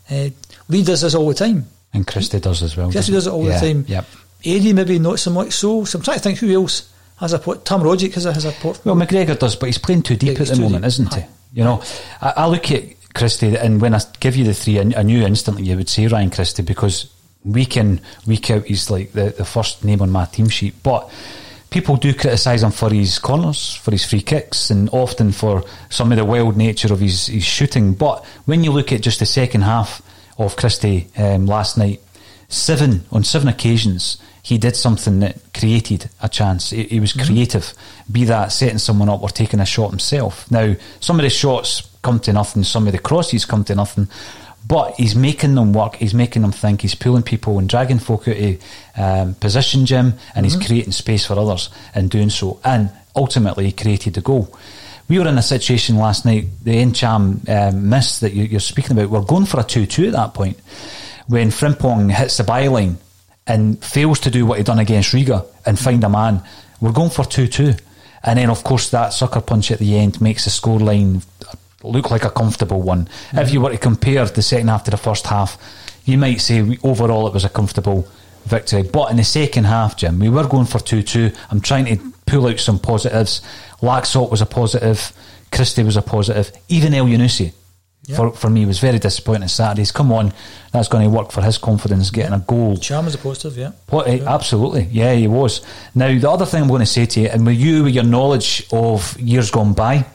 Uh, 0.09 0.29
Leigh 0.69 0.83
does 0.83 1.01
this 1.01 1.13
all 1.15 1.27
the 1.27 1.33
time. 1.33 1.65
And 1.93 2.07
Christie 2.07 2.39
does 2.39 2.63
as 2.63 2.77
well. 2.77 2.91
Christie 2.91 3.11
doesn't 3.11 3.31
it 3.31 3.35
all 3.35 3.45
Yeah, 3.45 3.59
the 3.59 3.67
time. 3.73 3.85
Yep. 3.87 4.05
Eddie 4.45 4.73
maybe 4.73 4.99
not 4.99 5.19
so 5.19 5.31
much 5.31 5.51
so. 5.53 5.83
So 5.85 5.97
I'm 5.99 6.03
trying 6.03 6.17
to 6.17 6.23
think 6.23 6.37
who 6.39 6.53
else 6.53 6.89
has 7.17 7.33
a 7.33 7.39
port. 7.39 7.65
Tom 7.65 7.81
Rogic 7.81 8.13
has 8.13 8.25
a, 8.25 8.33
has 8.33 8.45
a 8.45 8.51
port. 8.51 8.79
Well, 8.85 8.95
McGregor 8.95 9.37
does, 9.37 9.55
but 9.55 9.65
he's 9.65 9.77
playing 9.79 10.03
too 10.03 10.15
deep 10.15 10.35
Yeah, 10.37 10.41
at 10.43 10.47
the 10.49 10.55
moment, 10.57 10.83
deep. 10.83 10.87
isn't 10.87 11.13
he? 11.15 11.21
You 11.53 11.63
know, 11.63 11.81
I, 12.21 12.33
I 12.37 12.47
look 12.47 12.71
at 12.71 12.83
Christie, 13.15 13.55
and 13.57 13.81
when 13.81 13.95
I 13.95 14.01
give 14.19 14.35
you 14.35 14.43
the 14.43 14.53
three, 14.53 14.79
I, 14.79 14.99
I 14.99 15.01
knew 15.03 15.25
instantly 15.25 15.63
you 15.63 15.75
would 15.77 15.89
say 15.89 16.05
Ryan 16.05 16.29
Christie 16.29 16.61
because 16.61 17.11
week 17.43 17.75
in, 17.77 17.99
week 18.27 18.51
out, 18.51 18.65
he's 18.65 18.91
like 18.91 19.13
the, 19.13 19.31
the 19.35 19.45
first 19.45 19.83
name 19.83 20.01
on 20.03 20.11
my 20.11 20.25
team 20.25 20.49
sheet. 20.49 20.75
But 20.83 21.09
people 21.69 21.95
do 21.95 22.13
criticise 22.13 22.63
him 22.63 22.71
for 22.71 22.89
his 22.89 23.19
corners, 23.19 23.75
for 23.75 23.91
his 23.91 24.05
free 24.05 24.21
kicks, 24.21 24.69
and 24.69 24.89
often 24.91 25.31
for 25.31 25.63
some 25.89 26.11
of 26.11 26.17
the 26.17 26.25
wild 26.25 26.57
nature 26.57 26.91
of 26.93 26.99
his, 26.99 27.27
his 27.27 27.43
shooting. 27.43 27.93
But 27.93 28.25
when 28.45 28.63
you 28.63 28.71
look 28.71 28.91
at 28.91 29.01
just 29.01 29.19
the 29.19 29.25
second 29.25 29.61
half 29.61 30.01
of 30.37 30.55
Christie 30.55 31.07
um, 31.17 31.45
last 31.45 31.77
night, 31.77 32.01
seven 32.49 33.03
on 33.11 33.23
seven 33.23 33.47
occasions 33.47 34.17
he 34.47 34.57
did 34.57 34.77
something 34.77 35.19
that 35.19 35.37
created 35.53 36.09
a 36.21 36.29
chance. 36.29 36.69
He, 36.69 36.83
he 36.83 36.99
was 37.01 37.11
creative, 37.11 37.73
be 38.09 38.23
that 38.23 38.53
setting 38.53 38.77
someone 38.77 39.09
up 39.09 39.21
or 39.21 39.27
taking 39.27 39.59
a 39.59 39.65
shot 39.65 39.89
himself. 39.89 40.49
Now, 40.49 40.73
some 41.01 41.19
of 41.19 41.23
the 41.23 41.29
shots 41.29 41.89
come 42.01 42.21
to 42.21 42.31
nothing, 42.31 42.63
some 42.63 42.87
of 42.87 42.93
the 42.93 42.99
crosses 42.99 43.43
come 43.43 43.65
to 43.65 43.75
nothing, 43.75 44.07
but 44.67 44.95
he's 44.95 45.15
making 45.15 45.55
them 45.55 45.71
work. 45.71 45.95
He's 45.95 46.13
making 46.13 46.41
them 46.41 46.51
think. 46.51 46.81
He's 46.81 46.95
pulling 46.95 47.23
people 47.23 47.57
and 47.57 47.69
dragging 47.69 47.99
folk 47.99 48.27
out 48.27 48.35
of 48.37 48.63
um, 48.97 49.35
position, 49.35 49.85
Jim, 49.85 50.15
and 50.35 50.45
he's 50.45 50.57
creating 50.57 50.91
space 50.91 51.25
for 51.25 51.39
others 51.39 51.69
in 51.95 52.09
doing 52.09 52.29
so. 52.29 52.59
And 52.65 52.91
ultimately, 53.15 53.65
he 53.65 53.71
created 53.71 54.15
the 54.15 54.21
goal. 54.21 54.53
We 55.07 55.19
were 55.19 55.27
in 55.27 55.37
a 55.37 55.43
situation 55.43 55.95
last 55.95 56.25
night, 56.25 56.47
the 56.63 56.75
Ntcham 56.83 57.47
um, 57.49 57.89
miss 57.89 58.19
that 58.19 58.33
you, 58.33 58.43
you're 58.43 58.59
speaking 58.59 58.91
about. 58.91 59.09
We're 59.09 59.21
going 59.21 59.45
for 59.45 59.61
a 59.61 59.63
2 59.63 59.85
2 59.85 60.07
at 60.07 60.13
that 60.13 60.33
point 60.33 60.59
when 61.27 61.49
Frimpong 61.49 62.11
hits 62.11 62.37
the 62.37 62.43
byline 62.43 62.95
and 63.45 63.81
fails 63.83 64.19
to 64.21 64.31
do 64.31 64.45
what 64.45 64.57
he 64.57 64.63
done 64.65 64.79
against 64.79 65.13
Riga 65.13 65.45
and 65.65 65.79
find 65.79 66.03
a 66.03 66.09
man. 66.09 66.43
We're 66.81 66.91
going 66.91 67.11
for 67.11 67.23
2 67.23 67.47
2. 67.47 67.73
And 68.23 68.37
then, 68.37 68.49
of 68.49 68.65
course, 68.65 68.89
that 68.89 69.13
sucker 69.13 69.39
punch 69.39 69.71
at 69.71 69.79
the 69.79 69.97
end 69.97 70.19
makes 70.19 70.43
the 70.43 70.51
scoreline 70.51 71.23
look 71.83 72.11
like 72.11 72.25
a 72.25 72.29
comfortable 72.29 72.81
one. 72.81 73.07
If 73.33 73.51
you 73.51 73.61
were 73.61 73.71
to 73.71 73.77
compare 73.77 74.25
the 74.25 74.41
second 74.41 74.67
half 74.67 74.83
to 74.85 74.91
the 74.91 74.97
first 74.97 75.27
half, 75.27 75.57
you 76.05 76.17
might 76.17 76.41
say 76.41 76.61
we, 76.61 76.79
overall 76.83 77.27
it 77.27 77.33
was 77.33 77.45
a 77.45 77.49
comfortable 77.49 78.07
victory. 78.45 78.83
But 78.83 79.11
in 79.11 79.17
the 79.17 79.23
second 79.23 79.65
half, 79.65 79.97
Jim, 79.97 80.19
we 80.19 80.29
were 80.29 80.47
going 80.47 80.65
for 80.65 80.79
2 80.79 81.03
2. 81.03 81.31
I'm 81.51 81.61
trying 81.61 81.85
to 81.85 82.13
pull 82.25 82.47
out 82.47 82.59
some 82.59 82.79
positives. 82.79 83.41
Laxalt 83.81 84.31
was 84.31 84.41
a 84.41 84.45
positive, 84.45 85.11
Christie 85.51 85.83
was 85.83 85.97
a 85.97 86.01
positive, 86.01 86.51
even 86.69 86.93
Elyounoussi. 86.93 87.53
For, 88.15 88.31
for 88.31 88.49
me, 88.49 88.65
was 88.65 88.79
very 88.79 88.99
disappointing 88.99 89.49
Saturdays. 89.49 89.91
Come 89.91 90.13
on, 90.13 90.31
that's 90.71 90.87
going 90.87 91.03
to 91.03 91.13
work 91.13 91.33
for 91.33 91.41
his 91.41 91.57
confidence 91.57 92.09
getting 92.09 92.31
a 92.31 92.39
goal. 92.39 92.77
Charm 92.77 93.05
is 93.05 93.15
a 93.15 93.17
positive, 93.17 93.57
yeah. 93.57 93.71
What, 93.89 94.07
eh, 94.07 94.23
Absolutely, 94.25 94.83
yeah, 94.83 95.13
he 95.13 95.27
was. 95.27 95.59
Now, 95.93 96.17
the 96.17 96.29
other 96.29 96.45
thing 96.45 96.61
I'm 96.61 96.69
going 96.69 96.79
to 96.79 96.85
say 96.85 97.05
to 97.05 97.19
you, 97.19 97.27
and 97.27 97.45
with 97.45 97.57
you, 97.57 97.83
with 97.83 97.93
your 97.93 98.05
knowledge 98.05 98.65
of 98.71 99.19
years 99.19 99.51
gone 99.51 99.73
by, 99.73 100.05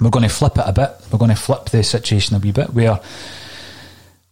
we're 0.00 0.10
going 0.10 0.28
to 0.28 0.34
flip 0.34 0.58
it 0.58 0.64
a 0.66 0.72
bit. 0.72 0.90
We're 1.10 1.18
going 1.18 1.30
to 1.30 1.36
flip 1.36 1.66
the 1.66 1.82
situation 1.82 2.36
a 2.36 2.38
wee 2.38 2.52
bit 2.52 2.70
where 2.70 3.00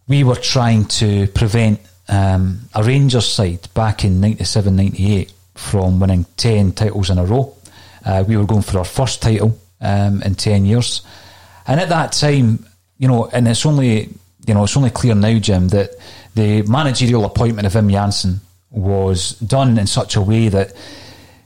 we 0.08 0.24
were 0.24 0.36
trying 0.36 0.86
to 0.86 1.26
prevent 1.28 1.80
um, 2.08 2.60
a 2.74 2.82
Rangers 2.82 3.28
side 3.28 3.68
back 3.74 4.04
in 4.04 4.20
97 4.20 4.74
98 4.74 5.32
from 5.54 6.00
winning 6.00 6.26
10 6.36 6.72
titles 6.72 7.10
in 7.10 7.18
a 7.18 7.24
row. 7.24 7.54
Uh, 8.04 8.24
we 8.26 8.36
were 8.36 8.44
going 8.44 8.62
for 8.62 8.78
our 8.78 8.84
first 8.84 9.22
title 9.22 9.58
um, 9.80 10.22
in 10.22 10.34
10 10.34 10.66
years. 10.66 11.02
And 11.66 11.80
at 11.80 11.88
that 11.90 12.12
time, 12.12 12.66
you 12.98 13.08
know, 13.08 13.26
and 13.26 13.46
it's 13.46 13.64
only, 13.64 14.08
you 14.46 14.54
know, 14.54 14.64
it's 14.64 14.76
only 14.76 14.90
clear 14.90 15.14
now, 15.14 15.38
Jim, 15.38 15.68
that 15.68 15.90
the 16.34 16.62
managerial 16.62 17.24
appointment 17.24 17.66
of 17.66 17.72
Wim 17.74 17.90
Jansen 17.90 18.40
was 18.70 19.38
done 19.40 19.78
in 19.78 19.86
such 19.86 20.16
a 20.16 20.20
way 20.20 20.48
that 20.48 20.74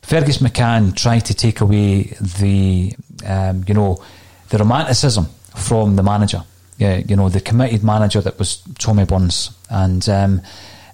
Fergus 0.02 0.38
McCann 0.38 0.94
tried 0.94 1.26
to 1.26 1.34
take 1.34 1.60
away 1.60 2.04
the, 2.38 2.94
um, 3.24 3.64
you 3.66 3.74
know, 3.74 4.02
the 4.48 4.58
romanticism 4.58 5.26
from 5.54 5.96
the 5.96 6.02
manager. 6.02 6.42
Yeah, 6.78 6.98
you 6.98 7.16
know, 7.16 7.28
the 7.30 7.40
committed 7.40 7.82
manager 7.82 8.20
that 8.20 8.38
was 8.38 8.62
Tommy 8.78 9.06
Burns, 9.06 9.50
and 9.70 10.06
um, 10.08 10.42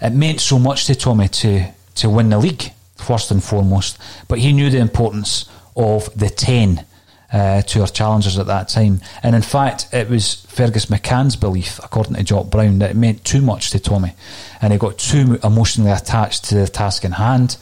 it 0.00 0.10
meant 0.10 0.40
so 0.40 0.58
much 0.58 0.86
to 0.86 0.94
Tommy 0.94 1.28
to 1.28 1.66
to 1.96 2.08
win 2.08 2.28
the 2.30 2.38
league 2.38 2.72
first 2.96 3.32
and 3.32 3.42
foremost. 3.42 3.98
But 4.28 4.38
he 4.38 4.52
knew 4.52 4.70
the 4.70 4.78
importance 4.78 5.46
of 5.74 6.08
the 6.16 6.30
ten 6.30 6.86
uh, 7.32 7.62
to 7.62 7.80
our 7.80 7.88
challengers 7.88 8.38
at 8.38 8.46
that 8.46 8.68
time, 8.68 9.00
and 9.24 9.34
in 9.34 9.42
fact, 9.42 9.88
it 9.92 10.08
was 10.08 10.46
Fergus 10.46 10.86
McCann's 10.86 11.34
belief, 11.34 11.80
according 11.82 12.14
to 12.14 12.22
Jock 12.22 12.48
Brown, 12.48 12.78
that 12.78 12.90
it 12.90 12.96
meant 12.96 13.24
too 13.24 13.42
much 13.42 13.70
to 13.70 13.80
Tommy, 13.80 14.12
and 14.60 14.72
he 14.72 14.78
got 14.78 14.98
too 14.98 15.40
emotionally 15.42 15.90
attached 15.90 16.44
to 16.44 16.54
the 16.54 16.68
task 16.68 17.04
in 17.04 17.12
hand. 17.12 17.56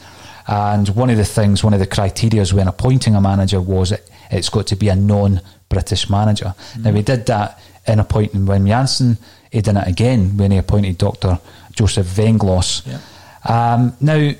And 0.47 0.89
one 0.89 1.09
of 1.09 1.17
the 1.17 1.25
things, 1.25 1.63
one 1.63 1.73
of 1.73 1.79
the 1.79 1.87
criteria 1.87 2.45
when 2.53 2.67
appointing 2.67 3.15
a 3.15 3.21
manager 3.21 3.61
was 3.61 3.91
it, 3.91 4.10
it's 4.31 4.49
got 4.49 4.67
to 4.67 4.75
be 4.75 4.89
a 4.89 4.95
non-British 4.95 6.09
manager. 6.09 6.55
Now 6.79 6.91
he 6.93 7.01
did 7.01 7.25
that 7.27 7.59
in 7.85 7.99
appointing 7.99 8.45
Wim 8.45 8.67
Jansen. 8.67 9.17
He 9.51 9.61
did 9.61 9.75
it 9.75 9.87
again 9.87 10.37
when 10.37 10.51
he 10.51 10.57
appointed 10.57 10.97
Dr. 10.97 11.39
Jozef 11.73 12.03
Venglos. 12.03 12.87
Yeah. 12.87 12.99
Um, 13.43 13.93
now, 13.99 14.31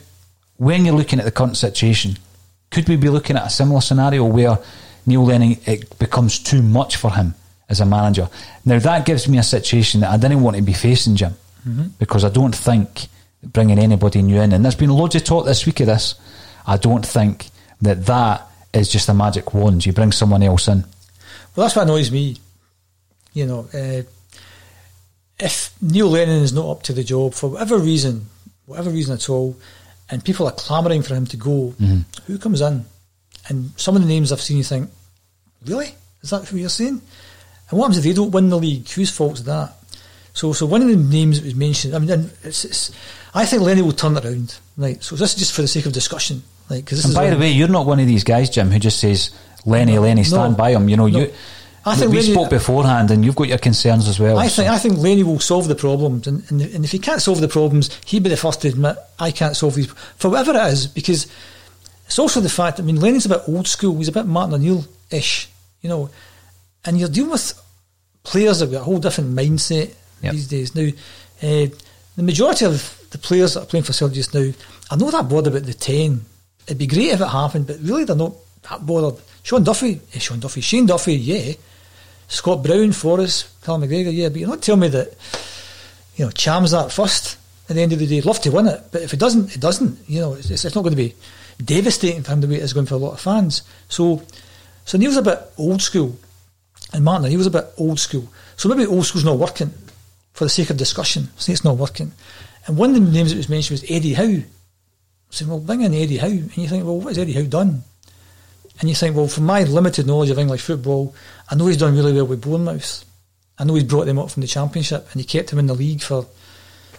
when 0.58 0.86
you're 0.86 0.96
looking 0.96 1.20
at 1.20 1.26
the 1.26 1.32
current 1.32 1.58
situation, 1.58 2.18
could 2.70 2.88
we 2.88 2.96
be 2.96 3.10
looking 3.10 3.36
at 3.36 3.46
a 3.46 3.50
similar 3.50 3.82
scenario 3.82 4.24
where 4.26 4.58
Neil 5.06 5.26
Lennon 5.26 5.58
it 5.66 5.98
becomes 6.00 6.40
too 6.40 6.62
much 6.62 6.96
for 6.96 7.12
him 7.12 7.36
as 7.68 7.82
a 7.82 7.86
manager? 7.86 8.30
Now 8.64 8.80
that 8.80 9.06
gives 9.06 9.28
me 9.28 9.38
a 9.40 9.44
situation 9.44 10.02
that 10.02 10.12
I 10.12 10.18
didn't 10.18 10.42
want 10.42 10.56
to 10.58 10.64
be 10.64 10.74
facing, 10.74 11.16
Jim, 11.16 11.34
because 12.00 12.24
I 12.24 12.30
don't 12.30 12.56
think 12.56 13.08
bringing 13.44 13.80
anybody 13.80 14.22
new 14.22 14.40
in, 14.40 14.54
and 14.54 14.64
there's 14.64 14.76
been 14.76 14.92
loads 14.92 15.16
of 15.16 15.24
talk 15.24 15.46
this 15.46 15.66
week 15.66 15.80
of 15.82 15.88
this. 15.88 16.16
I 16.66 16.78
don't 16.78 17.06
think 17.06 17.50
that 17.82 18.06
that 18.06 18.48
is 18.74 18.90
just 18.90 19.10
a 19.10 19.14
magic 19.14 19.54
wand. 19.54 19.86
You 19.86 19.94
bring 19.94 20.12
someone 20.12 20.44
else 20.44 20.68
in. 20.68 20.84
Well, 21.56 21.66
that's 21.66 21.76
what 21.76 21.84
annoys 21.84 22.12
me. 22.12 22.38
You 23.34 23.46
know, 23.46 23.68
uh, 23.74 24.04
if 25.40 25.74
Neil 25.82 26.10
Lennon 26.10 26.44
is 26.44 26.54
not 26.54 26.70
up 26.70 26.84
to 26.84 26.94
the 26.94 27.04
job 27.04 27.34
for 27.34 27.50
whatever 27.50 27.78
reason, 27.78 28.28
whatever 28.66 28.90
reason 28.90 29.14
at 29.14 29.30
all, 29.30 29.58
and 30.10 30.24
people 30.24 30.46
are 30.46 30.52
clamouring 30.52 31.02
for 31.02 31.16
him 31.16 31.26
to 31.28 31.38
go, 31.38 31.74
who 32.28 32.38
comes 32.38 32.62
in? 32.62 32.86
And 33.48 33.72
some 33.78 33.96
of 33.96 34.02
the 34.02 34.08
names 34.08 34.32
I've 34.32 34.42
seen, 34.42 34.58
you 34.58 34.64
think, 34.64 34.90
really? 35.66 35.96
Is 36.22 36.30
that 36.30 36.48
who 36.48 36.58
you're 36.58 36.70
saying? 36.70 37.02
And 37.70 37.80
what 37.80 37.86
happens 37.86 37.98
if 37.98 38.04
they 38.04 38.14
don't 38.14 38.32
win 38.32 38.50
the 38.50 38.58
league? 38.58 38.88
Whose 38.90 39.18
is 39.20 39.44
that? 39.46 39.74
So, 40.34 40.54
so 40.54 40.66
one 40.66 40.82
of 40.82 40.88
the 40.88 40.96
names 40.96 41.40
that 41.40 41.46
was 41.46 41.56
mentioned. 41.56 41.96
I 41.96 42.00
mean, 42.00 42.30
it's, 42.44 42.66
it's, 42.66 42.92
I 43.34 43.46
think 43.46 43.62
Lenny 43.62 43.82
will 43.82 43.92
turn 43.92 44.16
it 44.18 44.26
around. 44.26 44.58
Right. 44.78 45.02
So 45.04 45.16
this 45.16 45.34
is 45.34 45.40
just 45.40 45.54
for 45.54 45.62
the 45.62 45.68
sake 45.68 45.86
of 45.86 45.94
discussion. 45.94 46.44
Like, 46.72 46.90
and 46.90 47.14
by 47.14 47.30
the 47.30 47.38
way, 47.38 47.52
you're 47.52 47.68
not 47.68 47.86
one 47.86 48.00
of 48.00 48.08
these 48.08 48.24
guys, 48.24 48.50
Jim, 48.50 48.72
who 48.72 48.80
just 48.80 49.02
says 49.02 49.32
Lenny, 49.66 49.96
no, 49.96 50.02
Lenny, 50.04 50.24
stand 50.24 50.54
no, 50.54 50.58
by 50.58 50.72
him. 50.72 50.88
You 50.88 50.96
know, 50.96 51.08
no. 51.08 51.20
you. 51.20 51.34
I 51.86 51.96
think 51.96 52.12
we 52.12 52.22
Lenny, 52.22 52.32
spoke 52.32 52.50
beforehand, 52.50 53.12
and 53.12 53.26
you've 53.26 53.36
got 53.36 53.50
your 53.50 53.58
concerns 53.58 54.08
as 54.08 54.22
well. 54.22 54.40
I 54.40 54.48
so. 54.48 54.62
think 54.62 54.74
I 54.74 54.78
think 54.78 54.98
Lenny 54.98 55.24
will 55.24 55.42
solve 55.42 55.68
the 55.68 55.76
problems, 55.76 56.28
and, 56.28 56.50
and, 56.50 56.62
and 56.62 56.86
if 56.86 56.92
he 56.92 57.00
can't 57.00 57.22
solve 57.22 57.42
the 57.42 57.50
problems, 57.50 57.90
he'd 58.06 58.24
be 58.24 58.30
the 58.30 58.38
first 58.38 58.62
to 58.62 58.70
admit 58.70 58.96
I 59.20 59.32
can't 59.32 59.58
solve 59.58 59.76
these 59.76 59.92
for 60.16 60.30
whatever 60.30 60.58
it 60.58 60.66
is. 60.72 60.88
Because 60.88 61.28
it's 62.06 62.20
also 62.20 62.40
the 62.40 62.50
fact. 62.50 62.80
I 62.80 62.84
mean, 62.84 63.02
Lenny's 63.02 63.26
a 63.26 63.30
bit 63.30 63.42
old 63.50 63.68
school. 63.68 63.98
He's 63.98 64.08
a 64.08 64.14
bit 64.14 64.26
Martin 64.26 64.54
O'Neill 64.56 64.86
ish, 65.12 65.50
you 65.82 65.90
know, 65.90 66.10
and 66.86 66.98
you're 66.98 67.10
dealing 67.10 67.32
with 67.32 67.62
players 68.24 68.60
that 68.60 68.68
have 68.68 68.74
got 68.74 68.82
a 68.82 68.86
whole 68.86 69.00
different 69.00 69.36
mindset 69.36 69.94
yep. 70.22 70.32
these 70.32 70.48
days. 70.48 70.74
Now, 70.74 70.88
uh, 71.44 71.68
the 72.16 72.24
majority 72.24 72.64
of 72.64 72.98
the 73.12 73.18
players 73.18 73.56
that 73.56 73.64
are 73.64 73.66
playing 73.66 73.84
for 73.84 73.92
Celtic 73.92 74.16
just 74.16 74.34
now 74.34 74.52
I 74.90 74.96
know 74.96 75.10
that 75.10 75.28
bothered 75.28 75.54
about 75.54 75.66
the 75.66 75.74
ten. 75.74 76.26
It'd 76.66 76.78
be 76.78 76.88
great 76.88 77.10
if 77.10 77.22
it 77.22 77.28
happened, 77.28 77.68
but 77.68 77.80
really 77.80 78.04
they're 78.04 78.16
not 78.16 78.34
that 78.70 78.86
bothered. 78.86 79.22
Sean 79.44 79.64
Duffy, 79.64 80.00
eh, 80.14 80.20
Sean 80.20 80.40
Duffy, 80.40 80.62
Shane 80.62 80.86
Duffy, 80.86 81.16
yeah. 81.16 81.54
Scott 82.28 82.64
Brown, 82.64 82.92
Forrest, 82.92 83.50
Cal 83.64 83.80
McGregor, 83.80 84.14
yeah. 84.14 84.30
But 84.30 84.40
you're 84.40 84.50
not 84.50 84.62
telling 84.62 84.82
me 84.82 84.88
that, 84.90 85.14
you 86.16 86.26
know, 86.26 86.32
Cham's 86.32 86.72
that 86.72 86.92
first 86.92 87.38
at 87.70 87.76
the 87.76 87.82
end 87.82 87.94
of 87.94 88.00
the 88.00 88.08
day. 88.08 88.22
Love 88.22 88.40
to 88.42 88.52
win 88.52 88.68
it, 88.68 88.82
but 88.92 89.02
if 89.02 89.14
it 89.14 89.20
doesn't, 89.20 89.56
it 89.56 89.60
doesn't. 89.60 89.98
You 90.08 90.22
know, 90.22 90.34
it's, 90.34 90.50
it's 90.50 90.76
not 90.76 90.82
going 90.82 90.96
to 90.96 90.98
be 90.98 91.16
devastating 91.64 92.24
for 92.24 92.34
him 92.34 92.42
the 92.42 92.48
way 92.48 92.56
it's 92.56 92.74
going 92.74 92.86
for 92.86 92.96
a 92.96 92.98
lot 92.98 93.14
of 93.14 93.20
fans. 93.20 93.64
So, 93.90 94.22
so 94.86 94.98
Neil's 94.98 95.18
a 95.18 95.22
bit 95.22 95.40
old 95.58 95.82
school, 95.82 96.18
and 96.94 97.04
Martin, 97.04 97.30
he 97.30 97.38
was 97.38 97.48
a 97.48 97.52
bit 97.52 97.66
old 97.78 98.00
school. 98.00 98.28
So 98.56 98.70
maybe 98.70 98.86
old 98.86 99.06
school's 99.06 99.26
not 99.26 99.38
working 99.38 99.74
for 100.34 100.46
the 100.46 100.50
sake 100.50 100.70
of 100.70 100.78
discussion. 100.78 101.30
Say 101.38 101.54
it's 101.54 101.64
not 101.64 101.78
working. 101.78 102.12
And 102.68 102.78
one 102.78 102.96
of 102.96 102.96
the 102.96 103.12
names 103.12 103.32
that 103.32 103.38
was 103.38 103.50
mentioned 103.50 103.82
was 103.82 103.92
Eddie 103.92 104.14
Howe. 104.14 104.44
I 105.32 105.34
said, 105.34 105.48
well, 105.48 105.60
bring 105.60 105.82
in 105.82 105.94
Eddie 105.94 106.18
Howe. 106.18 106.28
And 106.28 106.58
you 106.58 106.68
think, 106.68 106.84
well, 106.84 106.98
what 106.98 107.10
has 107.10 107.18
Eddie 107.18 107.34
Howe 107.34 107.44
done? 107.44 107.84
And 108.80 108.90
you 108.90 108.96
think, 108.96 109.16
well, 109.16 109.28
from 109.28 109.46
my 109.46 109.64
limited 109.64 110.08
knowledge 110.08 110.30
of 110.30 110.40
English 110.40 110.62
football, 110.62 111.16
I 111.50 111.56
know 111.56 111.68
he's 111.68 111.78
done 111.78 111.96
really 111.96 112.14
well 112.14 112.26
with 112.26 112.42
Bournemouth. 112.42 113.06
I 113.58 113.64
know 113.64 113.76
he's 113.76 113.84
brought 113.84 114.06
them 114.06 114.20
up 114.20 114.32
from 114.32 114.42
the 114.42 114.48
Championship 114.48 115.08
and 115.12 115.22
he 115.22 115.28
kept 115.28 115.52
them 115.52 115.60
in 115.60 115.68
the 115.68 115.74
league 115.74 116.02
for 116.02 116.26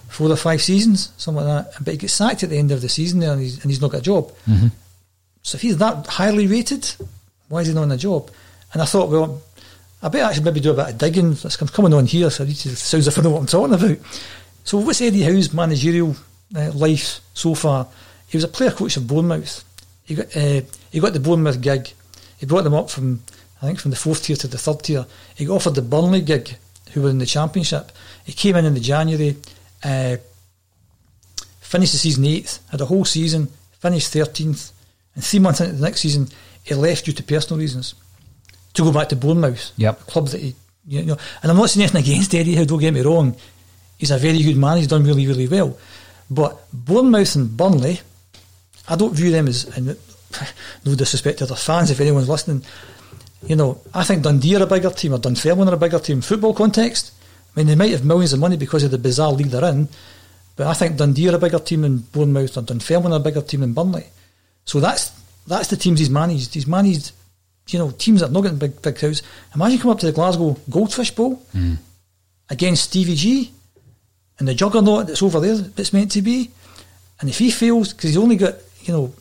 four 0.09 0.31
or 0.31 0.37
five 0.37 0.63
seasons, 0.63 1.13
something 1.17 1.45
like 1.45 1.67
that. 1.67 1.85
But 1.85 1.93
he 1.93 1.99
gets 1.99 2.13
sacked 2.13 2.43
at 2.43 2.51
the 2.51 2.59
end 2.59 2.71
of 2.71 2.81
the 2.81 2.89
season 2.89 3.21
there 3.21 3.33
and 3.33 3.41
he's, 3.41 3.61
and 3.61 3.71
he's 3.71 3.81
not 3.81 3.91
got 3.91 3.99
a 3.99 4.03
job. 4.03 4.31
Mm-hmm. 4.49 4.69
So 5.43 5.57
if 5.57 5.63
he's 5.63 5.79
that 5.79 6.07
highly 6.07 6.47
rated, 6.47 6.89
why 7.49 7.61
is 7.61 7.69
he 7.69 7.75
not 7.75 7.83
in 7.85 7.93
a 7.93 7.97
job? 7.97 8.31
And 8.73 8.81
I 8.81 8.85
thought, 8.85 9.11
well, 9.11 9.43
I 10.03 10.09
better 10.09 10.25
actually 10.25 10.45
maybe 10.45 10.61
do 10.61 10.71
a 10.71 10.75
bit 10.75 10.91
of 10.91 10.99
digging. 10.99 11.33
It's 11.33 11.57
coming 11.57 11.95
on 11.95 12.07
here, 12.07 12.31
so 12.31 12.45
it 12.45 12.55
sounds 12.57 13.07
as 13.07 13.09
if 13.09 13.19
I 13.19 13.23
know 13.23 13.31
what 13.31 13.41
I'm 13.41 13.47
talking 13.47 13.75
about. 13.75 13.99
So 14.65 14.79
what's 14.79 15.01
Eddie 15.01 15.23
Howe's 15.23 15.53
managerial 15.53 16.15
uh, 16.55 16.73
life 16.73 17.21
so 17.35 17.55
far? 17.55 17.89
He 18.33 18.37
was 18.37 18.45
a 18.45 18.49
player 18.49 18.73
coach 18.73 18.97
of 18.97 19.07
Bournemouth. 19.07 19.63
He 20.05 20.15
got 20.17 20.37
uh, 20.37 20.63
he 20.91 20.99
got 20.99 21.13
the 21.13 21.21
Bournemouth 21.21 21.61
gig. 21.61 21.93
He 22.39 22.47
brought 22.47 22.65
them 22.65 22.75
up 22.75 22.91
from 22.91 23.23
I 23.61 23.67
think 23.67 23.79
from 23.79 23.93
the 23.93 23.97
fourth 23.97 24.25
tier 24.25 24.37
to 24.37 24.49
the 24.49 24.59
third 24.59 24.83
tier. 24.83 25.07
He 25.37 25.45
got 25.45 25.55
offered 25.55 25.77
the 25.77 25.83
Burnley 25.83 26.23
gig, 26.23 26.57
who 26.93 27.03
were 27.03 27.11
in 27.11 27.19
the 27.19 27.27
Championship. 27.27 27.93
He 28.25 28.33
came 28.33 28.57
in 28.57 28.65
in 28.65 28.75
the 28.75 28.81
January, 28.81 29.37
uh, 29.85 30.17
finished 31.61 31.93
the 31.93 31.99
season 31.99 32.25
eighth, 32.25 32.59
had 32.71 32.81
a 32.81 32.87
whole 32.87 33.05
season, 33.05 33.49
finished 33.79 34.13
thirteenth, 34.13 34.73
and 35.15 35.23
three 35.23 35.39
months 35.39 35.61
into 35.61 35.75
the 35.75 35.83
next 35.83 36.01
season, 36.01 36.29
he 36.65 36.75
left 36.75 37.05
due 37.05 37.13
to 37.13 37.23
personal 37.23 37.61
reasons 37.61 37.95
to 38.75 38.83
go 38.83 38.93
back 38.93 39.09
to 39.11 39.17
Bournemouth, 39.17 39.73
yep. 39.77 40.01
a 40.01 40.05
club 40.05 40.27
that 40.29 40.41
he 40.41 40.57
you 40.87 41.05
know. 41.05 41.17
And 41.43 41.51
I'm 41.53 41.57
not 41.57 41.71
saying 41.71 41.85
anything 41.85 42.03
against 42.03 42.35
Eddie 42.35 42.57
Howe. 42.57 42.65
Don't 42.65 42.81
get 42.81 42.93
me 42.93 43.03
wrong 43.03 43.37
he's 44.03 44.11
a 44.11 44.19
very 44.19 44.43
good 44.43 44.57
man. 44.57 44.79
He's 44.79 44.89
done 44.89 45.05
really, 45.05 45.29
really 45.29 45.47
well. 45.47 45.79
But 46.29 46.59
Bournemouth 46.73 47.37
and 47.37 47.57
Burnley, 47.57 48.01
I 48.89 48.97
don't 48.97 49.15
view 49.15 49.31
them 49.31 49.49
as, 49.49 49.65
and 49.77 49.87
no 50.85 50.95
disrespect 50.95 51.39
to 51.39 51.47
their 51.47 51.57
fans 51.57 51.91
if 51.91 52.01
anyone's 52.01 52.29
listening, 52.29 52.65
you 53.47 53.57
know, 53.57 53.81
I 53.93 54.05
think 54.05 54.23
Dundee 54.23 54.57
are 54.57 54.63
a 54.63 54.67
bigger 54.67 54.91
team 54.91 55.15
or 55.15 55.19
Dunfermline 55.19 55.69
are 55.69 55.75
a 55.75 55.79
bigger 55.79 55.99
team. 55.99 56.21
Football 56.21 56.55
context, 56.55 57.13
I 57.55 57.61
mean, 57.61 57.67
they 57.67 57.75
might 57.75 57.91
have 57.91 58.05
millions 58.05 58.33
of 58.33 58.39
money 58.39 58.57
because 58.57 58.85
of 58.85 58.91
the 58.91 58.99
bizarre 58.99 59.33
league 59.33 59.49
they're 59.49 59.65
in, 59.71 59.89
but 60.57 60.67
I 60.67 60.75
think 60.75 60.97
Dundee 60.97 61.29
are 61.29 61.35
a 61.37 61.39
bigger 61.39 61.59
team 61.59 61.83
than 61.83 61.99
Bournemouth 61.99 62.57
or 62.57 62.63
Dunfermline 62.63 63.13
are 63.13 63.17
a 63.17 63.21
bigger 63.21 63.43
team 63.43 63.61
than 63.61 63.73
Burnley. 63.73 64.07
So 64.65 64.81
that's 64.81 65.13
that's 65.47 65.69
the 65.69 65.77
teams 65.77 65.99
he's 65.99 66.11
managed. 66.11 66.55
He's 66.55 66.67
managed, 66.69 67.13
you 67.69 67.79
know, 67.79 67.91
teams 67.91 68.21
that 68.21 68.31
are 68.31 68.33
not 68.33 68.43
getting 68.43 68.59
big 68.59 68.81
big 68.81 68.97
crowds. 68.97 69.23
Imagine 69.55 69.79
coming 69.79 69.95
up 69.95 70.01
to 70.01 70.07
the 70.07 70.13
Glasgow 70.13 70.57
Goldfish 70.71 71.11
Bowl 71.13 71.43
mm. 71.55 71.79
against 72.49 72.85
Stevie 72.85 73.17
G 73.17 73.53
and 74.39 74.49
the 74.49 74.55
juggernaut 74.55 75.07
that's 75.07 75.23
over 75.23 75.41
there 75.41 75.57
that's 75.57 75.93
meant 75.93 76.13
to 76.13 76.23
be. 76.23 76.51
And 77.21 77.29
if 77.29 77.39
he 77.39 77.51
fails, 77.51 77.93
because 77.93 78.11
he's 78.11 78.17
only 78.17 78.37
got, 78.37 78.55
you 78.83 78.93
know, 78.93 79.15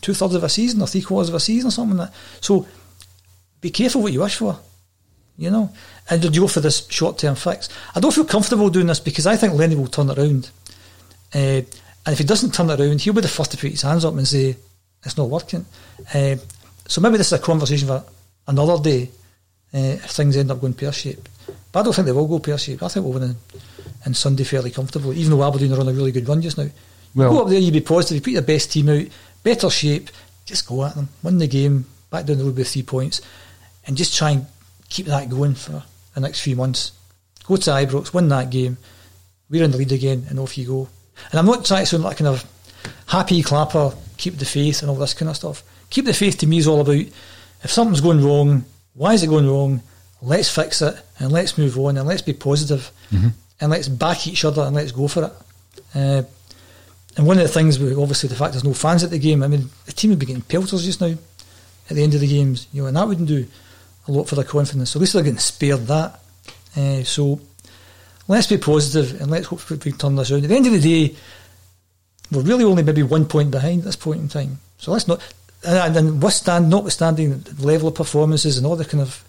two 0.00 0.14
thirds 0.14 0.34
of 0.34 0.44
a 0.44 0.48
season 0.48 0.80
or 0.80 0.86
three 0.86 1.02
quarters 1.02 1.28
of 1.28 1.34
a 1.34 1.40
season 1.40 1.68
or 1.68 1.70
something 1.70 1.96
like 1.96 2.10
that. 2.10 2.16
So 2.40 2.66
be 3.60 3.70
careful 3.70 4.02
what 4.02 4.12
you 4.12 4.20
wish 4.20 4.36
for, 4.36 4.58
you 5.36 5.50
know. 5.50 5.70
And 6.08 6.24
you 6.24 6.40
go 6.40 6.48
for 6.48 6.60
this 6.60 6.86
short 6.88 7.18
term 7.18 7.34
fix? 7.34 7.68
I 7.94 8.00
don't 8.00 8.14
feel 8.14 8.24
comfortable 8.24 8.70
doing 8.70 8.86
this 8.86 9.00
because 9.00 9.26
I 9.26 9.36
think 9.36 9.54
Lenny 9.54 9.76
will 9.76 9.86
turn 9.86 10.10
it 10.10 10.18
around. 10.18 10.50
Uh, 11.34 11.62
and 12.06 12.14
if 12.14 12.18
he 12.18 12.24
doesn't 12.24 12.54
turn 12.54 12.70
it 12.70 12.80
around, 12.80 13.00
he'll 13.00 13.12
be 13.12 13.20
the 13.20 13.28
first 13.28 13.52
to 13.52 13.56
put 13.56 13.70
his 13.70 13.82
hands 13.82 14.04
up 14.04 14.14
and 14.14 14.26
say, 14.26 14.56
it's 15.04 15.16
not 15.16 15.28
working. 15.28 15.64
Uh, 16.14 16.36
so 16.86 17.00
maybe 17.00 17.18
this 17.18 17.28
is 17.28 17.34
a 17.34 17.38
conversation 17.38 17.88
for 17.88 18.04
another 18.48 18.82
day 18.82 19.10
uh, 19.72 19.78
if 19.78 20.10
things 20.10 20.36
end 20.36 20.50
up 20.50 20.60
going 20.60 20.74
pear 20.74 20.92
shaped. 20.92 21.28
But 21.70 21.80
I 21.80 21.82
don't 21.84 21.94
think 21.94 22.06
they 22.06 22.12
will 22.12 22.26
go 22.26 22.38
pear 22.38 22.58
shaped. 22.58 22.82
I 22.82 22.88
think 22.88 23.04
we'll 23.04 23.20
win 23.20 23.36
and 24.04 24.16
Sunday 24.16 24.44
fairly 24.44 24.70
comfortably, 24.70 25.16
even 25.16 25.30
though 25.30 25.46
Aberdeen 25.46 25.72
are 25.72 25.80
on 25.80 25.88
a 25.88 25.92
really 25.92 26.12
good 26.12 26.28
run 26.28 26.42
just 26.42 26.58
now. 26.58 26.68
Well, 27.14 27.32
go 27.32 27.42
up 27.42 27.48
there, 27.48 27.58
you 27.58 27.72
be 27.72 27.80
positive, 27.80 28.16
you 28.16 28.20
put 28.20 28.32
your 28.32 28.42
best 28.42 28.72
team 28.72 28.88
out, 28.88 29.06
better 29.42 29.70
shape, 29.70 30.10
just 30.44 30.66
go 30.66 30.84
at 30.84 30.94
them, 30.94 31.08
win 31.22 31.38
the 31.38 31.46
game, 31.46 31.86
back 32.10 32.26
down 32.26 32.38
the 32.38 32.44
road 32.44 32.56
with 32.56 32.68
three 32.68 32.82
points, 32.82 33.20
and 33.86 33.96
just 33.96 34.16
try 34.16 34.30
and 34.30 34.46
keep 34.88 35.06
that 35.06 35.28
going 35.28 35.54
for 35.54 35.82
the 36.14 36.20
next 36.20 36.40
few 36.40 36.56
months. 36.56 36.92
Go 37.44 37.56
to 37.56 37.70
Ibrox, 37.70 38.14
win 38.14 38.28
that 38.28 38.50
game, 38.50 38.76
we're 39.48 39.64
in 39.64 39.70
the 39.70 39.78
lead 39.78 39.92
again, 39.92 40.26
and 40.28 40.38
off 40.38 40.56
you 40.56 40.66
go. 40.66 40.88
And 41.30 41.38
I'm 41.38 41.46
not 41.46 41.64
trying 41.64 41.82
to 41.82 41.86
sound 41.86 42.04
like 42.04 42.18
kind 42.18 42.28
of 42.28 42.44
happy 43.06 43.42
clapper, 43.42 43.92
keep 44.16 44.36
the 44.36 44.44
faith 44.44 44.82
and 44.82 44.90
all 44.90 44.96
this 44.96 45.14
kind 45.14 45.28
of 45.28 45.36
stuff. 45.36 45.62
Keep 45.90 46.04
the 46.04 46.14
faith 46.14 46.38
to 46.38 46.46
me 46.46 46.58
is 46.58 46.68
all 46.68 46.80
about 46.80 46.94
if 46.94 47.70
something's 47.70 48.00
going 48.00 48.24
wrong, 48.24 48.64
why 48.94 49.14
is 49.14 49.22
it 49.22 49.28
going 49.28 49.48
wrong? 49.48 49.82
Let's 50.22 50.54
fix 50.54 50.80
it 50.82 50.94
and 51.18 51.32
let's 51.32 51.58
move 51.58 51.78
on 51.78 51.96
and 51.96 52.06
let's 52.06 52.22
be 52.22 52.32
positive. 52.32 52.90
Mm-hmm 53.10 53.28
and 53.60 53.70
let's 53.70 53.88
back 53.88 54.26
each 54.26 54.44
other 54.44 54.62
and 54.62 54.74
let's 54.74 54.92
go 54.92 55.06
for 55.06 55.24
it. 55.24 55.32
Uh, 55.94 56.22
and 57.16 57.26
one 57.26 57.38
of 57.38 57.42
the 57.42 57.48
things, 57.48 57.80
obviously, 57.80 58.28
the 58.28 58.36
fact 58.36 58.52
there's 58.52 58.64
no 58.64 58.74
fans 58.74 59.02
at 59.02 59.10
the 59.10 59.18
game. 59.18 59.42
I 59.42 59.48
mean, 59.48 59.68
the 59.86 59.92
team 59.92 60.10
would 60.10 60.18
be 60.18 60.26
getting 60.26 60.42
pelters 60.42 60.84
just 60.84 61.00
now 61.00 61.14
at 61.88 61.96
the 61.96 62.02
end 62.02 62.14
of 62.14 62.20
the 62.20 62.28
games, 62.28 62.68
you 62.72 62.82
know, 62.82 62.88
and 62.88 62.96
that 62.96 63.08
wouldn't 63.08 63.28
do 63.28 63.46
a 64.06 64.12
lot 64.12 64.28
for 64.28 64.36
their 64.36 64.44
confidence. 64.44 64.90
So 64.90 64.98
at 64.98 65.00
least 65.00 65.12
they're 65.14 65.22
getting 65.24 65.38
spared 65.38 65.86
that. 65.88 66.20
Uh, 66.76 67.02
so 67.02 67.40
let's 68.28 68.46
be 68.46 68.58
positive 68.58 69.20
and 69.20 69.30
let's 69.30 69.46
hope 69.46 69.68
we 69.70 69.92
turn 69.92 70.14
this 70.14 70.30
around. 70.30 70.44
At 70.44 70.50
the 70.50 70.56
end 70.56 70.66
of 70.66 70.72
the 70.72 70.80
day, 70.80 71.16
we're 72.30 72.42
really 72.42 72.64
only 72.64 72.84
maybe 72.84 73.02
one 73.02 73.26
point 73.26 73.50
behind 73.50 73.80
at 73.80 73.86
this 73.86 73.96
point 73.96 74.20
in 74.20 74.28
time. 74.28 74.60
So 74.78 74.92
let's 74.92 75.08
not, 75.08 75.20
and, 75.66 75.96
and 75.96 76.22
withstand, 76.22 76.70
notwithstanding 76.70 77.40
the 77.40 77.66
level 77.66 77.88
of 77.88 77.96
performances 77.96 78.56
and 78.56 78.66
all 78.66 78.76
the 78.76 78.84
kind 78.84 79.02
of 79.02 79.24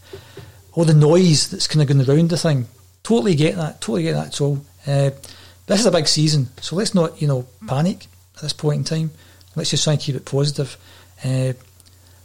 all 0.74 0.86
the 0.86 0.94
noise 0.94 1.50
that's 1.50 1.68
kind 1.68 1.82
of 1.82 1.88
going 1.88 2.08
around 2.08 2.30
the 2.30 2.38
thing. 2.38 2.68
Totally 3.04 3.36
get 3.36 3.56
that. 3.58 3.82
Totally 3.82 4.04
get 4.04 4.14
that. 4.14 4.34
So 4.34 4.62
uh, 4.88 5.10
this 5.68 5.80
is 5.80 5.86
a 5.86 5.92
big 5.92 6.08
season. 6.08 6.50
So 6.62 6.76
let's 6.76 6.94
not, 6.94 7.22
you 7.22 7.28
know, 7.28 7.48
panic 7.68 8.08
at 8.36 8.42
this 8.42 8.54
point 8.54 8.80
in 8.80 8.84
time. 8.84 9.12
Let's 9.56 9.70
just 9.70 9.84
try 9.84 9.94
and 9.94 10.02
keep 10.02 10.16
it 10.16 10.26
positive. 10.26 10.78
Uh, 11.24 11.54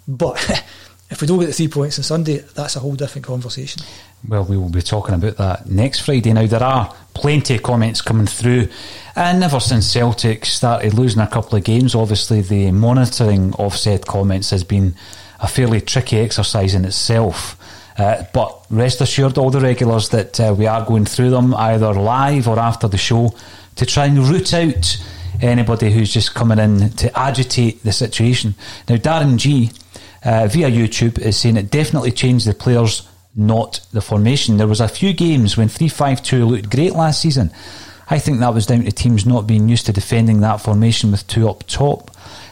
but 0.09 0.37
if 1.11 1.21
we 1.21 1.27
don't 1.27 1.39
get 1.39 1.47
the 1.47 1.53
three 1.53 1.69
points 1.69 1.99
on 1.99 2.05
Sunday, 2.05 2.39
that's 2.39 2.77
a 2.77 2.81
whole 2.81 2.95
different 2.95 3.27
conversation. 3.27 3.83
Well, 4.27 4.45
we 4.45 4.57
will 4.57 4.71
be 4.71 4.83
talking 4.83 5.15
about 5.15 5.37
that 5.37 5.67
next 5.67 6.01
Friday. 6.01 6.33
Now, 6.33 6.47
there 6.47 6.63
are 6.63 6.95
plenty 7.15 7.57
of 7.57 7.63
comments 7.63 8.03
coming 8.03 8.27
through, 8.27 8.69
and 9.15 9.43
ever 9.43 9.61
since 9.61 9.91
Celtic 9.91 10.45
started 10.47 10.95
losing 10.95 11.23
a 11.23 11.27
couple 11.27 11.57
of 11.57 11.65
games, 11.65 11.95
obviously 11.95 12.41
the 12.41 12.73
monitoring 12.73 13.55
of 13.55 13.77
said 13.77 14.07
comments 14.07 14.51
has 14.51 14.65
been 14.65 14.95
a 15.41 15.47
fairly 15.47 15.81
tricky 15.81 16.19
exercise 16.19 16.75
in 16.75 16.85
itself. 16.85 17.57
Uh, 17.99 18.25
but 18.33 18.67
rest 18.71 19.01
assured, 19.01 19.39
all 19.39 19.51
the 19.51 19.61
regulars, 19.61 20.11
that 20.11 20.39
uh, 20.39 20.55
we 20.57 20.67
are 20.67 20.85
going 20.85 21.07
through 21.07 21.31
them 21.31 21.55
either 21.55 21.95
live 21.95 22.47
or 22.47 22.59
after 22.59 22.89
the 22.89 22.99
show 22.99 23.35
to 23.77 23.87
try 23.87 24.07
and 24.07 24.19
root 24.19 24.53
out 24.53 25.03
anybody 25.41 25.91
who's 25.91 26.13
just 26.13 26.35
coming 26.35 26.59
in 26.59 26.91
to 26.91 27.19
agitate 27.19 27.83
the 27.83 27.93
situation. 27.93 28.55
Now, 28.89 28.97
Darren 28.97 29.37
G 29.39 29.71
uh, 30.25 30.47
via 30.49 30.71
YouTube 30.71 31.19
is 31.19 31.37
saying 31.37 31.57
it 31.57 31.71
definitely 31.71 32.13
changed 32.13 32.47
the 32.47 32.55
players, 32.55 33.09
not 33.35 33.87
the 33.93 34.01
formation. 34.01 34.57
There 34.57 34.67
was 34.67 34.81
a 34.81 34.89
few 34.89 35.13
games 35.13 35.57
when 35.57 35.69
3-5-2 35.69 36.49
looked 36.49 36.71
great 36.71 36.93
last 36.93 37.21
season. 37.21 37.51
I 38.09 38.19
think 38.19 38.41
that 38.41 38.55
was 38.55 38.67
down 38.67 38.85
to 38.85 38.93
teams 38.93 39.27
not 39.27 39.47
being 39.47 39.69
used 39.69 39.87
to 39.87 39.93
defending 39.93 40.41
that 40.41 40.61
formation 40.61 41.11
with 41.11 41.27
two 41.27 41.49
up 41.49 41.67
top. 41.67 42.11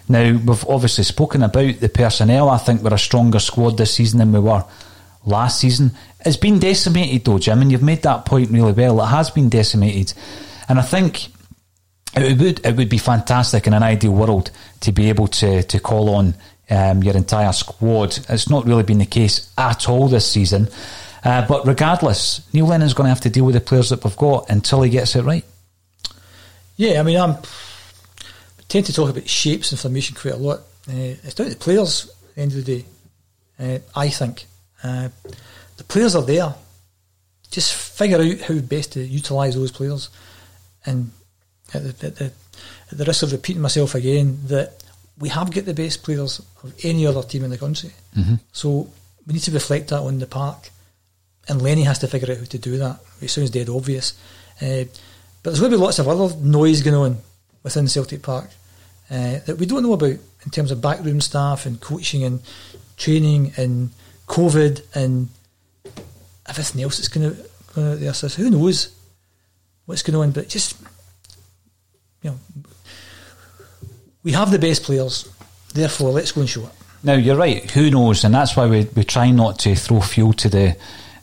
Now, 0.09 0.33
we've 0.33 0.67
obviously 0.67 1.05
spoken 1.05 1.43
about 1.43 1.81
the 1.81 1.89
personnel. 1.89 2.51
I 2.51 2.59
think 2.59 2.83
we're 2.83 2.95
a 2.95 2.99
stronger 2.99 3.39
squad 3.39 3.79
this 3.79 3.95
season 3.95 4.19
than 4.19 4.33
we 4.33 4.41
were 4.41 4.65
last 5.25 5.61
season. 5.61 5.93
It's 6.25 6.37
been 6.37 6.59
decimated 6.59 7.25
though, 7.25 7.39
Jim, 7.39 7.61
and 7.63 7.71
you've 7.71 7.83
made 7.83 8.03
that 8.03 8.25
point 8.25 8.51
really 8.51 8.73
well. 8.73 9.01
It 9.03 9.07
has 9.07 9.31
been 9.31 9.49
decimated. 9.49 10.15
And 10.69 10.79
I 10.79 10.83
think 10.83 11.29
it 12.17 12.39
would 12.39 12.65
it 12.65 12.77
would 12.77 12.89
be 12.89 12.99
fantastic 12.99 13.67
in 13.67 13.75
an 13.75 13.83
ideal 13.83 14.13
world 14.13 14.51
to 14.81 14.93
be 14.93 15.09
able 15.09 15.29
to 15.29 15.63
to 15.63 15.81
call 15.81 16.15
on 16.15 16.35
um, 16.71 17.03
your 17.03 17.17
entire 17.17 17.53
squad. 17.53 18.19
It's 18.29 18.49
not 18.49 18.67
really 18.67 18.83
been 18.83 18.99
the 18.99 19.07
case 19.07 19.53
at 19.59 19.89
all 19.89 20.09
this 20.09 20.31
season. 20.31 20.69
Uh, 21.25 21.47
but 21.47 21.67
regardless, 21.67 22.43
Neil 22.53 22.67
Lennon's 22.67 22.93
going 22.93 23.07
to 23.07 23.11
have 23.11 23.23
to 23.23 23.31
deal 23.31 23.47
with 23.47 23.55
the 23.55 23.61
players 23.61 23.89
that 23.89 24.05
we've 24.05 24.17
got 24.17 24.51
until 24.51 24.83
he 24.83 24.91
gets 24.91 25.17
it 25.17 25.23
right. 25.23 25.45
Yeah, 26.77 27.01
I 27.01 27.03
mean, 27.03 27.19
I'm, 27.19 27.31
I 27.31 28.63
tend 28.69 28.87
to 28.87 28.93
talk 28.93 29.09
about 29.09 29.29
shapes 29.29 29.73
and 29.73 29.81
formation 29.81 30.17
quite 30.17 30.35
a 30.35 30.39
lot. 30.39 30.61
Uh, 30.89 31.17
it's 31.23 31.35
down 31.35 31.47
to 31.47 31.55
the 31.55 31.59
players 31.59 32.11
at 32.11 32.35
the 32.35 32.43
end 32.43 32.53
of 32.53 32.65
the 32.65 32.77
day, 32.77 32.85
uh, 33.59 33.79
I 33.99 34.09
think. 34.09 34.47
Uh, 34.85 35.09
the 35.77 35.85
players 35.85 36.15
are 36.15 36.23
there. 36.23 36.55
Just 37.51 37.75
figure 37.75 38.19
out 38.19 38.41
how 38.43 38.59
best 38.61 38.93
to 38.93 39.01
utilise 39.01 39.55
those 39.55 39.73
players. 39.73 40.11
And 40.87 41.11
at 41.73 41.83
the, 41.83 42.07
at, 42.07 42.17
the, 42.17 42.25
at 42.27 42.99
the 42.99 43.05
risk 43.05 43.23
of 43.23 43.33
repeating 43.33 43.63
myself 43.63 43.95
again, 43.95 44.39
that 44.47 44.83
we 45.19 45.29
have 45.31 45.53
got 45.53 45.65
the 45.65 45.75
best 45.75 46.03
players 46.03 46.41
of 46.63 46.75
any 46.85 47.07
other 47.07 47.23
team 47.23 47.45
in 47.45 47.51
the 47.51 47.59
country. 47.59 47.91
Mm-hmm. 48.17 48.35
So 48.53 48.91
we 49.27 49.35
need 49.35 49.43
to 49.43 49.53
reflect 49.53 49.89
that 49.89 50.01
on 50.01 50.19
the 50.19 50.27
park. 50.27 50.71
And 51.49 51.63
Lenny 51.63 51.83
has 51.83 51.99
to 52.01 52.09
figure 52.09 52.33
out 52.33 52.39
how 52.39 52.45
to 52.45 52.59
do 52.59 52.79
that. 52.79 53.01
It 53.21 53.29
sounds 53.29 53.51
dead 53.51 53.69
obvious. 53.69 54.15
Uh, 54.61 54.85
but 55.43 55.51
there's 55.51 55.61
going 55.61 55.73
to 55.73 55.77
be 55.77 55.83
lots 55.83 55.99
of 55.99 56.09
other 56.09 56.35
noise 56.37 56.83
going 56.83 56.97
on 56.97 57.19
within 57.63 57.89
Celtic 57.89 58.23
Park 58.23 58.51
uh, 59.11 59.39
that 59.47 59.57
we 59.59 59.67
don't 59.67 59.83
know 59.83 59.93
about 59.93 60.17
in 60.45 60.51
terms 60.51 60.71
of 60.71 60.81
backroom 60.81 61.21
staff 61.21 61.67
and 61.67 61.81
coaching 61.81 62.25
and 62.25 62.41
training 62.97 63.53
and 63.57 63.91
COVID 64.27 64.83
and 64.95 65.29
everything 66.47 66.83
else 66.83 66.99
that's 66.99 67.09
going, 67.09 67.31
to, 67.35 67.51
going 67.75 67.93
out 67.93 67.99
there. 68.01 68.15
So 68.15 68.29
who 68.29 68.51
knows 68.51 68.95
what's 69.87 70.03
going 70.03 70.17
on? 70.17 70.31
But 70.33 70.49
just, 70.49 70.81
you 72.23 72.31
know, 72.31 72.39
we 74.23 74.33
have 74.33 74.51
the 74.51 74.59
best 74.59 74.83
players. 74.83 75.29
Therefore, 75.73 76.11
let's 76.11 76.33
go 76.33 76.41
and 76.41 76.51
show 76.51 76.65
it. 76.65 76.73
Now 77.03 77.15
you're 77.15 77.37
right. 77.37 77.71
Who 77.73 77.91
knows? 77.91 78.25
And 78.25 78.35
that's 78.35 78.57
why 78.57 78.67
we 78.67 78.89
we 78.97 79.05
try 79.05 79.31
not 79.31 79.59
to 79.61 79.75
throw 79.75 80.01
fuel 80.01 80.33
to 80.35 80.49
the 80.49 80.77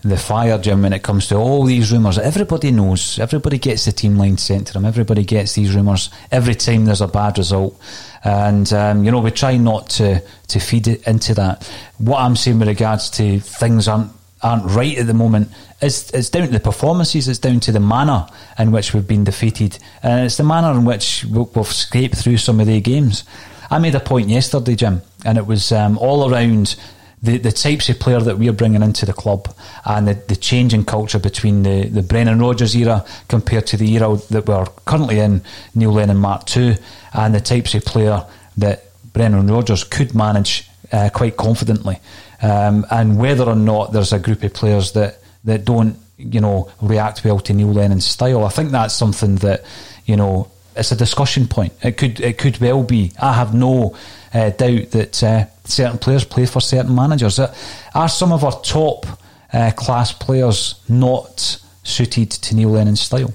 the 0.04 0.18
fire, 0.18 0.58
Jim. 0.58 0.82
When 0.82 0.94
it 0.94 1.04
comes 1.04 1.28
to 1.28 1.36
all 1.36 1.64
these 1.64 1.92
rumours, 1.92 2.18
everybody 2.18 2.72
knows. 2.72 3.20
Everybody 3.20 3.58
gets 3.58 3.86
the 3.86 3.92
team 3.92 4.18
line 4.18 4.38
sent 4.38 4.68
to 4.68 4.74
them. 4.74 4.86
Everybody 4.86 5.24
gets 5.24 5.54
these 5.54 5.76
rumours 5.76 6.10
every 6.32 6.56
time 6.56 6.86
there's 6.86 7.02
a 7.02 7.08
bad 7.08 7.38
result. 7.38 7.80
And 8.24 8.72
um, 8.74 9.04
you 9.04 9.12
know 9.12 9.20
we 9.20 9.32
try 9.32 9.58
not 9.58 9.90
to 9.92 10.22
to 10.48 10.60
feed 10.60 10.88
it 10.88 11.08
into 11.08 11.34
that. 11.36 11.70
What 11.98 12.20
I'm 12.20 12.36
saying 12.36 12.60
with 12.60 12.68
regards 12.68 13.10
to 13.12 13.40
things 13.40 13.88
aren't 13.88 14.12
aren't 14.44 14.66
right 14.66 14.98
at 14.98 15.06
the 15.06 15.14
moment 15.14 15.50
is 15.82 16.10
it's 16.12 16.30
down 16.30 16.48
to 16.48 16.54
the 16.54 16.60
performances. 16.60 17.28
It's 17.28 17.40
down 17.40 17.60
to 17.62 17.72
the 17.72 17.80
manner 17.80 18.28
in 18.58 18.72
which 18.72 18.94
we've 18.94 19.08
been 19.08 19.24
defeated, 19.24 19.78
and 20.04 20.26
it's 20.26 20.38
the 20.38 20.44
manner 20.44 20.72
in 20.72 20.86
which 20.86 21.26
we've 21.26 21.68
scraped 21.68 22.16
through 22.16 22.38
some 22.38 22.60
of 22.60 22.68
the 22.68 22.82
games. 22.82 23.24
I 23.70 23.80
made 23.80 23.96
a 23.96 24.00
point 24.00 24.30
yesterday, 24.30 24.76
Jim, 24.76 25.02
and 25.24 25.38
it 25.38 25.46
was 25.46 25.72
um, 25.72 25.98
all 25.98 26.30
around 26.30 26.76
the, 27.22 27.38
the 27.38 27.52
types 27.52 27.88
of 27.90 28.00
player 28.00 28.20
that 28.20 28.38
we're 28.38 28.54
bringing 28.54 28.82
into 28.82 29.06
the 29.06 29.14
club 29.14 29.54
and 29.86 30.08
the, 30.08 30.14
the 30.14 30.36
changing 30.36 30.86
culture 30.86 31.20
between 31.20 31.64
the, 31.64 31.88
the 31.88 32.02
Brendan 32.02 32.40
Rodgers 32.40 32.76
era 32.76 33.06
compared 33.28 33.68
to 33.68 33.78
the 33.78 33.94
era 33.94 34.18
that 34.32 34.48
we're 34.48 34.66
currently 34.86 35.20
in, 35.20 35.42
Neil 35.76 35.92
Lennon 35.92 36.18
Mark 36.18 36.56
II, 36.56 36.78
and 37.14 37.36
the 37.36 37.42
types 37.42 37.76
of 37.76 37.86
player 37.86 38.26
that 38.58 38.86
Brendan 39.14 39.48
Rodgers 39.48 39.84
could 39.84 40.16
manage 40.16 40.68
uh, 40.92 41.10
quite 41.14 41.38
confidently. 41.38 42.00
Um, 42.42 42.86
and 42.90 43.20
whether 43.20 43.44
or 43.44 43.56
not 43.56 43.94
there's 43.94 44.14
a 44.14 44.20
group 44.20 44.44
of 44.44 44.54
players 44.54 44.94
that, 44.94 45.20
that 45.44 45.64
don't, 45.64 45.98
you 46.18 46.42
know, 46.42 46.72
react 46.82 47.24
well 47.24 47.40
to 47.40 47.54
Neil 47.54 47.72
Lennon's 47.72 48.06
style, 48.06 48.44
I 48.46 48.50
think 48.50 48.72
that's 48.72 48.96
something 48.96 49.36
that, 49.38 49.64
you 50.06 50.16
know, 50.16 50.52
it's 50.76 50.92
a 50.92 50.96
discussion 50.96 51.48
point. 51.48 51.74
It 51.84 51.98
could 51.98 52.20
it 52.22 52.38
could 52.38 52.60
well 52.60 52.84
be. 52.84 53.12
I 53.22 53.34
have 53.34 53.54
no 53.54 53.96
uh, 54.34 54.50
doubt 54.52 54.92
that 54.92 55.24
uh, 55.24 55.46
certain 55.66 55.98
players 55.98 56.24
play 56.24 56.46
for 56.46 56.62
certain 56.62 56.94
managers. 56.94 57.40
Are 57.40 58.10
some 58.10 58.32
of 58.32 58.44
our 58.44 58.62
top 58.62 59.06
uh, 59.54 59.72
class 59.76 60.12
players 60.12 60.82
not 60.88 61.62
suited 61.84 62.32
to 62.32 62.56
Neil 62.56 62.70
Lennon's 62.70 63.02
style? 63.02 63.34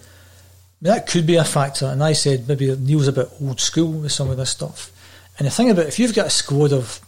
That 0.82 1.06
could 1.06 1.26
be 1.26 1.36
a 1.36 1.44
factor. 1.44 1.86
And 1.86 2.02
I 2.02 2.12
said 2.12 2.48
maybe 2.48 2.74
Neil's 2.76 3.08
a 3.08 3.12
bit 3.12 3.28
old 3.40 3.60
school 3.60 3.92
with 3.92 4.12
some 4.12 4.30
of 4.30 4.36
this 4.36 4.50
stuff. 4.50 4.92
And 5.38 5.46
the 5.46 5.50
thing 5.50 5.70
about 5.70 5.86
if 5.86 5.98
you've 5.98 6.14
got 6.14 6.26
a 6.26 6.30
squad 6.30 6.72
of 6.72 7.00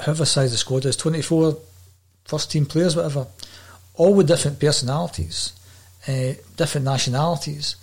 however 0.00 0.24
size 0.24 0.52
the 0.52 0.58
squad 0.58 0.84
is, 0.84 0.96
24 0.96 1.58
first 2.24 2.50
team 2.50 2.66
players, 2.66 2.96
whatever, 2.96 3.26
all 3.94 4.14
with 4.14 4.28
different 4.28 4.58
personalities, 4.58 5.52
uh, 6.08 6.32
different 6.56 6.84
nationalities 6.84 7.76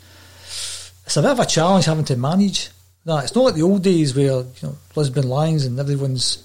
it's 1.09 1.17
a 1.17 1.23
bit 1.23 1.31
of 1.31 1.39
a 1.39 1.45
challenge 1.47 1.85
having 1.85 2.05
to 2.05 2.15
manage 2.15 2.69
that. 3.09 3.25
It's 3.25 3.35
not 3.35 3.43
like 3.43 3.55
the 3.55 3.63
old 3.63 3.83
days 3.83 4.15
where 4.15 4.41
you 4.41 4.63
know 4.63 4.77
Lisbon 4.95 5.27
Lions 5.27 5.65
and 5.65 5.79
everyone's 5.79 6.43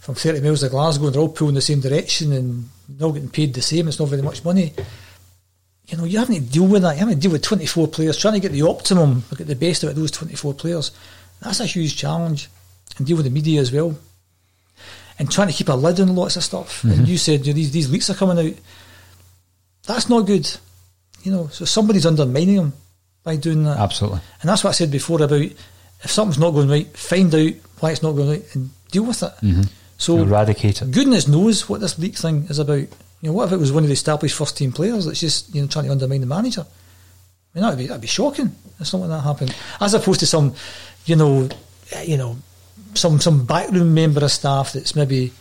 from 0.00 0.14
30 0.14 0.40
miles 0.40 0.60
to 0.60 0.68
Glasgow 0.68 1.06
and 1.06 1.14
they're 1.14 1.22
all 1.22 1.28
pulling 1.28 1.56
the 1.56 1.60
same 1.60 1.80
direction 1.80 2.32
and 2.32 2.68
they're 2.88 3.10
getting 3.10 3.28
paid 3.28 3.54
the 3.54 3.62
same. 3.62 3.88
It's 3.88 3.98
not 3.98 4.08
very 4.08 4.22
much 4.22 4.44
money. 4.44 4.72
You 5.88 5.96
know, 5.96 6.04
you 6.04 6.18
having 6.18 6.36
to 6.44 6.48
deal 6.48 6.66
with 6.66 6.82
that. 6.82 6.94
You 6.94 7.00
having 7.00 7.16
to 7.16 7.20
deal 7.20 7.32
with 7.32 7.42
24 7.42 7.88
players, 7.88 8.16
trying 8.16 8.34
to 8.34 8.40
get 8.40 8.52
the 8.52 8.62
optimum, 8.62 9.24
get 9.36 9.48
the 9.48 9.56
best 9.56 9.82
out 9.82 9.90
of 9.90 9.96
those 9.96 10.12
24 10.12 10.54
players. 10.54 10.92
That's 11.40 11.60
a 11.60 11.66
huge 11.66 11.96
challenge. 11.96 12.48
And 12.98 13.06
deal 13.06 13.16
with 13.16 13.26
the 13.26 13.30
media 13.30 13.60
as 13.60 13.72
well. 13.72 13.98
And 15.18 15.30
trying 15.30 15.48
to 15.48 15.54
keep 15.54 15.68
a 15.68 15.72
lid 15.72 16.00
on 16.00 16.14
lots 16.14 16.36
of 16.36 16.44
stuff. 16.44 16.82
Mm-hmm. 16.82 16.90
And 16.90 17.08
you 17.08 17.18
said 17.18 17.46
you 17.46 17.52
know, 17.52 17.56
these, 17.56 17.72
these 17.72 17.90
leaks 17.90 18.08
are 18.08 18.14
coming 18.14 18.38
out. 18.38 18.58
That's 19.86 20.08
not 20.08 20.26
good. 20.26 20.48
You 21.22 21.32
know, 21.32 21.48
so 21.48 21.64
somebody's 21.64 22.06
undermining 22.06 22.56
them 22.56 22.72
by 23.24 23.36
doing 23.36 23.64
that. 23.64 23.78
Absolutely. 23.78 24.20
And 24.40 24.48
that's 24.48 24.62
what 24.62 24.70
I 24.70 24.74
said 24.74 24.90
before 24.90 25.22
about 25.22 25.50
if 26.02 26.10
something's 26.10 26.38
not 26.38 26.52
going 26.52 26.68
right, 26.68 26.96
find 26.96 27.34
out 27.34 27.52
why 27.80 27.90
it's 27.90 28.02
not 28.02 28.12
going 28.12 28.30
right 28.30 28.54
and 28.54 28.70
deal 28.90 29.04
with 29.04 29.22
it. 29.22 29.32
Mm-hmm. 29.42 29.62
So 29.98 30.18
eradicate 30.18 30.82
it. 30.82 30.90
Goodness 30.90 31.26
knows 31.26 31.68
what 31.68 31.80
this 31.80 31.98
leak 31.98 32.16
thing 32.16 32.44
is 32.48 32.58
about. 32.58 32.78
You 32.78 32.88
know, 33.30 33.32
what 33.32 33.46
if 33.46 33.52
it 33.52 33.58
was 33.58 33.72
one 33.72 33.82
of 33.82 33.88
the 33.88 33.94
established 33.94 34.36
first 34.36 34.58
team 34.58 34.72
players 34.72 35.06
that's 35.06 35.20
just 35.20 35.54
you 35.54 35.62
know 35.62 35.68
trying 35.68 35.86
to 35.86 35.92
undermine 35.92 36.20
the 36.20 36.26
manager? 36.26 36.62
I 36.62 37.58
mean, 37.58 37.62
that'd 37.62 37.78
be 37.78 37.86
that'd 37.86 38.00
be 38.00 38.06
shocking 38.06 38.54
if 38.78 38.86
something 38.86 39.08
like 39.08 39.18
that 39.18 39.26
happened, 39.26 39.56
as 39.80 39.94
opposed 39.94 40.20
to 40.20 40.26
some, 40.26 40.54
you 41.06 41.16
know, 41.16 41.48
you 42.04 42.18
know, 42.18 42.36
some 42.94 43.20
some 43.20 43.46
backroom 43.46 43.94
member 43.94 44.22
of 44.22 44.30
staff 44.30 44.74
that's 44.74 44.94
maybe 44.94 45.32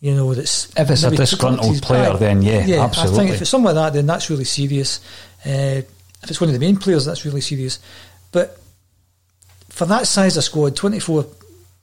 you 0.00 0.14
know, 0.14 0.34
that's 0.34 0.68
if 0.78 0.90
it's 0.90 1.02
a 1.02 1.10
disgruntled 1.10 1.80
player, 1.80 2.10
back. 2.10 2.18
then 2.18 2.42
yeah, 2.42 2.66
yeah, 2.66 2.84
absolutely. 2.84 3.14
I 3.14 3.18
think 3.18 3.34
if 3.34 3.40
it's 3.40 3.50
something 3.50 3.74
like 3.74 3.74
that, 3.76 3.94
then 3.94 4.06
that's 4.06 4.28
really 4.28 4.44
serious. 4.44 5.00
Uh, 5.46 5.80
if 6.22 6.30
it's 6.30 6.40
one 6.40 6.50
of 6.50 6.52
the 6.52 6.60
main 6.60 6.76
players, 6.76 7.06
that's 7.06 7.24
really 7.24 7.40
serious. 7.40 7.78
But 8.30 8.58
for 9.74 9.86
that 9.86 10.06
size 10.06 10.36
of 10.36 10.44
squad, 10.44 10.76
24, 10.76 11.26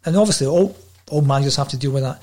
and 0.06 0.16
obviously 0.16 0.48
all, 0.48 0.78
all 1.10 1.22
managers 1.22 1.58
have 1.58 1.68
to 1.68 1.78
deal 1.78 1.92
with 1.92 2.04
that. 2.04 2.22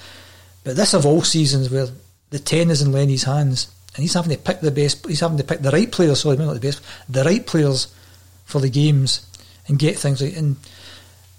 But 0.65 0.77
this 0.77 0.95
of 0.95 1.05
all 1.05 1.21
seasons 1.21 1.69
where 1.69 1.89
the 2.31 2.39
10 2.39 2.71
is 2.71 2.81
in 2.81 2.91
Lenny's 2.91 3.25
hands, 3.25 3.71
and 3.95 4.03
he's 4.03 4.15
having 4.15 4.35
to 4.35 4.39
pick 4.39 4.61
the 4.61 4.71
best, 4.71 5.07
he's 5.07 5.21
having 5.21 5.37
to 5.37 5.45
pick 5.45 5.61
the 5.61 5.71
right 5.71 5.93
players, 5.93 6.21
sorry, 6.21 6.39
not 6.39 6.55
the 6.55 6.61
best, 6.61 6.81
the 7.07 7.23
right 7.23 7.47
players 7.47 7.95
for 8.47 8.63
the 8.63 8.71
games 8.71 9.27
and 9.67 9.79
get 9.79 9.99
things 9.99 10.23
right. 10.23 10.35
And, 10.35 10.57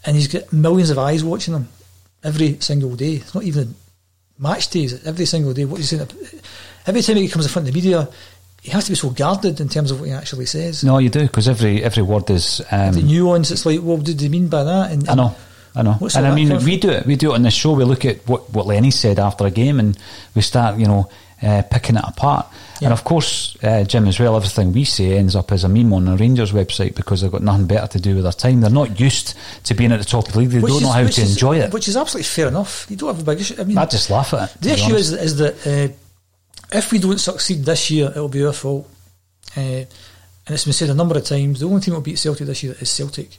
and 0.05 0.15
he's 0.15 0.27
got 0.27 0.53
millions 0.53 0.91
of 0.91 0.99
eyes 0.99 1.23
watching 1.23 1.55
him 1.55 1.67
every 2.23 2.59
single 2.59 2.95
day. 2.95 3.13
It's 3.13 3.33
not 3.33 3.45
even 3.45 3.73
match 4.37 4.69
days, 4.69 5.03
every 5.07 5.25
single 5.25 5.53
day. 5.53 5.65
What 5.65 5.77
he's 5.77 5.89
saying, 5.89 6.07
every 6.85 7.01
time 7.01 7.15
he 7.15 7.29
comes 7.29 7.45
in 7.45 7.51
front 7.51 7.67
of 7.67 7.73
the 7.73 7.81
media, 7.81 8.07
he 8.61 8.71
has 8.71 8.85
to 8.85 8.91
be 8.91 8.95
so 8.95 9.09
guarded 9.09 9.59
in 9.59 9.69
terms 9.69 9.91
of 9.91 9.99
what 9.99 10.07
he 10.07 10.13
actually 10.13 10.45
says. 10.45 10.83
No, 10.83 10.97
you 10.97 11.09
do 11.09 11.21
because 11.21 11.47
every 11.47 11.83
every 11.83 12.03
word 12.03 12.29
is 12.29 12.61
um, 12.71 12.93
the 12.93 13.01
nuance. 13.01 13.51
It's 13.51 13.65
like, 13.65 13.79
well, 13.79 13.97
what 13.97 14.05
did 14.05 14.19
he 14.19 14.29
mean 14.29 14.47
by 14.47 14.63
that? 14.63 14.91
And, 14.91 15.09
I 15.09 15.15
know. 15.15 15.35
I 15.75 15.83
know, 15.83 15.97
and 16.15 16.25
I 16.25 16.33
mean, 16.33 16.49
we 16.65 16.77
do 16.77 16.89
it. 16.89 17.05
We 17.05 17.15
do 17.15 17.31
it 17.31 17.35
on 17.35 17.43
the 17.43 17.51
show. 17.51 17.73
We 17.73 17.83
look 17.83 18.03
at 18.03 18.27
what, 18.27 18.51
what 18.51 18.65
Lenny 18.65 18.89
said 18.89 19.19
after 19.19 19.45
a 19.45 19.51
game, 19.51 19.79
and 19.79 19.95
we 20.33 20.41
start, 20.41 20.79
you 20.79 20.87
know, 20.87 21.09
uh, 21.41 21.61
picking 21.69 21.95
it 21.95 22.03
apart. 22.05 22.47
Yeah. 22.81 22.87
And 22.87 22.93
of 22.93 23.03
course, 23.03 23.57
uh, 23.63 23.83
Jim, 23.83 24.07
as 24.07 24.19
well, 24.19 24.35
everything 24.35 24.73
we 24.73 24.83
say 24.83 25.17
ends 25.17 25.35
up 25.35 25.51
as 25.51 25.63
a 25.63 25.69
meme 25.69 25.93
on 25.93 26.05
the 26.05 26.17
Rangers 26.17 26.51
website 26.51 26.95
because 26.95 27.21
they've 27.21 27.31
got 27.31 27.43
nothing 27.43 27.67
better 27.67 27.87
to 27.87 27.99
do 27.99 28.15
with 28.15 28.23
their 28.23 28.33
time. 28.33 28.61
They're 28.61 28.69
not 28.69 28.99
used 28.99 29.35
to 29.65 29.73
being 29.73 29.91
at 29.91 29.99
the 29.99 30.05
top 30.05 30.27
of 30.27 30.33
the 30.33 30.39
league. 30.39 30.49
They 30.49 30.59
which 30.59 30.71
don't 30.71 30.77
is, 30.77 30.83
know 30.83 30.91
how 30.91 31.03
to 31.03 31.21
is, 31.21 31.31
enjoy 31.31 31.59
it, 31.59 31.71
which 31.71 31.87
is 31.87 31.95
absolutely 31.95 32.25
fair 32.25 32.47
enough. 32.47 32.87
You 32.89 32.97
don't 32.97 33.15
have 33.15 33.21
a 33.21 33.31
big 33.31 33.41
issue. 33.41 33.55
I 33.59 33.63
mean, 33.63 33.77
I 33.77 33.85
just 33.85 34.09
laugh 34.09 34.33
at 34.33 34.55
it. 34.55 34.61
The 34.61 34.71
issue 34.71 34.95
is, 34.95 35.13
is 35.13 35.37
that 35.37 35.67
uh, 35.67 35.93
if 36.71 36.91
we 36.91 36.99
don't 36.99 37.19
succeed 37.19 37.65
this 37.65 37.89
year, 37.91 38.09
it'll 38.09 38.29
be 38.29 38.45
our 38.45 38.53
fault. 38.53 38.89
Uh, 39.55 39.61
and 39.61 40.55
it's 40.55 40.65
been 40.65 40.73
said 40.73 40.89
a 40.89 40.93
number 40.93 41.17
of 41.17 41.23
times, 41.23 41.59
the 41.59 41.67
only 41.67 41.81
team 41.81 41.93
that 41.93 41.99
will 41.99 42.03
beat 42.03 42.17
Celtic 42.17 42.47
this 42.47 42.63
year 42.63 42.75
is 42.79 42.89
Celtic. 42.89 43.37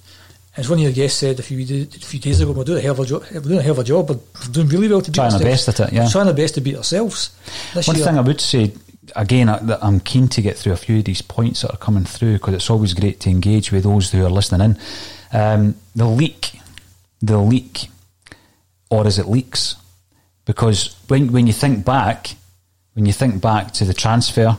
As 0.57 0.69
one 0.69 0.79
of 0.79 0.83
your 0.83 0.93
guests 0.93 1.19
said 1.19 1.39
a 1.39 1.43
few, 1.43 1.61
a 1.61 1.87
few 1.87 2.21
days 2.21 2.41
ago, 2.41 2.53
we're 2.53 2.65
doing 2.65 2.79
a 2.79 2.83
hell 2.83 2.93
of 2.93 3.01
a 3.01 3.05
job. 3.07 3.25
We're 3.33 3.41
doing 3.41 3.59
a 3.59 3.63
hell 3.63 3.73
of 3.73 3.79
a 3.79 3.85
job. 3.85 4.11
We're 4.11 4.53
doing 4.53 4.69
really 4.69 4.89
well 4.89 5.01
to 5.01 5.11
beat 5.11 5.15
trying 5.15 5.33
ourselves. 5.33 5.45
our 5.45 5.51
best 5.51 5.69
at 5.69 5.89
it. 5.89 5.93
Yeah, 5.93 6.09
trying 6.09 6.27
our 6.27 6.35
best 6.35 6.55
to 6.55 6.61
beat 6.61 6.77
ourselves. 6.77 7.31
one 7.73 7.97
year. 7.97 8.05
thing 8.05 8.19
I 8.19 8.21
would 8.21 8.41
say 8.41 8.73
again, 9.17 9.49
I, 9.49 9.79
I'm 9.81 10.01
keen 10.01 10.29
to 10.29 10.43
get 10.43 10.57
through 10.57 10.73
a 10.73 10.77
few 10.77 10.99
of 10.99 11.05
these 11.05 11.23
points 11.23 11.63
that 11.63 11.73
are 11.73 11.77
coming 11.77 12.05
through 12.05 12.35
because 12.35 12.55
it's 12.55 12.71
always 12.71 12.95
great 12.95 13.21
to 13.21 13.31
engage 13.31 13.73
with 13.73 13.85
those 13.85 14.11
who 14.11 14.25
are 14.25 14.31
listening 14.31 14.71
in. 14.71 14.79
Um, 15.33 15.77
the 15.95 16.07
leak, 16.07 16.61
the 17.23 17.39
leak, 17.39 17.89
or 18.91 19.07
is 19.07 19.19
it 19.19 19.27
leaks? 19.27 19.77
Because 20.45 20.97
when 21.09 21.33
when 21.33 21.47
you 21.47 21.53
think 21.53 21.85
back, 21.85 22.35
when 22.95 23.07
you 23.07 23.13
think 23.13 23.41
back 23.41 23.73
to 23.75 23.85
the 23.85 23.95
transfer 23.95 24.59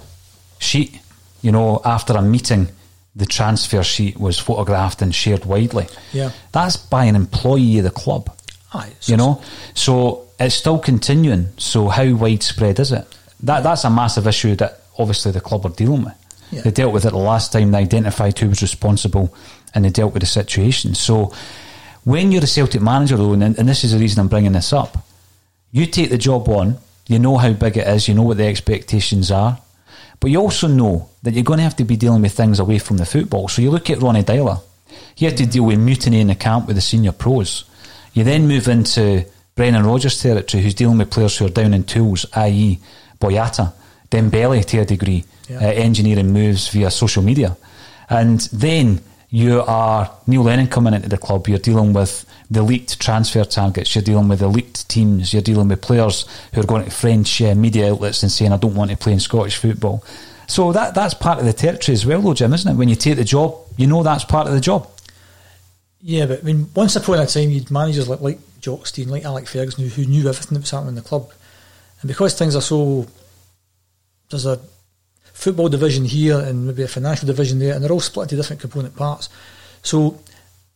sheet, 0.59 0.99
you 1.41 1.51
know, 1.51 1.81
after 1.83 2.13
a 2.13 2.21
meeting, 2.21 2.67
the 3.15 3.25
transfer 3.25 3.83
sheet 3.83 4.17
was 4.17 4.39
photographed 4.39 5.01
and 5.01 5.13
shared 5.13 5.45
widely. 5.45 5.87
Yeah. 6.13 6.31
That's 6.51 6.77
by 6.77 7.05
an 7.05 7.15
employee 7.15 7.79
of 7.79 7.83
the 7.83 7.91
club. 7.91 8.33
Aye, 8.73 8.93
you 9.03 9.17
know, 9.17 9.41
so 9.73 10.27
it's 10.39 10.55
still 10.55 10.79
continuing. 10.79 11.49
So 11.57 11.89
how 11.89 12.13
widespread 12.13 12.79
is 12.79 12.93
it? 12.93 13.05
That 13.43 13.63
that's 13.63 13.83
a 13.83 13.89
massive 13.89 14.27
issue 14.27 14.55
that 14.57 14.81
obviously 14.97 15.33
the 15.33 15.41
club 15.41 15.65
are 15.65 15.69
dealing 15.69 16.05
with. 16.05 16.13
Yeah. 16.51 16.61
They 16.61 16.71
dealt 16.71 16.93
with 16.93 17.05
it 17.05 17.11
the 17.11 17.17
last 17.17 17.51
time. 17.51 17.71
They 17.71 17.79
identified 17.79 18.37
who 18.37 18.49
was 18.49 18.61
responsible, 18.61 19.33
and 19.73 19.83
they 19.83 19.89
dealt 19.89 20.13
with 20.13 20.21
the 20.21 20.27
situation. 20.27 20.95
So 20.95 21.33
when 22.03 22.31
you're 22.31 22.43
a 22.43 22.47
Celtic 22.47 22.81
manager, 22.81 23.17
though, 23.17 23.33
and, 23.33 23.43
and 23.43 23.67
this 23.67 23.83
is 23.83 23.91
the 23.91 23.99
reason 23.99 24.19
I'm 24.19 24.27
bringing 24.27 24.53
this 24.53 24.71
up, 24.71 24.97
you 25.71 25.85
take 25.85 26.09
the 26.09 26.17
job 26.17 26.47
on. 26.47 26.77
You 27.11 27.19
know 27.19 27.37
how 27.37 27.51
big 27.53 27.77
it 27.77 27.87
is. 27.87 28.07
You 28.07 28.13
know 28.13 28.23
what 28.23 28.37
the 28.37 28.45
expectations 28.45 29.31
are. 29.31 29.59
But 30.19 30.31
you 30.31 30.39
also 30.39 30.67
know 30.67 31.09
that 31.23 31.33
you're 31.33 31.43
going 31.43 31.57
to 31.57 31.63
have 31.63 31.75
to 31.77 31.83
be 31.83 31.97
dealing 31.97 32.21
with 32.21 32.31
things 32.33 32.59
away 32.59 32.79
from 32.79 32.97
the 32.97 33.05
football. 33.05 33.47
So 33.49 33.61
you 33.61 33.69
look 33.71 33.89
at 33.89 34.01
Ronnie 34.01 34.23
Deila. 34.23 34.61
He 35.15 35.25
had 35.25 35.37
to 35.37 35.45
deal 35.45 35.65
with 35.65 35.79
mutiny 35.79 36.21
in 36.21 36.27
the 36.27 36.35
camp 36.35 36.67
with 36.67 36.75
the 36.77 36.81
senior 36.81 37.11
pros. 37.11 37.65
You 38.13 38.23
then 38.23 38.47
move 38.47 38.67
into 38.67 39.25
Brendan 39.55 39.85
Rodgers 39.85 40.21
territory, 40.21 40.63
who's 40.63 40.73
dealing 40.75 40.97
with 40.99 41.11
players 41.11 41.37
who 41.37 41.45
are 41.45 41.49
down 41.49 41.73
in 41.73 41.83
tools, 41.83 42.25
i.e., 42.33 42.79
Boyata, 43.19 43.73
Dembele 44.09 44.63
to 44.65 44.79
a 44.79 44.85
degree, 44.85 45.25
Yeah. 45.49 45.57
uh, 45.57 45.71
engineering 45.73 46.31
moves 46.31 46.69
via 46.69 46.89
social 46.91 47.23
media. 47.23 47.57
And 48.09 48.39
then 48.53 49.01
you 49.29 49.61
are 49.61 50.09
Neil 50.27 50.43
Lennon 50.43 50.67
coming 50.67 50.93
into 50.93 51.09
the 51.09 51.17
club, 51.17 51.47
you're 51.47 51.59
dealing 51.59 51.93
with 51.93 52.25
the 52.51 52.61
leaked 52.61 52.99
transfer 52.99 53.45
targets, 53.45 53.95
you're 53.95 54.03
dealing 54.03 54.27
with 54.27 54.39
the 54.39 54.47
leaked 54.47 54.89
teams, 54.89 55.31
you're 55.31 55.41
dealing 55.41 55.69
with 55.69 55.81
players 55.81 56.25
who 56.53 56.59
are 56.59 56.65
going 56.65 56.83
to 56.83 56.91
French 56.91 57.41
uh, 57.41 57.55
media 57.55 57.93
outlets 57.93 58.23
and 58.23 58.31
saying, 58.31 58.51
I 58.51 58.57
don't 58.57 58.75
want 58.75 58.91
to 58.91 58.97
play 58.97 59.13
in 59.13 59.21
Scottish 59.21 59.55
football. 59.55 60.03
So 60.47 60.73
that 60.73 60.93
that's 60.93 61.13
part 61.13 61.39
of 61.39 61.45
the 61.45 61.53
territory 61.53 61.93
as 61.93 62.05
well, 62.05 62.21
though, 62.21 62.33
Jim, 62.33 62.53
isn't 62.53 62.69
it? 62.69 62.77
When 62.77 62.89
you 62.89 62.95
take 62.95 63.15
the 63.15 63.23
job, 63.23 63.57
you 63.77 63.87
know 63.87 64.03
that's 64.03 64.25
part 64.25 64.47
of 64.47 64.53
the 64.53 64.59
job. 64.59 64.89
Yeah, 66.01 66.25
but 66.25 66.39
I 66.39 66.41
mean, 66.43 66.67
once 66.75 66.97
upon 66.97 67.19
a 67.19 67.25
time, 67.25 67.51
you'd 67.51 67.71
managers 67.71 68.09
like, 68.09 68.19
like 68.19 68.39
Jock 68.59 68.85
Stein, 68.85 69.07
like 69.07 69.23
Alec 69.23 69.47
Ferguson, 69.47 69.85
who, 69.85 69.89
who 69.89 70.05
knew 70.05 70.27
everything 70.27 70.55
that 70.55 70.61
was 70.61 70.71
happening 70.71 70.89
in 70.89 70.95
the 70.95 71.01
club. 71.01 71.31
And 72.01 72.07
because 72.09 72.37
things 72.37 72.55
are 72.55 72.61
so. 72.61 73.07
There's 74.29 74.45
a 74.45 74.59
football 75.31 75.69
division 75.69 76.03
here 76.03 76.39
and 76.39 76.67
maybe 76.67 76.83
a 76.83 76.87
financial 76.87 77.27
division 77.27 77.59
there, 77.59 77.73
and 77.73 77.83
they're 77.83 77.91
all 77.91 78.01
split 78.01 78.25
into 78.25 78.35
different 78.35 78.61
component 78.61 78.95
parts. 78.95 79.29
So 79.83 80.19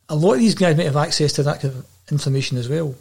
a 0.10 0.16
lot 0.16 0.34
of 0.34 0.40
these 0.40 0.56
guys 0.56 0.78
might 0.78 0.86
have 0.86 0.98
access 0.98 1.34
to 1.34 1.44
that 1.44 1.62
kind 1.62 1.74
of 1.74 1.86
information 2.12 2.58
as 2.58 2.70
well. 2.70 2.96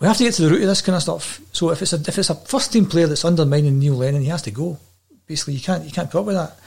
We 0.00 0.06
have 0.06 0.16
to 0.18 0.24
get 0.24 0.34
to 0.34 0.42
the 0.42 0.50
root 0.50 0.62
of 0.62 0.68
this 0.68 0.82
kind 0.82 0.96
of 0.96 1.02
stuff. 1.02 1.40
So 1.52 1.70
if 1.70 1.80
it's 1.80 1.92
a 1.92 1.96
if 1.96 2.18
it's 2.18 2.30
a 2.30 2.34
first 2.34 2.72
team 2.72 2.86
player 2.86 3.06
that's 3.06 3.24
undermining 3.24 3.78
Neil 3.78 3.94
Lennon, 3.94 4.22
he 4.22 4.28
has 4.28 4.42
to 4.42 4.50
go. 4.50 4.78
Basically, 5.26 5.54
you 5.54 5.60
can't 5.60 5.84
you 5.84 5.90
can't 5.90 6.10
put 6.10 6.20
up 6.20 6.26
with 6.26 6.36
that. 6.36 6.58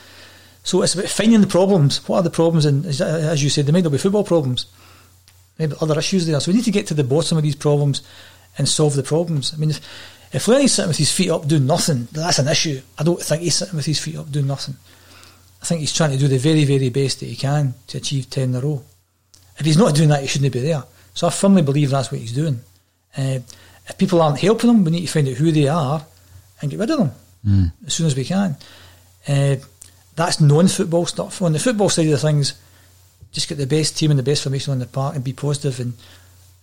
So 0.63 0.81
it's 0.81 0.93
about 0.93 1.09
finding 1.09 1.41
the 1.41 1.47
problems. 1.47 2.07
What 2.07 2.17
are 2.17 2.23
the 2.23 2.29
problems? 2.29 2.65
And 2.65 2.85
as- 2.85 3.43
you 3.43 3.49
said, 3.49 3.65
there 3.65 3.73
might 3.73 3.83
not 3.83 3.91
be 3.91 3.97
football 3.97 4.23
problems, 4.23 4.65
maybe 5.57 5.75
other 5.79 5.97
issues 5.97 6.25
there. 6.25 6.39
So 6.39 6.51
we 6.51 6.57
need 6.57 6.65
to 6.65 6.71
get 6.71 6.87
to 6.87 6.93
the 6.93 7.03
bottom 7.03 7.37
of 7.37 7.43
these 7.43 7.55
problems 7.55 8.01
and 8.57 8.67
solve 8.67 8.95
the 8.95 9.03
problems. 9.03 9.53
I 9.53 9.57
mean, 9.57 9.69
if, 9.69 9.79
if 10.33 10.47
Lenny's 10.47 10.73
sitting 10.73 10.89
with 10.89 10.97
his 10.97 11.11
feet 11.11 11.29
up 11.29 11.47
doing 11.47 11.65
nothing, 11.65 12.07
that's 12.11 12.39
an 12.39 12.47
issue. 12.47 12.81
I 12.97 13.03
don't 13.03 13.21
think 13.21 13.41
he's 13.41 13.55
sitting 13.55 13.75
with 13.75 13.85
his 13.85 13.99
feet 13.99 14.17
up 14.17 14.31
doing 14.31 14.47
nothing. 14.47 14.75
I 15.61 15.65
think 15.65 15.81
he's 15.81 15.93
trying 15.93 16.11
to 16.11 16.17
do 16.17 16.27
the 16.27 16.37
very, 16.37 16.65
very 16.65 16.89
best 16.89 17.19
that 17.19 17.27
he 17.27 17.35
can 17.35 17.73
to 17.87 17.97
achieve 17.97 18.29
10 18.29 18.49
in 18.49 18.55
a 18.55 18.59
row. 18.59 18.83
If 19.59 19.65
he's 19.65 19.77
not 19.77 19.93
doing 19.93 20.09
that, 20.09 20.21
he 20.21 20.27
shouldn't 20.27 20.53
be 20.53 20.61
there. 20.61 20.83
So 21.13 21.27
I 21.27 21.29
firmly 21.29 21.61
believe 21.61 21.89
that's 21.89 22.11
what 22.11 22.21
he's 22.21 22.31
doing. 22.31 22.61
Uh, 23.17 23.39
if 23.87 23.97
people 23.97 24.21
aren't 24.21 24.39
helping 24.39 24.69
him, 24.69 24.83
we 24.83 24.91
need 24.91 25.01
to 25.05 25.11
find 25.11 25.27
out 25.27 25.35
who 25.35 25.51
they 25.51 25.67
are 25.67 26.05
and 26.61 26.71
get 26.71 26.79
rid 26.79 26.91
of 26.91 26.99
them 26.99 27.11
as 27.85 27.93
soon 27.93 28.07
as 28.07 28.15
we 28.15 28.23
can. 28.23 28.55
Uh, 29.27 29.55
that's 30.15 30.39
non-football 30.39 31.05
stuff. 31.05 31.41
On 31.41 31.53
the 31.53 31.59
football 31.59 31.89
side 31.89 32.07
of 32.07 32.21
things, 32.21 32.59
just 33.31 33.47
get 33.49 33.57
the 33.57 33.67
best 33.67 33.97
team 33.97 34.11
and 34.11 34.19
the 34.19 34.23
best 34.23 34.43
formation 34.43 34.71
on 34.71 34.79
the 34.79 34.85
park 34.85 35.15
and 35.15 35.23
be 35.23 35.33
positive 35.33 35.79
and 35.79 35.93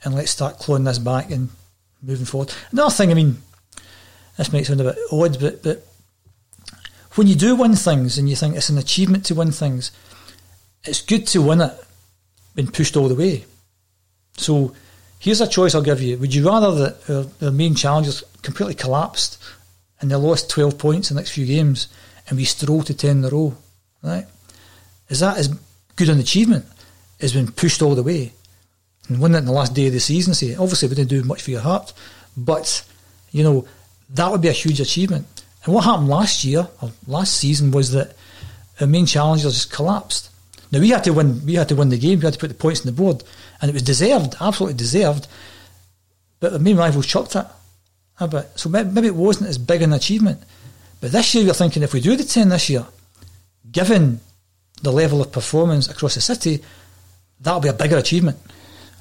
and 0.04 0.14
let's 0.14 0.30
start 0.30 0.58
clawing 0.58 0.84
this 0.84 0.98
back 0.98 1.30
and 1.30 1.48
moving 2.02 2.26
forward. 2.26 2.52
Another 2.70 2.90
thing, 2.90 3.10
I 3.10 3.14
mean, 3.14 3.38
this 4.36 4.52
might 4.52 4.66
sound 4.66 4.80
a 4.80 4.84
bit 4.84 4.98
odd, 5.10 5.40
but 5.40 5.62
but 5.62 5.86
when 7.14 7.26
you 7.26 7.34
do 7.34 7.56
win 7.56 7.74
things 7.74 8.18
and 8.18 8.28
you 8.28 8.36
think 8.36 8.56
it's 8.56 8.68
an 8.68 8.78
achievement 8.78 9.24
to 9.26 9.34
win 9.34 9.52
things, 9.52 9.90
it's 10.84 11.00
good 11.00 11.26
to 11.28 11.40
win 11.40 11.62
it 11.62 11.72
when 12.56 12.66
pushed 12.66 12.96
all 12.96 13.08
the 13.08 13.14
way. 13.14 13.44
So 14.36 14.74
here's 15.18 15.40
a 15.40 15.46
choice 15.46 15.74
I'll 15.74 15.82
give 15.82 16.00
you. 16.00 16.16
Would 16.18 16.34
you 16.34 16.48
rather 16.48 16.74
that 16.74 17.10
our, 17.10 17.46
our 17.46 17.52
main 17.52 17.74
challengers 17.74 18.24
completely 18.42 18.74
collapsed 18.74 19.42
and 20.00 20.10
they 20.10 20.16
lost 20.16 20.50
12 20.50 20.78
points 20.78 21.10
in 21.10 21.14
the 21.14 21.20
next 21.20 21.32
few 21.32 21.46
games 21.46 21.88
and 22.28 22.38
we 22.38 22.44
stroll 22.44 22.82
to 22.82 22.94
10 22.94 23.18
in 23.18 23.24
a 23.24 23.28
row, 23.28 23.54
right? 24.02 24.26
Is 25.08 25.20
that 25.20 25.36
as 25.36 25.48
good 25.96 26.08
an 26.08 26.18
achievement 26.18 26.64
as 27.20 27.34
when 27.34 27.50
pushed 27.52 27.82
all 27.82 27.94
the 27.94 28.02
way 28.02 28.32
and 29.08 29.20
win 29.20 29.34
it 29.34 29.38
in 29.38 29.44
the 29.44 29.52
last 29.52 29.74
day 29.74 29.86
of 29.86 29.92
the 29.92 30.00
season? 30.00 30.34
Say, 30.34 30.54
obviously, 30.54 30.88
we 30.88 30.94
didn't 30.94 31.10
do 31.10 31.22
much 31.22 31.42
for 31.42 31.50
your 31.50 31.60
heart, 31.60 31.92
but, 32.36 32.84
you 33.30 33.44
know, 33.44 33.68
that 34.10 34.30
would 34.30 34.40
be 34.40 34.48
a 34.48 34.52
huge 34.52 34.80
achievement. 34.80 35.26
And 35.64 35.74
what 35.74 35.84
happened 35.84 36.08
last 36.08 36.44
year, 36.44 36.68
or 36.80 36.90
last 37.06 37.34
season, 37.34 37.70
was 37.70 37.92
that 37.92 38.16
the 38.78 38.86
main 38.86 39.06
challengers 39.06 39.54
just 39.54 39.72
collapsed. 39.72 40.30
Now 40.72 40.80
we 40.80 40.90
had 40.90 41.04
to 41.04 41.12
win. 41.12 41.44
We 41.46 41.54
had 41.54 41.68
to 41.68 41.76
win 41.76 41.88
the 41.88 41.98
game. 41.98 42.18
We 42.18 42.24
had 42.24 42.34
to 42.34 42.38
put 42.38 42.48
the 42.48 42.54
points 42.54 42.80
on 42.80 42.86
the 42.86 42.92
board, 42.92 43.22
and 43.60 43.68
it 43.68 43.74
was 43.74 43.82
deserved, 43.82 44.34
absolutely 44.40 44.76
deserved. 44.76 45.28
But 46.40 46.52
the 46.52 46.58
main 46.58 46.76
rivals 46.76 47.06
chucked 47.06 47.36
it 47.36 47.46
ah, 47.46 48.24
a 48.24 48.28
bit, 48.28 48.50
so 48.56 48.68
maybe 48.68 49.06
it 49.06 49.14
wasn't 49.14 49.48
as 49.48 49.58
big 49.58 49.82
an 49.82 49.92
achievement. 49.92 50.42
But 51.00 51.12
this 51.12 51.34
year, 51.34 51.46
we're 51.46 51.52
thinking 51.52 51.82
if 51.82 51.92
we 51.92 52.00
do 52.00 52.16
the 52.16 52.24
ten 52.24 52.48
this 52.48 52.68
year, 52.68 52.86
given 53.70 54.20
the 54.82 54.92
level 54.92 55.20
of 55.20 55.32
performance 55.32 55.88
across 55.88 56.14
the 56.14 56.20
city, 56.20 56.62
that'll 57.40 57.60
be 57.60 57.68
a 57.68 57.72
bigger 57.72 57.96
achievement. 57.96 58.38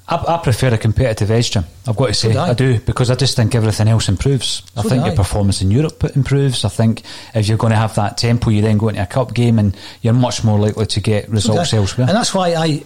I, 0.08 0.14
I 0.34 0.38
prefer 0.38 0.68
a 0.72 0.78
competitive 0.78 1.32
edge, 1.32 1.50
Jim. 1.50 1.64
I've 1.86 1.96
got 1.96 2.06
to 2.06 2.14
say, 2.14 2.36
I. 2.36 2.50
I. 2.50 2.54
do 2.54 2.78
because 2.78 3.10
I 3.10 3.16
just 3.16 3.34
think 3.34 3.54
everything 3.56 3.88
else 3.88 4.08
improves. 4.08 4.62
I 4.76 4.82
think 4.82 5.02
your 5.04 5.12
I. 5.14 5.16
performance 5.16 5.62
in 5.62 5.70
Europe 5.72 6.04
improves. 6.14 6.64
I 6.64 6.68
think 6.68 7.02
if 7.34 7.48
you're 7.48 7.58
going 7.58 7.72
to 7.72 7.76
have 7.76 7.94
that 7.96 8.16
tempo, 8.16 8.50
you 8.50 8.62
then 8.62 8.78
go 8.78 8.88
into 8.88 9.02
a 9.02 9.06
cup 9.06 9.34
game 9.34 9.58
and 9.58 9.76
you're 10.02 10.14
much 10.14 10.44
more 10.44 10.58
likely 10.60 10.86
to 10.86 11.00
get 11.00 11.28
results 11.28 11.70
Okay. 11.72 11.78
elsewhere. 11.78 12.06
And 12.08 12.16
that's 12.16 12.32
why 12.32 12.54
I 12.54 12.84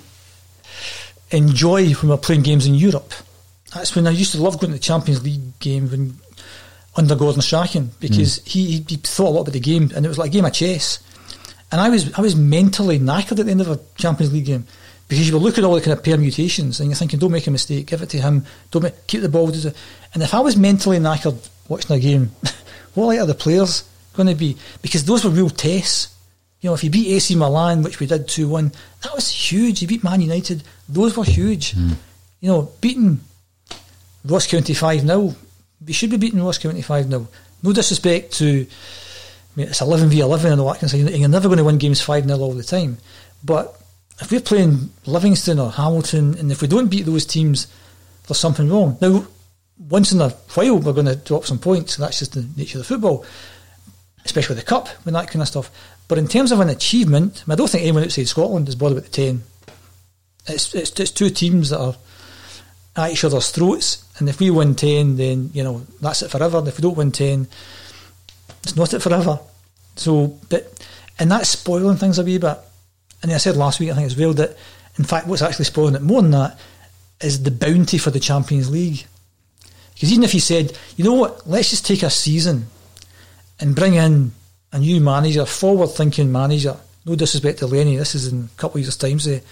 enjoy 1.31 1.93
when 1.95 2.09
we're 2.11 2.17
playing 2.17 2.43
games 2.43 2.67
in 2.67 2.75
Europe. 2.75 3.13
That's 3.75 3.95
when 3.95 4.07
I 4.07 4.11
used 4.11 4.33
to 4.33 4.43
love 4.43 4.59
going 4.59 4.73
to 4.73 4.79
the 4.79 4.83
Champions 4.83 5.23
League 5.23 5.59
game 5.61 5.91
when 5.91 6.17
under 6.97 7.15
Gordon 7.15 7.41
Strachan 7.43 7.91
because 8.01 8.41
Mm. 8.41 8.49
he, 8.49 8.85
he 8.89 8.97
thought 8.97 9.29
a 9.29 9.31
lot 9.31 9.41
about 9.43 9.53
the 9.53 9.61
game 9.61 9.93
and 9.95 10.05
it 10.05 10.09
was 10.09 10.19
like 10.19 10.31
a 10.31 10.33
game 10.33 10.45
of 10.45 10.53
chess. 10.53 10.99
And 11.71 11.81
I 11.81 11.89
was 11.89 12.13
I 12.19 12.21
was 12.21 12.35
mentally 12.35 12.99
knackered 12.99 13.39
at 13.39 13.47
the 13.47 13.51
end 13.53 13.61
of 13.61 13.69
a 13.71 13.79
Champions 13.97 14.33
League 14.33 14.47
game 14.47 14.67
because 15.11 15.29
you 15.29 15.35
were 15.35 15.41
looking 15.41 15.65
at 15.65 15.67
all 15.67 15.75
the 15.75 15.81
kind 15.81 15.99
of 15.99 16.05
permutations 16.05 16.79
and 16.79 16.89
you're 16.89 16.97
thinking, 16.97 17.19
don't 17.19 17.33
make 17.33 17.49
a 17.49 17.51
mistake, 17.51 17.87
give 17.87 18.01
it 18.01 18.11
to 18.11 18.19
him, 18.19 18.47
don't 18.71 18.85
make, 18.85 19.09
keep 19.09 19.21
the 19.23 19.29
ball. 19.29 19.49
And 19.49 20.23
if 20.23 20.33
I 20.33 20.39
was 20.39 20.57
mentally 20.57 20.99
knackered 20.99 21.49
watching 21.69 21.97
a 21.97 21.99
game, 21.99 22.31
what 22.95 23.07
like 23.07 23.19
are 23.19 23.27
the 23.27 23.35
players 23.35 23.83
going 24.15 24.29
to 24.29 24.37
be? 24.37 24.57
Because 24.83 25.05
those 25.05 25.25
were 25.25 25.31
real 25.31 25.51
tests. 25.51 26.17
You 26.61 26.71
know, 26.71 26.75
if 26.75 26.85
you 26.85 26.91
beat 26.91 27.09
AC 27.09 27.35
Milan, 27.35 27.83
which 27.83 27.99
we 27.99 28.07
did 28.07 28.29
2 28.29 28.49
1, 28.49 28.71
that 29.03 29.13
was 29.13 29.29
huge. 29.29 29.83
You 29.83 29.89
beat 29.89 30.05
Man 30.05 30.21
United, 30.21 30.63
those 30.89 31.17
were 31.17 31.25
huge. 31.25 31.73
Hmm. 31.73 31.95
You 32.41 32.49
know, 32.49 32.71
beating 32.81 33.19
Ross 34.25 34.47
County 34.47 34.75
5 34.75 35.01
0, 35.01 35.35
we 35.85 35.93
should 35.93 36.11
be 36.11 36.19
beating 36.19 36.41
Ross 36.41 36.59
County 36.59 36.83
5 36.83 37.09
0. 37.09 37.27
No 37.65 37.73
disrespect 37.73 38.35
to, 38.35 38.47
I 38.47 39.57
mean, 39.57 39.67
it's 39.67 39.81
11 39.81 40.09
v 40.09 40.21
11 40.21 40.53
and 40.53 40.61
all 40.61 40.69
that 40.69 40.75
kind 40.75 40.85
of 40.85 40.91
thing, 40.93 41.09
and 41.09 41.19
you're 41.19 41.29
never 41.29 41.49
going 41.49 41.59
to 41.59 41.65
win 41.65 41.79
games 41.79 42.01
5 42.01 42.27
0 42.27 42.39
all 42.39 42.53
the 42.53 42.63
time. 42.63 42.99
But 43.43 43.80
if 44.21 44.31
we're 44.31 44.41
playing 44.41 44.91
Livingston 45.07 45.59
or 45.59 45.71
Hamilton, 45.71 46.37
and 46.39 46.53
if 46.53 46.63
we 46.63 46.69
don't 46.69 46.91
beat 46.91 47.07
those 47.07 47.27
teams, 47.27 47.67
there's 48.27 48.39
something 48.39 48.69
wrong. 48.69 48.99
Now, 49.01 49.27
once 49.89 50.13
in 50.13 50.21
a 50.21 50.31
while, 50.31 50.79
we're 50.79 50.93
going 50.93 51.07
to 51.07 51.17
drop 51.17 51.47
some 51.47 51.59
points, 51.59 51.97
that's 51.97 52.19
just 52.19 52.35
the 52.35 52.47
nature 52.57 52.79
of 52.79 52.87
the 52.87 52.95
football 52.95 53.25
especially 54.25 54.57
the 54.57 54.63
cup 54.63 54.89
and 55.07 55.15
that 55.15 55.29
kind 55.29 55.43
of 55.43 55.49
stuff. 55.49 55.71
But 56.09 56.19
in 56.19 56.29
terms 56.29 56.53
of 56.53 56.61
an 56.61 56.69
achievement, 56.69 57.45
I 57.49 57.55
don't 57.55 57.71
think 57.71 57.83
anyone 57.83 58.05
outside 58.05 58.29
Scotland 58.29 58.69
is 58.69 58.75
bothered 58.75 58.99
about 58.99 59.11
the 59.11 59.17
ten. 59.17 59.43
It's 60.47 60.75
it's 60.75 61.11
two 61.11 61.31
teams 61.31 61.71
that 61.71 61.81
are 61.81 61.97
at 62.97 63.13
each 63.13 63.25
other's 63.25 63.51
throats, 63.51 64.05
and 64.19 64.29
if 64.29 64.41
we 64.41 64.51
win 64.51 64.75
ten, 64.75 65.17
then 65.17 65.51
you 65.55 65.63
know 65.63 65.87
that's 66.01 66.23
it 66.23 66.31
forever. 66.31 66.59
And 66.59 66.69
if 66.69 66.79
we 66.79 66.83
don't 66.83 66.97
win 66.97 67.13
ten, 67.13 67.47
it's 68.63 68.77
not 68.77 68.93
it 68.93 69.03
forever. 69.03 69.39
So, 69.97 70.39
but 70.49 70.85
and 71.19 71.31
that's 71.31 71.51
spoiling 71.51 71.97
things 71.97 72.19
a 72.19 72.25
wee 72.25 72.39
bit. 72.39 72.59
And 73.23 73.33
I 73.33 73.37
said 73.37 73.57
last 73.57 73.81
week, 73.81 73.91
I 73.91 73.95
think 73.95 74.07
as 74.07 74.17
well 74.17 74.33
that 74.35 74.57
in 74.99 75.05
fact 75.05 75.27
what's 75.27 75.43
actually 75.43 75.67
spoiling 75.67 75.95
it 75.95 76.03
more 76.03 76.23
than 76.23 76.31
that 76.33 76.59
is 77.21 77.43
the 77.43 77.51
bounty 77.51 77.99
for 77.99 78.11
the 78.11 78.21
Champions 78.21 78.71
League. 78.71 79.07
Because 79.95 80.13
even 80.13 80.25
if 80.25 80.33
you 80.33 80.41
said, 80.41 80.77
you 80.97 81.05
know 81.05 81.15
what, 81.15 81.47
let's 81.47 81.71
just 81.71 81.87
take 81.87 82.03
a 82.03 82.11
season 82.11 82.67
and 83.61 83.77
bring 83.77 83.95
in 83.95 84.33
a 84.73 84.79
new 84.79 85.01
manager, 85.01 85.45
forward 85.45 85.89
thinking 85.89 86.33
manager. 86.33 86.77
No 87.05 87.15
disrespect 87.15 87.59
to 87.59 87.67
Lenny, 87.67 87.97
this 87.97 88.15
is 88.15 88.33
in 88.33 88.45
a 88.45 88.59
couple 88.59 88.79
of 88.79 88.85
years' 88.85 88.97
time, 88.97 89.19
say. 89.19 89.43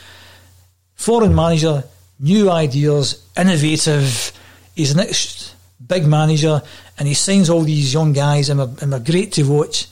Foreign 0.95 1.35
manager, 1.35 1.85
new 2.19 2.51
ideas, 2.51 3.25
innovative. 3.37 4.33
He's 4.75 4.95
the 4.95 5.03
next 5.03 5.55
big 5.87 6.07
manager, 6.07 6.63
and 6.99 7.07
he 7.09 7.15
signs 7.15 7.51
all 7.51 7.63
these 7.63 7.93
young 7.93 8.13
guys, 8.13 8.49
and 8.49 8.59
we're 8.59 8.99
great 9.01 9.33
to 9.33 9.43
watch, 9.45 9.89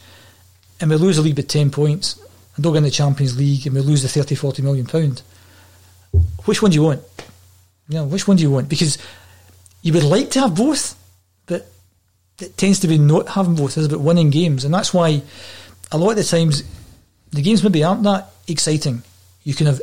and 0.81 0.91
we 0.91 0.97
lose 0.97 1.17
the 1.17 1.23
league 1.23 1.37
by 1.37 1.43
10 1.43 1.71
points, 1.71 2.21
and 2.57 2.65
get 2.65 2.77
in 2.77 2.83
the 2.83 2.91
Champions 2.91 3.39
League, 3.39 3.67
and 3.67 3.75
we 3.75 3.83
lose 3.83 4.03
the 4.03 4.09
30, 4.09 4.35
40 4.35 4.63
million 4.63 4.87
pound. 4.87 5.23
Which 6.47 6.63
one 6.63 6.71
do 6.71 6.77
you 6.77 6.83
want? 6.83 7.03
You 7.89 7.97
know, 7.97 8.05
which 8.05 8.27
one 8.27 8.37
do 8.37 8.43
you 8.43 8.51
want? 8.51 8.69
Because 8.69 8.99
you 9.83 9.93
would 9.93 10.03
like 10.03 10.31
to 10.33 10.41
have 10.41 10.57
both, 10.57 10.97
but 11.47 11.71
it 12.41 12.57
tends 12.57 12.81
to 12.81 12.89
be 12.89 12.99
not 12.99 13.29
having 13.29 13.55
both. 13.55 13.77
It's 13.77 13.87
about 13.87 14.01
winning 14.01 14.31
games, 14.31 14.65
and 14.65 14.75
that's 14.75 14.93
why 14.93 15.23
a 15.93 15.99
lot 15.99 16.11
of 16.11 16.17
the 16.17 16.25
times 16.25 16.63
the 17.31 17.43
games 17.43 17.63
maybe 17.63 17.85
aren't 17.85 18.03
that 18.05 18.31
exciting. 18.49 19.03
You 19.45 19.55
can 19.55 19.67
have 19.67 19.81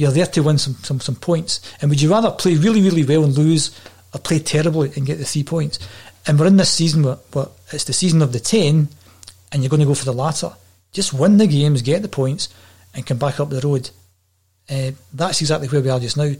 you're 0.00 0.10
there 0.10 0.26
to 0.26 0.42
win 0.42 0.56
some, 0.56 0.74
some, 0.76 0.98
some 0.98 1.14
points. 1.14 1.60
And 1.80 1.90
would 1.90 2.00
you 2.00 2.10
rather 2.10 2.30
play 2.30 2.54
really, 2.54 2.80
really 2.80 3.04
well 3.04 3.22
and 3.22 3.36
lose 3.36 3.78
or 4.14 4.20
play 4.20 4.38
terribly 4.38 4.90
and 4.96 5.04
get 5.04 5.18
the 5.18 5.26
three 5.26 5.44
points? 5.44 5.78
And 6.26 6.40
we're 6.40 6.46
in 6.46 6.56
this 6.56 6.72
season 6.72 7.02
where, 7.02 7.16
where 7.32 7.48
it's 7.70 7.84
the 7.84 7.92
season 7.92 8.22
of 8.22 8.32
the 8.32 8.40
10 8.40 8.88
and 9.52 9.62
you're 9.62 9.68
going 9.68 9.80
to 9.80 9.86
go 9.86 9.94
for 9.94 10.06
the 10.06 10.14
latter. 10.14 10.52
Just 10.92 11.12
win 11.12 11.36
the 11.36 11.46
games, 11.46 11.82
get 11.82 12.02
the 12.02 12.08
points, 12.08 12.48
and 12.94 13.06
come 13.06 13.18
back 13.18 13.40
up 13.40 13.50
the 13.50 13.60
road. 13.60 13.90
Uh, 14.68 14.92
that's 15.12 15.40
exactly 15.40 15.68
where 15.68 15.80
we 15.80 15.90
are 15.90 16.00
just 16.00 16.16
now. 16.16 16.32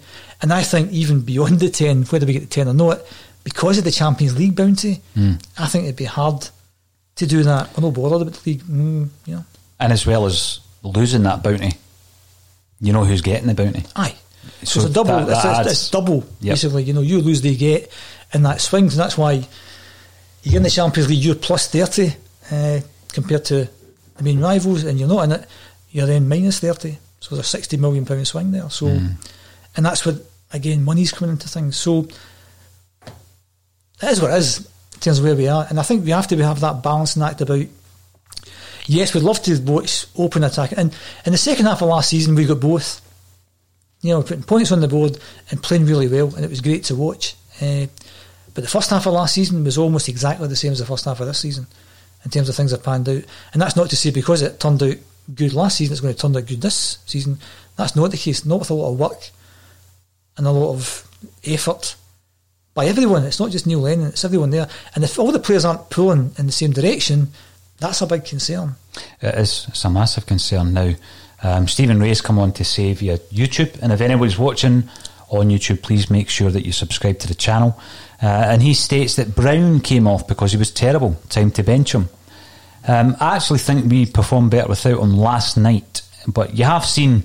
And 0.43 0.53
I 0.53 0.63
think 0.63 0.93
even 0.93 1.21
beyond 1.21 1.61
the 1.61 1.69
10, 1.69 2.05
whether 2.05 2.27
we 2.27 2.33
get 2.33 2.41
the 2.41 2.47
10 2.47 2.69
or 2.69 2.75
not, 2.75 3.01
because 3.45 3.79
of 3.79 3.85
the 3.85 3.91
Champions 3.91 4.39
League 4.39 4.57
bounty, 4.57 5.01
mm. 5.17 5.43
I 5.59 5.67
think 5.67 5.85
it'd 5.85 5.97
be 5.97 6.05
hard 6.05 6.49
to 7.17 7.27
do 7.27 7.43
that. 7.43 7.71
I'm 7.77 7.83
not 7.83 7.95
bothered 7.95 8.23
about 8.23 8.35
the 8.35 8.51
league, 8.51 8.63
mm, 8.63 9.09
you 9.27 9.35
know. 9.37 9.45
And 9.79 9.93
as 9.93 10.07
well 10.07 10.27
as 10.27 10.61
losing 10.83 11.23
that 11.25 11.43
bounty, 11.43 11.73
you 12.81 12.93
know 12.93 13.05
who's 13.05 13.23
getting 13.23 13.47
the 13.47 13.55
bounty. 13.55 13.85
Aye. 13.97 14.15
So, 14.63 14.81
so 14.81 14.81
it's 14.81 14.91
a 14.91 14.93
double. 14.93 15.27
That, 15.27 15.43
that 15.43 15.67
it's, 15.67 15.73
it's, 15.73 15.91
double 15.91 16.25
yep. 16.41 16.53
basically. 16.53 16.83
You 16.85 16.93
know, 16.93 17.01
you 17.01 17.21
lose, 17.21 17.43
they 17.43 17.55
get, 17.55 17.91
and 18.33 18.45
that 18.47 18.61
swings, 18.61 18.95
and 18.95 19.01
that's 19.01 19.17
why 19.17 19.33
you 19.33 19.47
get 20.45 20.57
in 20.57 20.63
the 20.63 20.71
Champions 20.71 21.09
League. 21.09 21.19
You're 21.19 21.35
plus 21.35 21.69
thirty 21.69 22.15
uh, 22.51 22.81
compared 23.13 23.45
to 23.47 23.69
the 24.21 24.25
main 24.25 24.41
rivals, 24.41 24.85
and 24.85 24.99
you're 24.99 25.09
not 25.09 25.25
in 25.25 25.33
it. 25.33 25.47
You're 25.91 26.07
then 26.07 26.29
minus 26.29 26.61
thirty. 26.61 26.99
So 27.21 27.35
there's 27.35 27.47
a 27.47 27.49
sixty 27.49 27.77
million 27.77 28.05
pound 28.05 28.27
swing 28.27 28.53
there. 28.53 28.69
So, 28.71 28.87
mm. 28.87 29.15
and 29.77 29.87
that's 29.87 30.05
what 30.05 30.17
again 30.53 30.85
money's 30.85 31.13
coming 31.13 31.33
into 31.33 31.49
things. 31.49 31.77
So 31.77 32.07
it 34.03 34.09
is 34.09 34.21
what 34.21 34.31
it 34.31 34.39
is 34.39 34.59
in 34.95 35.01
terms 35.01 35.19
of 35.19 35.25
where 35.25 35.37
we 35.37 35.49
are, 35.49 35.67
and 35.69 35.81
I 35.81 35.83
think 35.83 36.05
we 36.05 36.11
have 36.11 36.29
to 36.29 36.37
have 36.37 36.61
that 36.61 36.83
balancing 36.83 37.23
act 37.23 37.41
about 37.41 37.65
yes, 38.87 39.15
we'd 39.15 39.23
love 39.23 39.43
to 39.43 39.61
watch 39.63 40.07
open 40.17 40.45
attack. 40.45 40.73
And 40.77 40.95
in 41.25 41.33
the 41.33 41.39
second 41.39 41.67
half 41.67 41.83
of 41.83 41.89
last 41.89 42.11
season, 42.11 42.35
we 42.35 42.47
got 42.47 42.61
both. 42.61 43.07
You 44.03 44.15
know, 44.15 44.23
putting 44.23 44.45
points 44.45 44.73
on 44.73 44.81
the 44.81 44.89
board 44.89 45.19
and 45.51 45.63
playing 45.63 45.85
really 45.85 46.09
well, 46.09 46.35
and 46.35 46.43
it 46.43 46.49
was 46.49 46.63
great 46.63 46.85
to 46.85 46.95
watch. 46.95 47.37
Uh, 47.61 47.87
but 48.55 48.65
the 48.65 48.69
first 48.69 48.89
half 48.89 49.07
of 49.07 49.13
last 49.13 49.35
season 49.35 49.63
was 49.63 49.77
almost 49.77 50.09
exactly 50.09 50.49
the 50.49 50.57
same 50.57 50.73
as 50.73 50.79
the 50.79 50.87
first 50.87 51.05
half 51.05 51.21
of 51.21 51.27
this 51.27 51.39
season 51.39 51.67
in 52.25 52.31
terms 52.31 52.49
of 52.49 52.55
things 52.55 52.71
that 52.71 52.83
panned 52.83 53.09
out. 53.09 53.23
And 53.53 53.63
that's 53.63 53.77
not 53.77 53.91
to 53.91 53.97
say 53.97 54.11
because 54.11 54.43
it 54.43 54.61
turned 54.61 54.83
out 54.83 54.97
good 55.35 55.53
last 55.53 55.79
season, 55.79 55.93
it's 55.93 56.01
going 56.01 56.15
to 56.15 56.21
turn 56.21 56.37
out 56.37 56.47
good 56.47 56.61
this 56.61 56.99
season. 57.07 57.39
That's 57.77 57.97
not 57.97 58.11
the 58.11 58.17
case. 58.17 58.45
Not 58.45 58.61
with 58.61 58.71
a 58.71 58.75
lot 58.75 58.93
of 58.93 58.99
work 58.99 59.31
and 60.37 60.47
a 60.47 60.51
lot 60.51 60.75
of 60.75 61.09
effort 61.45 61.97
by 62.75 62.87
everyone. 62.87 63.25
It's 63.25 63.41
not 63.41 63.51
just 63.51 63.67
Neil 63.67 63.81
Lennon, 63.81 64.09
it's 64.09 64.25
everyone 64.25 64.51
there. 64.51 64.69
And 64.95 65.05
if 65.05 65.19
all 65.19 65.33
the 65.33 65.39
players 65.39 65.65
aren't 65.65 65.91
pulling 65.91 66.33
in 66.39 66.47
the 66.47 66.53
same 66.53 66.73
direction, 66.73 67.29
that's 67.79 68.03
a 68.03 68.07
big 68.07 68.25
concern. 68.25 68.77
It 69.21 69.35
is. 69.35 69.67
It's 69.69 69.85
a 69.85 69.91
massive 69.91 70.27
concern 70.27 70.75
now. 70.75 70.95
Um, 71.43 71.67
Stephen 71.69 71.99
Ray's 71.99 72.21
come 72.21 72.39
on 72.39 72.53
to 72.53 72.65
say 72.65 72.93
via 72.93 73.17
YouTube, 73.19 73.81
and 73.81 73.93
if 73.93 74.03
anybody's 74.03 74.39
watching 74.39 74.91
on 75.31 75.49
YouTube, 75.49 75.83
please 75.83 76.11
make 76.11 76.29
sure 76.29 76.51
that 76.51 76.67
you 76.67 76.73
subscribe 76.73 77.19
to 77.21 77.29
the 77.29 77.35
channel. 77.35 77.79
Uh, 78.23 78.27
and 78.27 78.63
he 78.63 78.75
states 78.75 79.17
that 79.17 79.35
Brown 79.35 79.81
came 79.81 80.07
off 80.07 80.27
because 80.27 80.53
he 80.53 80.59
was 80.59 80.71
terrible. 80.71 81.15
Time 81.29 81.51
to 81.53 81.63
bench 81.63 81.95
him. 81.95 82.09
Um, 82.87 83.17
I 83.21 83.37
actually 83.37 83.61
think 83.61 83.91
we 83.91 84.07
performed 84.07 84.51
better 84.51 84.69
without 84.69 85.01
him 85.01 85.17
last 85.17 85.57
night, 85.57 86.03
but 86.27 86.57
you 86.57 86.65
have 86.65 86.85
seen 86.85 87.25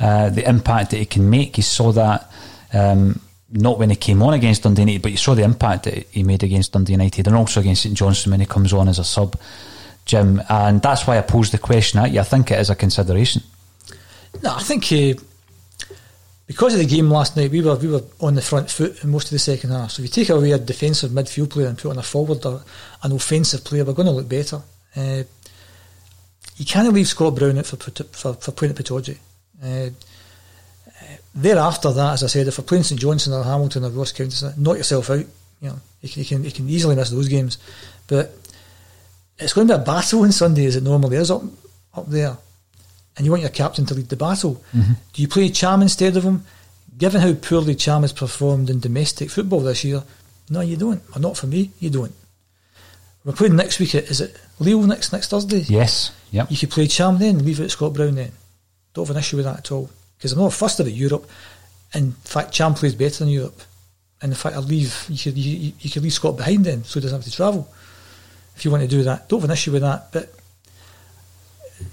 uh, 0.00 0.30
the 0.30 0.48
impact 0.48 0.90
that 0.90 0.96
he 0.98 1.06
can 1.06 1.28
make. 1.30 1.56
You 1.56 1.62
saw 1.62 1.92
that 1.92 2.30
um, 2.72 3.20
not 3.50 3.78
when 3.78 3.90
he 3.90 3.96
came 3.96 4.22
on 4.22 4.34
against 4.34 4.62
Dundee 4.62 4.82
United, 4.82 5.02
but 5.02 5.12
you 5.12 5.16
saw 5.16 5.34
the 5.34 5.44
impact 5.44 5.84
that 5.84 6.06
he 6.08 6.22
made 6.22 6.42
against 6.42 6.72
Dundee 6.72 6.92
United 6.92 7.26
and 7.26 7.36
also 7.36 7.60
against 7.60 7.82
St 7.82 7.96
Johnstone 7.96 8.32
when 8.32 8.40
he 8.40 8.46
comes 8.46 8.72
on 8.72 8.88
as 8.88 8.98
a 8.98 9.04
sub. 9.04 9.38
Jim, 10.04 10.42
and 10.50 10.82
that's 10.82 11.06
why 11.06 11.16
I 11.16 11.22
posed 11.22 11.52
the 11.52 11.58
question 11.58 12.00
at 12.00 12.10
you. 12.10 12.20
I 12.20 12.24
think 12.24 12.50
it 12.50 12.58
is 12.58 12.68
a 12.68 12.74
consideration. 12.74 13.42
No, 14.42 14.54
I 14.54 14.62
think 14.62 14.84
uh, 14.92 15.20
because 16.46 16.74
of 16.74 16.80
the 16.80 16.86
game 16.86 17.10
last 17.10 17.36
night, 17.36 17.50
we 17.50 17.62
were 17.62 17.76
we 17.76 17.88
were 17.88 18.02
on 18.20 18.34
the 18.34 18.42
front 18.42 18.70
foot 18.70 19.02
in 19.02 19.10
most 19.10 19.26
of 19.26 19.30
the 19.30 19.38
second 19.38 19.70
half. 19.70 19.92
So 19.92 20.02
if 20.02 20.08
you 20.08 20.24
take 20.24 20.28
away 20.28 20.52
a 20.52 20.58
defensive 20.58 21.10
midfield 21.10 21.50
player 21.50 21.68
and 21.68 21.78
put 21.78 21.90
on 21.90 21.98
a 21.98 22.02
forward 22.02 22.44
or 22.44 22.62
an 23.02 23.12
offensive 23.12 23.64
player, 23.64 23.84
we're 23.84 23.94
going 23.94 24.06
to 24.06 24.12
look 24.12 24.28
better. 24.28 24.60
Uh, 24.94 25.22
you 26.56 26.64
can't 26.64 26.92
leave 26.92 27.08
Scott 27.08 27.34
Brown 27.34 27.58
out 27.58 27.66
for 27.66 27.76
for, 27.76 28.34
for 28.34 28.52
playing 28.52 28.74
at 28.74 28.84
Pittodrie. 28.84 29.18
Uh, 29.62 29.90
thereafter 31.34 31.92
that, 31.92 32.12
as 32.14 32.24
I 32.24 32.26
said, 32.26 32.46
if 32.46 32.58
we're 32.58 32.64
playing 32.64 32.84
St 32.84 33.00
Johnstone 33.00 33.34
or 33.34 33.44
Hamilton 33.44 33.84
or 33.84 33.90
Ross 33.90 34.12
County, 34.12 34.34
knock 34.56 34.76
yourself 34.76 35.10
out. 35.10 35.26
You 35.60 35.70
know, 35.70 35.80
you 36.02 36.08
can, 36.08 36.22
you 36.22 36.26
can 36.26 36.44
you 36.44 36.52
can 36.52 36.68
easily 36.68 36.94
miss 36.94 37.10
those 37.10 37.28
games, 37.28 37.58
but 38.06 38.32
it's 39.38 39.52
going 39.52 39.66
to 39.68 39.76
be 39.76 39.82
a 39.82 39.84
battle 39.84 40.22
on 40.22 40.32
Sunday 40.32 40.66
as 40.66 40.76
it 40.76 40.82
normally 40.82 41.16
is 41.16 41.30
up 41.30 41.42
up 41.94 42.06
there, 42.06 42.36
and 43.16 43.24
you 43.24 43.30
want 43.30 43.42
your 43.42 43.50
captain 43.50 43.86
to 43.86 43.94
lead 43.94 44.08
the 44.08 44.16
battle. 44.16 44.62
Mm-hmm. 44.74 44.92
Do 45.12 45.22
you 45.22 45.28
play 45.28 45.48
Ntcham 45.48 45.82
instead 45.82 46.16
of 46.16 46.24
him? 46.24 46.44
Given 46.96 47.20
how 47.20 47.32
poorly 47.34 47.74
Ntcham 47.74 48.02
has 48.02 48.12
performed 48.12 48.70
in 48.70 48.80
domestic 48.80 49.30
football 49.30 49.60
this 49.60 49.84
year, 49.84 50.02
no, 50.50 50.60
you 50.60 50.76
don't. 50.76 51.02
Or 51.14 51.20
not 51.20 51.36
for 51.36 51.46
me, 51.46 51.70
you 51.80 51.90
don't. 51.90 52.14
We're 53.24 53.32
playing 53.32 53.56
next 53.56 53.78
week. 53.78 53.94
Is 53.94 54.20
it 54.20 54.38
Leo 54.58 54.82
next 54.82 55.12
next 55.12 55.30
Thursday? 55.30 55.60
Yes. 55.60 56.12
Yep. 56.30 56.50
You 56.50 56.56
could 56.56 56.70
play 56.70 56.86
Ntcham 56.86 57.18
then, 57.18 57.44
leave 57.44 57.60
it 57.60 57.64
at 57.64 57.70
Scott 57.70 57.94
Brown 57.94 58.16
then. 58.16 58.32
Don't 58.92 59.06
have 59.06 59.16
an 59.16 59.20
issue 59.20 59.36
with 59.36 59.46
that 59.46 59.58
at 59.58 59.72
all. 59.72 59.90
Because 60.16 60.32
I'm 60.32 60.40
not 60.40 60.52
fussed 60.52 60.80
about 60.80 60.92
Europe. 60.92 61.28
In 61.94 62.12
fact, 62.12 62.52
Ntcham 62.52 62.76
plays 62.76 62.94
better 62.94 63.24
than 63.24 63.28
Europe. 63.28 63.60
And 64.20 64.32
in 64.32 64.36
fact, 64.36 64.56
I 64.56 64.58
leave. 64.58 65.06
You 65.08 65.18
could 65.18 65.38
you, 65.38 65.72
you 65.78 65.90
could 65.90 66.02
leave 66.02 66.12
Scott 66.12 66.36
behind 66.36 66.64
then, 66.64 66.84
so 66.84 66.94
he 66.94 67.04
doesn't 67.04 67.18
have 67.18 67.24
to 67.24 67.32
travel 67.32 67.68
if 68.56 68.64
you 68.64 68.70
want 68.70 68.82
to 68.82 68.88
do 68.88 69.02
that. 69.02 69.28
Don't 69.28 69.40
have 69.40 69.50
an 69.50 69.54
issue 69.54 69.72
with 69.72 69.82
that. 69.82 70.12
But 70.12 70.32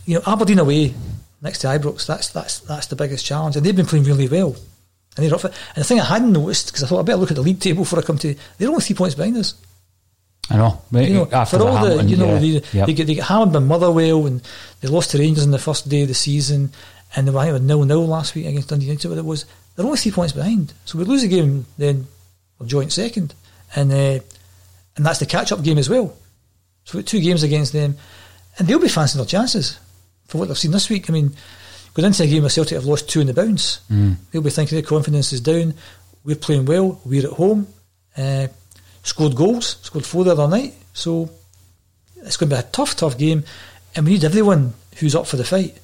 you 0.05 0.15
know, 0.15 0.21
Aberdeen 0.25 0.59
away 0.59 0.93
next 1.41 1.59
to 1.59 1.67
Ibrox, 1.67 2.05
that's 2.05 2.29
that's 2.29 2.59
that's 2.59 2.87
the 2.87 2.95
biggest 2.95 3.25
challenge, 3.25 3.55
and 3.55 3.65
they've 3.65 3.75
been 3.75 3.85
playing 3.85 4.05
really 4.05 4.27
well. 4.27 4.55
And 5.17 5.25
they're 5.25 5.33
up 5.33 5.41
for, 5.41 5.47
and 5.47 5.75
the 5.75 5.83
thing 5.83 5.99
I 5.99 6.05
hadn't 6.05 6.31
noticed 6.31 6.67
because 6.67 6.83
I 6.83 6.87
thought 6.87 6.99
I 6.99 7.03
better 7.03 7.17
look 7.17 7.31
at 7.31 7.35
the 7.35 7.41
league 7.41 7.59
table 7.59 7.83
before 7.83 7.99
I 7.99 8.01
come 8.03 8.17
to. 8.19 8.35
They're 8.57 8.69
only 8.69 8.81
three 8.81 8.95
points 8.95 9.15
behind 9.15 9.35
us. 9.37 9.55
I 10.49 10.57
know. 10.57 10.81
You 10.91 11.13
know 11.13 11.29
After 11.31 11.57
for 11.57 11.63
the 11.63 11.69
all 11.69 11.75
Hamilton, 11.77 12.05
the 12.05 12.11
you 12.11 12.17
know 12.17 12.33
yeah. 12.33 12.39
they, 12.39 12.47
Yep. 12.77 12.87
they 12.87 12.93
get 12.93 13.07
they 13.07 13.15
get 13.15 13.25
hammered 13.25 13.53
by 13.53 13.59
Motherwell 13.59 14.25
and 14.25 14.41
they 14.79 14.87
lost 14.87 15.11
to 15.11 15.17
Rangers 15.17 15.43
on 15.45 15.51
the 15.51 15.59
first 15.59 15.89
day 15.89 16.03
of 16.03 16.07
the 16.07 16.13
season, 16.13 16.71
and 17.15 17.27
they 17.27 17.31
were 17.31 17.39
I 17.39 17.51
think 17.51 17.63
nil 17.63 17.83
nil 17.83 18.05
last 18.07 18.35
week 18.35 18.45
against 18.45 18.69
Dundee 18.69 18.85
United. 18.85 19.09
But 19.09 19.17
it 19.17 19.25
was, 19.25 19.45
they're 19.75 19.85
only 19.85 19.97
three 19.97 20.11
points 20.11 20.33
behind. 20.33 20.73
So 20.85 20.97
we 20.97 21.03
lose 21.05 21.21
the 21.21 21.27
game, 21.27 21.65
then 21.77 22.07
we're 22.59 22.67
joint 22.67 22.91
second, 22.93 23.33
and 23.75 23.91
uh, 23.91 24.19
and 24.95 25.05
that's 25.05 25.19
the 25.19 25.25
catch 25.25 25.51
up 25.51 25.61
game 25.63 25.77
as 25.77 25.89
well. 25.89 26.15
So 26.85 26.97
we've 26.97 27.05
got 27.05 27.09
two 27.09 27.21
games 27.21 27.43
against 27.43 27.73
them, 27.73 27.97
and 28.57 28.67
they'll 28.67 28.79
be 28.79 28.87
fancying 28.89 29.19
their 29.19 29.27
chances 29.27 29.77
for 30.31 30.37
what 30.37 30.47
they've 30.47 30.57
seen 30.57 30.71
this 30.71 30.89
week. 30.89 31.09
I 31.09 31.13
mean, 31.13 31.33
going 31.93 32.05
into 32.07 32.23
a 32.23 32.27
game 32.27 32.43
where 32.43 32.49
Celtic 32.49 32.75
have 32.75 32.85
lost 32.85 33.09
two 33.09 33.19
in 33.19 33.27
the 33.27 33.33
bounce, 33.33 33.81
Mm. 33.91 34.15
they'll 34.31 34.41
be 34.41 34.49
thinking 34.49 34.77
their 34.77 34.87
confidence 34.87 35.33
is 35.33 35.41
down. 35.41 35.73
We're 36.23 36.37
playing 36.37 36.65
well. 36.65 37.01
We're 37.05 37.27
at 37.27 37.33
home. 37.33 37.67
Uh, 38.17 38.47
scored 39.03 39.35
goals. 39.35 39.77
Scored 39.81 40.05
four 40.05 40.23
the 40.23 40.31
other 40.31 40.47
night. 40.47 40.73
So 40.93 41.29
it's 42.23 42.37
going 42.37 42.49
to 42.49 42.55
be 42.55 42.59
a 42.59 42.63
tough, 42.71 42.95
tough 42.95 43.17
game, 43.17 43.43
and 43.95 44.05
we 44.05 44.13
need 44.13 44.23
everyone 44.23 44.73
who's 44.97 45.15
up 45.15 45.27
for 45.27 45.35
the 45.37 45.43
fight. 45.43 45.77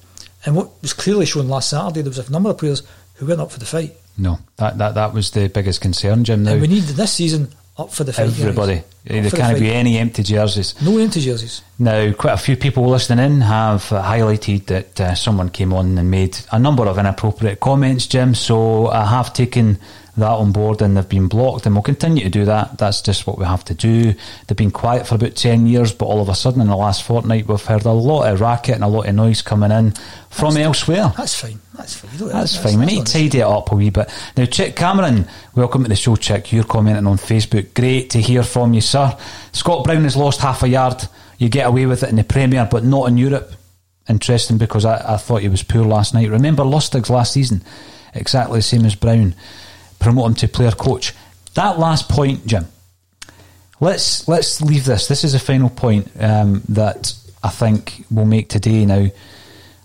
And 0.46 0.56
what 0.56 0.70
was 0.80 0.92
clearly 0.94 1.26
shown 1.26 1.48
last 1.48 1.70
Saturday, 1.70 2.00
there 2.02 2.10
was 2.10 2.18
a 2.18 2.32
number 2.32 2.50
of 2.50 2.58
players 2.58 2.82
who 3.14 3.26
weren't 3.26 3.40
up 3.40 3.50
for 3.52 3.58
the 3.58 3.66
fight, 3.66 3.96
No, 4.16 4.38
that, 4.56 4.78
that 4.78 4.94
that 4.94 5.12
was 5.12 5.32
the 5.32 5.48
biggest 5.48 5.80
concern, 5.80 6.24
Jim. 6.24 6.44
Now 6.44 6.52
and 6.52 6.60
we 6.62 6.68
need 6.68 6.84
this 6.84 7.12
season 7.12 7.48
up 7.78 7.92
for 7.92 8.04
the 8.04 8.12
fight. 8.12 8.26
everybody, 8.26 8.78
Up 8.78 8.84
there 9.04 9.22
can't 9.30 9.52
fight. 9.52 9.60
be 9.60 9.72
any 9.72 9.98
empty 9.98 10.22
jerseys. 10.22 10.74
no 10.82 10.98
empty 10.98 11.20
jerseys. 11.20 11.62
Now, 11.78 12.12
quite 12.12 12.34
a 12.34 12.36
few 12.38 12.56
people 12.56 12.86
listening 12.88 13.24
in 13.24 13.40
have 13.40 13.92
uh, 13.92 14.02
highlighted 14.02 14.66
that 14.66 15.00
uh, 15.00 15.14
someone 15.14 15.48
came 15.48 15.72
on 15.72 15.96
and 15.96 16.10
made 16.10 16.36
a 16.50 16.58
number 16.58 16.86
of 16.86 16.98
inappropriate 16.98 17.60
comments, 17.60 18.06
Jim. 18.06 18.34
So 18.34 18.88
I 18.88 19.04
have 19.06 19.32
taken 19.32 19.78
that 20.18 20.28
on 20.30 20.52
board 20.52 20.82
and 20.82 20.96
they've 20.96 21.08
been 21.08 21.28
blocked 21.28 21.66
and 21.66 21.74
we'll 21.74 21.82
continue 21.82 22.22
to 22.24 22.30
do 22.30 22.44
that. 22.44 22.76
That's 22.78 23.00
just 23.02 23.26
what 23.26 23.38
we 23.38 23.44
have 23.44 23.64
to 23.66 23.74
do. 23.74 24.14
They've 24.46 24.56
been 24.56 24.70
quiet 24.70 25.06
for 25.06 25.14
about 25.14 25.36
10 25.36 25.66
years, 25.66 25.92
but 25.92 26.06
all 26.06 26.20
of 26.20 26.28
a 26.28 26.34
sudden 26.34 26.60
in 26.60 26.68
the 26.68 26.76
last 26.76 27.02
fortnight 27.04 27.46
we've 27.46 27.64
heard 27.64 27.84
a 27.84 27.92
lot 27.92 28.30
of 28.30 28.40
racket 28.40 28.74
and 28.74 28.84
a 28.84 28.88
lot 28.88 29.08
of 29.08 29.14
noise 29.14 29.42
coming 29.42 29.70
in 29.70 29.94
from 30.30 30.56
elsewhere. 30.56 31.12
That's 31.16 31.40
fine. 31.40 31.58
That's 31.76 31.94
fine. 31.94 32.18
Don't- 32.18 32.28
That's 32.28 32.56
fine. 32.56 32.78
We 32.78 32.86
need 32.86 33.06
to 33.06 33.12
tidy 33.12 33.38
it 33.38 33.42
up 33.44 33.70
a 33.72 33.74
wee 33.76 33.90
bit. 33.90 34.10
Now, 34.36 34.44
Chick 34.46 34.76
Cameron, 34.76 35.28
welcome 35.54 35.82
to 35.84 35.88
the 35.88 35.96
show, 35.96 36.16
Chick. 36.16 36.52
You're 36.52 36.64
commenting 36.64 37.06
on 37.06 37.16
Facebook. 37.16 37.72
Great 37.74 38.10
to 38.10 38.20
hear 38.20 38.42
from 38.42 38.74
you, 38.74 38.80
sir. 38.80 39.16
Scott 39.52 39.84
Brown 39.84 40.04
has 40.04 40.16
lost 40.16 40.40
half 40.40 40.62
a 40.62 40.68
yard. 40.68 41.02
You 41.38 41.48
get 41.48 41.66
away 41.66 41.86
with 41.86 42.02
it 42.02 42.10
in 42.10 42.16
the 42.16 42.24
Premier, 42.24 42.66
but 42.70 42.84
not 42.84 43.06
in 43.08 43.16
Europe. 43.16 43.52
Interesting 44.08 44.58
because 44.58 44.84
I, 44.84 45.14
I 45.14 45.16
thought 45.18 45.42
he 45.42 45.48
was 45.48 45.62
poor 45.62 45.84
last 45.84 46.14
night. 46.14 46.30
Remember 46.30 46.64
Lustig's 46.64 47.10
last 47.10 47.34
season? 47.34 47.62
Exactly 48.14 48.58
the 48.58 48.62
same 48.62 48.86
as 48.86 48.94
Brown. 48.94 49.34
Promote 49.98 50.26
him 50.28 50.34
to 50.36 50.48
player 50.48 50.72
coach. 50.72 51.14
That 51.54 51.78
last 51.78 52.08
point, 52.08 52.46
Jim. 52.46 52.66
let's 53.80 54.28
let's 54.28 54.60
leave 54.60 54.84
this. 54.84 55.08
This 55.08 55.24
is 55.24 55.34
a 55.34 55.40
final 55.40 55.70
point 55.70 56.10
um, 56.20 56.62
that 56.68 57.14
I 57.42 57.48
think 57.48 58.04
we'll 58.10 58.24
make 58.24 58.48
today. 58.48 58.84
Now, 58.84 59.08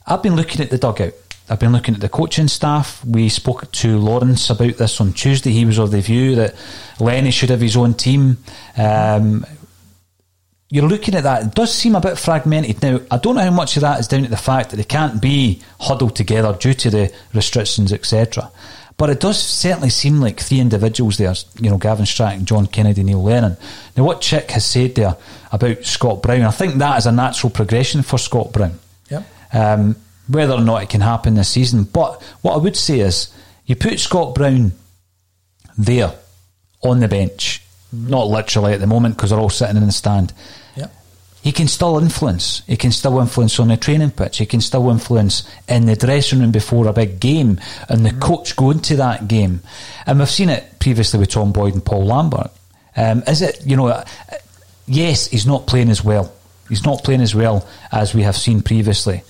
I've 0.06 0.24
been 0.24 0.36
looking 0.36 0.62
at 0.62 0.70
the 0.70 0.78
dugout. 0.78 1.14
I've 1.50 1.60
been 1.60 1.74
looking 1.74 1.94
at 1.96 2.02
the 2.02 2.10
coaching 2.10 2.48
staff. 2.48 3.04
We 3.04 3.28
spoke 3.30 3.70
to 3.72 3.98
Lawrence 3.98 4.50
about 4.50 4.78
this 4.78 5.02
on 5.02 5.14
Tuesday. 5.14 5.52
He 5.52 5.66
was 5.66 5.78
of 5.78 5.92
the 5.92 6.02
view 6.02 6.36
that 6.36 6.56
Lenny 7.00 7.32
should 7.32 7.50
have 7.50 7.60
his 7.60 7.76
own 7.76 7.96
team. 7.96 8.38
Um, 8.78 9.46
you're 10.74 10.88
looking 10.88 11.14
at 11.14 11.22
that, 11.22 11.44
it 11.44 11.54
does 11.54 11.72
seem 11.72 11.94
a 11.94 12.02
bit 12.02 12.18
fragmented. 12.18 12.82
Now, 12.82 13.00
I 13.12 13.18
don't 13.18 13.36
know 13.36 13.42
how 13.42 13.52
much 13.52 13.78
of 13.78 13.82
that 13.82 14.00
is 14.00 14.08
down 14.08 14.24
to 14.24 14.30
the 14.30 14.36
fact 14.38 14.72
that 14.72 14.78
they 14.78 14.84
can't 14.84 15.22
be 15.22 15.62
huddled 15.80 16.16
together 16.16 16.58
due 16.60 16.74
to 16.74 16.90
the 16.90 17.14
restrictions, 17.32 17.94
etc. 17.94 18.52
But 18.98 19.10
it 19.10 19.20
does 19.20 19.42
certainly 19.42 19.90
seem 19.90 20.22
like 20.22 20.40
three 20.40 20.60
individuals 20.60 21.18
there, 21.18 21.34
you 21.60 21.70
know, 21.70 21.78
Gavin 21.78 22.06
Strachan, 22.06 22.46
John 22.46 22.68
Kennedy, 22.68 23.04
Neil 23.04 23.24
Lennon. 23.24 23.58
Now, 23.98 24.04
what 24.04 24.22
Chick 24.22 24.52
has 24.52 24.66
said 24.66 24.96
there 24.96 25.18
about 25.52 25.84
Scott 25.84 26.22
Brown, 26.22 26.42
I 26.44 26.52
think 26.52 26.76
that 26.76 26.98
is 26.98 27.06
a 27.06 27.12
natural 27.12 27.50
progression 27.50 28.04
for 28.04 28.18
Scott 28.18 28.54
Brown. 28.54 28.80
Yeah. 29.10 29.24
Um, 29.52 29.96
whether 30.28 30.54
or 30.54 30.62
not 30.62 30.84
it 30.84 30.90
can 30.90 31.02
happen 31.02 31.36
this 31.36 31.50
season. 31.50 31.84
But 31.84 32.22
what 32.42 32.54
I 32.54 32.58
would 32.58 32.78
say 32.78 33.00
is, 33.00 33.34
you 33.66 33.76
put 33.76 34.00
Scott 34.00 34.36
Brown 34.36 34.74
there 35.78 36.14
on 36.84 37.00
the 37.00 37.08
bench, 37.08 37.62
not 37.92 38.28
literally 38.28 38.74
at 38.74 38.80
the 38.80 38.88
moment 38.88 39.16
because 39.16 39.32
they're 39.32 39.40
all 39.40 39.50
sitting 39.50 39.78
in 39.78 39.86
the 39.86 39.92
stand 39.92 40.34
he 41.44 41.52
can 41.52 41.68
still 41.68 42.00
influence. 42.00 42.64
He 42.68 42.78
can 42.78 42.94
still 42.94 43.20
influence 43.20 43.60
on 43.60 43.68
the 43.68 43.76
training 43.76 44.12
pitch. 44.12 44.38
He 44.38 44.46
can 44.46 44.62
still 44.62 44.90
influence 44.90 45.44
in 45.68 45.86
the 45.86 45.96
dressing 45.98 46.40
room 46.40 46.52
before 46.52 46.88
a 46.88 46.94
big 46.94 47.20
game 47.20 47.60
and 47.90 48.06
the 48.06 48.12
mm 48.12 48.22
coach 48.22 48.56
going 48.56 48.80
to 48.80 48.96
that 48.96 49.28
game. 49.28 49.60
And 50.06 50.20
we've 50.20 50.30
seen 50.30 50.48
it 50.48 50.80
previously 50.80 51.20
with 51.20 51.32
Tom 51.32 51.52
Boyd 51.52 51.74
and 51.74 51.84
Paul 51.84 52.06
Lambert. 52.06 52.50
Um, 52.96 53.24
is 53.28 53.42
it, 53.42 53.60
you 53.66 53.76
know, 53.76 54.04
yes, 54.88 55.28
he's 55.28 55.46
not 55.46 55.68
playing 55.68 55.90
as 55.90 56.02
well. 56.02 56.34
He's 56.70 56.86
not 56.86 57.04
playing 57.04 57.20
as 57.20 57.36
well 57.36 57.68
as 57.92 58.14
we 58.14 58.22
have 58.22 58.38
seen 58.38 58.62
previously. 58.62 59.22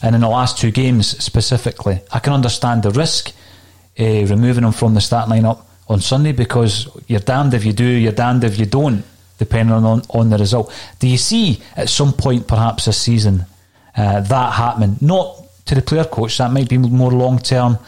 And 0.00 0.14
in 0.14 0.22
the 0.22 0.28
last 0.28 0.56
two 0.56 0.70
games 0.70 1.22
specifically, 1.22 2.00
I 2.10 2.20
can 2.20 2.32
understand 2.32 2.82
the 2.82 2.92
risk 2.92 3.34
uh, 4.00 4.04
removing 4.04 4.64
him 4.64 4.72
from 4.72 4.94
the 4.94 5.02
start 5.02 5.28
lineup 5.28 5.60
on 5.86 6.00
Sunday 6.00 6.32
because 6.32 6.88
you're 7.08 7.20
damned 7.20 7.52
if 7.52 7.66
you 7.66 7.74
do, 7.74 7.84
you're 7.84 8.12
damned 8.12 8.44
if 8.44 8.58
you 8.58 8.64
don't 8.64 9.04
depending 9.38 9.74
on, 9.74 10.02
on 10.10 10.30
the 10.30 10.36
result. 10.38 10.72
Do 10.98 11.08
you 11.08 11.18
see 11.18 11.62
at 11.76 11.88
some 11.88 12.12
point, 12.12 12.46
perhaps 12.46 12.84
this 12.84 13.00
season, 13.00 13.46
uh, 13.96 14.20
that 14.20 14.52
happening? 14.52 14.96
Not 15.00 15.42
to 15.66 15.74
the 15.74 15.82
player 15.82 16.04
coach, 16.04 16.38
that 16.38 16.52
might 16.52 16.68
be 16.68 16.78
more 16.78 17.12
long 17.12 17.38
term, 17.38 17.78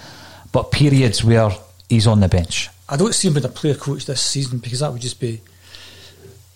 but 0.53 0.71
periods 0.71 1.25
where 1.25 1.51
he's 1.89 2.07
on 2.07 2.21
the 2.21 2.29
bench. 2.29 2.69
I 2.89 2.97
don't 2.97 3.15
see 3.15 3.29
him 3.29 3.35
with 3.35 3.45
a 3.45 3.49
player 3.49 3.75
coach 3.75 4.07
this 4.07 4.21
season 4.21 4.59
because 4.59 4.81
that 4.81 4.93
would 4.93 5.01
just 5.01 5.21
be, 5.21 5.41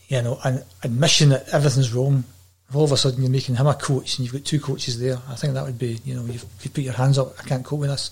you 0.09 0.23
know, 0.23 0.39
an 0.45 0.62
admission 0.83 1.29
that 1.31 1.49
everything's 1.53 1.93
wrong. 1.93 2.25
If 2.69 2.77
all 2.77 2.85
of 2.85 2.93
a 2.93 2.97
sudden 2.97 3.21
you're 3.23 3.31
making 3.31 3.57
him 3.57 3.66
a 3.66 3.75
coach 3.75 4.19
and 4.19 4.25
you've 4.25 4.33
got 4.33 4.45
two 4.45 4.59
coaches 4.59 4.99
there, 4.99 5.19
I 5.29 5.35
think 5.37 5.55
that 5.55 5.65
would 5.65 5.79
be, 5.79 6.01
you 6.05 6.15
know, 6.15 6.23
you've, 6.23 6.45
you've 6.62 6.75
put 6.75 6.83
your 6.83 6.95
hands 6.95 7.19
up. 7.19 7.35
I 7.39 7.43
can't 7.45 7.65
cope 7.65 7.81
with 7.81 7.91
this. 7.91 8.11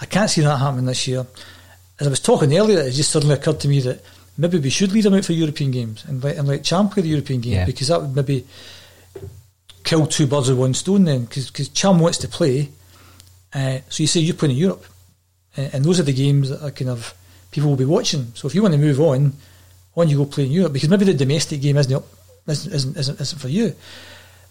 I 0.00 0.04
can't 0.04 0.30
see 0.30 0.42
that 0.42 0.56
happening 0.58 0.86
this 0.86 1.06
year. 1.08 1.26
As 1.98 2.06
I 2.06 2.10
was 2.10 2.20
talking 2.20 2.56
earlier, 2.56 2.80
it 2.80 2.92
just 2.92 3.10
suddenly 3.10 3.34
occurred 3.34 3.60
to 3.60 3.68
me 3.68 3.80
that 3.80 4.04
maybe 4.36 4.58
we 4.58 4.70
should 4.70 4.92
lead 4.92 5.04
them 5.04 5.14
out 5.14 5.24
for 5.24 5.32
European 5.32 5.70
games 5.70 6.04
and 6.06 6.22
let, 6.22 6.36
and 6.36 6.48
let 6.48 6.62
Ntcham 6.62 6.90
play 6.90 7.02
the 7.02 7.08
European 7.08 7.40
game 7.40 7.52
yeah. 7.52 7.66
because 7.66 7.88
that 7.88 8.00
would 8.00 8.16
maybe 8.16 8.46
kill 9.84 10.06
two 10.06 10.26
birds 10.26 10.48
with 10.48 10.58
one 10.58 10.74
stone 10.74 11.04
then 11.04 11.24
because 11.24 11.50
Ntcham 11.50 12.00
wants 12.00 12.18
to 12.18 12.28
play. 12.28 12.70
Uh, 13.54 13.78
so 13.88 14.02
you 14.02 14.06
say 14.06 14.20
you're 14.20 14.34
playing 14.34 14.52
in 14.52 14.58
Europe, 14.58 14.84
uh, 15.58 15.68
and 15.72 15.84
those 15.84 16.00
are 16.00 16.04
the 16.04 16.12
games 16.12 16.48
that 16.48 16.62
are 16.62 16.70
kind 16.70 16.90
of 16.90 17.14
people 17.50 17.68
will 17.68 17.76
be 17.76 17.84
watching. 17.84 18.32
So 18.34 18.48
if 18.48 18.54
you 18.54 18.62
want 18.62 18.72
to 18.72 18.80
move 18.80 19.00
on, 19.00 19.34
on 19.94 20.08
you 20.08 20.16
go 20.16 20.24
play 20.24 20.46
in 20.46 20.52
Europe 20.52 20.72
because 20.72 20.88
maybe 20.88 21.04
the 21.04 21.14
domestic 21.14 21.60
game 21.60 21.76
isn't 21.76 22.04
isn't, 22.48 22.72
isn't, 22.72 22.96
isn't, 22.96 23.20
isn't 23.20 23.38
for 23.38 23.48
you. 23.48 23.74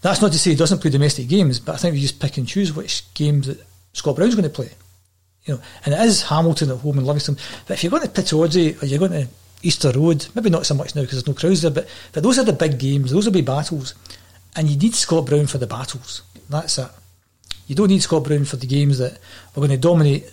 That's 0.02 0.22
not 0.22 0.32
to 0.32 0.40
say 0.40 0.52
he 0.52 0.56
doesn't 0.56 0.80
play 0.80 0.92
domestic 0.92 1.28
games, 1.28 1.60
but 1.60 1.76
I 1.76 1.78
think 1.78 1.94
we 1.94 2.02
just 2.02 2.20
pick 2.20 2.38
and 2.38 2.48
choose 2.48 2.74
which 2.74 3.12
games 3.14 3.48
that 3.48 3.64
Scott 3.94 4.16
Brown's 4.16 4.36
going 4.36 4.50
to 4.50 4.50
play. 4.50 4.70
You 5.46 5.56
know, 5.56 5.62
and 5.86 5.94
it 5.94 6.00
is 6.02 6.24
Hamilton 6.24 6.72
at 6.72 6.78
home 6.78 6.98
and 6.98 7.08
Livingston. 7.08 7.38
But 7.68 7.76
if 7.76 7.84
you're 7.84 7.92
going 7.92 8.04
to 8.04 8.10
Pittodrie 8.10 8.82
or 8.82 8.86
you're 8.86 9.02
you 9.02 9.08
going 9.08 9.12
to 9.12 9.28
Easter 9.64 9.92
Road, 9.92 10.28
maybe 10.36 10.50
not 10.50 10.66
so 10.66 10.74
much 10.74 10.96
now 10.96 11.02
because 11.02 11.24
there's 11.24 11.28
no 11.28 11.40
crowds 11.40 11.62
there, 11.62 11.72
but, 11.72 11.88
but 12.14 12.24
those 12.24 12.40
are 12.40 12.44
the 12.44 12.54
big 12.54 12.80
games, 12.80 13.12
those 13.12 13.26
will 13.26 13.34
be 13.34 13.42
battles. 13.42 13.94
And 14.56 14.68
you 14.68 14.78
need 14.78 14.96
Scott 14.96 15.26
Brown 15.26 15.48
for 15.48 15.58
the 15.58 15.68
battles. 15.68 16.24
That's 16.50 16.78
it. 16.78 16.90
You 17.68 17.76
don't 17.76 17.88
need 17.88 18.02
Scott 18.02 18.26
Brown 18.26 18.44
for 18.44 18.58
the 18.58 18.68
games 18.68 18.98
that 18.98 19.18
we're 19.56 19.62
going 19.66 19.70
to 19.72 19.78
dominate 19.78 20.30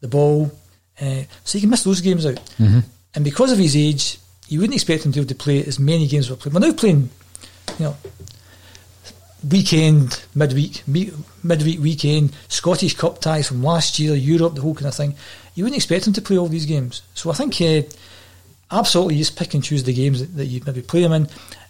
the 0.00 0.08
ball. 0.08 0.52
Uh, 1.00 1.22
so 1.42 1.56
you 1.56 1.62
can 1.62 1.70
miss 1.70 1.84
those 1.84 2.02
games 2.02 2.26
out. 2.26 2.34
Mm-hmm. 2.58 2.80
And 3.14 3.24
because 3.24 3.50
of 3.50 3.58
his 3.58 3.76
age, 3.76 4.18
you 4.48 4.60
wouldn't 4.60 4.74
expect 4.74 5.06
him 5.06 5.12
to 5.12 5.16
be 5.16 5.22
able 5.22 5.28
to 5.28 5.34
play 5.34 5.64
as 5.64 5.78
many 5.78 6.06
games 6.06 6.26
as 6.26 6.30
we're 6.30 6.36
playing. 6.36 6.54
We're 6.54 6.68
now 6.68 6.74
playing, 6.74 7.10
you 7.78 7.84
know, 7.86 7.96
weekend, 9.50 10.22
midweek, 10.34 10.82
midweek, 10.86 11.80
weekend, 11.80 12.32
Scottish 12.48 12.94
Cup 12.94 13.20
ties 13.20 13.48
from 13.48 13.62
last 13.62 13.98
year, 13.98 14.14
Europe, 14.14 14.54
the 14.54 14.60
whole 14.60 14.74
kind 14.74 14.88
of 14.88 14.94
thing. 14.94 15.14
You 15.54 15.64
wouldn't 15.64 15.78
expect 15.78 16.06
him 16.06 16.12
to 16.14 16.22
play 16.22 16.36
all 16.36 16.48
these 16.48 16.66
games. 16.66 17.02
So 17.14 17.30
I 17.30 17.34
think 17.34 17.60
uh, 17.60 17.88
absolutely 18.72 19.16
just 19.16 19.36
pick 19.36 19.54
and 19.54 19.62
choose 19.62 19.84
the 19.84 19.92
games 19.92 20.20
that, 20.20 20.36
that, 20.36 20.46
you 20.46 20.60
maybe 20.66 20.82
play 20.82 21.02
them 21.02 21.12
in, 21.12 21.28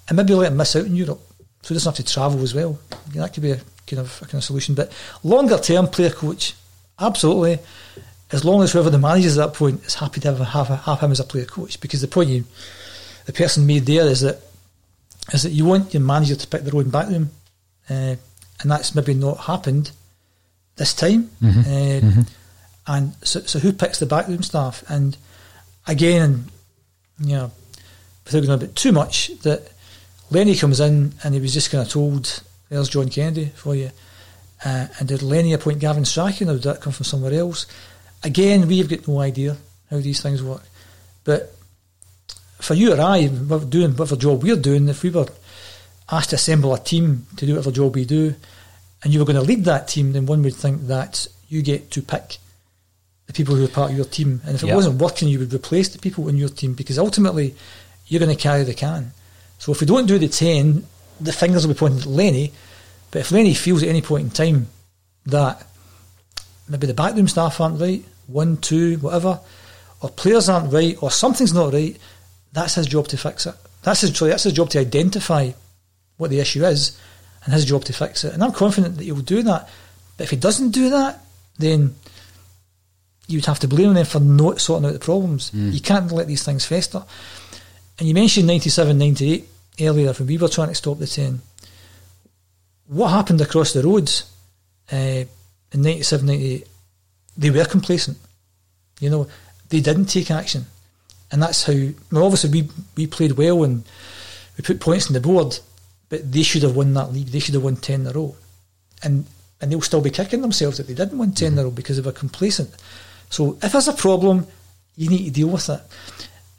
and 0.09 0.17
maybe 0.17 0.35
let 0.35 0.53
him 0.53 0.57
miss 0.57 0.77
out 0.77 0.87
in 0.87 0.97
Europe, 0.97 1.21
so 1.63 1.69
he 1.69 1.75
doesn't 1.75 1.97
have 1.97 2.05
to 2.07 2.13
travel 2.13 2.43
as 2.43 2.55
well. 2.55 2.79
that 3.15 3.35
could 3.35 3.43
be 3.43 3.51
a 3.51 3.61
kind 3.87 4.01
of 4.01 4.19
a 4.23 4.25
kind 4.25 4.37
of 4.37 4.45
solution. 4.45 4.75
But 4.75 4.93
longer 5.23 5.59
term, 5.59 5.89
player 5.89 6.11
coach, 6.11 6.55
absolutely. 6.99 7.59
As 8.31 8.45
long 8.45 8.63
as 8.63 8.73
whoever 8.73 8.89
the 8.89 8.99
manager 8.99 9.27
is 9.27 9.37
at 9.37 9.49
that 9.49 9.59
point 9.59 9.85
is 9.85 9.95
happy 9.95 10.21
to 10.21 10.35
have, 10.35 10.69
have, 10.69 10.81
have 10.81 11.01
him 11.01 11.11
as 11.11 11.21
a 11.21 11.25
player 11.25 11.45
coach, 11.45 11.81
because 11.81 12.01
the 12.01 12.09
point 12.09 12.31
you, 12.31 12.45
the 13.27 13.33
person 13.33 13.67
made 13.67 13.85
there 13.85 14.07
is 14.07 14.21
that 14.21 14.41
is 15.33 15.43
that 15.43 15.51
you 15.53 15.65
want 15.65 15.95
your 15.95 16.03
manager 16.03 16.35
to 16.35 16.47
pick 16.47 16.63
their 16.63 16.75
own 16.75 16.91
backroom, 16.91 17.31
uh, 17.91 18.17
and 18.61 18.71
that's 18.71 18.95
maybe 18.95 19.15
not 19.15 19.39
happened 19.39 19.91
this 20.77 20.95
time. 20.95 21.31
Mm-hmm. 21.43 21.61
Uh, 21.61 22.11
mm-hmm. 22.11 22.21
And 22.87 23.15
so, 23.23 23.41
so 23.41 23.59
who 23.59 23.73
picks 23.73 23.99
the 23.99 24.07
backroom 24.07 24.43
staff? 24.43 24.83
And 24.89 25.17
again, 25.87 26.47
know, 27.29 27.51
without 28.25 28.41
going 28.41 28.63
a 28.63 28.67
bit 28.67 28.77
too 28.77 28.93
much, 28.93 29.29
that 29.43 29.71
Lenny 30.31 30.55
comes 30.57 30.81
in 30.81 31.13
and 31.23 31.35
he 31.35 31.41
was 31.41 31.55
just 31.55 31.71
kind 31.71 31.85
of 31.85 31.91
told, 31.91 32.43
there's 32.69 32.89
John 32.89 33.09
Kennedy 33.09 33.47
for 33.55 33.75
you. 33.75 33.91
Uh, 34.65 34.87
and 34.99 35.09
did 35.09 35.23
Lenny 35.23 35.53
appoint 35.53 35.81
Gavin 35.81 36.05
Strachan 36.05 36.49
or 36.49 36.55
did 36.55 36.63
that 36.63 36.81
come 36.81 36.93
from 36.93 37.05
somewhere 37.05 37.35
else? 37.35 37.67
Again, 38.23 38.69
we've 38.69 38.89
got 38.89 39.09
no 39.09 39.21
idea 39.21 39.57
how 39.91 39.99
these 39.99 40.23
things 40.23 40.43
work. 40.43 40.63
But 41.25 41.55
for 42.61 42.75
you 42.75 42.93
or 42.93 43.01
I, 43.01 43.29
we're 43.29 43.59
doing 43.61 43.91
whatever 43.91 44.17
job 44.17 44.43
we're 44.43 44.57
doing, 44.57 44.89
if 44.89 45.03
we 45.03 45.11
were 45.11 45.27
asked 46.11 46.31
to 46.31 46.37
assemble 46.37 46.75
a 46.75 46.79
team 46.79 47.27
to 47.37 47.47
do 47.47 47.55
whatever 47.55 47.73
job 47.73 47.95
we 47.95 48.05
do, 48.05 48.35
and 49.03 49.13
you 49.13 49.19
were 49.19 49.27
going 49.27 49.37
to 49.37 49.43
lead 49.43 49.65
that 49.65 49.89
team, 49.89 50.13
then 50.13 50.27
one 50.27 50.43
would 50.43 50.55
think 50.55 50.87
that 50.87 51.27
you 51.49 51.61
get 51.61 51.91
to 51.91 52.03
pick 52.03 52.39
the 53.33 53.37
people 53.37 53.55
who 53.55 53.65
are 53.65 53.69
part 53.69 53.91
of 53.91 53.97
your 53.97 54.07
team. 54.07 54.41
And 54.45 54.55
if 54.55 54.63
it 54.63 54.75
wasn't 54.75 55.01
working, 55.01 55.29
you 55.29 55.39
would 55.39 55.53
replace 55.53 55.89
the 55.89 55.99
people 55.99 56.29
in 56.29 56.37
your 56.37 56.49
team 56.49 56.75
because 56.75 56.99
ultimately 56.99 57.55
you're 58.07 58.21
going 58.21 58.35
to 58.35 58.41
carry 58.41 58.63
the 58.65 58.75
can. 58.75 59.13
So 59.59 59.73
if 59.73 59.81
we 59.81 59.87
don't 59.87 60.07
do 60.07 60.19
the 60.19 60.29
10, 60.29 60.85
the 61.21 61.33
fingers 61.33 61.67
will 61.67 61.75
be 61.75 61.79
pointing 61.79 62.01
at 62.01 62.07
Lenny. 62.07 62.53
But 63.11 63.21
if 63.21 63.33
Lenny 63.33 63.55
feels 63.55 63.83
at 63.83 63.89
any 63.89 64.03
point 64.03 64.25
in 64.25 64.31
time 64.31 64.67
that 65.27 65.67
maybe 66.69 66.87
the 66.87 66.95
backroom 66.95 67.29
staff 67.29 67.61
aren't 67.61 67.81
right, 67.81 68.05
one, 68.27 68.57
two, 68.59 68.99
whatever, 68.99 69.41
or 70.01 70.11
players 70.11 70.49
aren't 70.49 70.73
right, 70.73 70.97
or 71.01 71.11
something's 71.11 71.55
not 71.55 71.73
right, 71.73 71.97
that's 72.53 72.75
his 72.75 72.87
job 72.87 73.09
to 73.09 73.17
fix 73.17 73.47
it. 73.47 73.55
That's 73.83 74.03
his, 74.03 74.19
that's 74.19 74.45
his 74.45 74.53
job 74.53 74.71
to 74.71 74.81
identify 74.81 75.53
what 76.17 76.31
the 76.31 76.41
issue 76.41 76.65
is 76.65 76.99
and 77.45 77.55
his 77.55 77.65
job 77.65 77.85
to 77.85 77.93
fix 77.93 78.25
it. 78.25 78.35
And 78.35 78.43
I'm 78.43 78.53
confident 78.53 78.97
that 78.97 79.05
he 79.05 79.13
will 79.13 79.23
do 79.23 79.43
that. 79.43 79.69
But 80.17 80.25
if 80.25 80.31
he 80.31 80.37
doesn't 80.37 80.71
do 80.71 80.91
that, 80.91 81.25
then 81.59 81.95
you'd 83.33 83.47
have 83.47 83.59
to 83.61 83.69
blame 83.69 83.95
them 83.95 84.05
for 84.05 84.21
not 84.21 84.61
sorting 84.61 84.87
out 84.87 84.93
the 84.93 84.99
problems. 84.99 85.51
Mm. 85.51 85.73
You 85.73 85.81
can't 85.81 86.13
let 86.13 86.27
these 86.27 86.45
things 86.45 86.65
fester. 86.65 87.05
And 87.99 88.09
you 88.09 88.15
mentioned 88.15 88.47
97, 88.47 88.97
98 88.97 89.49
earlier 89.81 90.13
when 90.13 90.27
we 90.27 90.39
were 90.39 90.49
trying 90.49 90.69
to 90.69 90.75
stop 90.75 90.99
the 90.99 91.07
10. 91.07 91.41
What 92.89 93.09
happened 93.09 93.41
across 93.41 93.73
the 93.73 93.83
roads 93.83 94.31
uh, 94.93 95.25
in 95.73 95.83
97, 95.83 96.27
98? 96.27 96.69
They 97.37 97.51
were 97.51 97.65
complacent. 97.65 98.19
You 99.01 99.11
know, 99.11 99.29
they 99.69 99.81
didn't 99.81 100.07
take 100.07 100.31
action. 100.31 100.67
And 101.31 101.43
that's 101.43 101.65
how, 101.65 101.73
well, 102.11 102.25
obviously, 102.25 102.51
we, 102.51 102.69
we 102.97 103.07
played 103.07 103.33
well 103.33 103.65
and 103.65 103.85
we 104.59 104.63
put 104.63 104.81
points 104.81 105.07
on 105.07 105.15
the 105.15 105.21
board, 105.21 105.59
but 106.11 106.31
they 106.31 106.43
should 106.43 106.63
have 106.63 106.77
won 106.77 106.93
that 106.95 107.13
league. 107.13 107.29
They 107.29 107.39
should 107.39 107.55
have 107.55 107.65
won 107.65 107.77
10 107.77 108.03
in 108.03 108.07
a 108.07 108.13
row. 108.13 108.37
And 109.03 109.27
and 109.63 109.71
they'll 109.71 109.81
still 109.81 110.01
be 110.01 110.11
kicking 110.11 110.43
themselves 110.43 110.77
that 110.77 110.89
they 110.89 110.95
didn't 110.95 111.17
win 111.17 111.33
10 111.33 111.53
in 111.53 111.59
a 111.59 111.63
row 111.63 111.71
because 111.71 111.97
they 111.97 112.03
were 112.03 112.13
complacent. 112.13 112.75
So 113.33 113.57
if 113.63 113.73
there's 113.73 113.89
a 113.89 113.95
problem, 113.95 114.47
you 114.95 115.09
need 115.09 115.25
to 115.25 115.31
deal 115.31 115.49
with 115.49 115.71
it. 115.71 115.81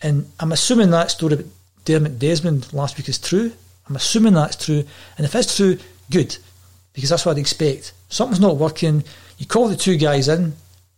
And 0.02 0.30
I'm 0.40 0.52
assuming 0.52 0.90
that 0.90 1.12
story 1.12 1.34
about 1.34 1.46
Dermot 1.86 2.18
Desmond 2.18 2.74
last 2.74 2.98
week 2.98 3.08
is 3.08 3.20
true. 3.20 3.54
I'm 3.88 3.96
assuming 3.96 4.34
that's 4.34 4.66
true. 4.66 4.84
And 5.18 5.26
if 5.26 5.36
it's 5.36 5.56
true, 5.56 5.78
good, 6.10 6.36
because 6.94 7.12
that's 7.12 7.26
what 7.26 7.34
I'd 7.34 7.42
expect. 7.42 7.94
Something's 8.10 8.40
not 8.40 8.58
working. 8.58 9.04
You 9.38 9.46
call 9.46 9.68
the 9.68 9.76
two 9.76 9.98
guys 9.98 10.28
in 10.28 10.54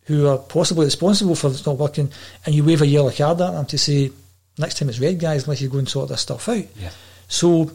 who 0.05 0.27
are 0.27 0.37
possibly 0.37 0.85
responsible 0.85 1.35
for 1.35 1.47
it's 1.47 1.65
not 1.65 1.77
working, 1.77 2.09
and 2.45 2.55
you 2.55 2.63
wave 2.63 2.81
a 2.81 2.87
yellow 2.87 3.11
card 3.11 3.41
at 3.41 3.51
them 3.51 3.65
to 3.65 3.77
say, 3.77 4.11
Next 4.57 4.77
time 4.77 4.87
it's 4.87 4.99
red 4.99 5.19
guys 5.19 5.43
unless 5.43 5.59
you 5.59 5.67
go 5.67 5.79
and 5.79 5.89
sort 5.89 6.07
this 6.07 6.21
stuff 6.21 6.47
out. 6.47 6.63
Yeah. 6.77 6.91
So 7.27 7.69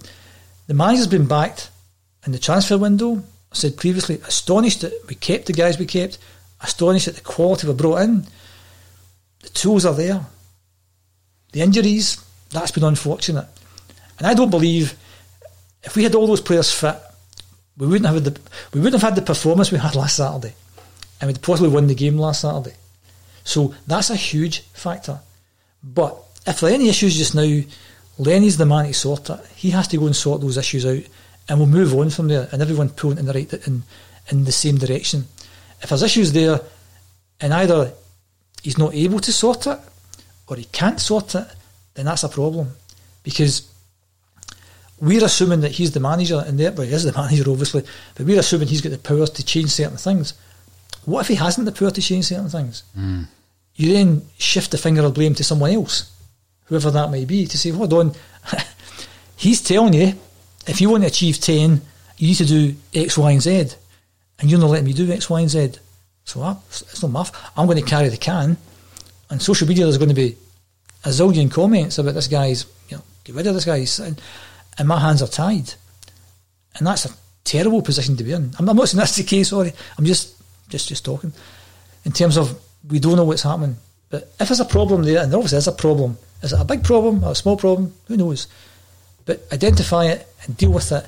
the 0.66 0.72
manager's 0.72 1.06
been 1.06 1.26
backed 1.26 1.70
in 2.24 2.32
the 2.32 2.38
transfer 2.38 2.78
window. 2.78 3.16
I 3.16 3.54
said 3.54 3.76
previously, 3.76 4.20
astonished 4.26 4.80
that 4.80 4.94
we 5.06 5.14
kept 5.16 5.46
the 5.46 5.52
guys 5.52 5.78
we 5.78 5.84
kept, 5.84 6.16
astonished 6.62 7.08
at 7.08 7.14
the 7.16 7.20
quality 7.20 7.66
we 7.66 7.74
brought 7.74 8.02
in. 8.02 8.26
The 9.42 9.48
tools 9.48 9.86
are 9.86 9.94
there. 9.94 10.24
The 11.52 11.62
injuries, 11.62 12.24
that's 12.50 12.70
been 12.70 12.84
unfortunate. 12.84 13.46
And 14.18 14.26
I 14.26 14.34
don't 14.34 14.50
believe 14.50 14.94
if 15.82 15.96
we 15.96 16.02
had 16.02 16.14
all 16.14 16.26
those 16.26 16.40
players 16.40 16.72
fit, 16.72 16.96
we 17.76 17.86
wouldn't 17.86 18.06
have 18.06 18.22
had 18.22 18.34
the 18.34 18.40
we 18.74 18.80
wouldn't 18.80 19.00
have 19.00 19.14
had 19.14 19.16
the 19.16 19.26
performance 19.26 19.72
we 19.72 19.78
had 19.78 19.94
last 19.94 20.16
Saturday. 20.16 20.54
And 21.20 21.28
we'd 21.28 21.42
possibly 21.42 21.70
won 21.70 21.86
the 21.86 21.94
game 21.94 22.18
last 22.18 22.42
Saturday. 22.42 22.76
So 23.44 23.74
that's 23.86 24.10
a 24.10 24.16
huge 24.16 24.60
factor. 24.72 25.20
But 25.82 26.16
if 26.46 26.60
there 26.60 26.70
are 26.70 26.74
any 26.74 26.88
issues 26.88 27.16
just 27.16 27.34
now, 27.34 27.60
Lenny's 28.18 28.58
the 28.58 28.66
man 28.66 28.86
to 28.86 28.94
sort 28.94 29.30
it. 29.30 29.40
He 29.56 29.70
has 29.70 29.88
to 29.88 29.96
go 29.96 30.06
and 30.06 30.16
sort 30.16 30.42
those 30.42 30.58
issues 30.58 30.84
out, 30.84 31.02
and 31.48 31.58
we'll 31.58 31.66
move 31.66 31.94
on 31.94 32.10
from 32.10 32.28
there. 32.28 32.48
And 32.52 32.60
everyone 32.60 32.90
pulling 32.90 33.18
in 33.18 33.26
the 33.26 33.32
right 33.32 33.52
in 33.66 33.82
in 34.30 34.44
the 34.44 34.52
same 34.52 34.76
direction. 34.76 35.26
If 35.82 35.88
there's 35.88 36.02
issues 36.02 36.32
there, 36.32 36.60
and 37.40 37.54
either 37.54 37.92
he's 38.62 38.78
not 38.78 38.94
able 38.94 39.20
to 39.20 39.32
sort 39.32 39.66
it, 39.66 39.78
or 40.46 40.56
he 40.56 40.64
can't 40.64 41.00
sort 41.00 41.34
it, 41.34 41.46
then 41.94 42.04
that's 42.06 42.24
a 42.24 42.28
problem, 42.28 42.68
because 43.22 43.70
we're 45.00 45.24
assuming 45.24 45.60
that 45.62 45.72
he's 45.72 45.92
the 45.92 46.00
manager, 46.00 46.42
and 46.46 46.58
there, 46.58 46.72
well, 46.72 46.86
he 46.86 46.92
is 46.92 47.04
the 47.04 47.12
manager, 47.16 47.50
obviously, 47.50 47.84
but 48.14 48.26
we're 48.26 48.40
assuming 48.40 48.68
he's 48.68 48.80
got 48.82 48.90
the 48.90 48.98
powers 48.98 49.30
to 49.30 49.44
change 49.44 49.70
certain 49.70 49.96
things. 49.96 50.34
What 51.04 51.22
if 51.22 51.28
he 51.28 51.34
hasn't 51.36 51.64
the 51.64 51.72
power 51.72 51.90
to 51.90 52.02
change 52.02 52.26
certain 52.26 52.50
things? 52.50 52.82
Mm. 52.98 53.26
You 53.76 53.92
then 53.94 54.22
shift 54.38 54.72
the 54.72 54.78
finger 54.78 55.02
of 55.02 55.14
blame 55.14 55.34
to 55.36 55.44
someone 55.44 55.70
else, 55.70 56.12
whoever 56.66 56.90
that 56.90 57.10
may 57.10 57.24
be, 57.24 57.46
to 57.46 57.58
say, 57.58 57.70
hold 57.70 57.92
on, 57.92 58.12
he's 59.36 59.62
telling 59.62 59.94
you 59.94 60.14
if 60.66 60.80
you 60.80 60.90
want 60.90 61.02
to 61.02 61.08
achieve 61.08 61.40
10, 61.40 61.80
you 62.18 62.28
need 62.28 62.34
to 62.36 62.44
do 62.44 62.74
X, 62.94 63.16
Y, 63.16 63.30
and 63.30 63.42
Z, 63.42 63.70
and 64.40 64.50
you're 64.50 64.60
not 64.60 64.70
letting 64.70 64.86
me 64.86 64.92
do 64.92 65.10
X, 65.12 65.28
Y, 65.30 65.40
and 65.40 65.50
Z. 65.50 65.72
So 66.24 66.42
uh, 66.42 66.56
it's 66.68 67.02
not 67.02 67.10
math. 67.10 67.50
I'm 67.56 67.66
going 67.66 67.78
to 67.78 67.84
carry 67.84 68.08
the 68.08 68.16
can. 68.16 68.56
And 69.28 69.40
social 69.40 69.68
media, 69.68 69.84
there's 69.84 69.98
going 69.98 70.08
to 70.08 70.14
be 70.14 70.36
a 71.04 71.08
zillion 71.08 71.50
comments 71.50 71.98
about 71.98 72.14
this 72.14 72.26
guy's, 72.26 72.66
you 72.88 72.96
know, 72.96 73.02
get 73.24 73.36
rid 73.36 73.46
of 73.46 73.54
this 73.54 73.64
guy. 73.64 73.84
And, 74.04 74.20
and 74.78 74.88
my 74.88 74.98
hands 74.98 75.22
are 75.22 75.28
tied. 75.28 75.74
And 76.76 76.86
that's 76.86 77.04
a 77.04 77.10
terrible 77.44 77.82
position 77.82 78.16
to 78.16 78.24
be 78.24 78.32
in. 78.32 78.52
I'm, 78.58 78.68
I'm 78.68 78.76
not 78.76 78.88
saying 78.88 78.98
that's 78.98 79.16
the 79.16 79.24
case, 79.24 79.50
sorry. 79.50 79.72
I'm 79.98 80.04
just, 80.04 80.36
just, 80.68 80.88
just 80.88 81.04
talking. 81.04 81.32
In 82.04 82.12
terms 82.12 82.36
of 82.36 82.60
we 82.88 82.98
don't 82.98 83.16
know 83.16 83.24
what's 83.24 83.42
happening. 83.42 83.76
But 84.08 84.32
if 84.40 84.48
there's 84.48 84.60
a 84.60 84.64
problem 84.64 85.04
there, 85.04 85.22
and 85.22 85.30
there 85.30 85.38
obviously 85.38 85.58
is 85.58 85.68
a 85.68 85.72
problem, 85.72 86.18
is 86.42 86.52
it 86.52 86.60
a 86.60 86.64
big 86.64 86.82
problem 86.82 87.24
or 87.24 87.32
a 87.32 87.34
small 87.34 87.56
problem? 87.56 87.94
Who 88.08 88.16
knows? 88.16 88.46
But 89.26 89.46
identify 89.52 90.06
it 90.06 90.26
and 90.44 90.56
deal 90.56 90.72
with 90.72 90.90
it. 90.90 91.06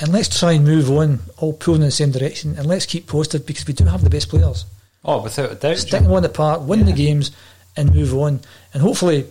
And 0.00 0.12
let's 0.12 0.38
try 0.38 0.52
and 0.52 0.64
move 0.64 0.90
on, 0.90 1.20
all 1.36 1.52
pulling 1.52 1.82
in 1.82 1.86
the 1.88 1.92
same 1.92 2.10
direction. 2.10 2.56
And 2.56 2.66
let's 2.66 2.86
keep 2.86 3.06
positive 3.06 3.46
because 3.46 3.66
we 3.66 3.74
do 3.74 3.84
have 3.84 4.02
the 4.02 4.10
best 4.10 4.30
players. 4.30 4.64
Oh, 5.04 5.22
without 5.22 5.52
a 5.52 5.54
doubt. 5.54 5.76
Stick 5.76 6.02
them 6.02 6.12
on 6.12 6.22
the 6.22 6.28
park, 6.28 6.62
win 6.66 6.80
Yeah. 6.80 6.86
the 6.86 6.92
games, 6.92 7.30
and 7.76 7.94
move 7.94 8.14
on. 8.14 8.40
And 8.72 8.82
hopefully, 8.82 9.26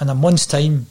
in 0.00 0.08
a 0.08 0.14
month's 0.14 0.46
time, 0.46 0.86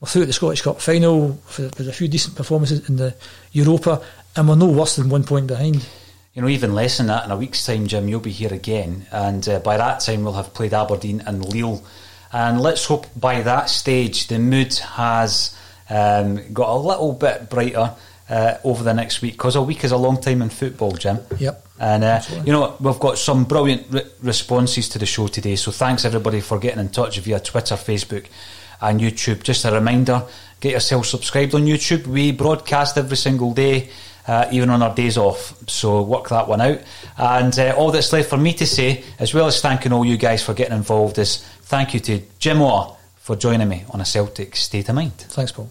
we're 0.00 0.08
through 0.08 0.22
at 0.22 0.28
the 0.28 0.32
Scottish 0.32 0.62
Cup 0.62 0.80
final 0.80 1.38
with 1.58 1.80
a 1.88 1.92
few 1.92 2.08
decent 2.08 2.34
performances 2.34 2.88
in 2.88 2.96
the 2.96 3.14
Europa, 3.52 4.00
and 4.36 4.48
we're 4.48 4.56
no 4.56 4.66
worse 4.66 4.96
than 4.96 5.08
one 5.08 5.24
point 5.24 5.46
behind. 5.46 5.86
You 6.34 6.40
know, 6.42 6.48
even 6.48 6.74
less 6.74 6.96
than 6.96 7.08
that, 7.08 7.26
in 7.26 7.30
a 7.30 7.36
week's 7.36 7.64
time, 7.64 7.86
Jim, 7.86 8.08
you'll 8.08 8.20
be 8.20 8.32
here 8.32 8.52
again. 8.54 9.06
And 9.12 9.46
uh, 9.46 9.58
by 9.58 9.76
that 9.76 10.00
time, 10.00 10.24
we'll 10.24 10.32
have 10.32 10.54
played 10.54 10.72
Aberdeen 10.72 11.22
and 11.26 11.44
Lille. 11.44 11.84
And 12.32 12.60
let's 12.60 12.86
hope 12.86 13.06
by 13.14 13.42
that 13.42 13.68
stage 13.68 14.28
the 14.28 14.38
mood 14.38 14.72
has 14.74 15.54
um, 15.92 16.52
got 16.52 16.70
a 16.70 16.76
little 16.76 17.12
bit 17.12 17.50
brighter 17.50 17.94
uh, 18.28 18.54
over 18.64 18.82
the 18.82 18.94
next 18.94 19.20
week. 19.20 19.34
Because 19.34 19.56
a 19.56 19.62
week 19.62 19.84
is 19.84 19.92
a 19.92 19.96
long 19.96 20.20
time 20.20 20.40
in 20.42 20.48
football, 20.48 20.92
Jim. 20.92 21.18
Yep. 21.38 21.66
And, 21.78 22.04
uh, 22.04 22.20
you 22.44 22.52
know, 22.52 22.76
we've 22.80 22.98
got 22.98 23.18
some 23.18 23.44
brilliant 23.44 23.86
re- 23.90 24.04
responses 24.22 24.88
to 24.90 24.98
the 24.98 25.06
show 25.06 25.26
today. 25.26 25.56
So 25.56 25.70
thanks, 25.70 26.04
everybody, 26.04 26.40
for 26.40 26.58
getting 26.58 26.80
in 26.80 26.88
touch 26.88 27.18
via 27.18 27.40
Twitter, 27.40 27.74
Facebook, 27.74 28.26
and 28.80 29.00
YouTube. 29.00 29.42
Just 29.42 29.64
a 29.64 29.72
reminder 29.72 30.24
get 30.60 30.72
yourself 30.72 31.06
subscribed 31.06 31.54
on 31.54 31.66
YouTube. 31.66 32.06
We 32.06 32.32
broadcast 32.32 32.96
every 32.96 33.16
single 33.16 33.52
day. 33.52 33.90
Uh, 34.24 34.48
even 34.52 34.70
on 34.70 34.80
our 34.80 34.94
days 34.94 35.18
off, 35.18 35.52
so 35.68 36.00
work 36.00 36.28
that 36.28 36.46
one 36.46 36.60
out. 36.60 36.78
And 37.18 37.58
uh, 37.58 37.74
all 37.76 37.90
that's 37.90 38.12
left 38.12 38.30
for 38.30 38.36
me 38.36 38.52
to 38.52 38.64
say, 38.64 39.02
as 39.18 39.34
well 39.34 39.48
as 39.48 39.60
thanking 39.60 39.92
all 39.92 40.04
you 40.04 40.16
guys 40.16 40.44
for 40.44 40.54
getting 40.54 40.76
involved, 40.76 41.18
is 41.18 41.38
thank 41.62 41.92
you 41.92 41.98
to 41.98 42.22
Jim 42.38 42.62
Orr 42.62 42.96
for 43.22 43.36
joining 43.36 43.68
me 43.68 43.84
on 43.90 44.00
a 44.00 44.04
Celtic 44.04 44.56
State 44.56 44.88
of 44.88 44.96
Mind. 44.96 45.16
Thanks, 45.16 45.52
Paul. 45.52 45.70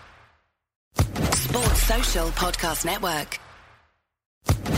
Sports 1.33 1.81
Social 1.83 2.27
Podcast 2.29 2.85
Network. 2.85 3.39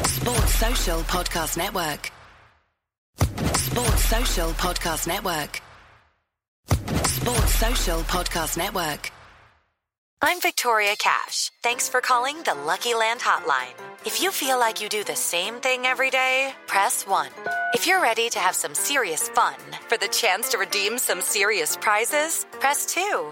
Sports 0.05 0.53
Social 0.55 0.99
Podcast 1.01 1.57
Network. 1.57 2.11
Sports 3.55 4.03
Social 4.05 4.49
Podcast 4.51 5.07
Network. 5.07 5.61
Sports 7.05 7.53
Social 7.55 7.99
Podcast 8.01 8.57
Network. 8.57 9.11
I'm 10.21 10.39
Victoria 10.39 10.95
Cash. 10.97 11.51
Thanks 11.61 11.89
for 11.89 11.99
calling 11.99 12.41
the 12.43 12.53
Lucky 12.53 12.93
Land 12.93 13.19
Hotline. 13.19 13.75
If 14.05 14.21
you 14.21 14.31
feel 14.31 14.57
like 14.57 14.81
you 14.81 14.87
do 14.87 15.03
the 15.03 15.15
same 15.17 15.55
thing 15.55 15.85
every 15.85 16.09
day, 16.09 16.53
press 16.65 17.05
1. 17.05 17.27
If 17.73 17.85
you're 17.87 18.01
ready 18.01 18.29
to 18.29 18.39
have 18.39 18.55
some 18.55 18.73
serious 18.73 19.27
fun 19.29 19.55
for 19.89 19.97
the 19.97 20.07
chance 20.07 20.49
to 20.49 20.57
redeem 20.57 20.97
some 20.97 21.19
serious 21.19 21.75
prizes, 21.75 22.45
press 22.61 22.85
2. 22.85 23.31